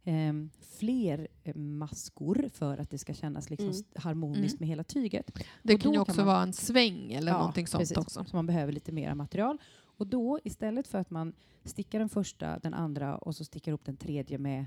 ehm, 0.04 0.50
fler 0.78 1.28
eh, 1.44 1.56
maskor 1.56 2.48
för 2.52 2.78
att 2.78 2.90
det 2.90 2.98
ska 2.98 3.14
kännas 3.14 3.50
liksom 3.50 3.68
Mm. 3.70 3.82
harmoniskt 3.94 4.54
Mm. 4.54 4.58
med 4.60 4.68
hela 4.68 4.84
tyget. 4.84 5.30
Det 5.62 5.74
Och 5.74 5.80
kan 5.80 5.92
ju 5.92 5.98
också 5.98 6.12
kan 6.14 6.26
man- 6.26 6.34
vara 6.34 6.42
en 6.42 6.52
sväng 6.52 7.12
eller 7.12 7.32
någonting 7.32 7.66
sånt 7.66 7.80
precis. 7.80 7.96
också. 7.96 8.24
Så 8.24 8.36
man 8.36 8.46
behöver 8.46 8.72
lite 8.72 8.92
mer 8.92 9.14
material. 9.14 9.58
Och 9.80 10.06
då 10.06 10.38
istället 10.44 10.86
för 10.88 10.98
att 10.98 11.10
man 11.10 11.32
stickar 11.64 11.98
den 11.98 12.08
första, 12.08 12.58
den 12.58 12.74
andra 12.74 13.18
och 13.18 13.36
så 13.36 13.44
stickar 13.44 13.72
upp 13.72 13.84
den 13.84 13.96
tredje 13.96 14.38
med, 14.38 14.66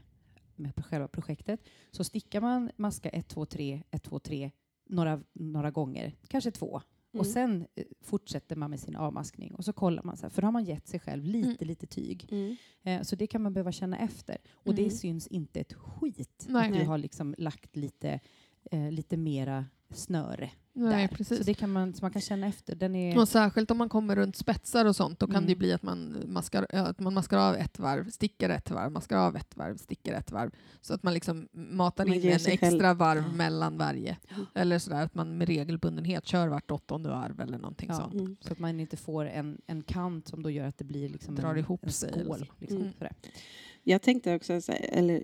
med 0.56 0.86
själva 0.86 1.08
projektet 1.08 1.60
så 1.92 2.04
stickar 2.04 2.42
man 2.42 2.72
maska 2.78 3.10
1, 3.10 3.28
2, 3.28 3.46
3, 3.46 3.84
1, 3.92 4.04
2, 4.04 4.20
3 4.20 4.52
några, 4.90 5.22
några 5.34 5.72
gånger, 5.72 6.16
kanske 6.28 6.52
två. 6.52 6.82
Och 7.14 7.26
Mm. 7.26 7.34
sen 7.34 7.66
eh, 7.76 7.86
fortsätter 8.02 8.56
man 8.56 8.70
med 8.70 8.80
sin 8.80 8.96
avmaskning 8.96 9.54
och 9.54 9.66
så 9.66 9.74
kollar 9.74 10.04
man, 10.04 10.18
så 10.18 10.22
här, 10.26 10.30
för 10.30 10.42
då 10.42 10.46
har 10.48 10.52
man 10.52 10.64
gett 10.64 10.88
sig 10.88 11.00
själv 11.00 11.24
lite, 11.24 11.48
Mm. 11.48 11.68
lite 11.68 11.88
tyg. 11.88 12.28
Mm. 12.32 12.56
Eh, 12.84 13.02
så 13.02 13.16
det 13.16 13.28
kan 13.28 13.42
man 13.42 13.54
behöva 13.54 13.72
känna 13.72 13.98
efter. 13.98 14.38
Och 14.54 14.74
Mm. 14.74 14.84
det 14.84 14.90
syns 14.92 15.28
inte 15.28 15.60
ett 15.60 15.74
skit 15.74 16.46
Nej. 16.50 16.68
att 16.68 16.74
du 16.80 16.86
har 16.86 16.98
liksom 16.98 17.36
lagt 17.38 17.76
lite, 17.76 18.20
eh, 18.72 18.92
lite 18.92 19.18
mera 19.18 19.66
snöre 19.90 20.50
Nej, 20.76 21.08
där. 21.08 21.16
precis. 21.16 21.38
Så 21.38 21.44
det 21.44 21.54
kan 21.54 21.70
man, 21.72 21.94
så 21.94 22.06
man 22.06 22.12
kan 22.12 22.22
känna 22.22 22.48
efter. 22.48 22.76
Den 22.76 22.96
är, 22.96 23.18
Och 23.18 23.30
särskilt 23.30 23.72
om 23.72 23.78
man 23.78 23.90
kommer 23.90 24.16
runt 24.16 24.36
spetsar 24.36 24.86
och 24.86 24.96
sånt, 24.96 25.20
då 25.20 25.26
kan 25.28 25.36
Mm. 25.36 25.48
det 25.48 25.56
bli 25.56 25.74
att 25.74 25.84
man, 25.84 26.24
maskar, 26.28 26.66
att 26.70 27.00
man 27.00 27.14
maskar 27.14 27.38
av 27.38 27.56
ett 27.56 27.80
varv, 27.80 28.10
stickar 28.10 28.50
ett 28.50 28.72
varv, 28.72 28.92
maskar 28.92 29.18
av 29.18 29.36
ett 29.36 29.58
varv, 29.58 29.78
stickar 29.78 30.14
ett 30.14 30.32
varv. 30.32 30.52
Så 30.82 30.94
att 30.94 31.04
man 31.04 31.14
liksom 31.14 31.48
matar 31.54 32.06
Man 32.06 32.14
in 32.16 32.24
en 32.24 32.32
extra 32.36 32.58
själv- 32.58 32.98
varv 32.98 33.24
Ja. 33.28 33.32
mellan 33.36 33.78
varje. 33.78 34.18
Ja. 34.30 34.36
Eller 34.62 34.80
sådär 34.80 35.04
att 35.04 35.16
man 35.16 35.38
med 35.38 35.48
regelbundenhet 35.48 36.26
kör 36.28 36.48
vart 36.48 36.72
åttonde 36.72 37.10
varv 37.10 37.42
eller 37.42 37.58
någonting 37.58 37.90
Ja. 37.90 37.96
sånt. 37.96 38.14
Mm. 38.14 38.38
Så 38.42 38.52
att 38.54 38.60
man 38.60 38.80
inte 38.80 38.98
får 38.98 39.26
en, 39.26 39.62
en 39.68 39.84
kant 39.84 40.28
som 40.28 40.44
då 40.44 40.50
gör 40.50 40.68
att 40.68 40.78
det 40.78 40.84
blir 40.86 41.10
liksom 41.10 41.36
Drar 41.36 41.52
en, 41.52 41.58
ihop 41.60 41.84
en 41.86 41.92
skål. 41.92 42.46
Liksom, 42.60 42.78
Mm. 42.82 42.94
sådär. 42.94 43.14
Jag 43.84 44.02
tänkte 44.02 44.36
också, 44.36 44.54
eller 44.72 45.24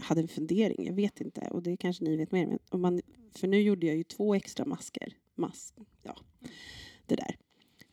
hade 0.00 0.20
en 0.20 0.28
fundering, 0.28 0.86
jag 0.86 0.94
vet 0.94 1.20
inte, 1.20 1.40
och 1.40 1.62
det 1.62 1.76
kanske 1.76 2.04
ni 2.04 2.16
vet 2.16 2.32
mer, 2.32 2.46
men 2.46 2.58
om 2.70 2.80
man 2.80 3.00
för 3.34 3.48
nu 3.48 3.60
gjorde 3.60 3.86
jag 3.86 3.96
ju 3.96 4.02
två 4.04 4.34
extra 4.34 4.64
masker. 4.64 5.12
Mas, 5.34 5.74
ja, 6.02 6.16
det 7.06 7.16
där. 7.16 7.36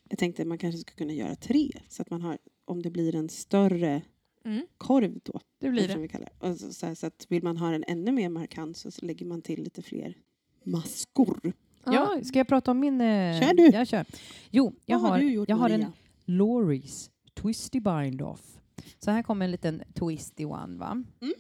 Jag 0.10 0.20
tänkte 0.20 0.46
man 0.46 0.58
kanske 0.58 0.78
skulle 0.80 0.96
kunna 0.98 1.14
göra 1.14 1.36
tre 1.36 1.72
så 1.88 2.02
att 2.02 2.10
man 2.10 2.22
har, 2.22 2.38
om 2.66 2.82
det 2.82 2.90
blir 2.92 3.16
en 3.16 3.30
större 3.30 4.02
Mm, 4.46 4.66
korv 4.78 5.20
då. 5.24 5.40
det 5.60 5.70
blir 5.70 5.88
det. 5.88 5.98
Vi 5.98 6.08
kallar 6.08 6.30
det. 6.40 6.48
Och 6.50 6.58
så, 6.60 6.74
så, 6.74 6.86
här, 6.86 6.96
så 6.96 7.08
att 7.08 7.26
vill 7.30 7.44
man 7.44 7.58
ha 7.58 7.72
den 7.72 7.84
ännu 7.88 8.12
mer 8.12 8.30
markant 8.30 8.78
så, 8.78 8.92
så 8.92 9.06
lägger 9.06 9.26
man 9.26 9.42
till 9.42 9.64
lite 9.64 9.82
fler 9.82 10.18
maskor. 10.64 11.54
Ja, 11.86 12.20
ska 12.24 12.40
jag 12.40 12.48
prata 12.48 12.72
om 12.72 12.80
min... 12.80 13.02
eh, 13.02 13.40
Kör 13.42 13.54
du. 13.54 13.64
Jag 13.78 13.88
kör. 13.88 14.06
Jo, 14.52 14.74
jag 14.86 15.00
Vad 15.00 15.12
har, 15.12 15.20
du 15.20 15.32
gjort, 15.34 15.50
jag 15.50 15.56
har 15.56 15.70
en? 15.70 15.86
Loris 16.26 17.12
Twisty 17.34 17.80
Bind 17.80 18.22
Off. 18.22 18.58
Så 19.00 19.12
här 19.12 19.24
kommer 19.24 19.46
en 19.46 19.52
liten 19.52 19.84
twisty 19.94 20.46
one. 20.46 20.78
Va? 20.78 21.04
Mm. 21.22 21.34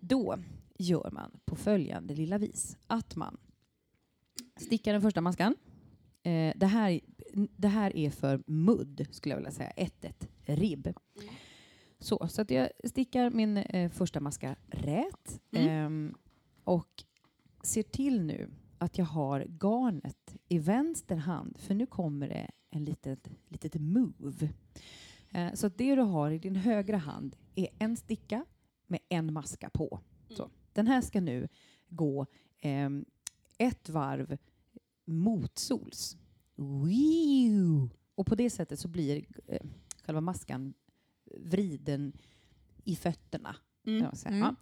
Då 0.00 0.38
gör 0.78 1.10
man 1.12 1.40
på 1.44 1.56
följande 1.56 2.14
lilla 2.14 2.38
vis. 2.38 2.76
Att 2.86 3.16
man 3.16 3.36
stickar 4.56 4.92
den 4.92 5.02
första 5.02 5.20
maskan. 5.20 5.56
Eh, 6.22 6.52
det, 6.56 6.66
här, 6.66 7.00
det 7.56 7.68
här 7.68 7.96
är 7.96 8.10
för 8.10 8.42
mudd, 8.46 9.06
skulle 9.10 9.32
jag 9.32 9.36
vilja 9.36 9.52
säga. 9.52 9.72
1-1 9.76 10.26
ribb. 10.44 10.86
Mm. 10.86 11.34
Så, 11.98 12.28
så 12.28 12.42
att 12.42 12.50
jag 12.50 12.68
stickar 12.84 13.30
min 13.30 13.56
eh, 13.56 13.90
första 13.90 14.20
maska 14.20 14.56
rät. 14.66 15.40
Mm. 15.50 15.68
ehm, 15.68 16.14
och 16.64 17.04
ser 17.62 17.82
till 17.82 18.22
nu 18.22 18.50
att 18.78 18.98
jag 18.98 19.04
har 19.04 19.40
garnet 19.40 20.36
i 20.48 20.58
vänster 20.58 21.16
hand, 21.16 21.58
för 21.58 21.74
nu 21.74 21.86
kommer 21.86 22.28
det 22.28 22.50
en 22.70 22.84
litet, 22.84 23.28
litet 23.48 23.74
move. 23.74 24.48
Eh, 25.30 25.52
så 25.54 25.68
det 25.68 25.94
du 25.94 26.02
har 26.02 26.30
i 26.30 26.38
din 26.38 26.56
högra 26.56 26.96
hand 26.96 27.36
är 27.54 27.68
en 27.78 27.96
sticka 27.96 28.44
med 28.86 29.00
en 29.08 29.32
maska 29.32 29.70
på. 29.70 30.00
Så. 30.28 30.50
Den 30.74 30.86
här 30.86 31.00
ska 31.00 31.20
nu 31.20 31.48
gå 31.88 32.26
ehm, 32.60 33.04
ett 33.58 33.88
varv 33.88 34.38
motsols. 35.04 36.16
Och 38.14 38.26
på 38.26 38.34
det 38.34 38.50
sättet 38.50 38.80
så 38.80 38.88
blir 38.88 39.24
eh, 39.46 39.66
själva 40.04 40.20
maskan 40.20 40.74
vriden 41.38 42.12
i 42.84 42.96
fötterna. 42.96 43.56
Mm. 43.86 44.06
Mm. 44.26 44.40
Ja. 44.40 44.56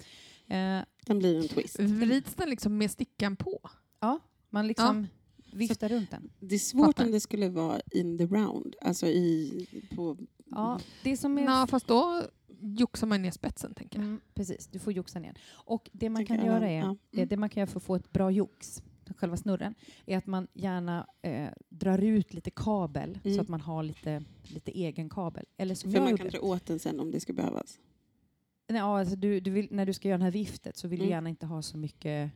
Eh, 0.56 0.84
Den 1.06 1.18
blir 1.18 1.42
en 1.42 1.48
twist. 1.48 1.80
Vrids 1.80 2.34
den 2.34 2.50
liksom 2.50 2.78
med 2.78 2.90
stickan 2.90 3.36
på? 3.36 3.70
ja, 4.00 4.20
man 4.50 4.66
liksom 4.66 5.06
viftar 5.52 5.88
runt 5.88 6.10
den. 6.10 6.30
Det 6.40 6.54
är 6.54 6.58
svårt 6.58 6.86
Fattar. 6.86 7.04
om 7.04 7.10
det 7.10 7.20
skulle 7.20 7.48
vara 7.48 7.80
in 7.90 8.18
the 8.18 8.26
round. 8.26 8.76
Alltså 8.80 9.06
i, 9.06 9.66
på... 9.96 10.16
Ja, 10.54 10.80
det 11.02 11.16
som 11.16 11.38
är... 11.38 11.42
Ja, 11.42 11.66
fast 11.70 11.86
då 11.86 12.22
joxar 12.60 13.06
man 13.06 13.22
ner 13.22 13.30
spetsen, 13.30 13.74
tänker 13.74 13.98
jag. 13.98 14.04
Mm, 14.06 14.20
precis, 14.34 14.66
du 14.66 14.78
får 14.78 14.92
joxa 14.92 15.18
ner. 15.18 15.34
Och 15.50 15.90
det 15.92 16.10
man 16.10 16.20
Tänker 16.26 16.36
kan 16.36 16.46
göra 16.46 16.68
är, 16.68 16.78
ja. 16.78 16.96
det, 17.10 17.24
det 17.24 17.36
man 17.36 17.48
kan 17.48 17.60
göra 17.60 17.70
för 17.70 17.76
att 17.78 17.82
få 17.84 17.94
ett 17.94 18.12
bra 18.12 18.30
jox, 18.30 18.82
själva 19.16 19.36
snurren, 19.36 19.74
är 20.06 20.16
att 20.18 20.26
man 20.26 20.48
gärna 20.54 21.06
eh, 21.22 21.48
drar 21.68 21.98
ut 21.98 22.34
lite 22.34 22.50
kabel 22.50 23.18
Mm. 23.24 23.36
så 23.36 23.40
att 23.42 23.48
man 23.48 23.60
har 23.60 23.82
lite, 23.82 24.24
lite 24.42 24.70
egen 24.70 25.10
kabel. 25.10 25.44
Eller 25.56 25.74
som 25.74 25.92
För 25.92 26.00
man 26.00 26.16
kan 26.16 26.28
dra 26.28 26.40
åt 26.40 26.66
den 26.66 26.78
sen 26.78 27.00
om 27.00 27.10
det 27.10 27.20
ska 27.20 27.32
behövas. 27.32 27.78
Nej, 28.68 28.78
ja, 28.78 28.98
alltså 28.98 29.16
du, 29.16 29.40
du 29.40 29.50
vill, 29.50 29.68
när 29.70 29.86
du 29.86 29.92
ska 29.92 30.08
göra 30.08 30.18
det 30.18 30.24
här 30.24 30.30
viftet 30.30 30.76
så 30.76 30.88
vill 30.88 30.98
du 30.98 31.04
Mm. 31.04 31.10
gärna 31.12 31.28
inte 31.28 31.46
ha 31.46 31.62
så 31.62 31.78
mycket 31.78 32.30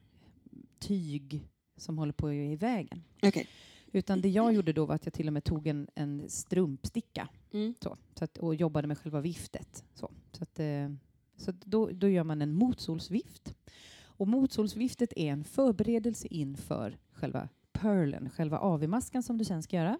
tyg 0.79 1.49
som 1.77 1.99
håller 1.99 2.13
på 2.13 2.33
i 2.33 2.57
vägen. 2.57 3.03
Okej. 3.23 3.49
Utan 3.97 4.21
det 4.21 4.29
jag 4.29 4.53
gjorde 4.53 4.73
då 4.73 4.87
var 4.87 4.95
att 4.95 5.07
jag 5.07 5.13
till 5.13 5.27
och 5.27 5.33
med 5.33 5.45
tog 5.45 5.67
en, 5.67 5.89
en 5.95 6.29
strumpsticka 6.29 7.29
Mm. 7.53 7.75
så, 7.83 7.97
så 8.15 8.25
att, 8.25 8.39
och 8.39 8.55
jobbade 8.55 8.89
med 8.89 8.99
själva 8.99 9.21
viftet. 9.21 9.85
Så, 9.95 10.11
så 10.33 10.43
att, 10.43 10.61
eh, 10.61 10.91
så 11.37 11.53
då, 11.65 11.91
då 11.93 12.09
gör 12.09 12.25
man 12.25 12.43
en 12.43 12.53
motsolsvift. 12.55 13.55
Och 14.05 14.29
motsolsviftet 14.29 15.13
är 15.17 15.33
en 15.33 15.45
förberedelse 15.45 16.29
inför 16.31 16.99
själva 17.13 17.49
pearlen, 17.73 18.31
själva 18.31 18.59
AV-maskan 18.59 19.23
som 19.23 19.39
du 19.39 19.45
sen 19.45 19.63
ska 19.63 19.77
göra. 19.77 19.99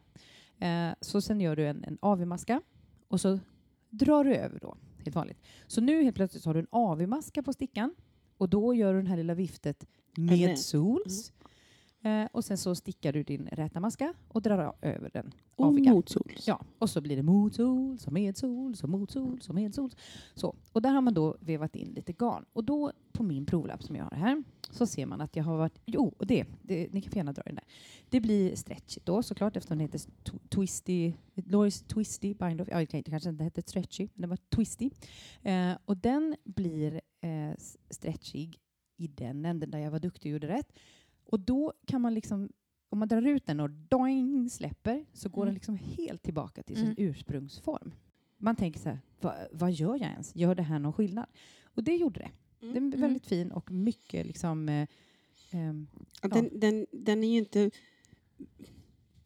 Eh, 0.59 0.95
så 1.01 1.21
sen 1.21 1.41
gör 1.41 1.57
du 1.57 1.67
en, 1.67 1.85
en 1.85 1.99
AV-maska 2.03 2.63
och 3.09 3.21
så 3.21 3.39
drar 3.91 4.25
du 4.25 4.35
över 4.35 4.59
då, 4.61 4.77
helt 5.05 5.17
vanligt. 5.17 5.39
Så 5.67 5.81
nu 5.81 6.03
helt 6.03 6.17
plötsligt 6.17 6.45
har 6.45 6.55
du 6.55 6.61
en 6.61 6.67
AV-maska 6.71 7.43
på 7.43 7.53
stickan 7.53 7.95
och 8.39 8.49
då 8.49 8.75
gör 8.75 8.95
du 8.95 9.03
det 9.03 9.09
här 9.09 9.17
lilla 9.17 9.35
viftet 9.35 9.87
med 10.17 10.49
Rät. 10.49 10.59
sols. 10.59 11.33
Eh, 12.07 12.27
och 12.33 12.45
sen 12.45 12.59
så 12.59 12.75
stickar 12.75 13.13
du 13.13 13.23
din 13.23 13.47
räta 13.53 13.81
maska 13.81 14.15
och 14.29 14.43
drar 14.43 14.75
över 14.83 15.11
den 15.13 15.35
Och 15.57 15.67
aviga. 15.67 15.91
motsols. 15.93 16.47
Ja, 16.47 16.61
och 16.79 16.91
så 16.91 17.01
blir 17.01 17.17
det 17.17 17.23
motsol, 17.23 17.99
som 17.99 18.15
medsol, 18.15 18.77
som 18.77 18.91
motsol, 18.91 19.41
som 19.41 19.55
medsol. 19.55 19.91
Så. 20.35 20.55
Och 20.73 20.83
där 20.83 20.91
har 20.91 21.01
man 21.01 21.15
då 21.15 21.37
vevat 21.41 21.77
in 21.77 21.89
lite 21.93 22.13
garn. 22.13 22.45
Och 22.53 22.65
då 22.65 22.93
på 23.13 23.23
min 23.23 23.47
provlapp 23.47 23.83
som 23.83 23.97
jag 23.97 24.05
har 24.05 24.17
här 24.17 24.43
så 24.71 24.87
ser 24.87 25.07
man 25.07 25.21
att 25.21 25.37
jag 25.37 25.45
har 25.45 25.57
varit... 25.57 25.79
Jo, 25.87 26.15
och 26.19 26.27
det, 26.27 26.45
det 26.63 26.93
ni 26.93 27.01
kan 27.01 27.13
få 27.13 27.17
gärna 27.19 27.33
dra 27.33 27.43
den 27.47 27.55
där. 27.55 27.65
Det 28.11 28.21
blir 28.21 28.57
stretchigt 28.57 29.07
då 29.07 29.23
såklart 29.23 29.57
eftersom 29.57 29.79
den 29.79 29.87
heter 29.87 29.99
tw- 29.99 30.49
Twisty, 30.49 31.13
Loris 31.35 31.83
Twisty 31.83 32.35
Bind 32.35 32.61
Off. 32.61 32.69
Ja, 32.71 32.79
det 32.79 33.03
kanske 33.03 33.29
inte 33.29 33.45
hette 33.45 33.63
stretchy, 33.63 34.09
men 34.15 34.23
det 34.23 34.29
var 34.29 34.39
Twisty. 34.57 34.91
Eh, 35.43 35.73
och 35.85 35.97
den 35.97 36.37
blir 36.45 37.01
eh, 37.21 37.57
stretchig 37.91 38.59
i 38.97 39.07
den 39.07 39.45
änden 39.45 39.71
där 39.71 39.79
jag 39.79 39.91
var 39.91 39.99
duktig 39.99 40.31
och 40.31 40.33
gjorde 40.33 40.49
rätt. 40.49 40.73
Och 41.27 41.41
då 41.41 41.73
kan 41.87 42.01
man 42.01 42.15
liksom 42.15 42.49
om 42.89 42.99
man 42.99 43.09
drar 43.09 43.23
ut 43.27 43.47
den 43.47 43.61
och 43.61 43.71
doing 43.71 44.51
släpper 44.51 45.05
så 45.13 45.29
går 45.29 45.43
Mm. 45.43 45.47
den 45.47 45.55
liksom 45.55 45.77
helt 45.77 46.23
tillbaka 46.23 46.63
till 46.63 46.77
sin 46.77 46.85
Mm. 46.85 46.97
ursprungsform. 46.99 47.93
Man 48.39 48.57
tänker 48.57 48.81
så 48.81 48.89
här, 48.89 48.99
"Va, 49.21 49.35
vad 49.53 49.73
gör 49.73 49.93
jag 49.93 50.01
ens? 50.11 50.37
Gör 50.37 50.55
det 50.55 50.63
här 50.63 50.79
någon 50.79 50.93
skillnad? 50.93 51.27
Och 51.65 51.83
det 51.85 51.97
gjorde 51.97 52.21
det. 52.21 52.31
Mm. 52.67 52.75
Den 52.75 52.93
är 52.93 52.97
väldigt 52.99 53.27
fin 53.27 53.53
och 53.53 53.71
mycket 53.71 54.27
liksom... 54.27 54.69
Eh, 54.69 54.89
Ja, 56.23 56.29
Den, 56.29 56.51
den, 56.61 56.87
den 56.93 57.25
är 57.25 57.29
ju 57.33 57.39
inte 57.39 57.71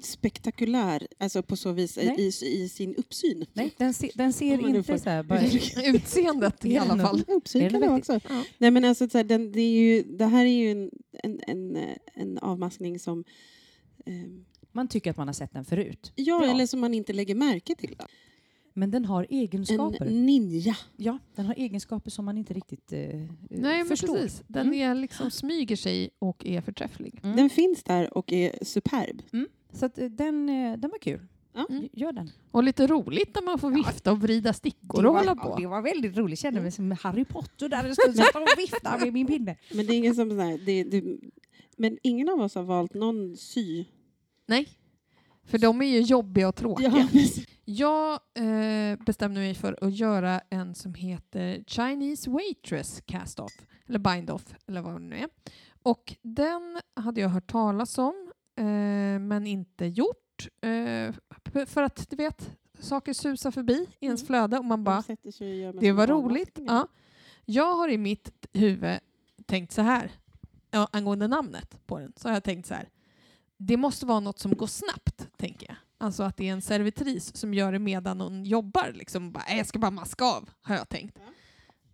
spektakulär 0.04 1.06
alltså 1.18 1.42
på 1.42 1.56
så 1.56 1.72
vis 1.72 1.98
i, 1.98 2.06
Nej. 2.06 2.26
i, 2.62 2.68
sin 2.68 2.94
uppsyn. 2.94 3.46
nej, 3.52 3.74
den, 3.78 3.94
se, 3.94 4.10
den 4.14 4.32
ser 4.32 4.68
inte 4.68 4.82
får- 4.82 4.98
så 4.98 5.10
här... 5.10 5.22
Bara, 5.22 5.40
Utseendet 5.94 6.64
i 6.64 6.78
alla 6.78 6.98
fall. 6.98 7.24
Uppsyn 7.28 7.70
kan 7.70 7.80
det 7.80 7.86
vara 7.88 7.98
också. 7.98 8.12
Ja. 8.28 8.44
Nej 8.58 8.70
men 8.70 8.84
alltså 8.84 9.08
så 9.08 9.18
här, 9.18 9.24
den, 9.24 9.52
det, 9.52 9.60
är 9.60 9.70
ju, 9.80 10.02
det 10.02 10.26
här 10.26 10.44
är 10.44 10.48
ju 10.58 10.70
en, 10.70 10.90
en, 11.22 11.40
en, 11.46 11.76
eh, 11.76 11.96
en 12.14 12.38
avmaskning 12.38 12.98
som 12.98 13.24
ehm, 14.06 14.44
man 14.72 14.88
tycker 14.88 15.10
att 15.10 15.16
man 15.16 15.28
har 15.28 15.32
sett 15.34 15.52
den 15.52 15.64
förut. 15.64 16.12
Ja, 16.14 16.44
Ja. 16.44 16.50
eller 16.50 16.66
som 16.66 16.80
man 16.80 16.94
inte 16.94 17.12
lägger 17.12 17.34
märke 17.34 17.74
till. 17.74 17.96
Men 18.74 18.90
den 18.90 19.04
har 19.04 19.26
egenskaper. 19.30 20.06
En 20.06 20.26
ninja. 20.26 20.76
Ja, 20.96 21.18
den 21.34 21.46
har 21.46 21.54
egenskaper 21.58 22.10
som 22.10 22.24
man 22.24 22.38
inte 22.38 22.54
riktigt 22.54 22.92
eh, 22.92 22.98
Nej, 22.98 23.28
men 23.78 23.86
förstår. 23.86 24.16
precis. 24.16 24.42
Den 24.46 24.66
Mm. 24.66 24.80
är 24.80 24.94
liksom 24.94 25.30
smyger 25.30 25.76
sig 25.76 26.10
och 26.18 26.46
är 26.46 26.60
förträfflig. 26.60 27.20
Mm. 27.22 27.36
Den 27.36 27.50
finns 27.50 27.82
där 27.82 28.16
och 28.18 28.32
är 28.32 28.64
superb. 28.64 29.22
Så 29.72 29.86
att, 29.86 29.98
eh, 29.98 30.06
den, 30.06 30.48
eh, 30.48 30.78
den 30.78 30.90
var 30.90 30.98
kul. 30.98 31.26
Ja. 31.52 31.66
Mm. 31.70 31.88
Gör 31.92 32.12
den. 32.12 32.30
Och 32.50 32.64
lite 32.64 32.86
roligt 32.86 33.34
när 33.34 33.42
man 33.42 33.58
får 33.58 33.70
vifta 33.70 34.12
och 34.12 34.20
vrida 34.20 34.52
stickor 34.52 35.06
och 35.06 35.12
var, 35.12 35.20
hålla 35.20 35.34
på. 35.34 35.56
det 35.56 35.66
var 35.66 35.82
väldigt 35.82 36.16
roligt. 36.16 36.30
Jag 36.30 36.38
kände 36.38 36.60
mig 36.60 36.70
som 36.72 36.92
Harry 36.92 37.24
Potter 37.24 37.68
där 37.68 37.86
jag 37.86 37.96
skulle 37.96 38.14
sätta 38.14 38.38
och 38.40 38.48
vifta 38.58 38.98
med 38.98 39.12
min 39.12 39.26
pinne. 39.26 39.56
Men 39.74 39.86
det 39.86 39.94
är 39.94 39.96
ingen 39.96 40.14
som 40.14 40.30
så 40.30 40.40
här, 40.40 40.58
det, 40.66 40.84
det, 40.84 41.18
men 41.76 41.98
ingen 42.02 42.28
av 42.28 42.40
oss 42.40 42.54
har 42.54 42.62
valt 42.62 42.94
någon 42.94 43.36
sy. 43.36 43.84
Nej, 44.46 44.68
för 45.44 45.58
de 45.58 45.82
är 45.82 45.86
ju 45.86 46.00
jobbiga 46.00 46.48
och 46.48 46.56
tråkiga. 46.56 47.08
Ja. 47.12 47.20
Jag 47.64 48.12
eh, 48.12 48.98
bestämde 49.06 49.40
mig 49.40 49.54
för 49.54 49.78
att 49.84 49.94
göra 49.94 50.40
en 50.50 50.74
som 50.74 50.94
heter 50.94 51.64
Chinese 51.66 52.30
Waitress 52.30 53.00
Cast-Off, 53.06 53.66
eller 53.86 53.98
Bind-Off, 53.98 54.54
eller 54.66 54.80
vad 54.80 54.92
det 54.92 54.98
nu 54.98 55.16
är. 55.16 55.28
Och 55.82 56.16
den 56.22 56.80
hade 56.96 57.20
jag 57.20 57.28
hört 57.28 57.50
talas 57.50 57.98
om, 57.98 58.32
men 59.20 59.46
inte 59.46 59.86
gjort. 59.86 60.48
Eh, 60.62 61.14
för 61.66 61.82
att, 61.82 62.10
du 62.10 62.16
vet, 62.16 62.50
saker 62.78 63.12
susar 63.12 63.50
förbi 63.50 63.86
i 64.00 64.04
ens 64.06 64.20
Mm. 64.22 64.26
flöde 64.26 64.58
och 64.58 64.64
man 64.64 64.84
bara, 64.84 65.02
det 65.80 65.92
var 65.92 66.06
roligt. 66.06 66.58
Ja. 66.66 66.88
Jag 67.44 67.74
har 67.76 67.88
i 67.88 67.98
mitt 67.98 68.46
huvud 68.52 68.98
tänkt 69.46 69.72
så 69.72 69.82
här, 69.82 70.10
ja, 70.70 70.88
angående 70.92 71.28
namnet 71.28 71.86
på 71.86 71.98
den, 71.98 72.12
så 72.16 72.28
har 72.28 72.34
jag 72.34 72.44
tänkt 72.44 72.66
så 72.66 72.74
här. 72.74 72.88
Det 73.56 73.76
måste 73.76 74.06
vara 74.06 74.20
något 74.20 74.38
som 74.38 74.54
går 74.56 74.66
snabbt, 74.66 75.28
tänker 75.36 75.66
jag. 75.66 75.76
Alltså 75.98 76.22
att 76.22 76.36
det 76.36 76.48
är 76.48 76.52
en 76.52 76.62
servitris 76.62 77.36
som 77.36 77.54
gör 77.54 77.72
det 77.72 77.78
medan 77.78 78.20
hon 78.20 78.44
jobbar. 78.44 78.92
Liksom 78.94 79.32
bara, 79.32 79.44
"Äh, 79.44 79.56
jag 79.58 79.66
ska 79.66 79.78
bara 79.78 79.90
maska 79.90 80.24
av, 80.24 80.50
har 80.62 80.74
jag 80.76 80.88
tänkt. 80.88 81.16
Ja. 81.26 81.32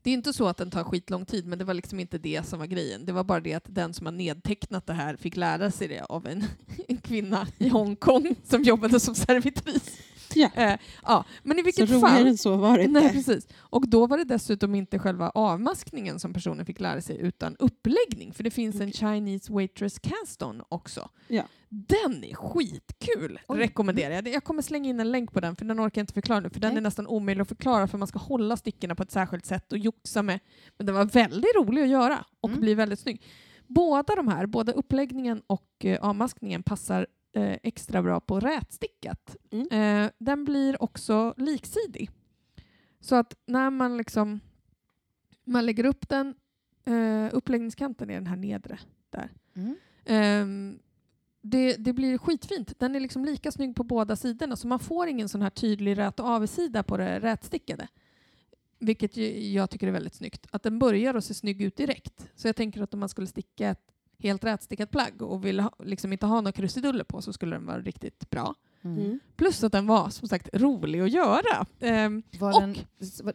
Det 0.07 0.11
är 0.11 0.15
inte 0.15 0.33
så 0.33 0.49
att 0.49 0.57
den 0.57 0.71
tar 0.71 0.85
skitlång 0.85 1.25
tid, 1.25 1.47
men 1.47 1.59
det 1.59 1.65
var 1.65 1.75
liksom 1.75 2.01
inte 2.01 2.19
det 2.19 2.47
som 2.47 2.59
var 2.59 2.67
grejen. 2.67 3.05
Det 3.05 3.13
var 3.13 3.25
bara 3.25 3.41
det 3.41 3.55
att 3.55 3.65
den 3.67 3.95
som 3.95 4.07
har 4.07 4.13
nedtecknat 4.13 4.87
det 4.87 4.93
här 4.93 5.17
fick 5.17 5.37
lära 5.37 5.71
sig 5.71 5.89
det 5.89 6.01
av 6.01 6.27
en, 6.27 6.45
en 6.89 6.97
kvinna 6.97 7.47
i 7.59 7.69
Hongkong 7.69 8.35
som 8.45 8.63
jobbade 8.63 9.01
som 9.01 9.15
servitris. 9.15 9.99
Ja. 10.37 10.49
Eh, 10.55 10.79
ja. 11.03 11.25
Men 11.43 11.59
i 11.59 11.61
Så 11.61 11.65
vilket 11.65 11.91
roligare 11.91 12.11
fall... 12.11 12.27
än 12.27 12.39
så 12.39 12.57
var 12.57 12.79
det 12.79 12.89
Nej, 12.89 13.03
inte. 13.03 13.15
precis. 13.15 13.49
Och 13.59 13.89
då 13.89 14.07
var 14.07 14.19
det 14.19 14.25
dessutom 14.25 14.75
inte 14.75 14.99
själva 14.99 15.31
avmaskningen 15.31 16.19
som 16.21 16.33
personen 16.33 16.67
fick 16.67 16.81
lära 16.81 17.01
sig, 17.01 17.19
utan 17.21 17.57
uppläggning. 17.59 18.33
För 18.33 18.45
det 18.45 18.51
finns 18.51 18.81
en 18.81 18.93
Chinese 18.93 19.53
Waitress 19.53 19.99
Cast-On 19.99 20.63
också. 20.69 21.09
Ja. 21.29 21.43
Den 21.69 22.25
är 22.25 22.35
skitkul, 22.35 23.39
Oj. 23.49 23.59
rekommenderar 23.59 24.15
jag. 24.15 24.29
Jag 24.29 24.45
kommer 24.45 24.63
slänga 24.63 24.91
in 24.91 25.01
en 25.01 25.11
länk 25.13 25.33
på 25.33 25.41
den, 25.41 25.57
för 25.57 25.65
den 25.65 25.81
orkar 25.81 26.01
jag 26.01 26.03
inte 26.03 26.15
förklara 26.15 26.41
nu, 26.41 26.51
för 26.51 26.61
den 26.61 26.71
Nej. 26.71 26.79
är 26.79 26.83
nästan 26.83 27.07
omöjlig 27.07 27.43
att 27.43 27.49
förklara, 27.49 27.87
för 27.89 27.99
man 27.99 28.09
ska 28.09 28.19
hålla 28.19 28.57
stickorna 28.57 28.95
på 28.95 29.03
ett 29.03 29.11
särskilt 29.11 29.47
sätt 29.47 29.73
och 29.73 29.79
joxa 29.79 30.23
med. 30.23 30.41
Men 30.77 30.87
den 30.87 30.95
var 30.95 31.05
väldigt 31.05 31.55
rolig 31.57 31.83
att 31.83 31.89
göra 31.89 32.25
och 32.41 32.49
Mm. 32.49 32.61
blir 32.61 32.75
väldigt 32.75 33.01
snygg. 33.01 33.23
båda 33.69 34.15
de 34.15 34.29
här, 34.29 34.47
både 34.47 34.73
uppläggningen 34.73 35.43
och 35.47 35.85
eh, 35.85 35.99
avmaskningen 36.01 36.63
passar 36.63 37.07
eh, 37.37 37.57
extra 37.63 38.03
bra 38.03 38.21
på 38.21 38.41
rätstickat. 38.41 39.37
Mm. 39.51 39.69
Eh, 40.05 40.11
den 40.19 40.45
blir 40.45 40.83
också 40.83 41.35
liksidig. 41.37 42.11
Så 43.01 43.15
att 43.15 43.37
när 43.47 43.71
man 43.71 43.97
liksom 43.97 44.41
man 45.45 45.67
lägger 45.67 45.85
upp 45.85 46.09
den, 46.09 46.35
eh, 46.85 47.29
uppläggningskanten 47.33 48.11
är 48.11 48.15
den 48.15 48.27
här 48.27 48.37
nedre 48.37 48.79
där. 49.11 49.31
Mm. 49.55 49.77
Ehm, 50.05 50.79
det, 51.41 51.77
det 51.77 51.93
blir 51.93 52.19
skitfint. 52.19 52.79
Den 52.79 52.97
är 52.97 53.01
liksom 53.01 53.25
lika 53.25 53.53
snygg 53.53 53.77
på 53.77 53.85
båda 53.85 54.17
sidorna 54.17 54.57
så 54.57 54.69
man 54.69 54.79
får 54.79 55.09
ingen 55.09 55.29
sån 55.29 55.43
här 55.43 55.51
tydlig 55.51 55.99
rät 55.99 56.21
och 56.21 56.29
avigsida 56.29 56.83
på 56.83 56.97
det 56.97 57.21
rätstickade. 57.21 57.89
Vilket 58.79 59.17
jag 59.53 59.71
tycker 59.71 59.87
är 59.87 59.93
väldigt 59.93 60.15
snyggt. 60.15 60.47
Att 60.51 60.63
den 60.63 60.79
börjar 60.79 61.15
och 61.15 61.25
ser 61.25 61.35
snygg 61.35 61.63
ut 61.63 61.77
direkt. 61.77 62.29
Så 62.35 62.49
jag 62.49 62.57
tänker 62.57 62.83
att 62.83 62.95
om 62.95 63.01
man 63.01 63.09
skulle 63.09 63.27
sticka 63.27 63.69
ett 63.69 63.96
helt 64.19 64.45
rätstickat 64.45 64.91
plagg 64.91 65.23
och 65.23 65.45
vill 65.45 65.61
ha, 65.61 65.73
liksom 65.79 66.13
inte 66.13 66.27
ha 66.27 66.41
några 66.41 66.53
krusiduller 66.53 67.05
på 67.05 67.23
så 67.23 67.33
skulle 67.33 67.57
den 67.57 67.67
vara 67.67 67.81
riktigt 67.81 68.31
bra. 68.31 68.55
Mm. 68.83 68.99
Mm. 69.05 69.21
Plus 69.37 69.65
att 69.65 69.73
den 69.73 69.87
var 69.87 70.09
som 70.11 70.29
sagt 70.29 70.49
rolig 70.53 71.01
att 71.01 71.11
göra. 71.13 71.67
Ehm, 71.81 72.23
Var 72.41 72.55
Och- 72.55 72.61
den, 72.61 72.77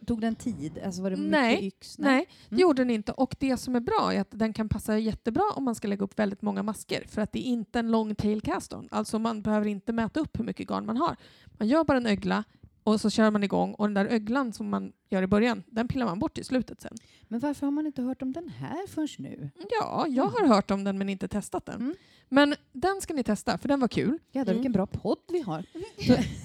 tog 0.06 0.20
den 0.20 0.34
tid? 0.34 0.78
Alltså 0.84 1.02
var 1.02 1.10
det 1.10 1.16
mycket 1.16 1.30
Nej, 1.30 1.66
yx? 1.66 1.98
Nej, 1.98 2.26
det 2.48 2.54
Mm. 2.54 2.60
gjorde 2.60 2.80
den 2.82 2.90
inte. 2.90 3.12
Och 3.12 3.36
det 3.38 3.56
som 3.56 3.76
är 3.76 3.80
bra 3.80 4.12
är 4.14 4.20
att 4.20 4.28
den 4.30 4.52
kan 4.52 4.68
passa 4.68 4.98
jättebra 4.98 5.44
om 5.54 5.64
man 5.64 5.74
ska 5.74 5.88
lägga 5.88 6.04
upp 6.04 6.18
väldigt 6.18 6.42
många 6.42 6.62
masker. 6.62 7.04
För 7.08 7.22
att 7.22 7.32
det 7.32 7.38
är 7.38 7.50
inte 7.52 7.78
en 7.78 7.90
long 7.90 8.14
tail 8.14 8.40
cast 8.40 8.72
on. 8.72 8.88
Alltså 8.90 9.18
man 9.18 9.42
behöver 9.42 9.66
inte 9.66 9.92
mäta 9.92 10.20
upp 10.20 10.38
hur 10.38 10.44
mycket 10.44 10.68
garn 10.68 10.86
man 10.86 10.96
har. 10.96 11.16
Man 11.46 11.68
gör 11.68 11.84
bara 11.84 11.96
en 11.96 12.06
ögla 12.06 12.44
och 12.84 13.00
så 13.00 13.10
kör 13.10 13.30
man 13.30 13.44
igång 13.44 13.74
och 13.74 13.86
den 13.86 13.94
där 13.94 14.04
öglan 14.04 14.52
som 14.52 14.68
man 14.68 14.92
gör 15.10 15.22
i 15.22 15.26
början, 15.26 15.62
den 15.66 15.88
pillar 15.88 16.06
man 16.06 16.18
bort 16.18 16.38
i 16.38 16.44
slutet 16.44 16.80
sen. 16.80 16.94
Men 17.28 17.40
varför 17.40 17.66
har 17.66 17.70
man 17.70 17.86
inte 17.86 18.02
hört 18.02 18.22
om 18.22 18.32
den 18.32 18.48
här 18.48 18.86
förrän 18.86 19.08
nu? 19.18 19.50
Ja, 19.70 20.06
jag 20.08 20.24
har 20.26 20.46
hört 20.46 20.70
om 20.70 20.84
den 20.84 20.98
men 20.98 21.08
inte 21.08 21.28
testat 21.28 21.66
den. 21.66 21.80
Mm. 21.80 21.94
Men 22.28 22.54
den 22.72 23.00
ska 23.00 23.14
ni 23.14 23.22
testa 23.24 23.58
för 23.58 23.68
den 23.68 23.80
var 23.80 23.88
kul. 23.88 24.18
Jädrar 24.32 24.52
Mm. 24.52 24.56
vilken 24.56 24.72
bra 24.72 24.86
podd 24.86 25.18
vi 25.28 25.40
har. 25.40 25.64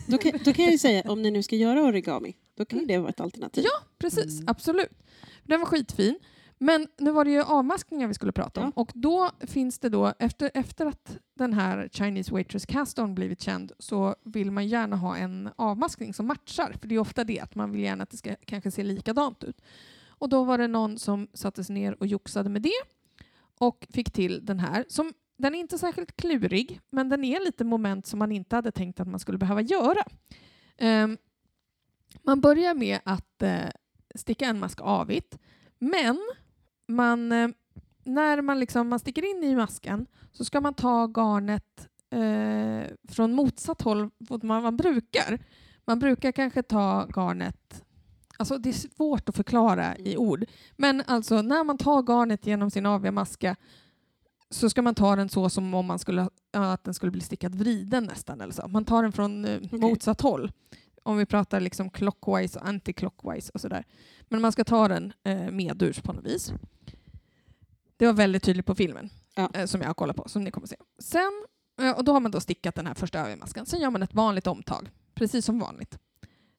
Då, 0.08 0.18
kan, 0.18 0.32
då 0.46 0.54
kan 0.54 0.66
jag 0.66 0.72
ju 0.72 0.78
säga, 0.78 1.12
om 1.12 1.22
ni 1.22 1.32
nu 1.32 1.44
ska 1.44 1.56
göra 1.56 1.84
origami, 1.84 2.36
då 2.56 2.66
kan 2.66 2.80
ju 2.80 2.86
det 2.86 2.98
vara 2.98 3.10
ett 3.10 3.20
alternativ. 3.20 3.64
Ja, 3.64 3.88
precis. 3.98 4.40
Mm. 4.40 4.44
Absolut. 4.48 4.92
Den 5.44 5.60
var 5.60 5.68
skitfin. 5.68 6.20
Men 6.60 6.88
nu 6.98 7.12
var 7.12 7.26
det 7.26 7.32
ju 7.32 7.44
avmaskningar 7.44 8.08
vi 8.08 8.14
skulle 8.14 8.32
prata 8.32 8.62
om. 8.62 8.66
Ja. 8.76 8.82
Och 8.82 8.92
då 8.94 9.32
finns 9.40 9.80
det 9.80 9.90
då, 9.90 10.14
efter, 10.20 10.52
efter 10.54 10.86
att 10.86 11.18
den 11.34 11.54
här 11.54 11.90
Chinese 11.92 12.32
Waitress 12.32 12.66
Cast 12.66 13.00
On 13.00 13.16
blivit 13.16 13.42
känd 13.42 13.72
så 13.80 14.16
vill 14.24 14.52
man 14.52 14.68
gärna 14.68 14.96
ha 14.96 15.18
en 15.18 15.50
avmaskning 15.56 16.14
som 16.14 16.28
matchar. 16.28 16.76
För 16.82 16.88
det 16.88 16.96
är 16.96 17.00
ofta 17.00 17.24
det, 17.24 17.40
att 17.40 17.56
man 17.56 17.72
vill 17.72 17.82
gärna 17.82 18.04
att 18.04 18.10
det 18.10 18.18
ska 18.18 18.36
kanske 18.46 18.72
se 18.72 18.84
likadant 18.84 19.44
ut. 19.44 19.62
Och 20.08 20.30
då 20.30 20.44
var 20.44 20.58
det 20.58 20.68
någon 20.68 20.98
som 21.00 21.28
satte 21.34 21.64
sig 21.64 21.76
ner 21.76 21.96
och 22.00 22.08
joxade 22.08 22.50
med 22.50 22.62
det 22.62 22.82
och 23.60 23.88
fick 23.90 24.12
till 24.12 24.46
den 24.46 24.60
här. 24.60 24.86
Som, 24.88 25.14
den 25.38 25.56
är 25.56 25.60
inte 25.60 25.78
särskilt 25.78 26.18
klurig, 26.18 26.82
men 26.90 27.10
den 27.10 27.24
är 27.24 27.46
lite 27.46 27.64
moment 27.64 28.06
som 28.06 28.20
man 28.20 28.32
inte 28.32 28.56
hade 28.56 28.72
tänkt 28.72 29.00
att 29.00 29.08
man 29.08 29.20
skulle 29.20 29.38
behöva 29.38 29.62
göra. 29.62 30.04
Ehm, 30.78 31.18
man 32.24 32.42
börjar 32.42 32.74
med 32.74 33.00
att 33.04 33.42
eh, 33.42 33.70
sticka 34.16 34.46
en 34.46 34.60
mask 34.60 34.82
avigt, 34.82 35.38
men 35.80 36.20
man, 36.88 37.32
eh, 37.32 37.50
när 38.04 38.42
man, 38.42 38.60
liksom, 38.60 38.90
man 38.90 39.00
sticker 39.00 39.36
in 39.36 39.44
i 39.44 39.56
masken 39.56 40.06
så 40.32 40.46
ska 40.46 40.62
man 40.62 40.74
ta 40.74 41.08
garnet 41.08 41.90
eh, 42.10 42.92
från 43.10 43.34
motsatt 43.34 43.82
håll 43.82 44.10
mot 44.30 44.44
vad 44.44 44.64
man 44.64 44.78
brukar. 44.78 45.40
Man 45.86 46.00
brukar 46.00 46.32
kanske 46.32 46.64
ta 46.64 47.08
garnet 47.16 47.84
Alltså 48.38 48.58
det 48.58 48.70
är 48.70 48.74
svårt 48.74 49.30
att 49.30 49.36
förklara 49.36 49.98
i 49.98 50.18
ord. 50.18 50.46
Men 50.76 51.04
alltså 51.08 51.42
när 51.42 51.64
man 51.64 51.78
tar 51.78 52.02
garnet 52.02 52.46
genom 52.46 52.72
sin 52.72 52.86
aviga 52.86 53.12
maska 53.12 53.56
så 54.50 54.70
ska 54.70 54.82
man 54.82 54.96
ta 54.96 55.16
den 55.16 55.30
så 55.30 55.50
som 55.50 55.74
om 55.74 55.86
man 55.86 56.00
skulle, 56.00 56.30
att 56.52 56.84
den 56.84 56.94
skulle 56.94 57.12
bli 57.12 57.22
stickad 57.22 57.56
vriden 57.56 58.04
nästan. 58.04 58.42
Eller 58.42 58.54
så. 58.54 58.68
Man 58.68 58.86
tar 58.86 59.04
den 59.04 59.12
från 59.12 59.46
eh, 59.46 59.60
motsatt 59.72 60.22
håll. 60.22 60.52
Om 61.08 61.18
vi 61.18 61.26
pratar 61.26 61.60
liksom 61.60 61.90
clockwise 61.90 62.60
och 62.60 62.66
anti-clockwise 62.68 63.52
och 63.54 63.62
sådär. 63.62 63.84
Men 64.30 64.42
man 64.42 64.52
ska 64.52 64.64
ta 64.64 64.88
den 64.88 65.14
eh, 65.24 65.52
medurs 65.52 66.02
på 66.02 66.14
något 66.14 66.26
vis. 66.26 66.52
Det 67.98 68.06
var 68.06 68.14
väldigt 68.14 68.44
tydligt 68.44 68.66
på 68.66 68.76
filmen 68.76 69.10
Ja. 69.36 69.50
eh, 69.54 69.66
som 69.66 69.82
jag 69.82 69.88
har 69.90 69.94
kollat 69.94 70.16
på, 70.16 70.30
som 70.30 70.44
ni 70.44 70.52
kommer 70.52 70.68
se. 70.68 70.76
Sen, 71.00 71.46
eh, 71.82 71.92
och 71.98 72.04
då 72.04 72.14
har 72.14 72.20
man 72.20 72.32
då 72.32 72.40
stickat 72.40 72.76
den 72.76 72.88
här 72.88 72.94
första 72.94 73.20
övermasken. 73.20 73.66
Sen 73.66 73.80
gör 73.82 73.90
man 73.90 74.04
ett 74.04 74.14
vanligt 74.14 74.48
omtag, 74.48 74.90
precis 75.16 75.46
som 75.46 75.60
vanligt. 75.60 75.98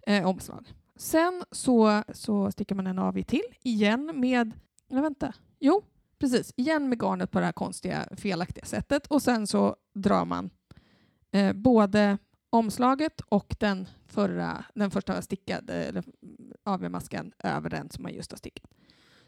Eh, 0.06 0.26
omslag. 0.28 0.72
Sen 0.96 1.44
så, 1.50 2.02
så 2.12 2.52
stickar 2.52 2.76
man 2.76 2.86
en 2.86 2.98
avig 2.98 3.26
till, 3.26 3.44
igen 3.62 4.12
med... 4.14 4.52
Nej, 4.88 5.02
vänta. 5.02 5.32
Jo, 5.58 5.82
precis. 6.18 6.52
Igen 6.56 6.88
med 6.88 6.98
garnet 7.02 7.30
på 7.30 7.38
det 7.38 7.44
här 7.44 7.52
konstiga, 7.52 8.08
felaktiga 8.16 8.64
sättet. 8.64 9.06
Och 9.06 9.22
sen 9.22 9.46
så 9.46 9.76
drar 9.94 10.24
man 10.24 10.50
både 11.54 12.18
omslaget 12.50 13.20
och 13.20 13.56
den, 13.58 13.88
förra, 14.06 14.64
den 14.74 14.90
första 14.90 15.22
stickade 15.22 15.72
eller 15.74 16.04
AV-masken 16.64 17.32
över 17.38 17.70
den 17.70 17.90
som 17.90 18.02
man 18.02 18.14
just 18.14 18.30
har 18.32 18.38
stickat. 18.38 18.70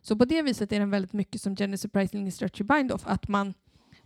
Så 0.02 0.16
på 0.16 0.24
det 0.24 0.42
viset 0.42 0.72
är 0.72 0.80
den 0.80 0.90
väldigt 0.90 1.12
mycket 1.12 1.40
som 1.40 1.54
Jenny 1.54 1.76
Surprisingly 1.76 2.30
Stretchy 2.30 2.64
Bind-Off. 2.64 3.02
Att 3.04 3.28
man 3.28 3.54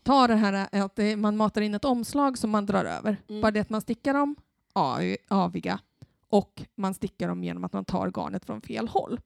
tar 0.02 0.28
det 0.28 0.34
här, 0.34 0.68
att 0.72 0.96
det, 0.96 1.16
man 1.16 1.36
matar 1.36 1.60
in 1.60 1.74
ett 1.74 1.84
omslag 1.84 2.38
som 2.38 2.50
man 2.50 2.66
drar 2.66 2.84
över. 2.84 3.16
Mm. 3.28 3.40
Bara 3.42 3.50
det 3.50 3.60
att 3.60 3.70
man 3.70 3.80
stickar 3.80 4.14
dem 4.14 4.36
av- 4.72 5.16
aviga 5.28 5.80
och 6.28 6.62
man 6.74 6.94
stickar 6.94 7.28
dem 7.28 7.44
genom 7.44 7.64
att 7.64 7.72
man 7.72 7.84
tar 7.84 8.10
garnet 8.10 8.44
från 8.44 8.60
fel 8.60 8.88
håll. 8.88 9.20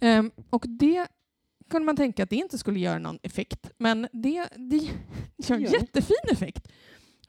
Ehm, 0.00 0.30
och 0.50 0.64
det 0.68 1.06
kunde 1.70 1.86
man 1.86 1.96
tänka 1.96 2.22
att 2.22 2.30
det 2.30 2.36
inte 2.36 2.58
skulle 2.58 2.80
göra 2.80 2.98
någon 2.98 3.18
effekt, 3.22 3.70
men 3.78 4.08
det, 4.12 4.48
det 4.56 4.76
gör 5.36 5.56
en 5.56 5.62
jättefin 5.62 6.16
effekt. 6.32 6.68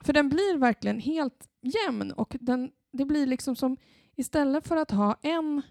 För 0.03 0.13
den 0.13 0.29
blir 0.29 0.57
verkligen 0.57 0.99
helt 0.99 1.49
jämn 1.61 2.11
och 2.11 2.35
den, 2.39 2.71
det 2.91 3.05
blir 3.05 3.25
liksom 3.27 3.55
som 3.55 3.77
istället 4.15 4.67
för 4.67 4.77
att 4.77 4.91
ha 4.91 5.17
en, 5.21 5.61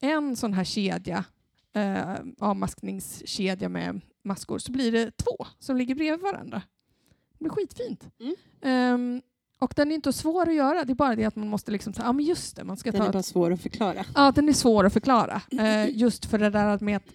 en 0.00 0.36
sån 0.36 0.52
här 0.52 0.64
kedja, 0.64 1.24
eh, 1.74 2.14
avmaskningskedja 2.38 3.68
med 3.68 4.00
maskor, 4.24 4.58
så 4.58 4.72
blir 4.72 4.92
det 4.92 5.16
två 5.16 5.46
som 5.58 5.76
ligger 5.76 5.94
bredvid 5.94 6.20
varandra. 6.20 6.62
Det 7.38 7.44
blir 7.44 7.50
skitfint. 7.50 8.08
Mm. 8.20 8.34
Ehm, 8.62 9.22
och 9.58 9.72
den 9.76 9.90
är 9.90 9.94
inte 9.94 10.12
svår 10.12 10.48
att 10.48 10.54
göra, 10.54 10.84
det 10.84 10.92
är 10.92 10.94
bara 10.94 11.16
det 11.16 11.24
att 11.24 11.36
man 11.36 11.48
måste 11.48 11.70
liksom 11.70 11.92
säga, 11.92 12.06
ja 12.06 12.12
men 12.12 12.24
just 12.24 12.56
det, 12.56 12.64
man 12.64 12.76
ska 12.76 12.90
Den 12.90 12.98
ta 12.98 13.04
är 13.04 13.08
ett 13.08 13.12
bara 13.12 13.22
svår 13.22 13.52
att 13.52 13.62
förklara. 13.62 14.04
Ja, 14.14 14.32
den 14.32 14.48
är 14.48 14.52
svår 14.52 14.86
att 14.86 14.92
förklara. 14.92 15.42
Eh, 15.60 15.98
just 15.98 16.24
för 16.24 16.38
det 16.38 16.50
där 16.50 16.78
med 16.80 16.96
att 16.96 17.12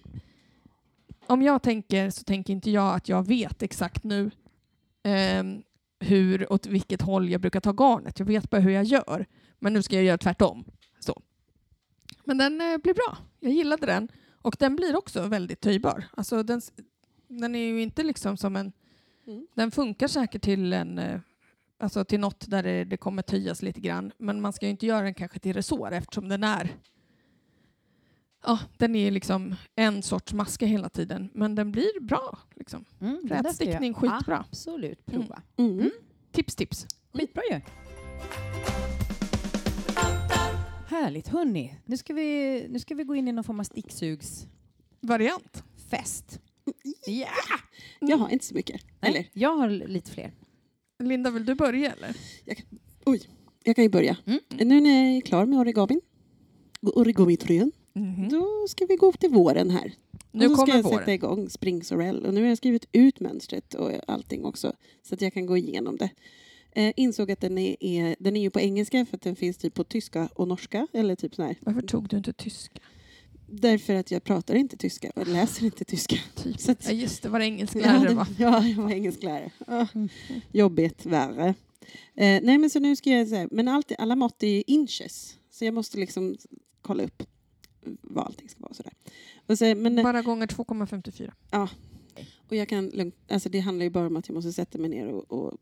om 1.26 1.42
jag 1.42 1.62
tänker 1.62 2.10
så 2.10 2.24
tänker 2.24 2.52
inte 2.52 2.70
jag 2.70 2.94
att 2.94 3.08
jag 3.08 3.26
vet 3.26 3.62
exakt 3.62 4.04
nu 4.04 4.30
ehm, 5.02 5.62
hur 6.00 6.52
åt 6.52 6.66
vilket 6.66 7.02
håll 7.02 7.28
jag 7.28 7.40
brukar 7.40 7.60
ta 7.60 7.72
garnet. 7.72 8.18
Jag 8.18 8.26
vet 8.26 8.50
bara 8.50 8.60
hur 8.60 8.70
jag 8.70 8.84
gör. 8.84 9.26
Men 9.58 9.72
nu 9.72 9.82
ska 9.82 9.94
jag 9.94 10.04
göra 10.04 10.18
tvärtom. 10.18 10.64
Så. 11.00 11.22
Men 12.24 12.38
den 12.38 12.60
eh, 12.60 12.78
blir 12.78 12.94
bra. 12.94 13.16
Jag 13.40 13.52
gillade 13.52 13.86
den. 13.86 14.08
Och 14.42 14.56
den 14.58 14.76
blir 14.76 14.96
också 14.96 15.26
väldigt 15.26 15.60
töjbar. 15.60 16.04
Alltså 16.16 16.42
den, 16.42 16.60
den 17.28 17.54
är 17.54 17.58
ju 17.58 17.82
inte 17.82 18.02
liksom 18.02 18.36
som 18.36 18.56
en... 18.56 18.72
Mm. 19.26 19.46
Den 19.54 19.70
funkar 19.70 20.08
säkert 20.08 20.42
till 20.42 20.72
en... 20.72 20.98
eh, 20.98 21.20
Alltså 21.80 22.04
till 22.04 22.20
något 22.20 22.50
där 22.50 22.62
det, 22.62 22.84
det 22.84 22.96
kommer 22.96 23.22
töjas 23.22 23.62
lite 23.62 23.80
grann. 23.80 24.12
Men 24.18 24.40
man 24.40 24.52
ska 24.52 24.66
ju 24.66 24.70
inte 24.70 24.86
göra 24.86 25.02
den 25.02 25.14
kanske 25.14 25.38
till 25.38 25.52
resår 25.52 25.92
eftersom 25.92 26.28
den 26.28 26.44
är... 26.44 26.74
Ja, 28.42 28.58
den 28.76 28.94
är 28.94 29.10
liksom 29.10 29.54
en 29.76 30.02
sorts 30.02 30.32
maska 30.32 30.66
hela 30.66 30.88
tiden. 30.88 31.30
Men 31.34 31.54
den 31.54 31.72
blir 31.72 32.00
bra. 32.00 32.38
Liksom. 32.54 32.84
Mm, 33.00 33.20
Rätstickning, 33.28 33.94
jag 34.02 34.10
skitbra. 34.10 34.44
Absolut 34.50 35.06
prova. 35.06 35.42
Mm. 35.56 35.90
Tips, 36.32 36.56
tips. 36.56 36.86
Skitbra 37.12 37.42
ju. 37.50 37.60
Härligt. 40.86 41.28
Hörni, 41.28 41.74
nu 41.84 41.96
ska, 41.96 42.14
vi, 42.14 42.66
nu 42.68 42.78
ska 42.78 42.94
vi 42.94 43.04
gå 43.04 43.14
in 43.14 43.28
i 43.28 43.32
någon 43.32 43.44
form 43.44 43.60
av 43.60 43.64
sticksugsfest. 43.64 44.48
Variant. 45.00 45.64
Ja! 47.06 47.28
Jag 48.00 48.16
har 48.16 48.28
inte 48.28 48.44
så 48.44 48.54
mycket. 48.54 48.80
Eller, 49.00 49.12
Nej, 49.14 49.30
jag 49.32 49.56
har 49.56 49.68
lite 49.68 50.10
fler. 50.10 50.32
Linda, 50.98 51.30
vill 51.30 51.46
du 51.46 51.54
börja 51.54 51.92
eller? 51.92 52.16
jag 53.64 53.76
kan 53.76 53.84
ju 53.84 53.90
börja. 53.90 54.16
Mm. 54.26 54.40
Nu 54.50 54.80
när 54.80 54.90
jag 54.90 55.16
är 55.16 55.20
klar 55.20 55.46
med 55.46 55.58
origamin, 55.58 56.00
origamitröjan, 56.80 57.72
då 58.30 58.66
ska 58.68 58.86
vi 58.86 58.96
gå 58.96 59.12
till 59.12 59.30
våren 59.30 59.70
här. 59.70 59.92
Nu 60.32 60.44
och 60.46 60.50
så 60.50 60.56
ska 60.56 60.64
kommer 60.66 60.76
jag 60.78 60.84
sätta 60.84 60.96
våren. 60.96 61.10
igång 61.14 61.50
Spring 61.50 61.84
Sorell. 61.84 62.26
Och 62.26 62.34
nu 62.34 62.40
har 62.40 62.48
jag 62.48 62.56
skrivit 62.58 62.84
ut 62.92 63.20
mönstret 63.20 63.74
och 63.74 63.92
allting 64.06 64.44
också. 64.44 64.72
Så 65.02 65.14
att 65.14 65.20
jag 65.20 65.32
kan 65.32 65.46
gå 65.46 65.56
igenom 65.56 65.96
det. 65.96 66.10
Eh, 66.72 66.92
insåg 66.96 67.30
att 67.30 67.40
den 67.40 67.58
är, 67.58 67.76
är, 67.80 68.16
den 68.18 68.36
är 68.36 68.40
ju 68.40 68.50
på 68.50 68.60
engelska 68.60 69.06
för 69.06 69.16
att 69.16 69.22
den 69.22 69.36
finns 69.36 69.56
typ 69.56 69.74
på 69.74 69.84
tyska 69.84 70.28
och 70.34 70.48
norska. 70.48 70.86
Eller 70.92 71.16
typ 71.16 71.34
sån 71.34 71.44
här. 71.44 71.56
Varför 71.60 71.80
tog 71.82 72.08
du 72.08 72.16
inte 72.16 72.32
tyska? 72.32 72.80
Därför 73.50 73.94
att 73.94 74.10
jag 74.10 74.24
pratar 74.24 74.54
inte 74.54 74.76
tyska 74.76 75.10
och 75.14 75.26
läser 75.28 75.64
inte 75.64 75.84
tyska. 75.84 76.16
Typ. 76.34 76.60
Så 76.60 76.72
att- 76.72 76.84
Ja, 76.86 76.92
just 76.92 77.22
det, 77.22 77.28
var 77.28 77.38
det 77.38 77.44
engelsklärare 77.44 78.14
va? 78.14 78.26
ja, 78.38 78.66
jag 78.66 78.76
var 78.82 78.90
engelsklärare. 78.90 79.50
Ah, 79.66 79.86
jobbigt, 80.52 81.06
värre. 81.06 81.54
Eh, 82.14 82.40
nej, 82.42 82.58
men 82.58 82.70
så 82.70 82.80
nu 82.80 82.96
ska 82.96 83.10
jag 83.10 83.28
säga, 83.28 83.48
men 83.50 83.68
allt, 83.68 83.92
alla 83.98 84.16
mått 84.16 84.42
är 84.42 84.46
ju 84.48 84.62
inches. 84.66 85.36
Så 85.50 85.64
jag 85.64 85.74
måste 85.74 85.98
liksom 85.98 86.36
kolla 86.82 87.02
upp 87.02 87.22
vad 88.02 88.26
allting 88.26 88.48
ska 88.48 88.60
vara. 88.60 88.74
Sådär. 88.74 88.92
Och 89.46 89.58
så, 89.58 89.64
men, 89.74 90.02
Bara 90.02 90.22
gånger 90.22 90.46
2,54. 90.46 91.32
Okej. 92.12 92.28
Och 92.48 92.56
jag 92.56 92.68
kan 92.68 93.12
alltså 93.28 93.48
det 93.48 93.60
handlar 93.60 93.84
ju 93.84 93.90
bara 93.90 94.06
om 94.06 94.16
att 94.16 94.28
jag 94.28 94.34
måste 94.34 94.52
sätta 94.52 94.78
mig 94.78 94.90
ner 94.90 95.06
och, 95.06 95.32
och 95.32 95.58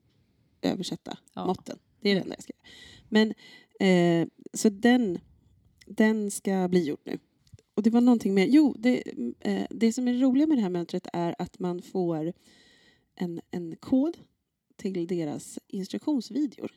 översätta 0.62 1.18
Ja. 1.34 1.46
måtten. 1.46 1.78
Det 2.00 2.10
är 2.10 2.14
det 2.14 2.20
enda 2.20 2.34
jag 2.34 2.42
ska 2.42 2.52
göra. 2.52 2.68
Men, 3.08 3.34
eh, 3.80 4.28
så 4.52 4.68
den, 4.68 5.18
den 5.86 6.30
ska 6.30 6.68
bli 6.68 6.84
gjord 6.84 7.00
nu. 7.04 7.18
Och 7.74 7.82
det 7.82 7.90
var 7.90 8.00
någonting 8.00 8.34
med, 8.34 8.48
jo, 8.50 8.74
det, 8.78 9.02
eh, 9.40 9.66
det 9.70 9.92
som 9.92 10.08
är 10.08 10.14
roligt 10.14 10.48
med 10.48 10.58
det 10.58 10.62
här 10.62 10.70
mönstret 10.70 11.06
är 11.12 11.34
att 11.38 11.58
man 11.58 11.82
får 11.82 12.32
en, 13.14 13.40
en 13.50 13.76
kod 13.76 14.16
till 14.76 15.06
deras 15.06 15.58
instruktionsvideor. 15.66 16.70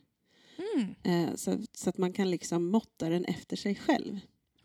Mm. 0.74 0.94
Eh, 1.02 1.34
så, 1.34 1.58
så 1.72 1.90
att 1.90 1.98
man 1.98 2.12
kan 2.12 2.30
liksom 2.30 2.66
måtta 2.66 3.08
den 3.08 3.24
efter 3.24 3.56
sig 3.56 3.74
själv. 3.74 4.20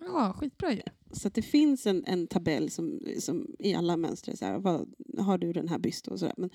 Ja, 0.05 0.33
skitbra 0.37 0.73
ju. 0.73 0.81
Så 1.11 1.27
att 1.27 1.33
det 1.33 1.41
finns 1.41 1.87
en, 1.87 2.03
en 2.05 2.27
tabell 2.27 2.69
som, 2.69 2.99
som 3.19 3.47
i 3.59 3.73
alla 3.73 3.97
mönster, 3.97 4.35
så 4.35 4.45
här, 4.45 4.59
vad, 4.59 4.93
har 5.17 5.37
du 5.37 5.53
den 5.53 5.67
här 5.67 5.79
bysten 5.79 6.13
och 6.13 6.19
sådär. 6.19 6.33
Men, 6.37 6.49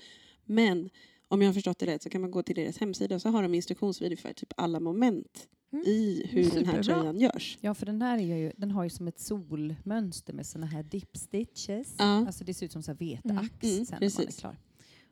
men 0.45 0.89
om 1.27 1.41
jag 1.41 1.49
har 1.49 1.53
förstått 1.53 1.79
det 1.79 1.85
rätt 1.85 2.03
så 2.03 2.09
kan 2.09 2.21
man 2.21 2.31
gå 2.31 2.43
till 2.43 2.55
deras 2.55 2.77
hemsida 2.77 3.15
och 3.15 3.21
så 3.21 3.29
har 3.29 3.43
de 3.43 3.53
instruktionsvideo 3.53 4.17
för 4.17 4.33
typ 4.33 4.53
alla 4.57 4.79
moment 4.79 5.47
Mm. 5.73 5.85
i 5.87 6.27
hur 6.29 6.43
den 6.51 6.65
här 6.65 6.81
Superbra. 6.83 6.83
tröjan 6.83 7.19
görs. 7.19 7.57
Ja, 7.61 7.73
för 7.73 7.85
den 7.85 8.01
här 8.01 8.17
är 8.17 8.37
ju, 8.37 8.51
den 8.57 8.71
har 8.71 8.83
ju 8.83 8.89
som 8.89 9.07
ett 9.07 9.19
solmönster 9.19 10.33
med 10.33 10.45
såna 10.45 10.65
här 10.65 10.83
dip 10.83 11.17
stitches. 11.17 11.95
Ja. 11.97 12.05
Alltså 12.05 12.43
det 12.43 12.53
ser 12.53 12.65
ut 12.65 12.71
som 12.71 12.83
så 12.83 12.91
här 12.91 12.97
veteax 12.97 13.63
Mm, 13.63 13.73
mm, 13.75 13.85
sen 13.85 13.97
när 13.99 13.99
man 13.99 14.03
är 14.03 14.17
precis. 14.25 14.39
klar. 14.39 14.57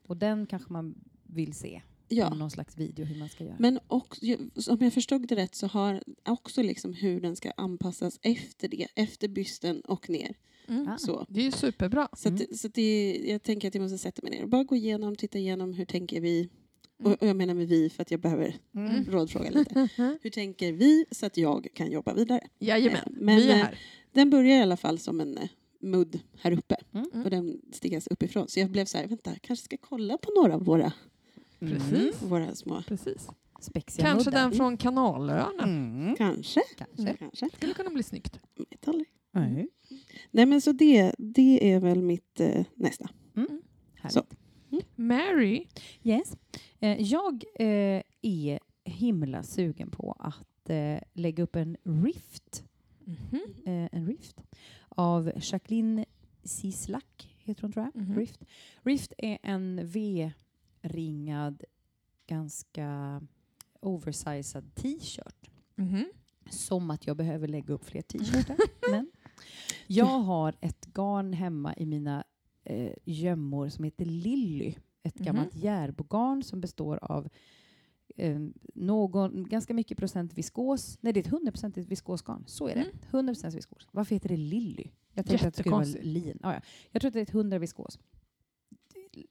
Och 0.07 0.17
den 0.17 0.45
kanske 0.45 0.73
man 0.73 0.95
vill 1.23 1.53
se 1.53 1.81
Ja. 2.09 2.33
någon 2.33 2.51
slags 2.51 2.77
video 2.77 3.05
hur 3.05 3.15
man 3.19 3.29
ska 3.29 3.43
göra. 3.43 3.55
Men 3.59 3.79
också, 3.87 4.25
om 4.69 4.77
jag 4.79 4.93
förstod 4.93 5.27
det 5.27 5.35
rätt 5.35 5.55
så 5.55 5.67
har 5.67 6.03
också 6.25 6.61
liksom 6.63 6.93
hur 6.93 7.21
den 7.21 7.35
ska 7.35 7.51
anpassas 7.51 8.19
efter 8.21 8.67
det, 8.67 8.87
efter 8.95 9.27
bysten 9.27 9.81
och 9.81 10.09
ner. 10.09 10.35
Mm. 10.67 10.87
Ah. 10.87 10.97
Så. 10.97 11.25
Det 11.29 11.39
är 11.39 11.43
ju 11.45 11.51
superbra. 11.51 12.07
Så, 12.13 12.29
Mm. 12.29 12.41
att, 12.51 12.57
så 12.59 12.67
att 12.67 12.73
det, 12.73 13.17
jag 13.25 13.43
tänker 13.43 13.67
att 13.67 13.75
jag 13.75 13.81
måste 13.81 13.97
sätta 13.97 14.21
mig 14.21 14.31
ner 14.31 14.43
och 14.43 14.49
bara 14.49 14.63
gå 14.63 14.75
igenom, 14.75 15.15
titta 15.15 15.37
igenom 15.39 15.73
hur 15.73 15.85
tänker 15.85 16.21
vi. 16.21 16.49
Och, 17.03 17.11
och 17.21 17.27
jag 17.27 17.35
menar 17.35 17.53
med 17.53 17.67
vi 17.67 17.89
för 17.89 18.01
att 18.01 18.11
jag 18.11 18.19
behöver 18.19 18.55
Mm. 18.75 19.05
rådfråga 19.05 19.49
lite. 19.49 19.89
Hur 20.21 20.29
tänker 20.29 20.71
vi 20.73 21.05
så 21.11 21.25
att 21.25 21.37
jag 21.37 21.67
kan 21.73 21.91
jobba 21.91 22.13
vidare? 22.13 22.41
Jajamän, 22.59 22.95
Eh, 23.05 23.11
men, 23.11 23.35
vi 23.37 23.47
är 23.49 23.55
eh, 23.55 23.63
här. 23.63 23.79
Den 24.11 24.29
börjar 24.29 24.57
i 24.59 24.61
alla 24.61 24.77
fall 24.77 24.99
som 24.99 25.19
en 25.19 25.37
eh, 25.37 25.49
mudd 25.81 26.19
här 26.39 26.51
uppe 26.51 26.75
Mm. 26.93 27.23
och 27.23 27.29
den 27.29 27.61
stickas 27.71 28.07
uppifrån. 28.07 28.47
Så 28.47 28.59
jag 28.59 28.69
blev 28.71 28.85
så 28.85 28.97
här, 28.97 29.07
vänta, 29.07 29.31
kanske 29.41 29.65
ska 29.65 29.77
kolla 29.77 30.17
på 30.17 30.31
några 30.41 30.55
av 30.55 30.63
våra, 30.65 30.93
Precis. 31.59 32.21
våra 32.21 32.55
små, 32.55 32.81
Precis. 32.87 33.29
Spexiga 33.61 34.05
Kanske 34.07 34.31
den 34.31 34.51
från 34.51 34.77
Kanalöarna. 34.77 35.63
Mm. 35.63 36.15
kanske, 36.15 36.61
Kanske. 36.77 37.13
kanske, 37.17 37.49
Skulle 37.55 37.73
kunna 37.73 37.89
bli 37.89 38.03
snyggt. 38.03 38.39
vet 38.69 38.87
aldrig. 38.87 39.07
Mm. 39.35 39.67
Nej 40.31 40.45
men 40.45 40.61
så 40.61 40.71
det, 40.71 41.15
det 41.17 41.71
är 41.73 41.79
väl 41.79 42.01
mitt 42.01 42.39
eh, 42.39 42.65
nästa. 42.75 43.09
Härligt. 43.95 44.13
Så. 44.13 44.23
Mary. 44.95 45.65
Yes. 46.03 46.37
Eh, 46.79 47.01
jag 47.01 47.43
eh, 47.59 48.01
är 48.21 48.59
himla 48.83 49.43
sugen 49.43 49.91
på 49.91 50.15
att 50.19 50.69
eh, 50.69 50.99
lägga 51.13 51.43
upp 51.43 51.55
en 51.55 51.77
rift, 51.83 52.63
Mhm. 53.03 53.39
eh, 53.65 53.89
en 53.91 54.07
rift 54.07 54.41
av 54.89 55.31
Jacqueline 55.41 56.05
Sislak, 56.43 57.35
heter 57.39 57.61
hon 57.61 57.71
tror 57.71 57.85
jag. 57.93 58.01
Mhm. 58.03 58.15
Rift. 58.19 58.39
Rift 58.83 59.13
är 59.17 59.37
en 59.43 59.87
V-ringad, 60.81 61.63
ganska 62.27 63.21
oversized 63.79 64.75
t-shirt. 64.75 65.49
Mhm. 65.75 66.05
Som 66.49 66.91
att 66.91 67.07
jag 67.07 67.17
behöver 67.17 67.47
lägga 67.47 67.73
upp 67.73 67.85
fler 67.85 68.01
t-shirtar. 68.01 68.57
Men 68.91 69.11
jag 69.87 70.05
har 70.19 70.55
ett 70.61 70.85
garn 70.93 71.33
hemma 71.33 71.73
i 71.77 71.85
mina 71.85 72.23
eh, 72.63 72.93
gömmor 73.05 73.69
som 73.69 73.83
heter 73.83 74.05
Lilly. 74.05 74.75
Ett 75.03 75.19
Mhm. 75.19 75.25
gammalt 75.25 75.55
järbogarn 75.55 76.43
som 76.43 76.61
består 76.61 76.99
av 77.01 77.29
eh, 78.17 78.39
någon, 78.75 79.49
ganska 79.49 79.73
mycket 79.73 79.97
procent 79.97 80.33
viskos. 80.33 80.97
Nej, 81.01 81.13
det 81.13 81.19
är 81.19 81.21
ett 81.21 81.31
100% 81.55 81.85
viskosgarn. 81.87 82.43
Så 82.47 82.67
är 82.67 82.75
det. 82.75 82.81
Mm. 82.81 83.27
100% 83.33 83.55
viskos. 83.55 83.87
Varför 83.91 84.15
heter 84.15 84.29
det 84.29 84.37
Lilly? 84.37 84.91
Jag 85.13 85.25
tänkte 85.25 85.47
att 85.47 85.53
det 85.53 85.59
skulle 85.63 85.75
vara 85.75 85.85
lin. 86.01 86.39
Ah, 86.43 86.53
ja. 86.53 86.61
Jag 86.91 87.01
tror 87.01 87.07
att 87.09 87.13
det 87.13 87.19
är 87.19 87.23
ett 87.23 87.33
100 87.33 87.59
viskos. 87.59 87.99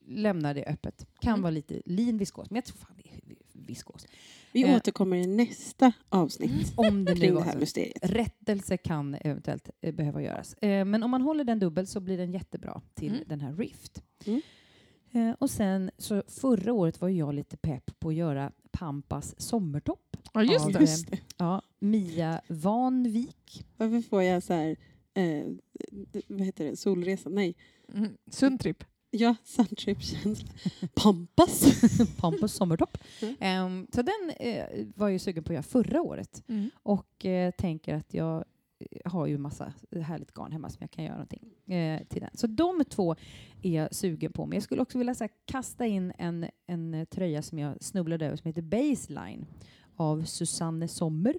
Lämnar 0.06 0.54
det 0.54 0.64
öppet. 0.64 1.06
Kan 1.20 1.30
Mm. 1.32 1.42
vara 1.42 1.50
lite 1.50 1.82
lin 1.84 2.18
viskos, 2.18 2.50
men 2.50 2.56
jag 2.56 2.64
tror 2.64 2.76
fan 2.78 2.96
det 3.02 3.08
är 3.10 3.36
viskos. 3.52 4.06
Vi 4.52 4.62
Eh. 4.62 4.76
återkommer 4.76 5.16
i 5.16 5.26
nästa 5.26 5.92
avsnitt 6.08 6.72
Om 6.76 7.04
det 7.04 7.14
kring 7.16 7.34
det 7.34 7.42
här 7.42 7.58
mysteriet. 7.58 7.96
Rättelse 8.02 8.76
kan 8.76 9.14
eventuellt 9.14 9.70
eh, 9.80 9.94
behöva 9.94 10.22
göras. 10.22 10.54
Eh, 10.54 10.84
men 10.84 11.02
om 11.02 11.10
man 11.10 11.22
håller 11.22 11.44
den 11.44 11.58
dubbel 11.58 11.86
så 11.86 12.00
blir 12.00 12.18
den 12.18 12.32
jättebra 12.32 12.80
till 12.94 13.12
Mm. 13.12 13.24
den 13.26 13.40
här 13.40 13.52
Rift. 13.52 14.02
Mm. 14.26 14.40
Eh, 15.12 15.34
och 15.38 15.50
sen 15.50 15.90
så 15.98 16.22
förra 16.28 16.72
året 16.72 17.00
var 17.00 17.08
jag 17.08 17.34
lite 17.34 17.56
pepp 17.56 17.98
på 18.00 18.08
att 18.08 18.14
göra 18.14 18.52
Pampas 18.70 19.40
sommartopp. 19.40 20.16
Ja, 20.32 20.42
just 20.42 20.66
Av, 20.66 20.72
det. 20.72 20.80
Just 20.80 21.10
det. 21.10 21.18
Ja, 21.36 21.62
Mia 21.78 22.40
Vanvik. 22.48 23.66
Varför 23.76 24.00
får 24.00 24.22
jag 24.22 24.42
så 24.42 24.52
här, 24.54 24.76
eh, 25.14 25.46
vad 26.28 26.40
heter 26.46 26.64
det, 26.70 26.76
solresa? 26.76 27.28
Nej. 27.28 27.56
Mm. 27.94 28.16
Sundtrip. 28.30 28.84
Ja, 29.10 29.34
suntrip-känsla. 29.44 30.48
Pampas. 30.94 31.82
Pampas 32.16 32.52
sommartopp. 32.52 32.98
Mm. 33.22 33.36
Ehm, 33.40 33.86
så 33.92 34.02
den 34.02 34.30
eh, 34.36 34.86
var 34.94 35.06
jag 35.06 35.12
ju 35.12 35.18
sugen 35.18 35.44
på 35.44 35.52
att 35.52 35.54
göra 35.54 35.62
förra 35.62 36.02
året. 36.02 36.42
Mm. 36.48 36.70
Och 36.82 37.26
eh, 37.26 37.50
tänker 37.50 37.94
att 37.94 38.14
jag 38.14 38.44
eh, 38.78 39.10
har 39.10 39.26
ju 39.26 39.38
massa 39.38 39.72
härligt 40.02 40.34
garn 40.34 40.52
hemma 40.52 40.68
som 40.68 40.78
jag 40.80 40.90
kan 40.90 41.04
göra 41.04 41.14
någonting 41.14 41.74
eh, 41.76 42.02
till 42.08 42.20
den. 42.20 42.30
Så 42.34 42.46
de 42.46 42.84
två 42.88 43.16
är 43.62 43.82
jag 43.82 43.94
sugen 43.94 44.32
på. 44.32 44.46
Men 44.46 44.56
jag 44.56 44.62
skulle 44.62 44.82
också 44.82 44.98
vilja 44.98 45.14
så 45.14 45.24
här, 45.24 45.30
kasta 45.44 45.86
in 45.86 46.12
en, 46.18 46.46
en 46.66 47.06
tröja 47.10 47.42
som 47.42 47.58
jag 47.58 47.82
snubblade 47.82 48.26
över 48.26 48.36
som 48.36 48.48
heter 48.48 48.62
Baseline 48.62 49.46
av 49.96 50.24
Susanne 50.24 50.88
Sommer. 50.88 51.34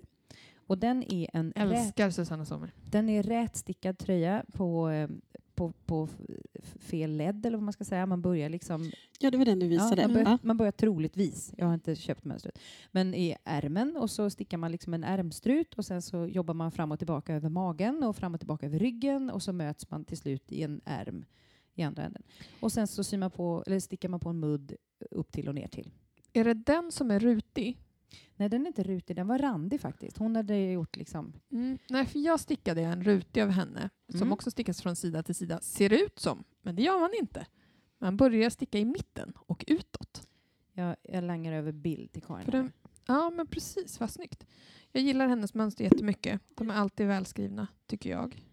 Och 0.56 0.78
den 0.78 1.04
är 1.14 1.30
en 1.34 1.54
rät, 1.56 1.74
Älskar 1.74 2.10
Susanna 2.10 2.46
Sommer. 2.46 2.74
den 2.92 3.10
är 3.10 3.24
rätstickad 3.24 3.98
tröja 3.98 4.46
på, 4.54 4.92
på, 5.60 5.74
på 5.86 6.08
fel 6.80 7.18
ledd 7.18 7.46
eller 7.46 7.58
vad 7.58 7.64
man 7.64 7.74
ska 7.74 7.84
säga. 7.84 8.06
Man 8.06 8.22
börjar 8.22 8.50
liksom 8.50 8.92
Ja, 9.20 9.32
det 9.32 9.38
var 9.38 9.46
den 9.46 9.60
du 9.60 9.68
visade. 9.68 10.02
Ja, 10.02 10.08
man, 10.08 10.14
börjar, 10.14 10.30
Ja. 10.30 10.38
man 10.42 10.58
börjar 10.58 10.72
troligtvis, 10.72 11.54
jag 11.58 11.66
har 11.66 11.74
inte 11.74 11.96
köpt 11.96 12.26
mönstret, 12.26 12.60
men 12.92 13.14
i 13.14 13.36
ärmen 13.44 13.98
och 13.98 14.10
så 14.12 14.30
stickar 14.30 14.58
man 14.58 14.72
liksom 14.72 14.94
en 14.94 15.04
ärmstrut 15.04 15.74
och 15.74 15.86
sen 15.86 16.02
så 16.02 16.28
jobbar 16.28 16.54
man 16.54 16.72
fram 16.72 16.92
och 16.92 17.00
tillbaka 17.00 17.34
över 17.36 17.50
magen 17.50 18.04
och 18.04 18.16
fram 18.16 18.34
och 18.34 18.40
tillbaka 18.40 18.66
över 18.66 18.80
ryggen 18.80 19.30
och 19.30 19.44
så 19.44 19.54
möts 19.54 19.90
man 19.90 20.06
till 20.06 20.18
slut 20.18 20.52
i 20.52 20.64
en 20.64 20.82
ärm 20.86 21.26
i 21.76 21.84
andra 21.84 22.04
änden. 22.04 22.24
Och 22.60 22.72
sen 22.72 22.88
så 22.88 23.04
syr 23.04 23.18
man 23.18 23.32
på, 23.32 23.64
eller 23.68 23.80
stickar 23.80 24.10
man 24.10 24.20
på 24.20 24.30
en 24.30 24.40
mudd 24.40 24.76
upp 25.12 25.32
till 25.32 25.48
och 25.48 25.56
ner 25.56 25.68
till. 25.68 25.92
Är 26.34 26.44
det 26.44 26.54
den 26.54 26.92
som 26.92 27.12
är 27.12 27.20
rutig? 27.20 27.78
Nej, 28.36 28.50
den 28.50 28.62
är 28.64 28.68
inte 28.68 28.84
rutig, 28.84 29.16
den 29.16 29.28
var 29.28 29.40
randig 29.40 29.82
faktiskt. 29.82 30.18
Hon 30.18 30.36
hade 30.36 30.58
gjort 30.72 30.96
liksom... 30.96 31.34
Mm. 31.52 31.78
Nej, 31.90 32.06
för 32.06 32.20
jag 32.20 32.40
stickade 32.40 32.82
en 32.82 33.04
rutig 33.04 33.42
av 33.42 33.50
henne 33.50 33.90
som 34.08 34.18
Mm. 34.22 34.32
också 34.34 34.52
stickas 34.52 34.82
från 34.82 34.96
sida 34.96 35.24
till 35.24 35.36
sida. 35.36 35.60
Ser 35.62 35.94
ut 35.94 36.20
som, 36.20 36.44
men 36.62 36.76
det 36.76 36.82
gör 36.82 37.00
man 37.00 37.12
inte. 37.20 37.46
Man 37.98 38.18
börjar 38.18 38.50
sticka 38.50 38.78
i 38.80 38.86
mitten 38.86 39.34
och 39.38 39.64
utåt. 39.68 40.28
Jag, 40.74 40.96
jag 41.04 41.24
langar 41.24 41.54
över 41.54 41.72
bild 41.72 42.12
till 42.12 42.24
Karin. 42.24 42.50
Den- 42.52 42.72
Ja, 43.08 43.30
men 43.30 43.48
precis. 43.48 44.00
Vad 44.00 44.10
snyggt. 44.12 44.46
Jag 44.92 45.04
gillar 45.04 45.28
hennes 45.28 45.54
mönster 45.54 45.84
jättemycket. 45.84 46.42
De 46.56 46.70
är 46.70 46.76
alltid 46.76 47.08
välskrivna, 47.08 47.68
tycker 47.88 48.10
jag. 48.10 48.44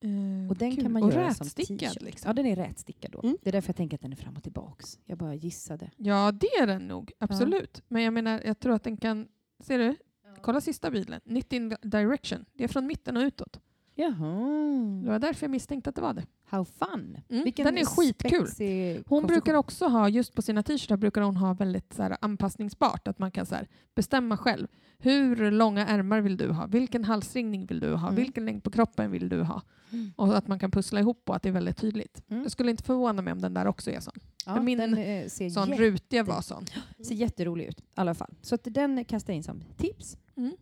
Eh, 0.00 0.50
Och 0.50 0.56
den 0.56 0.72
kul. 0.74 0.82
kan 0.82 0.92
man 0.92 1.02
och 1.02 1.12
göra 1.12 1.34
som 1.34 1.46
t-shirt. 1.48 2.02
Liksom. 2.02 2.28
Ja, 2.28 2.32
den 2.32 2.46
är 2.46 2.56
rätstickad 2.56 3.10
då. 3.12 3.20
Mm. 3.22 3.36
Det 3.42 3.50
är 3.50 3.52
därför 3.52 3.68
jag 3.68 3.76
tänker 3.76 3.96
att 3.96 4.00
den 4.02 4.12
är 4.12 4.16
fram 4.16 4.36
och 4.36 4.42
tillbaks. 4.42 4.98
Jag 5.04 5.18
bara 5.18 5.34
gissade. 5.34 5.90
Ja, 5.96 6.32
det 6.32 6.46
är 6.46 6.66
den 6.66 6.88
nog. 6.88 7.12
Absolut. 7.18 7.82
Men 7.88 8.02
jag 8.02 8.12
menar, 8.14 8.42
jag 8.44 8.58
tror 8.60 8.74
att 8.74 8.82
den 8.84 8.96
kan... 8.96 9.28
Ser 9.60 9.78
du? 9.78 9.96
Kolla 10.42 10.60
sista 10.60 10.90
bilen. 10.90 11.20
90 11.24 11.76
direction. 11.82 12.44
Det 12.52 12.64
är 12.64 12.68
från 12.68 12.86
mitten 12.86 13.16
och 13.16 13.20
utåt. 13.22 13.60
Jaha. 13.94 15.00
Det 15.04 15.08
var 15.10 15.18
därför 15.18 15.44
jag 15.46 15.50
misstänkte 15.50 15.90
att 15.90 15.96
det 15.96 16.02
var 16.02 16.14
det. 16.14 16.26
How 16.50 16.64
fun. 16.64 17.16
Mm, 17.28 17.44
Vilken 17.44 17.64
den 17.66 17.78
är 17.78 17.84
skitkul. 17.84 19.04
Hon 19.06 19.26
brukar 19.26 19.54
också 19.54 19.86
ha, 19.88 20.08
just 20.08 20.34
på 20.34 20.42
sina 20.42 20.62
t-shirtar, 20.62 20.96
brukar 20.96 21.20
hon 21.22 21.36
ha 21.36 21.54
väldigt 21.54 21.92
så 21.92 22.02
här, 22.02 22.16
anpassningsbart. 22.20 23.08
Att 23.08 23.18
man 23.18 23.30
kan 23.30 23.46
så 23.46 23.54
här, 23.54 23.68
bestämma 23.94 24.36
själv. 24.36 24.68
Hur 24.98 25.50
långa 25.50 25.86
ärmar 25.86 26.20
vill 26.20 26.36
du 26.36 26.50
ha? 26.50 26.66
Vilken 26.66 27.04
halsringning 27.04 27.66
vill 27.66 27.80
du 27.80 27.94
ha? 27.94 28.08
Mm. 28.08 28.14
Vilken 28.14 28.44
längd 28.44 28.64
på 28.64 28.70
kroppen 28.70 29.10
vill 29.10 29.28
du 29.28 29.42
ha? 29.42 29.62
Mm. 29.92 30.12
Och 30.16 30.36
att 30.36 30.48
man 30.48 30.58
kan 30.58 30.70
pussla 30.70 31.00
ihop 31.00 31.28
och 31.28 31.36
att 31.36 31.42
det 31.42 31.48
är 31.48 31.52
väldigt 31.52 31.76
tydligt. 31.76 32.22
Mm. 32.30 32.42
Jag 32.42 32.52
skulle 32.52 32.70
inte 32.70 32.82
förvåna 32.82 33.22
mig 33.22 33.32
om 33.32 33.40
den 33.40 33.54
där 33.54 33.66
också 33.66 33.90
är 33.90 34.00
sån. 34.00 34.14
Ja, 34.46 34.62
min 34.62 34.78
den 34.78 34.98
eh, 34.98 35.26
ser, 35.28 35.50
Sån 35.50 35.68
jätte, 35.68 35.82
rutiga 35.82 36.22
var 36.22 36.40
sån. 36.40 36.64
ser 37.06 37.14
jätterolig 37.14 37.64
ut. 37.66 37.80
I 37.80 37.84
alla 37.94 38.14
fall. 38.14 38.34
Så 38.42 38.54
att 38.54 38.60
den 38.64 39.04
kastar 39.04 39.32
jag 39.32 39.36
in 39.36 39.42
som 39.42 39.64
tips. 39.76 40.16
Mm. 40.36 40.52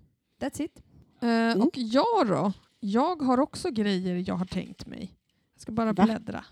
That's 0.40 0.62
it. 0.62 0.82
Eh, 1.22 1.62
Och 1.66 1.78
jag 1.78 2.26
då? 2.26 2.52
Jag 2.80 3.22
har 3.22 3.40
också 3.40 3.70
grejer 3.70 4.24
jag 4.28 4.34
har 4.34 4.44
tänkt 4.46 4.86
mig. 4.86 5.12
Jag 5.56 5.62
ska 5.62 5.72
bara 5.72 5.92
bläddra. 5.92 6.44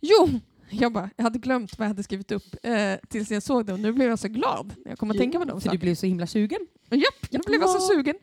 Jo! 0.00 0.28
Jag, 0.70 0.92
bara, 0.92 1.10
jag 1.16 1.24
hade 1.24 1.38
glömt 1.38 1.78
vad 1.78 1.84
jag 1.84 1.88
hade 1.90 2.02
skrivit 2.02 2.32
upp 2.32 2.56
eh, 2.62 2.96
tills 3.08 3.30
jag 3.30 3.42
såg 3.42 3.66
det 3.66 3.72
och 3.72 3.80
nu 3.80 3.92
blev 3.92 4.08
jag 4.08 4.18
så 4.18 4.28
glad 4.28 4.74
när 4.84 4.92
jag 4.92 4.98
kom 4.98 5.10
att 5.10 5.16
tänka 5.16 5.38
på 5.38 5.44
dem. 5.44 5.60
För 5.60 5.70
du 5.70 5.78
blev 5.78 5.94
så 5.94 6.06
himla 6.06 6.26
sugen. 6.26 6.60
Japp, 6.90 7.32
nu 7.32 7.38
blev 7.46 7.60
jag 7.60 7.70
så 7.70 7.80
sugen. 7.80 8.14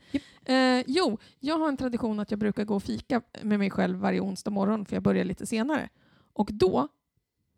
Eh, 0.46 0.84
jo, 0.88 1.18
jag 1.40 1.60
har 1.60 1.68
en 1.68 1.78
tradition 1.78 2.20
att 2.20 2.32
jag 2.32 2.40
brukar 2.40 2.66
gå 2.66 2.76
och 2.76 2.84
fika 2.84 3.22
med 3.42 3.60
mig 3.60 3.70
själv 3.70 3.98
varje 4.00 4.20
onsdag 4.20 4.52
morgon 4.52 4.86
för 4.86 4.96
jag 4.96 5.04
börjar 5.04 5.26
lite 5.26 5.46
senare. 5.46 5.90
Och 6.34 6.50
då 6.54 6.88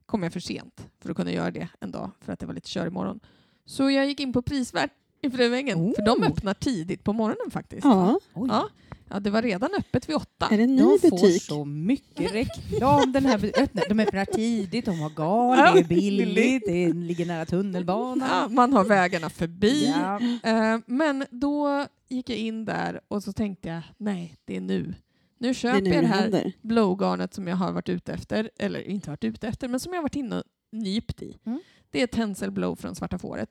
kom 0.05 0.23
jag 0.23 0.33
för 0.33 0.39
sent 0.39 0.87
för 0.99 1.09
att 1.09 1.15
kunna 1.17 1.31
göra 1.31 1.51
det 1.51 1.67
en 1.79 1.91
dag 1.91 2.11
för 2.19 2.33
att 2.33 2.39
det 2.39 2.45
var 2.45 2.53
lite 2.53 2.69
kör 2.69 2.87
imorgon. 2.87 3.19
Så 3.65 3.89
jag 3.91 4.05
gick 4.05 4.19
in 4.19 4.33
på 4.33 4.41
Prisvärt 4.41 4.91
i 5.21 5.29
Fruängen, 5.29 5.93
för 5.95 6.05
de 6.05 6.11
Oh. 6.23 6.27
öppnar 6.27 6.53
tidigt 6.53 7.03
på 7.03 7.13
morgonen 7.13 7.51
faktiskt. 7.51 7.83
Ja, 7.85 8.19
Oj. 8.33 8.49
Ja, 8.51 8.69
ja, 9.09 9.19
det 9.19 9.29
var 9.29 9.41
redan 9.41 9.69
öppet 9.79 10.09
vid 10.09 10.15
åtta. 10.15 10.47
är 10.51 10.57
det 10.57 10.63
en 10.63 10.75
ny 10.75 10.81
De 10.81 10.99
får 10.99 11.09
butik? 11.09 11.41
så 11.43 11.65
mycket 11.65 12.33
reklam. 12.33 13.11
Den 13.11 13.25
här 13.25 13.51
öppnar, 13.57 13.83
de 13.89 13.99
öppnar 13.99 14.25
tidigt, 14.25 14.85
de 14.85 14.99
har 14.99 15.09
gal, 15.09 15.57
det 15.73 15.79
är 15.79 15.83
billigt, 15.83 16.63
det 16.65 16.93
ligger 16.93 17.25
nära 17.25 17.39
Ja, 17.39 17.45
tunnelbanan. 17.45 18.53
man 18.53 18.73
har 18.73 18.83
vägarna 18.83 19.29
förbi. 19.29 19.87
Ja. 19.95 20.19
Eh, 20.43 20.79
men 20.85 21.25
då 21.31 21.85
gick 22.09 22.29
jag 22.29 22.37
in 22.37 22.65
där 22.65 22.99
och 23.07 23.23
så 23.23 23.33
tänkte 23.33 23.69
jag, 23.69 23.81
nej, 23.97 24.37
det 24.45 24.55
är 24.55 24.61
nu. 24.61 24.93
Nu 25.37 25.47
Det 25.47 25.53
köper 25.53 25.81
nu 25.81 25.89
jag 25.89 25.97
det 25.97 26.01
det 26.01 26.07
här 26.07 26.21
händer. 26.21 26.53
blowgarnet 26.61 27.33
som 27.33 27.47
jag 27.47 27.55
har 27.55 27.71
varit 27.71 27.89
ute 27.89 28.13
efter, 28.13 28.49
eller 28.57 28.87
inte 28.87 29.09
varit 29.09 29.23
ute 29.23 29.47
efter, 29.47 29.67
men 29.67 29.79
som 29.79 29.93
jag 29.93 29.97
har 29.97 30.03
varit 30.03 30.15
inne 30.15 30.37
och 30.37 30.43
nypt 30.71 31.21
i. 31.21 31.37
Mm. 31.45 31.59
Det 31.91 32.01
är 32.01 32.07
Tencel 32.07 32.51
Blow 32.51 32.75
från 32.75 32.95
Svarta 32.95 33.17
Fåret. 33.17 33.49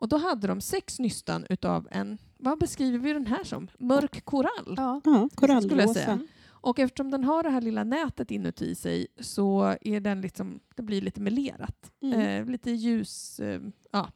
Och 0.00 0.08
då 0.08 0.16
hade 0.16 0.46
de 0.46 0.60
sex 0.60 0.98
nystan 0.98 1.46
utav 1.50 1.88
en, 1.90 2.18
vad 2.38 2.58
beskriver 2.58 2.98
vi 2.98 3.12
den 3.12 3.26
här 3.26 3.44
som? 3.44 3.68
Mörk 3.78 4.24
korall. 4.24 4.74
Ja. 4.76 5.00
Ja, 5.04 5.28
Skulle 5.32 5.52
jag 5.52 5.62
korallrosa. 5.62 5.94
säga. 5.94 6.18
Och 6.48 6.78
eftersom 6.78 7.10
den 7.10 7.24
har 7.24 7.42
det 7.42 7.50
här 7.50 7.60
lilla 7.60 7.84
nätet 7.84 8.30
inuti 8.30 8.74
sig 8.74 9.06
så 9.20 9.76
är 9.80 10.00
den 10.00 10.20
liksom, 10.20 10.60
det 10.74 10.82
blir 10.82 11.00
lite 11.00 11.20
melerat. 11.20 11.92
Mm. 12.02 12.20
Eh, 12.20 12.46
lite 12.52 12.70
ljus. 12.70 13.40
Eh, 13.40 13.60
ja. 13.92 14.08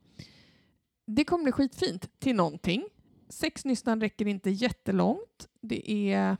Det 1.06 1.24
kommer 1.24 1.44
bli 1.44 1.52
skitfint 1.52 2.20
till 2.20 2.36
någonting. 2.36 2.84
Sex 3.28 3.64
nystan 3.64 4.00
räcker 4.00 4.26
inte 4.26 4.50
jättelångt. 4.50 5.48
Det 5.60 5.90
är 6.12 6.36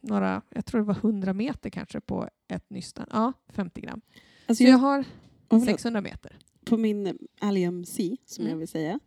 några, 0.00 0.42
jag 0.48 0.66
tror 0.66 0.80
det 0.80 0.86
var 0.86 0.94
100 0.96 1.32
meter 1.32 1.70
kanske 1.70 2.00
på 2.00 2.28
ett 2.48 2.70
nystan. 2.70 3.06
Ja, 3.10 3.32
50 3.48 3.80
gram. 3.80 4.00
Alltså 4.46 4.64
Så 4.64 4.68
jag 4.68 4.72
jag, 4.72 4.78
har 4.78 5.00
oh, 5.00 5.04
förlåt. 5.48 5.64
600 5.64 6.00
meter. 6.00 6.36
På 6.72 6.78
min 6.78 7.18
Allium 7.40 7.84
C, 7.84 8.16
som 8.26 8.42
Mm. 8.42 8.50
jag 8.52 8.58
vill 8.58 8.68
säga, 8.68 9.00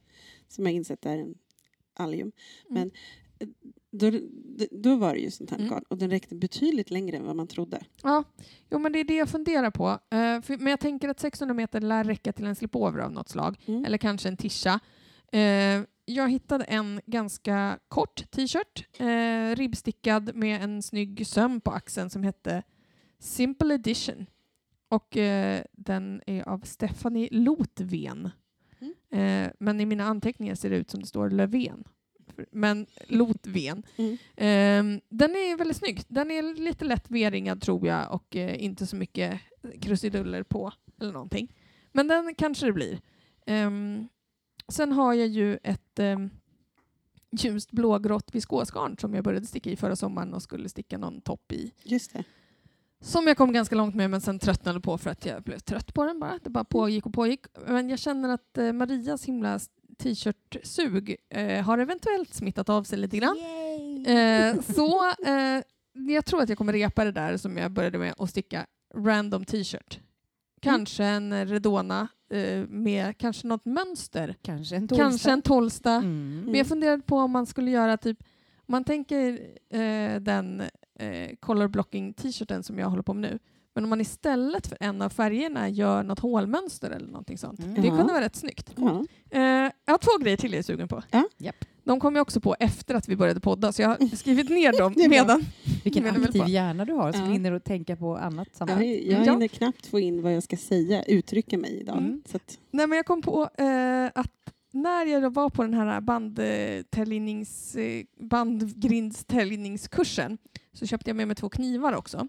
som 0.48 0.66
jag 0.66 0.74
insett 0.76 1.06
är 1.06 1.18
en 1.18 1.36
allium, 1.94 2.32
Mm. 2.70 2.74
men 2.82 2.92
eh, 3.40 3.48
då, 3.92 4.12
då 4.72 4.96
var 4.96 5.14
det 5.14 5.20
ju 5.20 5.32
sånt 5.32 5.52
här 5.52 5.60
Mm. 5.60 5.84
och 5.90 5.98
den 5.98 6.10
räckte 6.10 6.36
betydligt 6.36 6.90
längre 6.92 7.18
än 7.18 7.26
vad 7.26 7.36
man 7.36 7.48
trodde. 7.48 7.82
Ja, 8.04 8.24
jo, 8.72 8.80
men 8.80 8.92
det 8.92 9.00
är 9.00 9.04
det 9.04 9.16
jag 9.16 9.30
funderar 9.30 9.72
på. 9.72 9.88
Eh, 9.90 10.42
för, 10.42 10.58
men 10.58 10.68
jag 10.68 10.80
tänker 10.80 11.10
att 11.10 11.20
600 11.20 11.54
meter 11.54 11.82
lär 11.82 12.04
räcka 12.04 12.34
till 12.34 12.46
en 12.46 12.56
slipover 12.56 13.00
av 13.00 13.12
något 13.12 13.30
slag. 13.30 13.58
Mm. 13.66 13.86
eller 13.86 13.98
kanske 13.98 14.30
en 14.30 14.38
tisha. 14.38 14.80
Eh, 15.32 15.82
jag 16.06 16.30
hittade 16.32 16.64
en 16.64 17.02
ganska 17.06 17.80
kort 17.88 18.32
t-shirt, 18.32 19.00
eh, 19.00 19.56
ribbstickad 19.56 20.36
med 20.36 20.62
en 20.64 20.82
snygg 20.84 21.28
söm 21.28 21.62
på 21.62 21.72
axeln 21.72 22.10
som 22.10 22.24
hette 22.24 22.64
Simple 23.20 23.74
Edition. 23.76 24.26
Och 24.96 25.18
eh, 25.18 25.64
den 25.72 26.22
är 26.28 26.50
av 26.50 26.60
Stephanie 26.60 27.30
Lotven. 27.32 28.30
Mm. 28.80 28.94
Eh, 29.46 29.52
men 29.60 29.82
i 29.82 29.86
mina 29.86 30.04
anteckningar 30.04 30.56
ser 30.56 30.70
det 30.70 30.76
ut 30.76 30.90
som 30.90 31.02
det 31.02 31.08
står 31.08 31.30
Löfven. 31.30 31.84
Men 32.52 32.86
Lotven. 33.08 33.84
Mm. 33.96 34.14
Eh, 34.36 35.02
den 35.10 35.32
är 35.32 35.58
väldigt 35.58 35.78
snygg. 35.78 36.02
Den 36.08 36.32
är 36.32 36.60
lite 36.60 36.86
lätt 36.86 37.06
V-ringad 37.08 37.62
tror 37.62 37.88
jag 37.88 38.14
och 38.14 38.36
eh, 38.36 38.64
inte 38.64 38.86
så 38.86 38.96
mycket 38.96 39.42
krusiduller 39.82 40.44
på 40.44 40.72
eller 41.02 41.14
någonting. 41.14 41.56
Men 41.92 42.08
den 42.08 42.36
kanske 42.36 42.66
det 42.66 42.74
blir. 42.74 43.00
Ehm, 43.46 44.08
sen 44.68 44.92
har 44.92 45.14
jag 45.14 45.28
ju 45.28 45.58
ett 45.64 46.00
um, 46.00 46.30
ljust 47.32 47.72
blågrått 47.72 48.36
viskosgarn 48.36 48.98
som 48.98 49.14
jag 49.14 49.24
började 49.24 49.46
sticka 49.46 49.70
i 49.70 49.76
förra 49.76 49.96
sommaren 49.96 50.34
och 50.34 50.44
skulle 50.44 50.70
sticka 50.70 50.98
någon 50.98 51.22
topp 51.22 51.52
i. 51.52 51.72
Just 51.84 52.14
det. 52.14 52.24
Som 53.02 53.28
jag 53.28 53.38
kom 53.38 53.54
ganska 53.54 53.76
långt 53.76 53.96
med 53.96 54.10
men 54.10 54.22
sen 54.22 54.40
tröttnade 54.40 54.80
på 54.80 54.98
för 54.98 55.10
att 55.10 55.26
jag 55.26 55.44
blev 55.44 55.60
trött 55.60 55.94
på 55.94 56.06
den 56.06 56.20
bara. 56.20 56.40
Det 56.44 56.50
bara 56.50 56.64
pågick 56.64 57.06
och 57.06 57.14
pågick. 57.14 57.46
Men 57.68 57.90
jag 57.90 58.00
känner 58.00 58.30
att 58.30 58.58
eh, 58.58 58.74
Marias 58.74 59.26
himla 59.26 59.60
t-shirt-sug 59.98 61.16
eh, 61.30 61.64
har 61.64 61.78
eventuellt 61.78 62.34
smittat 62.34 62.70
av 62.70 62.84
sig 62.84 63.00
lite 63.00 63.18
grann. 63.18 63.38
Eh, 64.08 64.62
så 64.76 65.06
eh, 65.08 65.62
jag 65.94 66.26
tror 66.26 66.42
att 66.42 66.50
jag 66.50 66.58
kommer 66.58 66.74
repa 66.74 67.06
det 67.06 67.12
där 67.12 67.38
som 67.38 67.58
jag 67.58 67.72
började 67.72 67.98
med 67.98 68.14
att 68.18 68.30
sticka 68.30 68.66
random 68.96 69.46
t-shirt. 69.46 70.00
Kanske 70.62 71.04
en 71.04 71.48
Redona 71.48 72.08
eh, 72.32 72.68
med 72.68 73.18
kanske 73.18 73.48
något 73.48 73.66
mönster. 73.66 74.36
Kanske 74.42 74.76
en 74.76 74.88
torsdag. 74.88 75.04
Kanske 75.04 75.32
en 75.32 75.42
Tolsta. 75.42 75.92
Mm. 75.92 76.42
Men 76.46 76.56
jag 76.56 76.68
funderade 76.68 77.02
på 77.04 77.18
om 77.18 77.32
man 77.32 77.46
skulle 77.46 77.72
göra 77.72 77.98
typ, 77.98 78.24
man 78.66 78.84
tänker 78.84 79.40
eh, 79.70 80.20
den 80.22 80.64
eh, 81.00 81.36
color 81.40 81.68
blocking 81.68 82.14
t-shirten 82.14 82.64
som 82.64 82.80
jag 82.80 82.90
håller 82.90 83.04
på 83.04 83.14
med 83.14 83.32
nu. 83.32 83.40
Men 83.76 83.84
om 83.84 83.90
man 83.90 84.02
istället 84.02 84.68
för 84.68 84.78
en 84.82 85.02
av 85.02 85.10
färgerna 85.10 85.70
gör 85.70 86.04
något 86.04 86.20
hålmönster 86.20 86.90
eller 86.90 87.08
någonting 87.08 87.38
sånt. 87.38 87.60
Mm. 87.60 87.74
Det 87.82 87.88
Ja. 87.88 87.98
kunde 87.98 88.14
vara 88.14 88.24
rätt 88.26 88.36
snyggt. 88.36 88.74
Ja. 88.78 89.06
Eh, 89.32 89.42
jag 89.86 89.94
har 89.94 89.98
två 89.98 90.18
grejer 90.24 90.38
till 90.38 90.52
jag 90.52 90.60
är 90.60 90.64
sugen 90.64 90.88
på. 90.88 91.04
Ja. 91.12 91.24
Japp. 91.38 91.56
De 91.84 92.00
kom 92.00 92.16
jag 92.16 92.22
också 92.22 92.42
på 92.42 92.56
efter 92.60 92.96
att 92.96 93.10
vi 93.10 93.16
började 93.16 93.40
podda 93.40 93.72
så 93.72 93.82
jag 93.82 93.90
har 93.90 94.16
skrivit 94.16 94.50
ner 94.50 94.78
dem 94.78 94.94
medan. 95.10 95.44
Vilken 95.84 96.06
aktiv 96.08 96.44
hjärna 96.48 96.86
du 96.86 96.94
har 96.94 97.12
som 97.12 97.22
Ja. 97.26 97.32
hinner 97.32 97.52
att 97.52 97.64
tänka 97.64 97.96
på 97.96 98.18
annat 98.18 98.48
Jag, 98.52 98.58
samtidigt. 98.58 99.12
jag 99.12 99.26
Ja. 99.28 99.32
hinner 99.34 99.48
knappt 99.48 99.86
få 99.86 100.00
in 100.00 100.22
vad 100.22 100.34
jag 100.36 100.44
ska 100.44 100.58
säga, 100.58 101.04
uttrycka 101.04 101.58
mig 101.58 101.80
idag. 101.82 101.98
Mm. 101.98 102.22
Så 102.26 102.38
att, 102.38 102.60
Nej, 102.72 102.88
men 102.88 102.96
jag 102.98 103.06
kom 103.06 103.22
på 103.22 103.50
eh, 103.58 104.06
att 104.16 104.32
när 104.72 105.06
jag 105.06 105.34
var 105.34 105.50
på 105.50 105.64
den 105.64 105.74
här 105.74 106.02
bandtäljnings, 106.02 107.76
eh, 107.76 108.04
bandgrindstäljningskursen 108.20 110.38
så 110.76 110.86
köpte 110.86 111.10
jag 111.10 111.16
med 111.16 111.28
mig 111.28 111.36
två 111.36 111.50
knivar 111.50 111.94
också. 111.94 112.28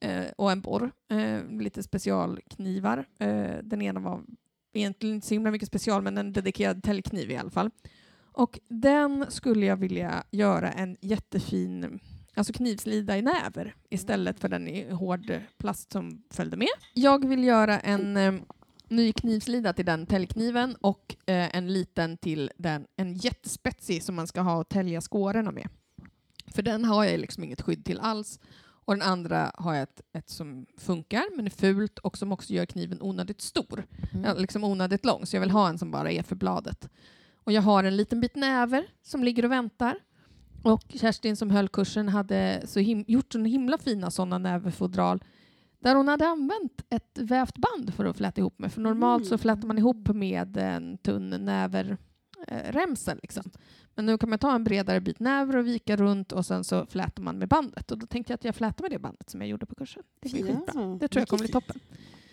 Eh, 0.00 0.24
och 0.36 0.52
en 0.52 0.60
borr. 0.60 0.92
Eh, 1.10 1.60
lite 1.60 1.82
specialknivar. 1.82 3.06
Eh, 3.18 3.56
den 3.62 3.82
ena 3.82 4.00
var 4.00 4.22
egentligen 4.72 5.14
inte 5.14 5.26
så 5.26 5.34
himla 5.34 5.50
mycket 5.50 5.68
special 5.68 6.02
men 6.02 6.18
en 6.18 6.32
dedikerad 6.32 6.82
täljkniv 6.82 7.30
i 7.30 7.36
alla 7.36 7.50
fall. 7.50 7.70
Och 8.32 8.60
den 8.68 9.26
skulle 9.28 9.66
jag 9.66 9.76
vilja 9.76 10.24
göra 10.30 10.72
en 10.72 10.96
jättefin 11.00 12.00
alltså 12.34 12.52
knivslida 12.52 13.18
i 13.18 13.22
näver 13.22 13.74
istället 13.90 14.40
för 14.40 14.48
den 14.48 14.68
i 14.68 14.90
hård 14.90 15.40
plast 15.58 15.92
som 15.92 16.24
följde 16.30 16.56
med. 16.56 16.68
Jag 16.94 17.28
vill 17.28 17.44
göra 17.44 17.80
en 17.80 18.16
eh, 18.16 18.34
ny 18.88 19.12
knivslida 19.12 19.72
till 19.72 19.84
den 19.84 20.06
täljkniven 20.06 20.76
och 20.80 21.16
eh, 21.26 21.56
en 21.56 21.72
liten 21.72 22.16
till 22.16 22.50
den, 22.56 22.86
en 22.96 23.14
jättespetsig 23.14 24.02
som 24.02 24.14
man 24.14 24.26
ska 24.26 24.40
ha 24.40 24.56
och 24.56 24.68
tälja 24.68 25.00
skårorna 25.00 25.50
med. 25.50 25.68
För 26.46 26.62
den 26.62 26.84
har 26.84 27.04
jag 27.04 27.20
liksom 27.20 27.44
inget 27.44 27.60
skydd 27.62 27.84
till 27.84 28.00
alls. 28.00 28.40
Och 28.86 28.94
den 28.94 29.02
andra 29.08 29.52
har 29.54 29.74
jag 29.74 29.82
ett, 29.82 30.00
ett 30.12 30.28
som 30.30 30.66
funkar 30.78 31.36
men 31.36 31.46
är 31.46 31.50
fult 31.50 31.98
och 31.98 32.18
som 32.18 32.32
också 32.32 32.52
gör 32.52 32.66
kniven 32.66 32.98
onödigt 33.02 33.40
stor. 33.40 33.86
Mm. 34.12 34.36
Liksom 34.38 34.64
onödigt 34.64 35.04
lång, 35.04 35.26
så 35.26 35.36
jag 35.36 35.40
vill 35.40 35.50
ha 35.50 35.68
en 35.68 35.78
som 35.78 35.90
bara 35.90 36.10
är 36.10 36.22
för 36.22 36.36
bladet. 36.36 36.88
Och 37.44 37.52
jag 37.52 37.62
har 37.62 37.84
en 37.84 37.96
liten 37.96 38.20
bit 38.20 38.36
näver 38.36 38.86
som 39.02 39.24
ligger 39.24 39.44
och 39.44 39.50
väntar. 39.50 39.96
Och 40.62 40.82
Kerstin 40.88 41.36
som 41.36 41.50
höll 41.50 41.68
kursen 41.68 42.08
hade 42.08 42.62
så 42.66 42.80
gjort 42.80 43.32
så 43.32 43.38
himla 43.44 43.78
fina 43.78 44.10
sådana 44.10 44.38
näverfodral 44.38 45.24
där 45.78 45.94
hon 45.94 46.08
hade 46.08 46.26
använt 46.26 46.84
ett 46.90 47.18
vävt 47.18 47.58
band 47.58 47.94
för 47.94 48.04
att 48.04 48.16
fläta 48.16 48.40
ihop 48.40 48.58
med. 48.58 48.72
För 48.72 48.80
normalt 48.80 49.26
så 49.26 49.34
Mm. 49.34 49.38
flätar 49.38 49.66
man 49.68 49.78
ihop 49.78 50.08
med 50.08 50.56
en 50.56 50.98
tunn 50.98 51.30
näverremsa. 51.30 53.14
Liksom. 53.22 53.50
Men 53.94 54.06
nu 54.06 54.18
kan 54.18 54.30
man 54.30 54.38
ta 54.38 54.54
en 54.54 54.64
bredare 54.64 55.00
bit 55.00 55.20
näver 55.20 55.56
och 55.56 55.66
vika 55.66 55.96
runt 55.96 56.32
och 56.32 56.46
sen 56.46 56.64
så 56.64 56.86
flätar 56.86 57.22
man 57.22 57.38
med 57.38 57.48
bandet. 57.48 57.90
Och 57.90 57.98
då 57.98 58.06
tänkte 58.06 58.32
jag 58.32 58.34
att 58.38 58.44
jag 58.44 58.54
flätar 58.56 58.82
med 58.82 58.90
det 58.90 58.98
bandet 58.98 59.30
som 59.30 59.40
jag 59.40 59.48
gjorde 59.50 59.66
på 59.66 59.74
kursen. 59.74 60.02
Det 60.20 60.32
blir 60.32 60.40
Ja. 60.48 60.56
skitbra. 60.56 60.96
Det 61.00 61.08
tror 61.08 61.20
jag 61.20 61.28
kommer 61.28 61.42
bli 61.42 61.52
toppen. 61.52 61.80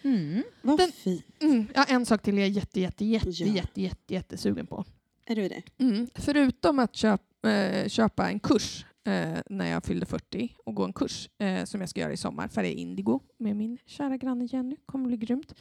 Mm. 0.04 0.44
vad 0.62 0.78
Den- 0.78 0.92
fint. 0.92 1.26
Mm, 1.40 1.68
ja, 1.76 1.84
en 1.88 2.06
sak 2.06 2.22
till 2.22 2.38
jag 2.38 2.48
är 2.48 2.52
jätte, 2.52 2.80
jätte, 2.80 3.06
jätte, 3.06 3.30
Ja. 3.30 3.46
jätte, 3.56 3.82
jätte, 3.82 4.14
jättesugen 4.14 4.68
på. 4.68 4.86
Är 5.26 5.36
du 5.36 5.48
det? 5.50 5.62
Mm. 5.78 6.08
Förutom 6.16 6.80
att 6.80 6.96
köp, 6.96 7.22
eh, 7.46 7.88
köpa 7.88 8.30
en 8.30 8.40
kurs 8.40 8.86
eh, 9.04 9.38
när 9.50 9.66
jag 9.72 9.84
fyllde 9.86 10.06
40 10.06 10.56
och 10.66 10.76
gå 10.76 10.84
en 10.86 10.94
kurs 10.94 11.30
eh, 11.38 11.64
som 11.66 11.80
jag 11.82 11.90
ska 11.90 12.00
göra 12.00 12.14
i 12.14 12.18
sommar, 12.18 12.48
färga 12.48 12.70
indigo 12.70 13.20
med 13.38 13.56
min 13.56 13.78
kära 13.86 14.18
granne 14.18 14.46
Jenny, 14.46 14.76
kommer 14.86 15.08
bli 15.08 15.18
grymt. 15.18 15.56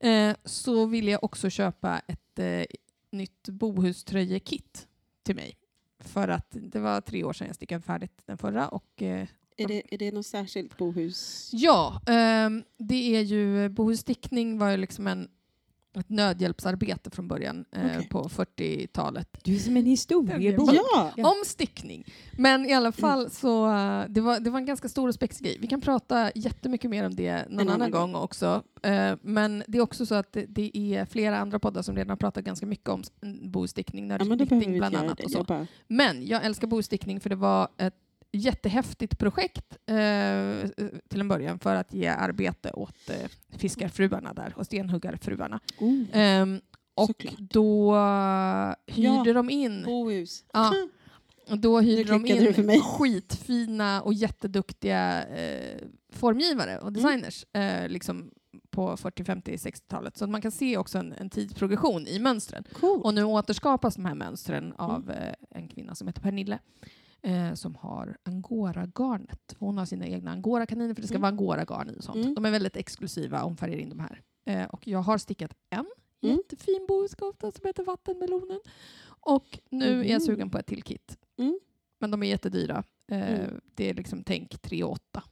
Eh, 0.00 0.36
så 0.44 0.86
vill 0.86 1.08
jag 1.08 1.24
också 1.24 1.50
köpa 1.50 1.98
ett 2.08 2.38
eh, 2.38 2.64
nytt 3.12 3.48
bohuströjekit 3.48 4.86
till 5.26 5.36
mig. 5.36 5.56
För 6.00 6.28
att 6.28 6.46
det 6.50 6.80
var 6.80 7.00
tre 7.00 7.24
år 7.24 7.32
sedan 7.32 7.46
jag 7.46 7.56
stickade 7.56 7.82
färdigt 7.82 8.22
den 8.26 8.38
förra 8.38 8.68
och 8.68 9.02
eh, 9.02 9.26
Är 9.56 9.68
det, 9.68 9.94
är 9.94 9.98
det 9.98 10.12
något 10.12 10.26
särskilt 10.26 10.78
bohus? 10.78 11.50
Ja, 11.52 12.02
ehm, 12.06 12.64
det 12.78 13.16
är 13.16 13.20
ju 13.20 13.68
bohusstickning 13.68 14.58
var 14.58 14.70
ju 14.70 14.76
liksom 14.76 15.06
en, 15.06 15.28
ett 16.00 16.08
nödhjälpsarbete 16.08 17.10
från 17.10 17.28
början 17.28 17.64
eh, 17.72 18.02
på 18.10 18.22
40-talet. 18.22 19.28
Du 19.42 19.54
är 19.54 19.58
som 19.58 19.76
en 19.76 19.86
historiebok. 19.86 20.70
Ja! 20.72 21.12
Ja. 21.16 21.28
Om 21.30 21.44
stickning. 21.44 22.04
Men 22.32 22.66
i 22.66 22.72
alla 22.72 22.92
fall 22.92 23.30
så 23.30 23.66
eh, 23.66 24.04
det 24.08 24.20
var, 24.20 24.40
det 24.40 24.50
var 24.50 24.58
en 24.58 24.66
ganska 24.66 24.88
stor 24.88 25.08
och 25.08 25.14
spexig 25.14 25.46
grej. 25.46 25.56
Vi 25.60 25.66
kan 25.66 25.80
prata 25.80 26.30
jättemycket 26.34 26.90
mer 26.90 27.06
om 27.06 27.14
det 27.14 27.48
någon 27.48 27.60
En 27.60 27.68
annan 27.68 27.90
gång 27.90 28.14
också. 28.14 28.62
Eh, 28.82 29.14
men 29.22 29.62
det 29.66 29.78
är 29.78 29.82
också 29.82 30.06
så 30.06 30.14
att 30.14 30.32
det, 30.32 30.46
det 30.48 30.70
är 30.76 31.04
flera 31.04 31.38
andra 31.38 31.58
poddar 31.58 31.82
som 31.82 31.96
redan 31.96 32.10
har 32.10 32.16
pratat 32.16 32.44
ganska 32.44 32.66
mycket 32.66 32.88
om 32.88 33.02
ja 33.20 33.28
vi 33.28 33.30
nördstickning 33.30 34.10
inte 34.62 34.78
bland 34.78 34.96
annat 34.96 35.20
och 35.20 35.30
så. 35.30 35.66
Men 35.88 36.26
jag 36.26 36.44
älskar 36.44 36.66
bostickning 36.66 37.20
för 37.20 37.30
det 37.30 37.36
var 37.36 37.68
ett 37.76 37.94
jättehäftigt 38.36 39.18
projekt 39.18 39.76
eh, 39.86 40.68
till 41.08 41.20
en 41.20 41.28
början 41.28 41.58
för 41.58 41.74
att 41.74 41.92
ge 41.94 42.06
arbete 42.06 42.70
åt 42.70 43.10
eh, 43.10 43.30
fiskarfruarna 43.58 44.32
där 44.34 44.52
och 44.56 44.66
stenhuggarfruarna. 44.66 45.60
Oh. 45.80 46.02
Ehm, 46.12 46.60
och 46.94 47.06
Såklart. 47.06 47.34
då 47.38 47.92
hyrde 48.86 49.30
Ja. 49.30 49.32
de 49.32 49.50
in 49.50 49.82
Bohus. 49.82 50.44
Ja. 50.52 50.72
Och 51.50 51.58
då 51.58 51.80
hyrde 51.80 52.12
de 52.12 52.26
in 52.26 52.80
skitfina 52.82 54.02
och 54.02 54.14
jätteduktiga 54.14 55.24
eh, 55.26 55.78
formgivare 56.12 56.72
Mm. 56.72 56.84
och 56.84 56.92
designers 56.92 57.44
eh, 57.52 57.88
liksom 57.88 58.30
på 58.70 58.96
40, 58.96 59.24
50, 59.24 59.56
60-talet. 59.56 60.16
Så 60.16 60.24
att 60.24 60.30
man 60.30 60.42
kan 60.42 60.50
se 60.50 60.76
också 60.76 60.98
en, 60.98 61.12
en 61.12 61.30
tidsprogression 61.30 62.06
i 62.06 62.18
mönstren. 62.18 62.64
Cool. 62.72 63.00
Och 63.02 63.14
nu 63.14 63.24
återskapas 63.24 63.94
de 63.94 64.04
här 64.04 64.14
mönstren 64.14 64.72
av 64.76 65.02
Mm. 65.10 65.22
eh, 65.22 65.34
en 65.50 65.68
kvinna 65.68 65.94
som 65.94 66.06
heter 66.08 66.20
Pernille 66.22 66.58
eh, 67.22 67.54
som 67.54 67.74
har 67.74 68.16
angora-garnet. 68.22 69.54
Hon 69.58 69.78
har 69.78 69.84
sina 69.86 70.06
egna 70.06 70.30
angora-kaniner 70.32 70.94
för 70.94 71.02
det 71.02 71.08
ska 71.08 71.14
Mm. 71.16 71.22
vara 71.22 71.30
angora-garn 71.30 71.90
i 71.90 71.98
och 71.98 72.04
sånt. 72.04 72.16
Mm. 72.16 72.34
De 72.34 72.44
är 72.44 72.50
väldigt 72.50 72.76
exklusiva 72.76 73.42
om 73.42 73.56
färger 73.56 73.76
in 73.78 73.88
de 73.88 74.00
här. 74.00 74.22
Eh, 74.44 74.64
och 74.66 74.88
jag 74.88 74.98
har 74.98 75.18
stickat 75.18 75.54
en 75.70 75.86
Mm. 76.22 76.36
jättefin 76.36 76.84
bohuskofta 76.88 77.52
som 77.52 77.66
heter 77.66 77.84
Vattenmelonen. 77.84 78.60
Och 79.06 79.58
nu 79.70 80.00
är 80.00 80.04
jag 80.04 80.12
Mhm. 80.12 80.20
sugen 80.20 80.50
på 80.50 80.58
ett 80.58 80.66
till 80.66 80.82
kit. 80.82 81.18
Mm. 81.38 81.58
Men 81.98 82.10
de 82.10 82.22
är 82.22 82.26
jättedyra. 82.26 82.84
Eh, 83.08 83.30
Mm. 83.40 83.60
Det 83.74 83.90
är 83.90 83.94
liksom 83.94 84.22
tänk 84.24 84.58
3 84.62 84.84
8 84.84 85.22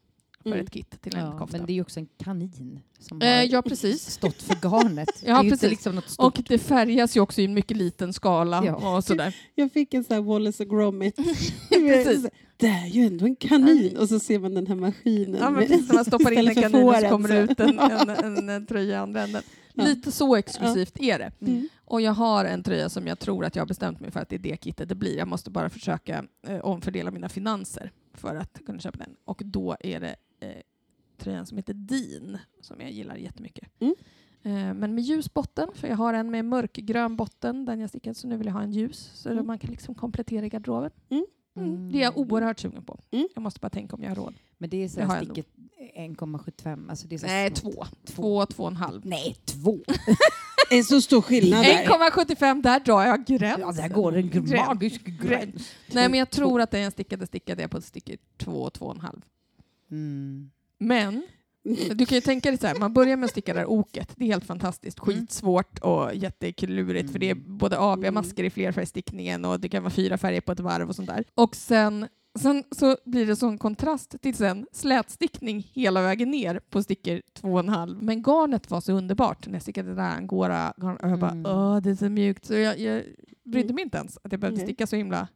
för 0.45 0.51
Mm. 0.53 0.65
ett 0.67 0.71
kit 0.73 1.01
till 1.03 1.17
en 1.17 1.25
Ja, 1.25 1.39
kofta. 1.39 1.57
men 1.57 1.67
det 1.67 1.73
är 1.73 1.75
ju 1.75 1.81
också 1.81 2.01
en 2.01 2.09
kanin 2.19 2.81
som 2.99 3.23
Eh, 3.23 3.29
har 3.37 3.43
ja, 3.43 3.63
precis. 3.63 4.11
stått 4.11 4.43
för 4.43 4.55
garnet. 4.55 5.09
det 5.21 5.29
Ja, 5.29 5.39
inte 5.45 5.51
precis. 5.51 5.71
liksom. 5.71 6.01
Och 6.19 6.43
det 6.49 6.59
färgas 6.59 7.17
ju 7.17 7.21
också 7.21 7.41
i 7.41 7.45
en 7.45 7.55
mycket 7.55 7.77
liten 7.77 8.13
skala 8.13 8.63
Ja. 8.65 8.97
och 8.97 9.05
sådär. 9.05 9.37
Jag 9.55 9.73
fick 9.73 9.95
en 9.95 10.05
sån 10.05 10.15
här 10.15 10.23
Wallace 10.23 10.63
och 10.63 10.71
Gromit. 10.71 11.17
Precis. 11.71 12.27
det 12.57 12.67
är 12.67 12.87
ju 12.87 13.07
ändå 13.07 13.25
en 13.25 13.37
kanin. 13.37 13.97
Och 13.97 14.09
så 14.09 14.19
ser 14.21 14.39
man 14.39 14.55
den 14.55 14.67
här 14.67 14.75
maskinen. 14.75 15.41
Ja, 15.41 15.51
men 15.51 15.67
precis, 15.67 15.89
när 15.89 15.95
man 15.95 16.05
stoppar 16.05 16.31
in 16.33 16.49
en 16.49 16.55
kanin 16.55 16.71
så 16.71 16.79
fåren, 16.93 17.11
kommer 17.11 17.29
så- 17.29 17.35
det 17.35 17.41
ut 17.41 17.61
en, 17.61 17.79
en, 17.79 18.11
en, 18.39 18.49
en 18.49 18.67
tröja 18.67 18.93
i 18.95 18.97
andra 18.99 19.23
änden. 19.23 19.43
Ja. 19.75 19.85
Lite 19.85 20.13
så 20.13 20.37
exklusivt 20.37 21.01
är 21.01 21.19
det. 21.19 21.33
Mm. 21.41 21.69
Och 21.85 22.01
jag 22.01 22.13
har 22.13 22.45
en 22.45 22.63
tröja 22.63 22.89
som 22.89 23.07
jag 23.07 23.19
tror 23.19 23.45
att 23.45 23.57
jag 23.57 23.63
har 23.63 23.67
bestämt 23.69 24.01
mig 24.01 24.11
för 24.11 24.21
att 24.21 24.29
det 24.29 24.37
är 24.37 24.39
det 24.39 24.65
kittet 24.65 24.89
det 24.89 24.95
blir. 24.95 25.19
Jag 25.19 25.29
måste 25.29 25.51
bara 25.51 25.71
försöka 25.71 26.25
eh, 26.47 26.59
omfördela 26.61 27.11
mina 27.11 27.29
finanser 27.29 27.93
för 28.15 28.37
att 28.37 28.61
kunna 28.67 28.79
köpa 28.81 28.99
den. 28.99 29.11
Och 29.25 29.43
då 29.45 29.77
är 29.81 30.01
det 30.01 30.17
eh, 30.51 30.63
tröjan 31.19 31.47
som 31.47 31.57
heter 31.57 31.75
Dean 31.75 32.39
som 32.61 32.81
jag 32.81 32.91
gillar 32.91 33.17
jättemycket. 33.17 33.69
Mm. 33.81 33.95
Eh, 34.43 34.75
men 34.75 34.95
med 34.95 35.05
ljus 35.05 35.35
botten, 35.35 35.69
för 35.75 35.89
jag 35.89 35.97
har 35.97 36.15
en 36.15 36.31
med 36.31 36.45
mörkgrön 36.45 37.17
botten, 37.17 37.65
den 37.65 37.81
jag 37.81 37.89
stickat, 37.91 38.17
så 38.17 38.27
nu 38.29 38.37
vill 38.37 38.47
jag 38.47 38.55
ha 38.55 38.63
en 38.63 38.73
ljus 38.73 39.11
så 39.15 39.29
Mm. 39.31 39.47
man 39.47 39.59
kan 39.59 39.71
liksom 39.71 39.95
komplettera 39.95 40.47
i 40.47 40.49
garderoben. 40.49 40.91
Mm. 41.11 41.27
Mm. 41.57 41.93
Det 41.93 41.99
är 41.99 42.03
jag 42.03 42.19
oerhört 42.19 42.59
sugen 42.61 42.85
på. 42.85 42.99
Mm. 43.11 43.29
Jag 43.35 43.43
måste 43.43 43.61
bara 43.61 43.71
tänka 43.71 43.97
om 43.97 44.03
jag 44.03 44.11
har 44.11 44.17
råd. 44.17 44.35
Men 44.59 44.71
det 44.71 44.85
är 44.85 44.89
så 44.89 45.01
här 45.01 45.17
jag 45.17 45.25
sticket 45.25 45.47
1,75. 45.97 46.91
Alltså 46.91 47.07
det 47.09 47.15
är 47.15 47.19
så 47.19 47.27
Nej, 47.27 47.55
smått. 47.57 47.75
två. 47.75 47.85
Två, 48.05 48.47
två 48.47 48.63
och 48.63 48.69
en 48.71 48.77
halv. 48.77 49.07
Nej, 49.07 49.37
två. 49.45 49.79
Det 50.71 50.79
är 50.79 50.83
så 50.83 51.01
stor 51.01 51.21
skillnad 51.23 51.65
där. 51.65 51.85
1,75, 51.87 52.63
där 52.63 52.81
drar 52.81 53.03
jag 53.03 53.25
gränsen. 53.27 53.61
Ja, 53.61 53.73
där 53.73 53.89
går 53.89 54.17
en 54.17 54.31
Gräns. 54.31 54.51
magisk 54.51 55.05
gräns. 55.05 55.73
Nej, 55.93 56.09
men 56.09 56.19
jag 56.19 56.31
tror 56.31 56.61
att 56.61 56.71
det 56.71 56.79
är 56.79 56.85
en 56.85 56.91
stickade 56.91 57.27
stickade 57.27 57.63
är 57.63 57.69
på 57.69 57.77
ett 57.79 57.85
stycke 57.85 58.17
två, 58.37 58.71
två 58.71 58.87
och 58.87 58.95
en 58.95 59.01
halv. 59.01 59.21
Mm. 59.95 60.51
Men 60.79 61.23
du 61.95 62.07
kan 62.07 62.17
ju 62.17 62.21
tänka 62.21 62.49
dig 62.51 62.59
så 62.59 62.67
här, 62.67 62.75
man 62.79 62.93
börjar 62.93 63.17
med 63.17 63.25
att 63.25 63.31
sticka 63.31 63.53
det 63.55 63.61
här 63.61 63.67
oket. 63.67 64.13
Det 64.17 64.25
är 64.25 64.29
helt 64.29 64.45
fantastiskt. 64.45 64.99
Mm. 65.03 65.07
Skitsvårt 65.21 65.79
och 65.79 66.15
jätteklurigt 66.15 67.13
för 67.13 67.19
det 67.19 67.31
är 67.31 67.35
både 67.35 67.79
aviga 67.79 68.09
Mm. 68.09 68.15
masker 68.15 68.45
i 68.45 68.51
flerfärgstickningen 68.51 69.45
och 69.45 69.61
det 69.61 69.69
kan 69.69 69.83
vara 69.83 69.91
fyra 69.93 70.19
färger 70.19 70.41
på 70.41 70.53
ett 70.53 70.61
varv 70.61 70.89
och 70.89 70.97
sånt 70.97 71.09
där. 71.09 71.25
Och 71.35 71.57
sen, 71.57 72.09
sen 72.39 72.65
så 72.71 72.97
blir 73.05 73.27
det 73.27 73.37
sån 73.37 73.59
kontrast 73.59 74.15
till 74.23 74.35
sen 74.35 74.67
slätstickning 74.73 75.71
hela 75.73 76.03
vägen 76.03 76.31
ner 76.31 76.61
på 76.71 76.83
stickor 76.83 77.23
två 77.35 77.53
och 77.53 77.59
en 77.61 77.69
halv. 77.69 78.03
Men 78.03 78.23
garnet 78.23 78.71
var 78.71 78.81
så 78.81 78.93
underbart 78.93 79.47
när 79.47 79.53
jag 79.55 79.63
stickade 79.63 79.89
det 79.89 79.95
där 79.95 80.17
angora 80.17 80.75
garn 80.77 80.97
och 80.97 81.11
jag 81.11 81.19
bara 81.19 81.31
Mm. 81.31 81.47
åh 81.53 81.81
det 81.81 81.91
är 81.91 81.95
så 81.95 82.09
mjukt 82.09 82.45
så 82.47 82.55
jag, 82.55 82.79
jag 82.81 83.03
brydde 83.45 83.65
Mm. 83.65 83.75
mig 83.75 83.85
inte 83.85 83.99
ens 83.99 84.19
att 84.23 84.33
jag 84.33 84.41
behövde 84.41 84.61
sticka 84.63 84.87
så 84.87 84.97
himla 84.97 85.29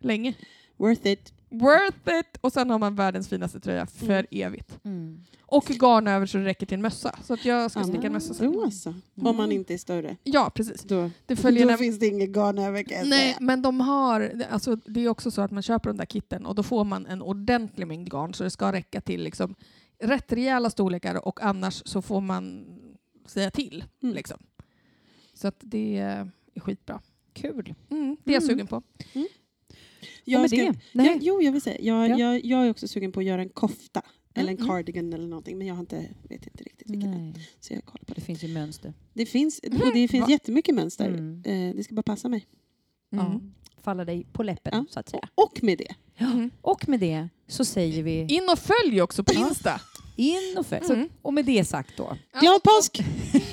länge. 0.00 0.34
Worth 0.76 1.06
it. 1.06 1.32
Worth 1.48 2.18
it! 2.20 2.36
Och 2.40 2.52
sen 2.52 2.70
har 2.70 2.78
man 2.78 2.94
världens 2.94 3.28
finaste 3.28 3.60
tröja 3.60 3.86
för 3.86 4.12
Mm. 4.12 4.26
evigt. 4.30 4.78
Mm. 4.84 5.20
Och 5.48 5.64
garn 5.64 6.08
över 6.08 6.26
så 6.26 6.38
det 6.38 6.44
räcker 6.44 6.66
till 6.66 6.74
en 6.74 6.82
mössa. 6.82 7.18
Så 7.24 7.34
att 7.34 7.44
jag 7.44 7.70
ska 7.70 7.80
Ja, 7.80 7.84
sticka 7.86 8.06
en 8.06 8.12
mössa 8.12 8.34
sen. 8.34 8.60
Alltså. 8.64 8.94
Om 9.14 9.36
man 9.36 9.52
inte 9.52 9.74
är 9.74 9.78
större. 9.78 10.16
Ja, 10.22 10.50
precis. 10.54 10.82
Då, 10.82 11.10
Det 11.26 11.36
följer 11.36 11.68
då 11.70 11.76
finns 11.76 11.98
det 11.98 12.06
inget 12.06 12.30
garn 12.30 12.58
över 12.58 12.82
kan 12.82 12.98
jag 12.98 13.08
Nej, 13.08 13.20
säga. 13.32 13.36
men 13.40 13.62
de 13.62 13.80
har... 13.80 14.42
Alltså, 14.50 14.76
det 14.76 15.00
är 15.00 15.08
också 15.08 15.30
så 15.30 15.42
att 15.42 15.50
man 15.50 15.62
köper 15.62 15.90
de 15.90 15.96
där 15.96 16.06
kitten 16.06 16.46
och 16.46 16.54
då 16.54 16.62
får 16.62 16.84
man 16.84 17.06
en 17.06 17.22
ordentlig 17.22 17.86
mängd 17.86 18.10
garn 18.12 18.34
så 18.34 18.44
det 18.44 18.50
ska 18.50 18.72
räcka 18.72 19.00
till 19.00 19.22
liksom, 19.22 19.54
rätt 19.98 20.32
rejäla 20.32 20.70
storlekar 20.70 21.26
och 21.28 21.42
annars 21.42 21.82
så 21.86 22.02
får 22.02 22.20
man 22.20 22.64
säga 23.26 23.50
till. 23.50 23.84
Mm. 24.02 24.14
Liksom. 24.14 24.38
Så 25.34 25.48
att 25.48 25.56
det 25.60 25.98
är 25.98 26.30
skitbra. 26.60 27.00
Kul. 27.32 27.74
Mm, 27.90 28.16
det 28.24 28.30
är 28.30 28.34
jag 28.34 28.42
Mm. 28.42 28.48
sugen 28.54 28.66
på. 28.66 28.82
Jag 30.24 30.50
ska- 30.50 30.56
det? 30.56 30.74
Nej. 30.92 31.06
Ja, 31.06 31.18
jo, 31.20 31.42
jag 31.42 31.52
vill 31.52 31.60
säga. 31.62 31.76
Jag, 31.80 32.10
Ja. 32.10 32.18
jag, 32.18 32.44
jag 32.44 32.66
är 32.66 32.70
också 32.70 32.88
sugen 32.88 33.12
på 33.12 33.20
att 33.20 33.26
göra 33.26 33.40
en 33.42 33.48
kofta. 33.48 34.02
Eller 34.34 34.50
en 34.52 34.56
Mm. 34.58 34.68
cardigan 34.68 35.12
eller 35.12 35.26
någonting. 35.28 35.58
Men 35.58 35.66
jag 35.66 35.74
har 35.74 35.80
inte, 35.80 35.96
vet 36.28 36.46
inte 36.46 36.64
riktigt 36.64 36.90
vilken. 36.90 37.10
Nej. 37.10 37.48
Så 37.60 37.72
jag 37.74 37.84
kollar 37.84 38.04
på 38.04 38.14
Det 38.14 38.20
det. 38.20 38.24
finns 38.24 38.44
ju 38.44 38.48
mönster. 38.48 38.94
Det 39.12 39.26
finns, 39.26 39.58
och 39.58 39.94
det 39.94 40.08
finns 40.08 40.22
Va? 40.26 40.30
jättemycket 40.30 40.74
mönster. 40.74 41.08
Mm. 41.08 41.42
Eh, 41.46 41.76
det 41.76 41.84
ska 41.84 41.94
bara 41.94 42.02
passa 42.02 42.28
mig. 42.28 42.46
Mm. 43.12 43.24
Ja. 43.26 43.40
Falla 43.82 44.04
dig 44.04 44.26
på 44.32 44.42
läppen, 44.42 44.72
Ja. 44.74 44.84
så 44.90 45.00
att 45.00 45.08
säga. 45.08 45.28
Och 45.34 45.58
med 45.62 45.78
det. 45.78 45.94
Mm. 46.24 46.50
Och 46.60 46.88
med 46.88 47.00
det 47.00 47.28
så 47.48 47.64
säger 47.64 48.02
vi 48.02 48.20
In 48.28 48.48
och 48.52 48.58
följ 48.58 49.02
också 49.02 49.24
på 49.24 49.32
Insta. 49.34 49.80
in 50.16 50.56
och 50.58 50.66
följ. 50.66 50.84
Mm. 50.90 51.04
Så, 51.08 51.14
och 51.22 51.34
med 51.34 51.44
det 51.44 51.64
sagt 51.64 51.96
då. 51.96 52.16
Glad 52.40 52.62
påsk! 52.62 53.02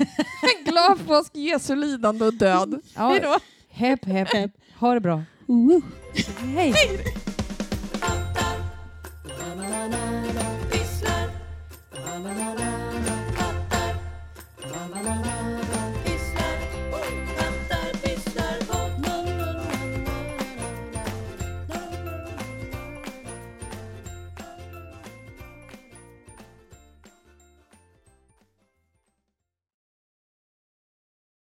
Glad 0.66 1.08
påsk, 1.08 1.36
Jesu 1.36 1.76
lidande 1.76 2.26
och 2.26 2.34
död. 2.34 2.82
Ja, 2.96 3.10
Hej 3.10 3.20
då! 3.24 3.38
Hepp, 3.70 4.06
hepp. 4.06 4.28
Hepp. 4.34 4.52
Ha 4.80 4.94
det 4.94 5.00
bra. 5.00 5.24
Woo. 5.54 5.84
Hey. 6.16 7.04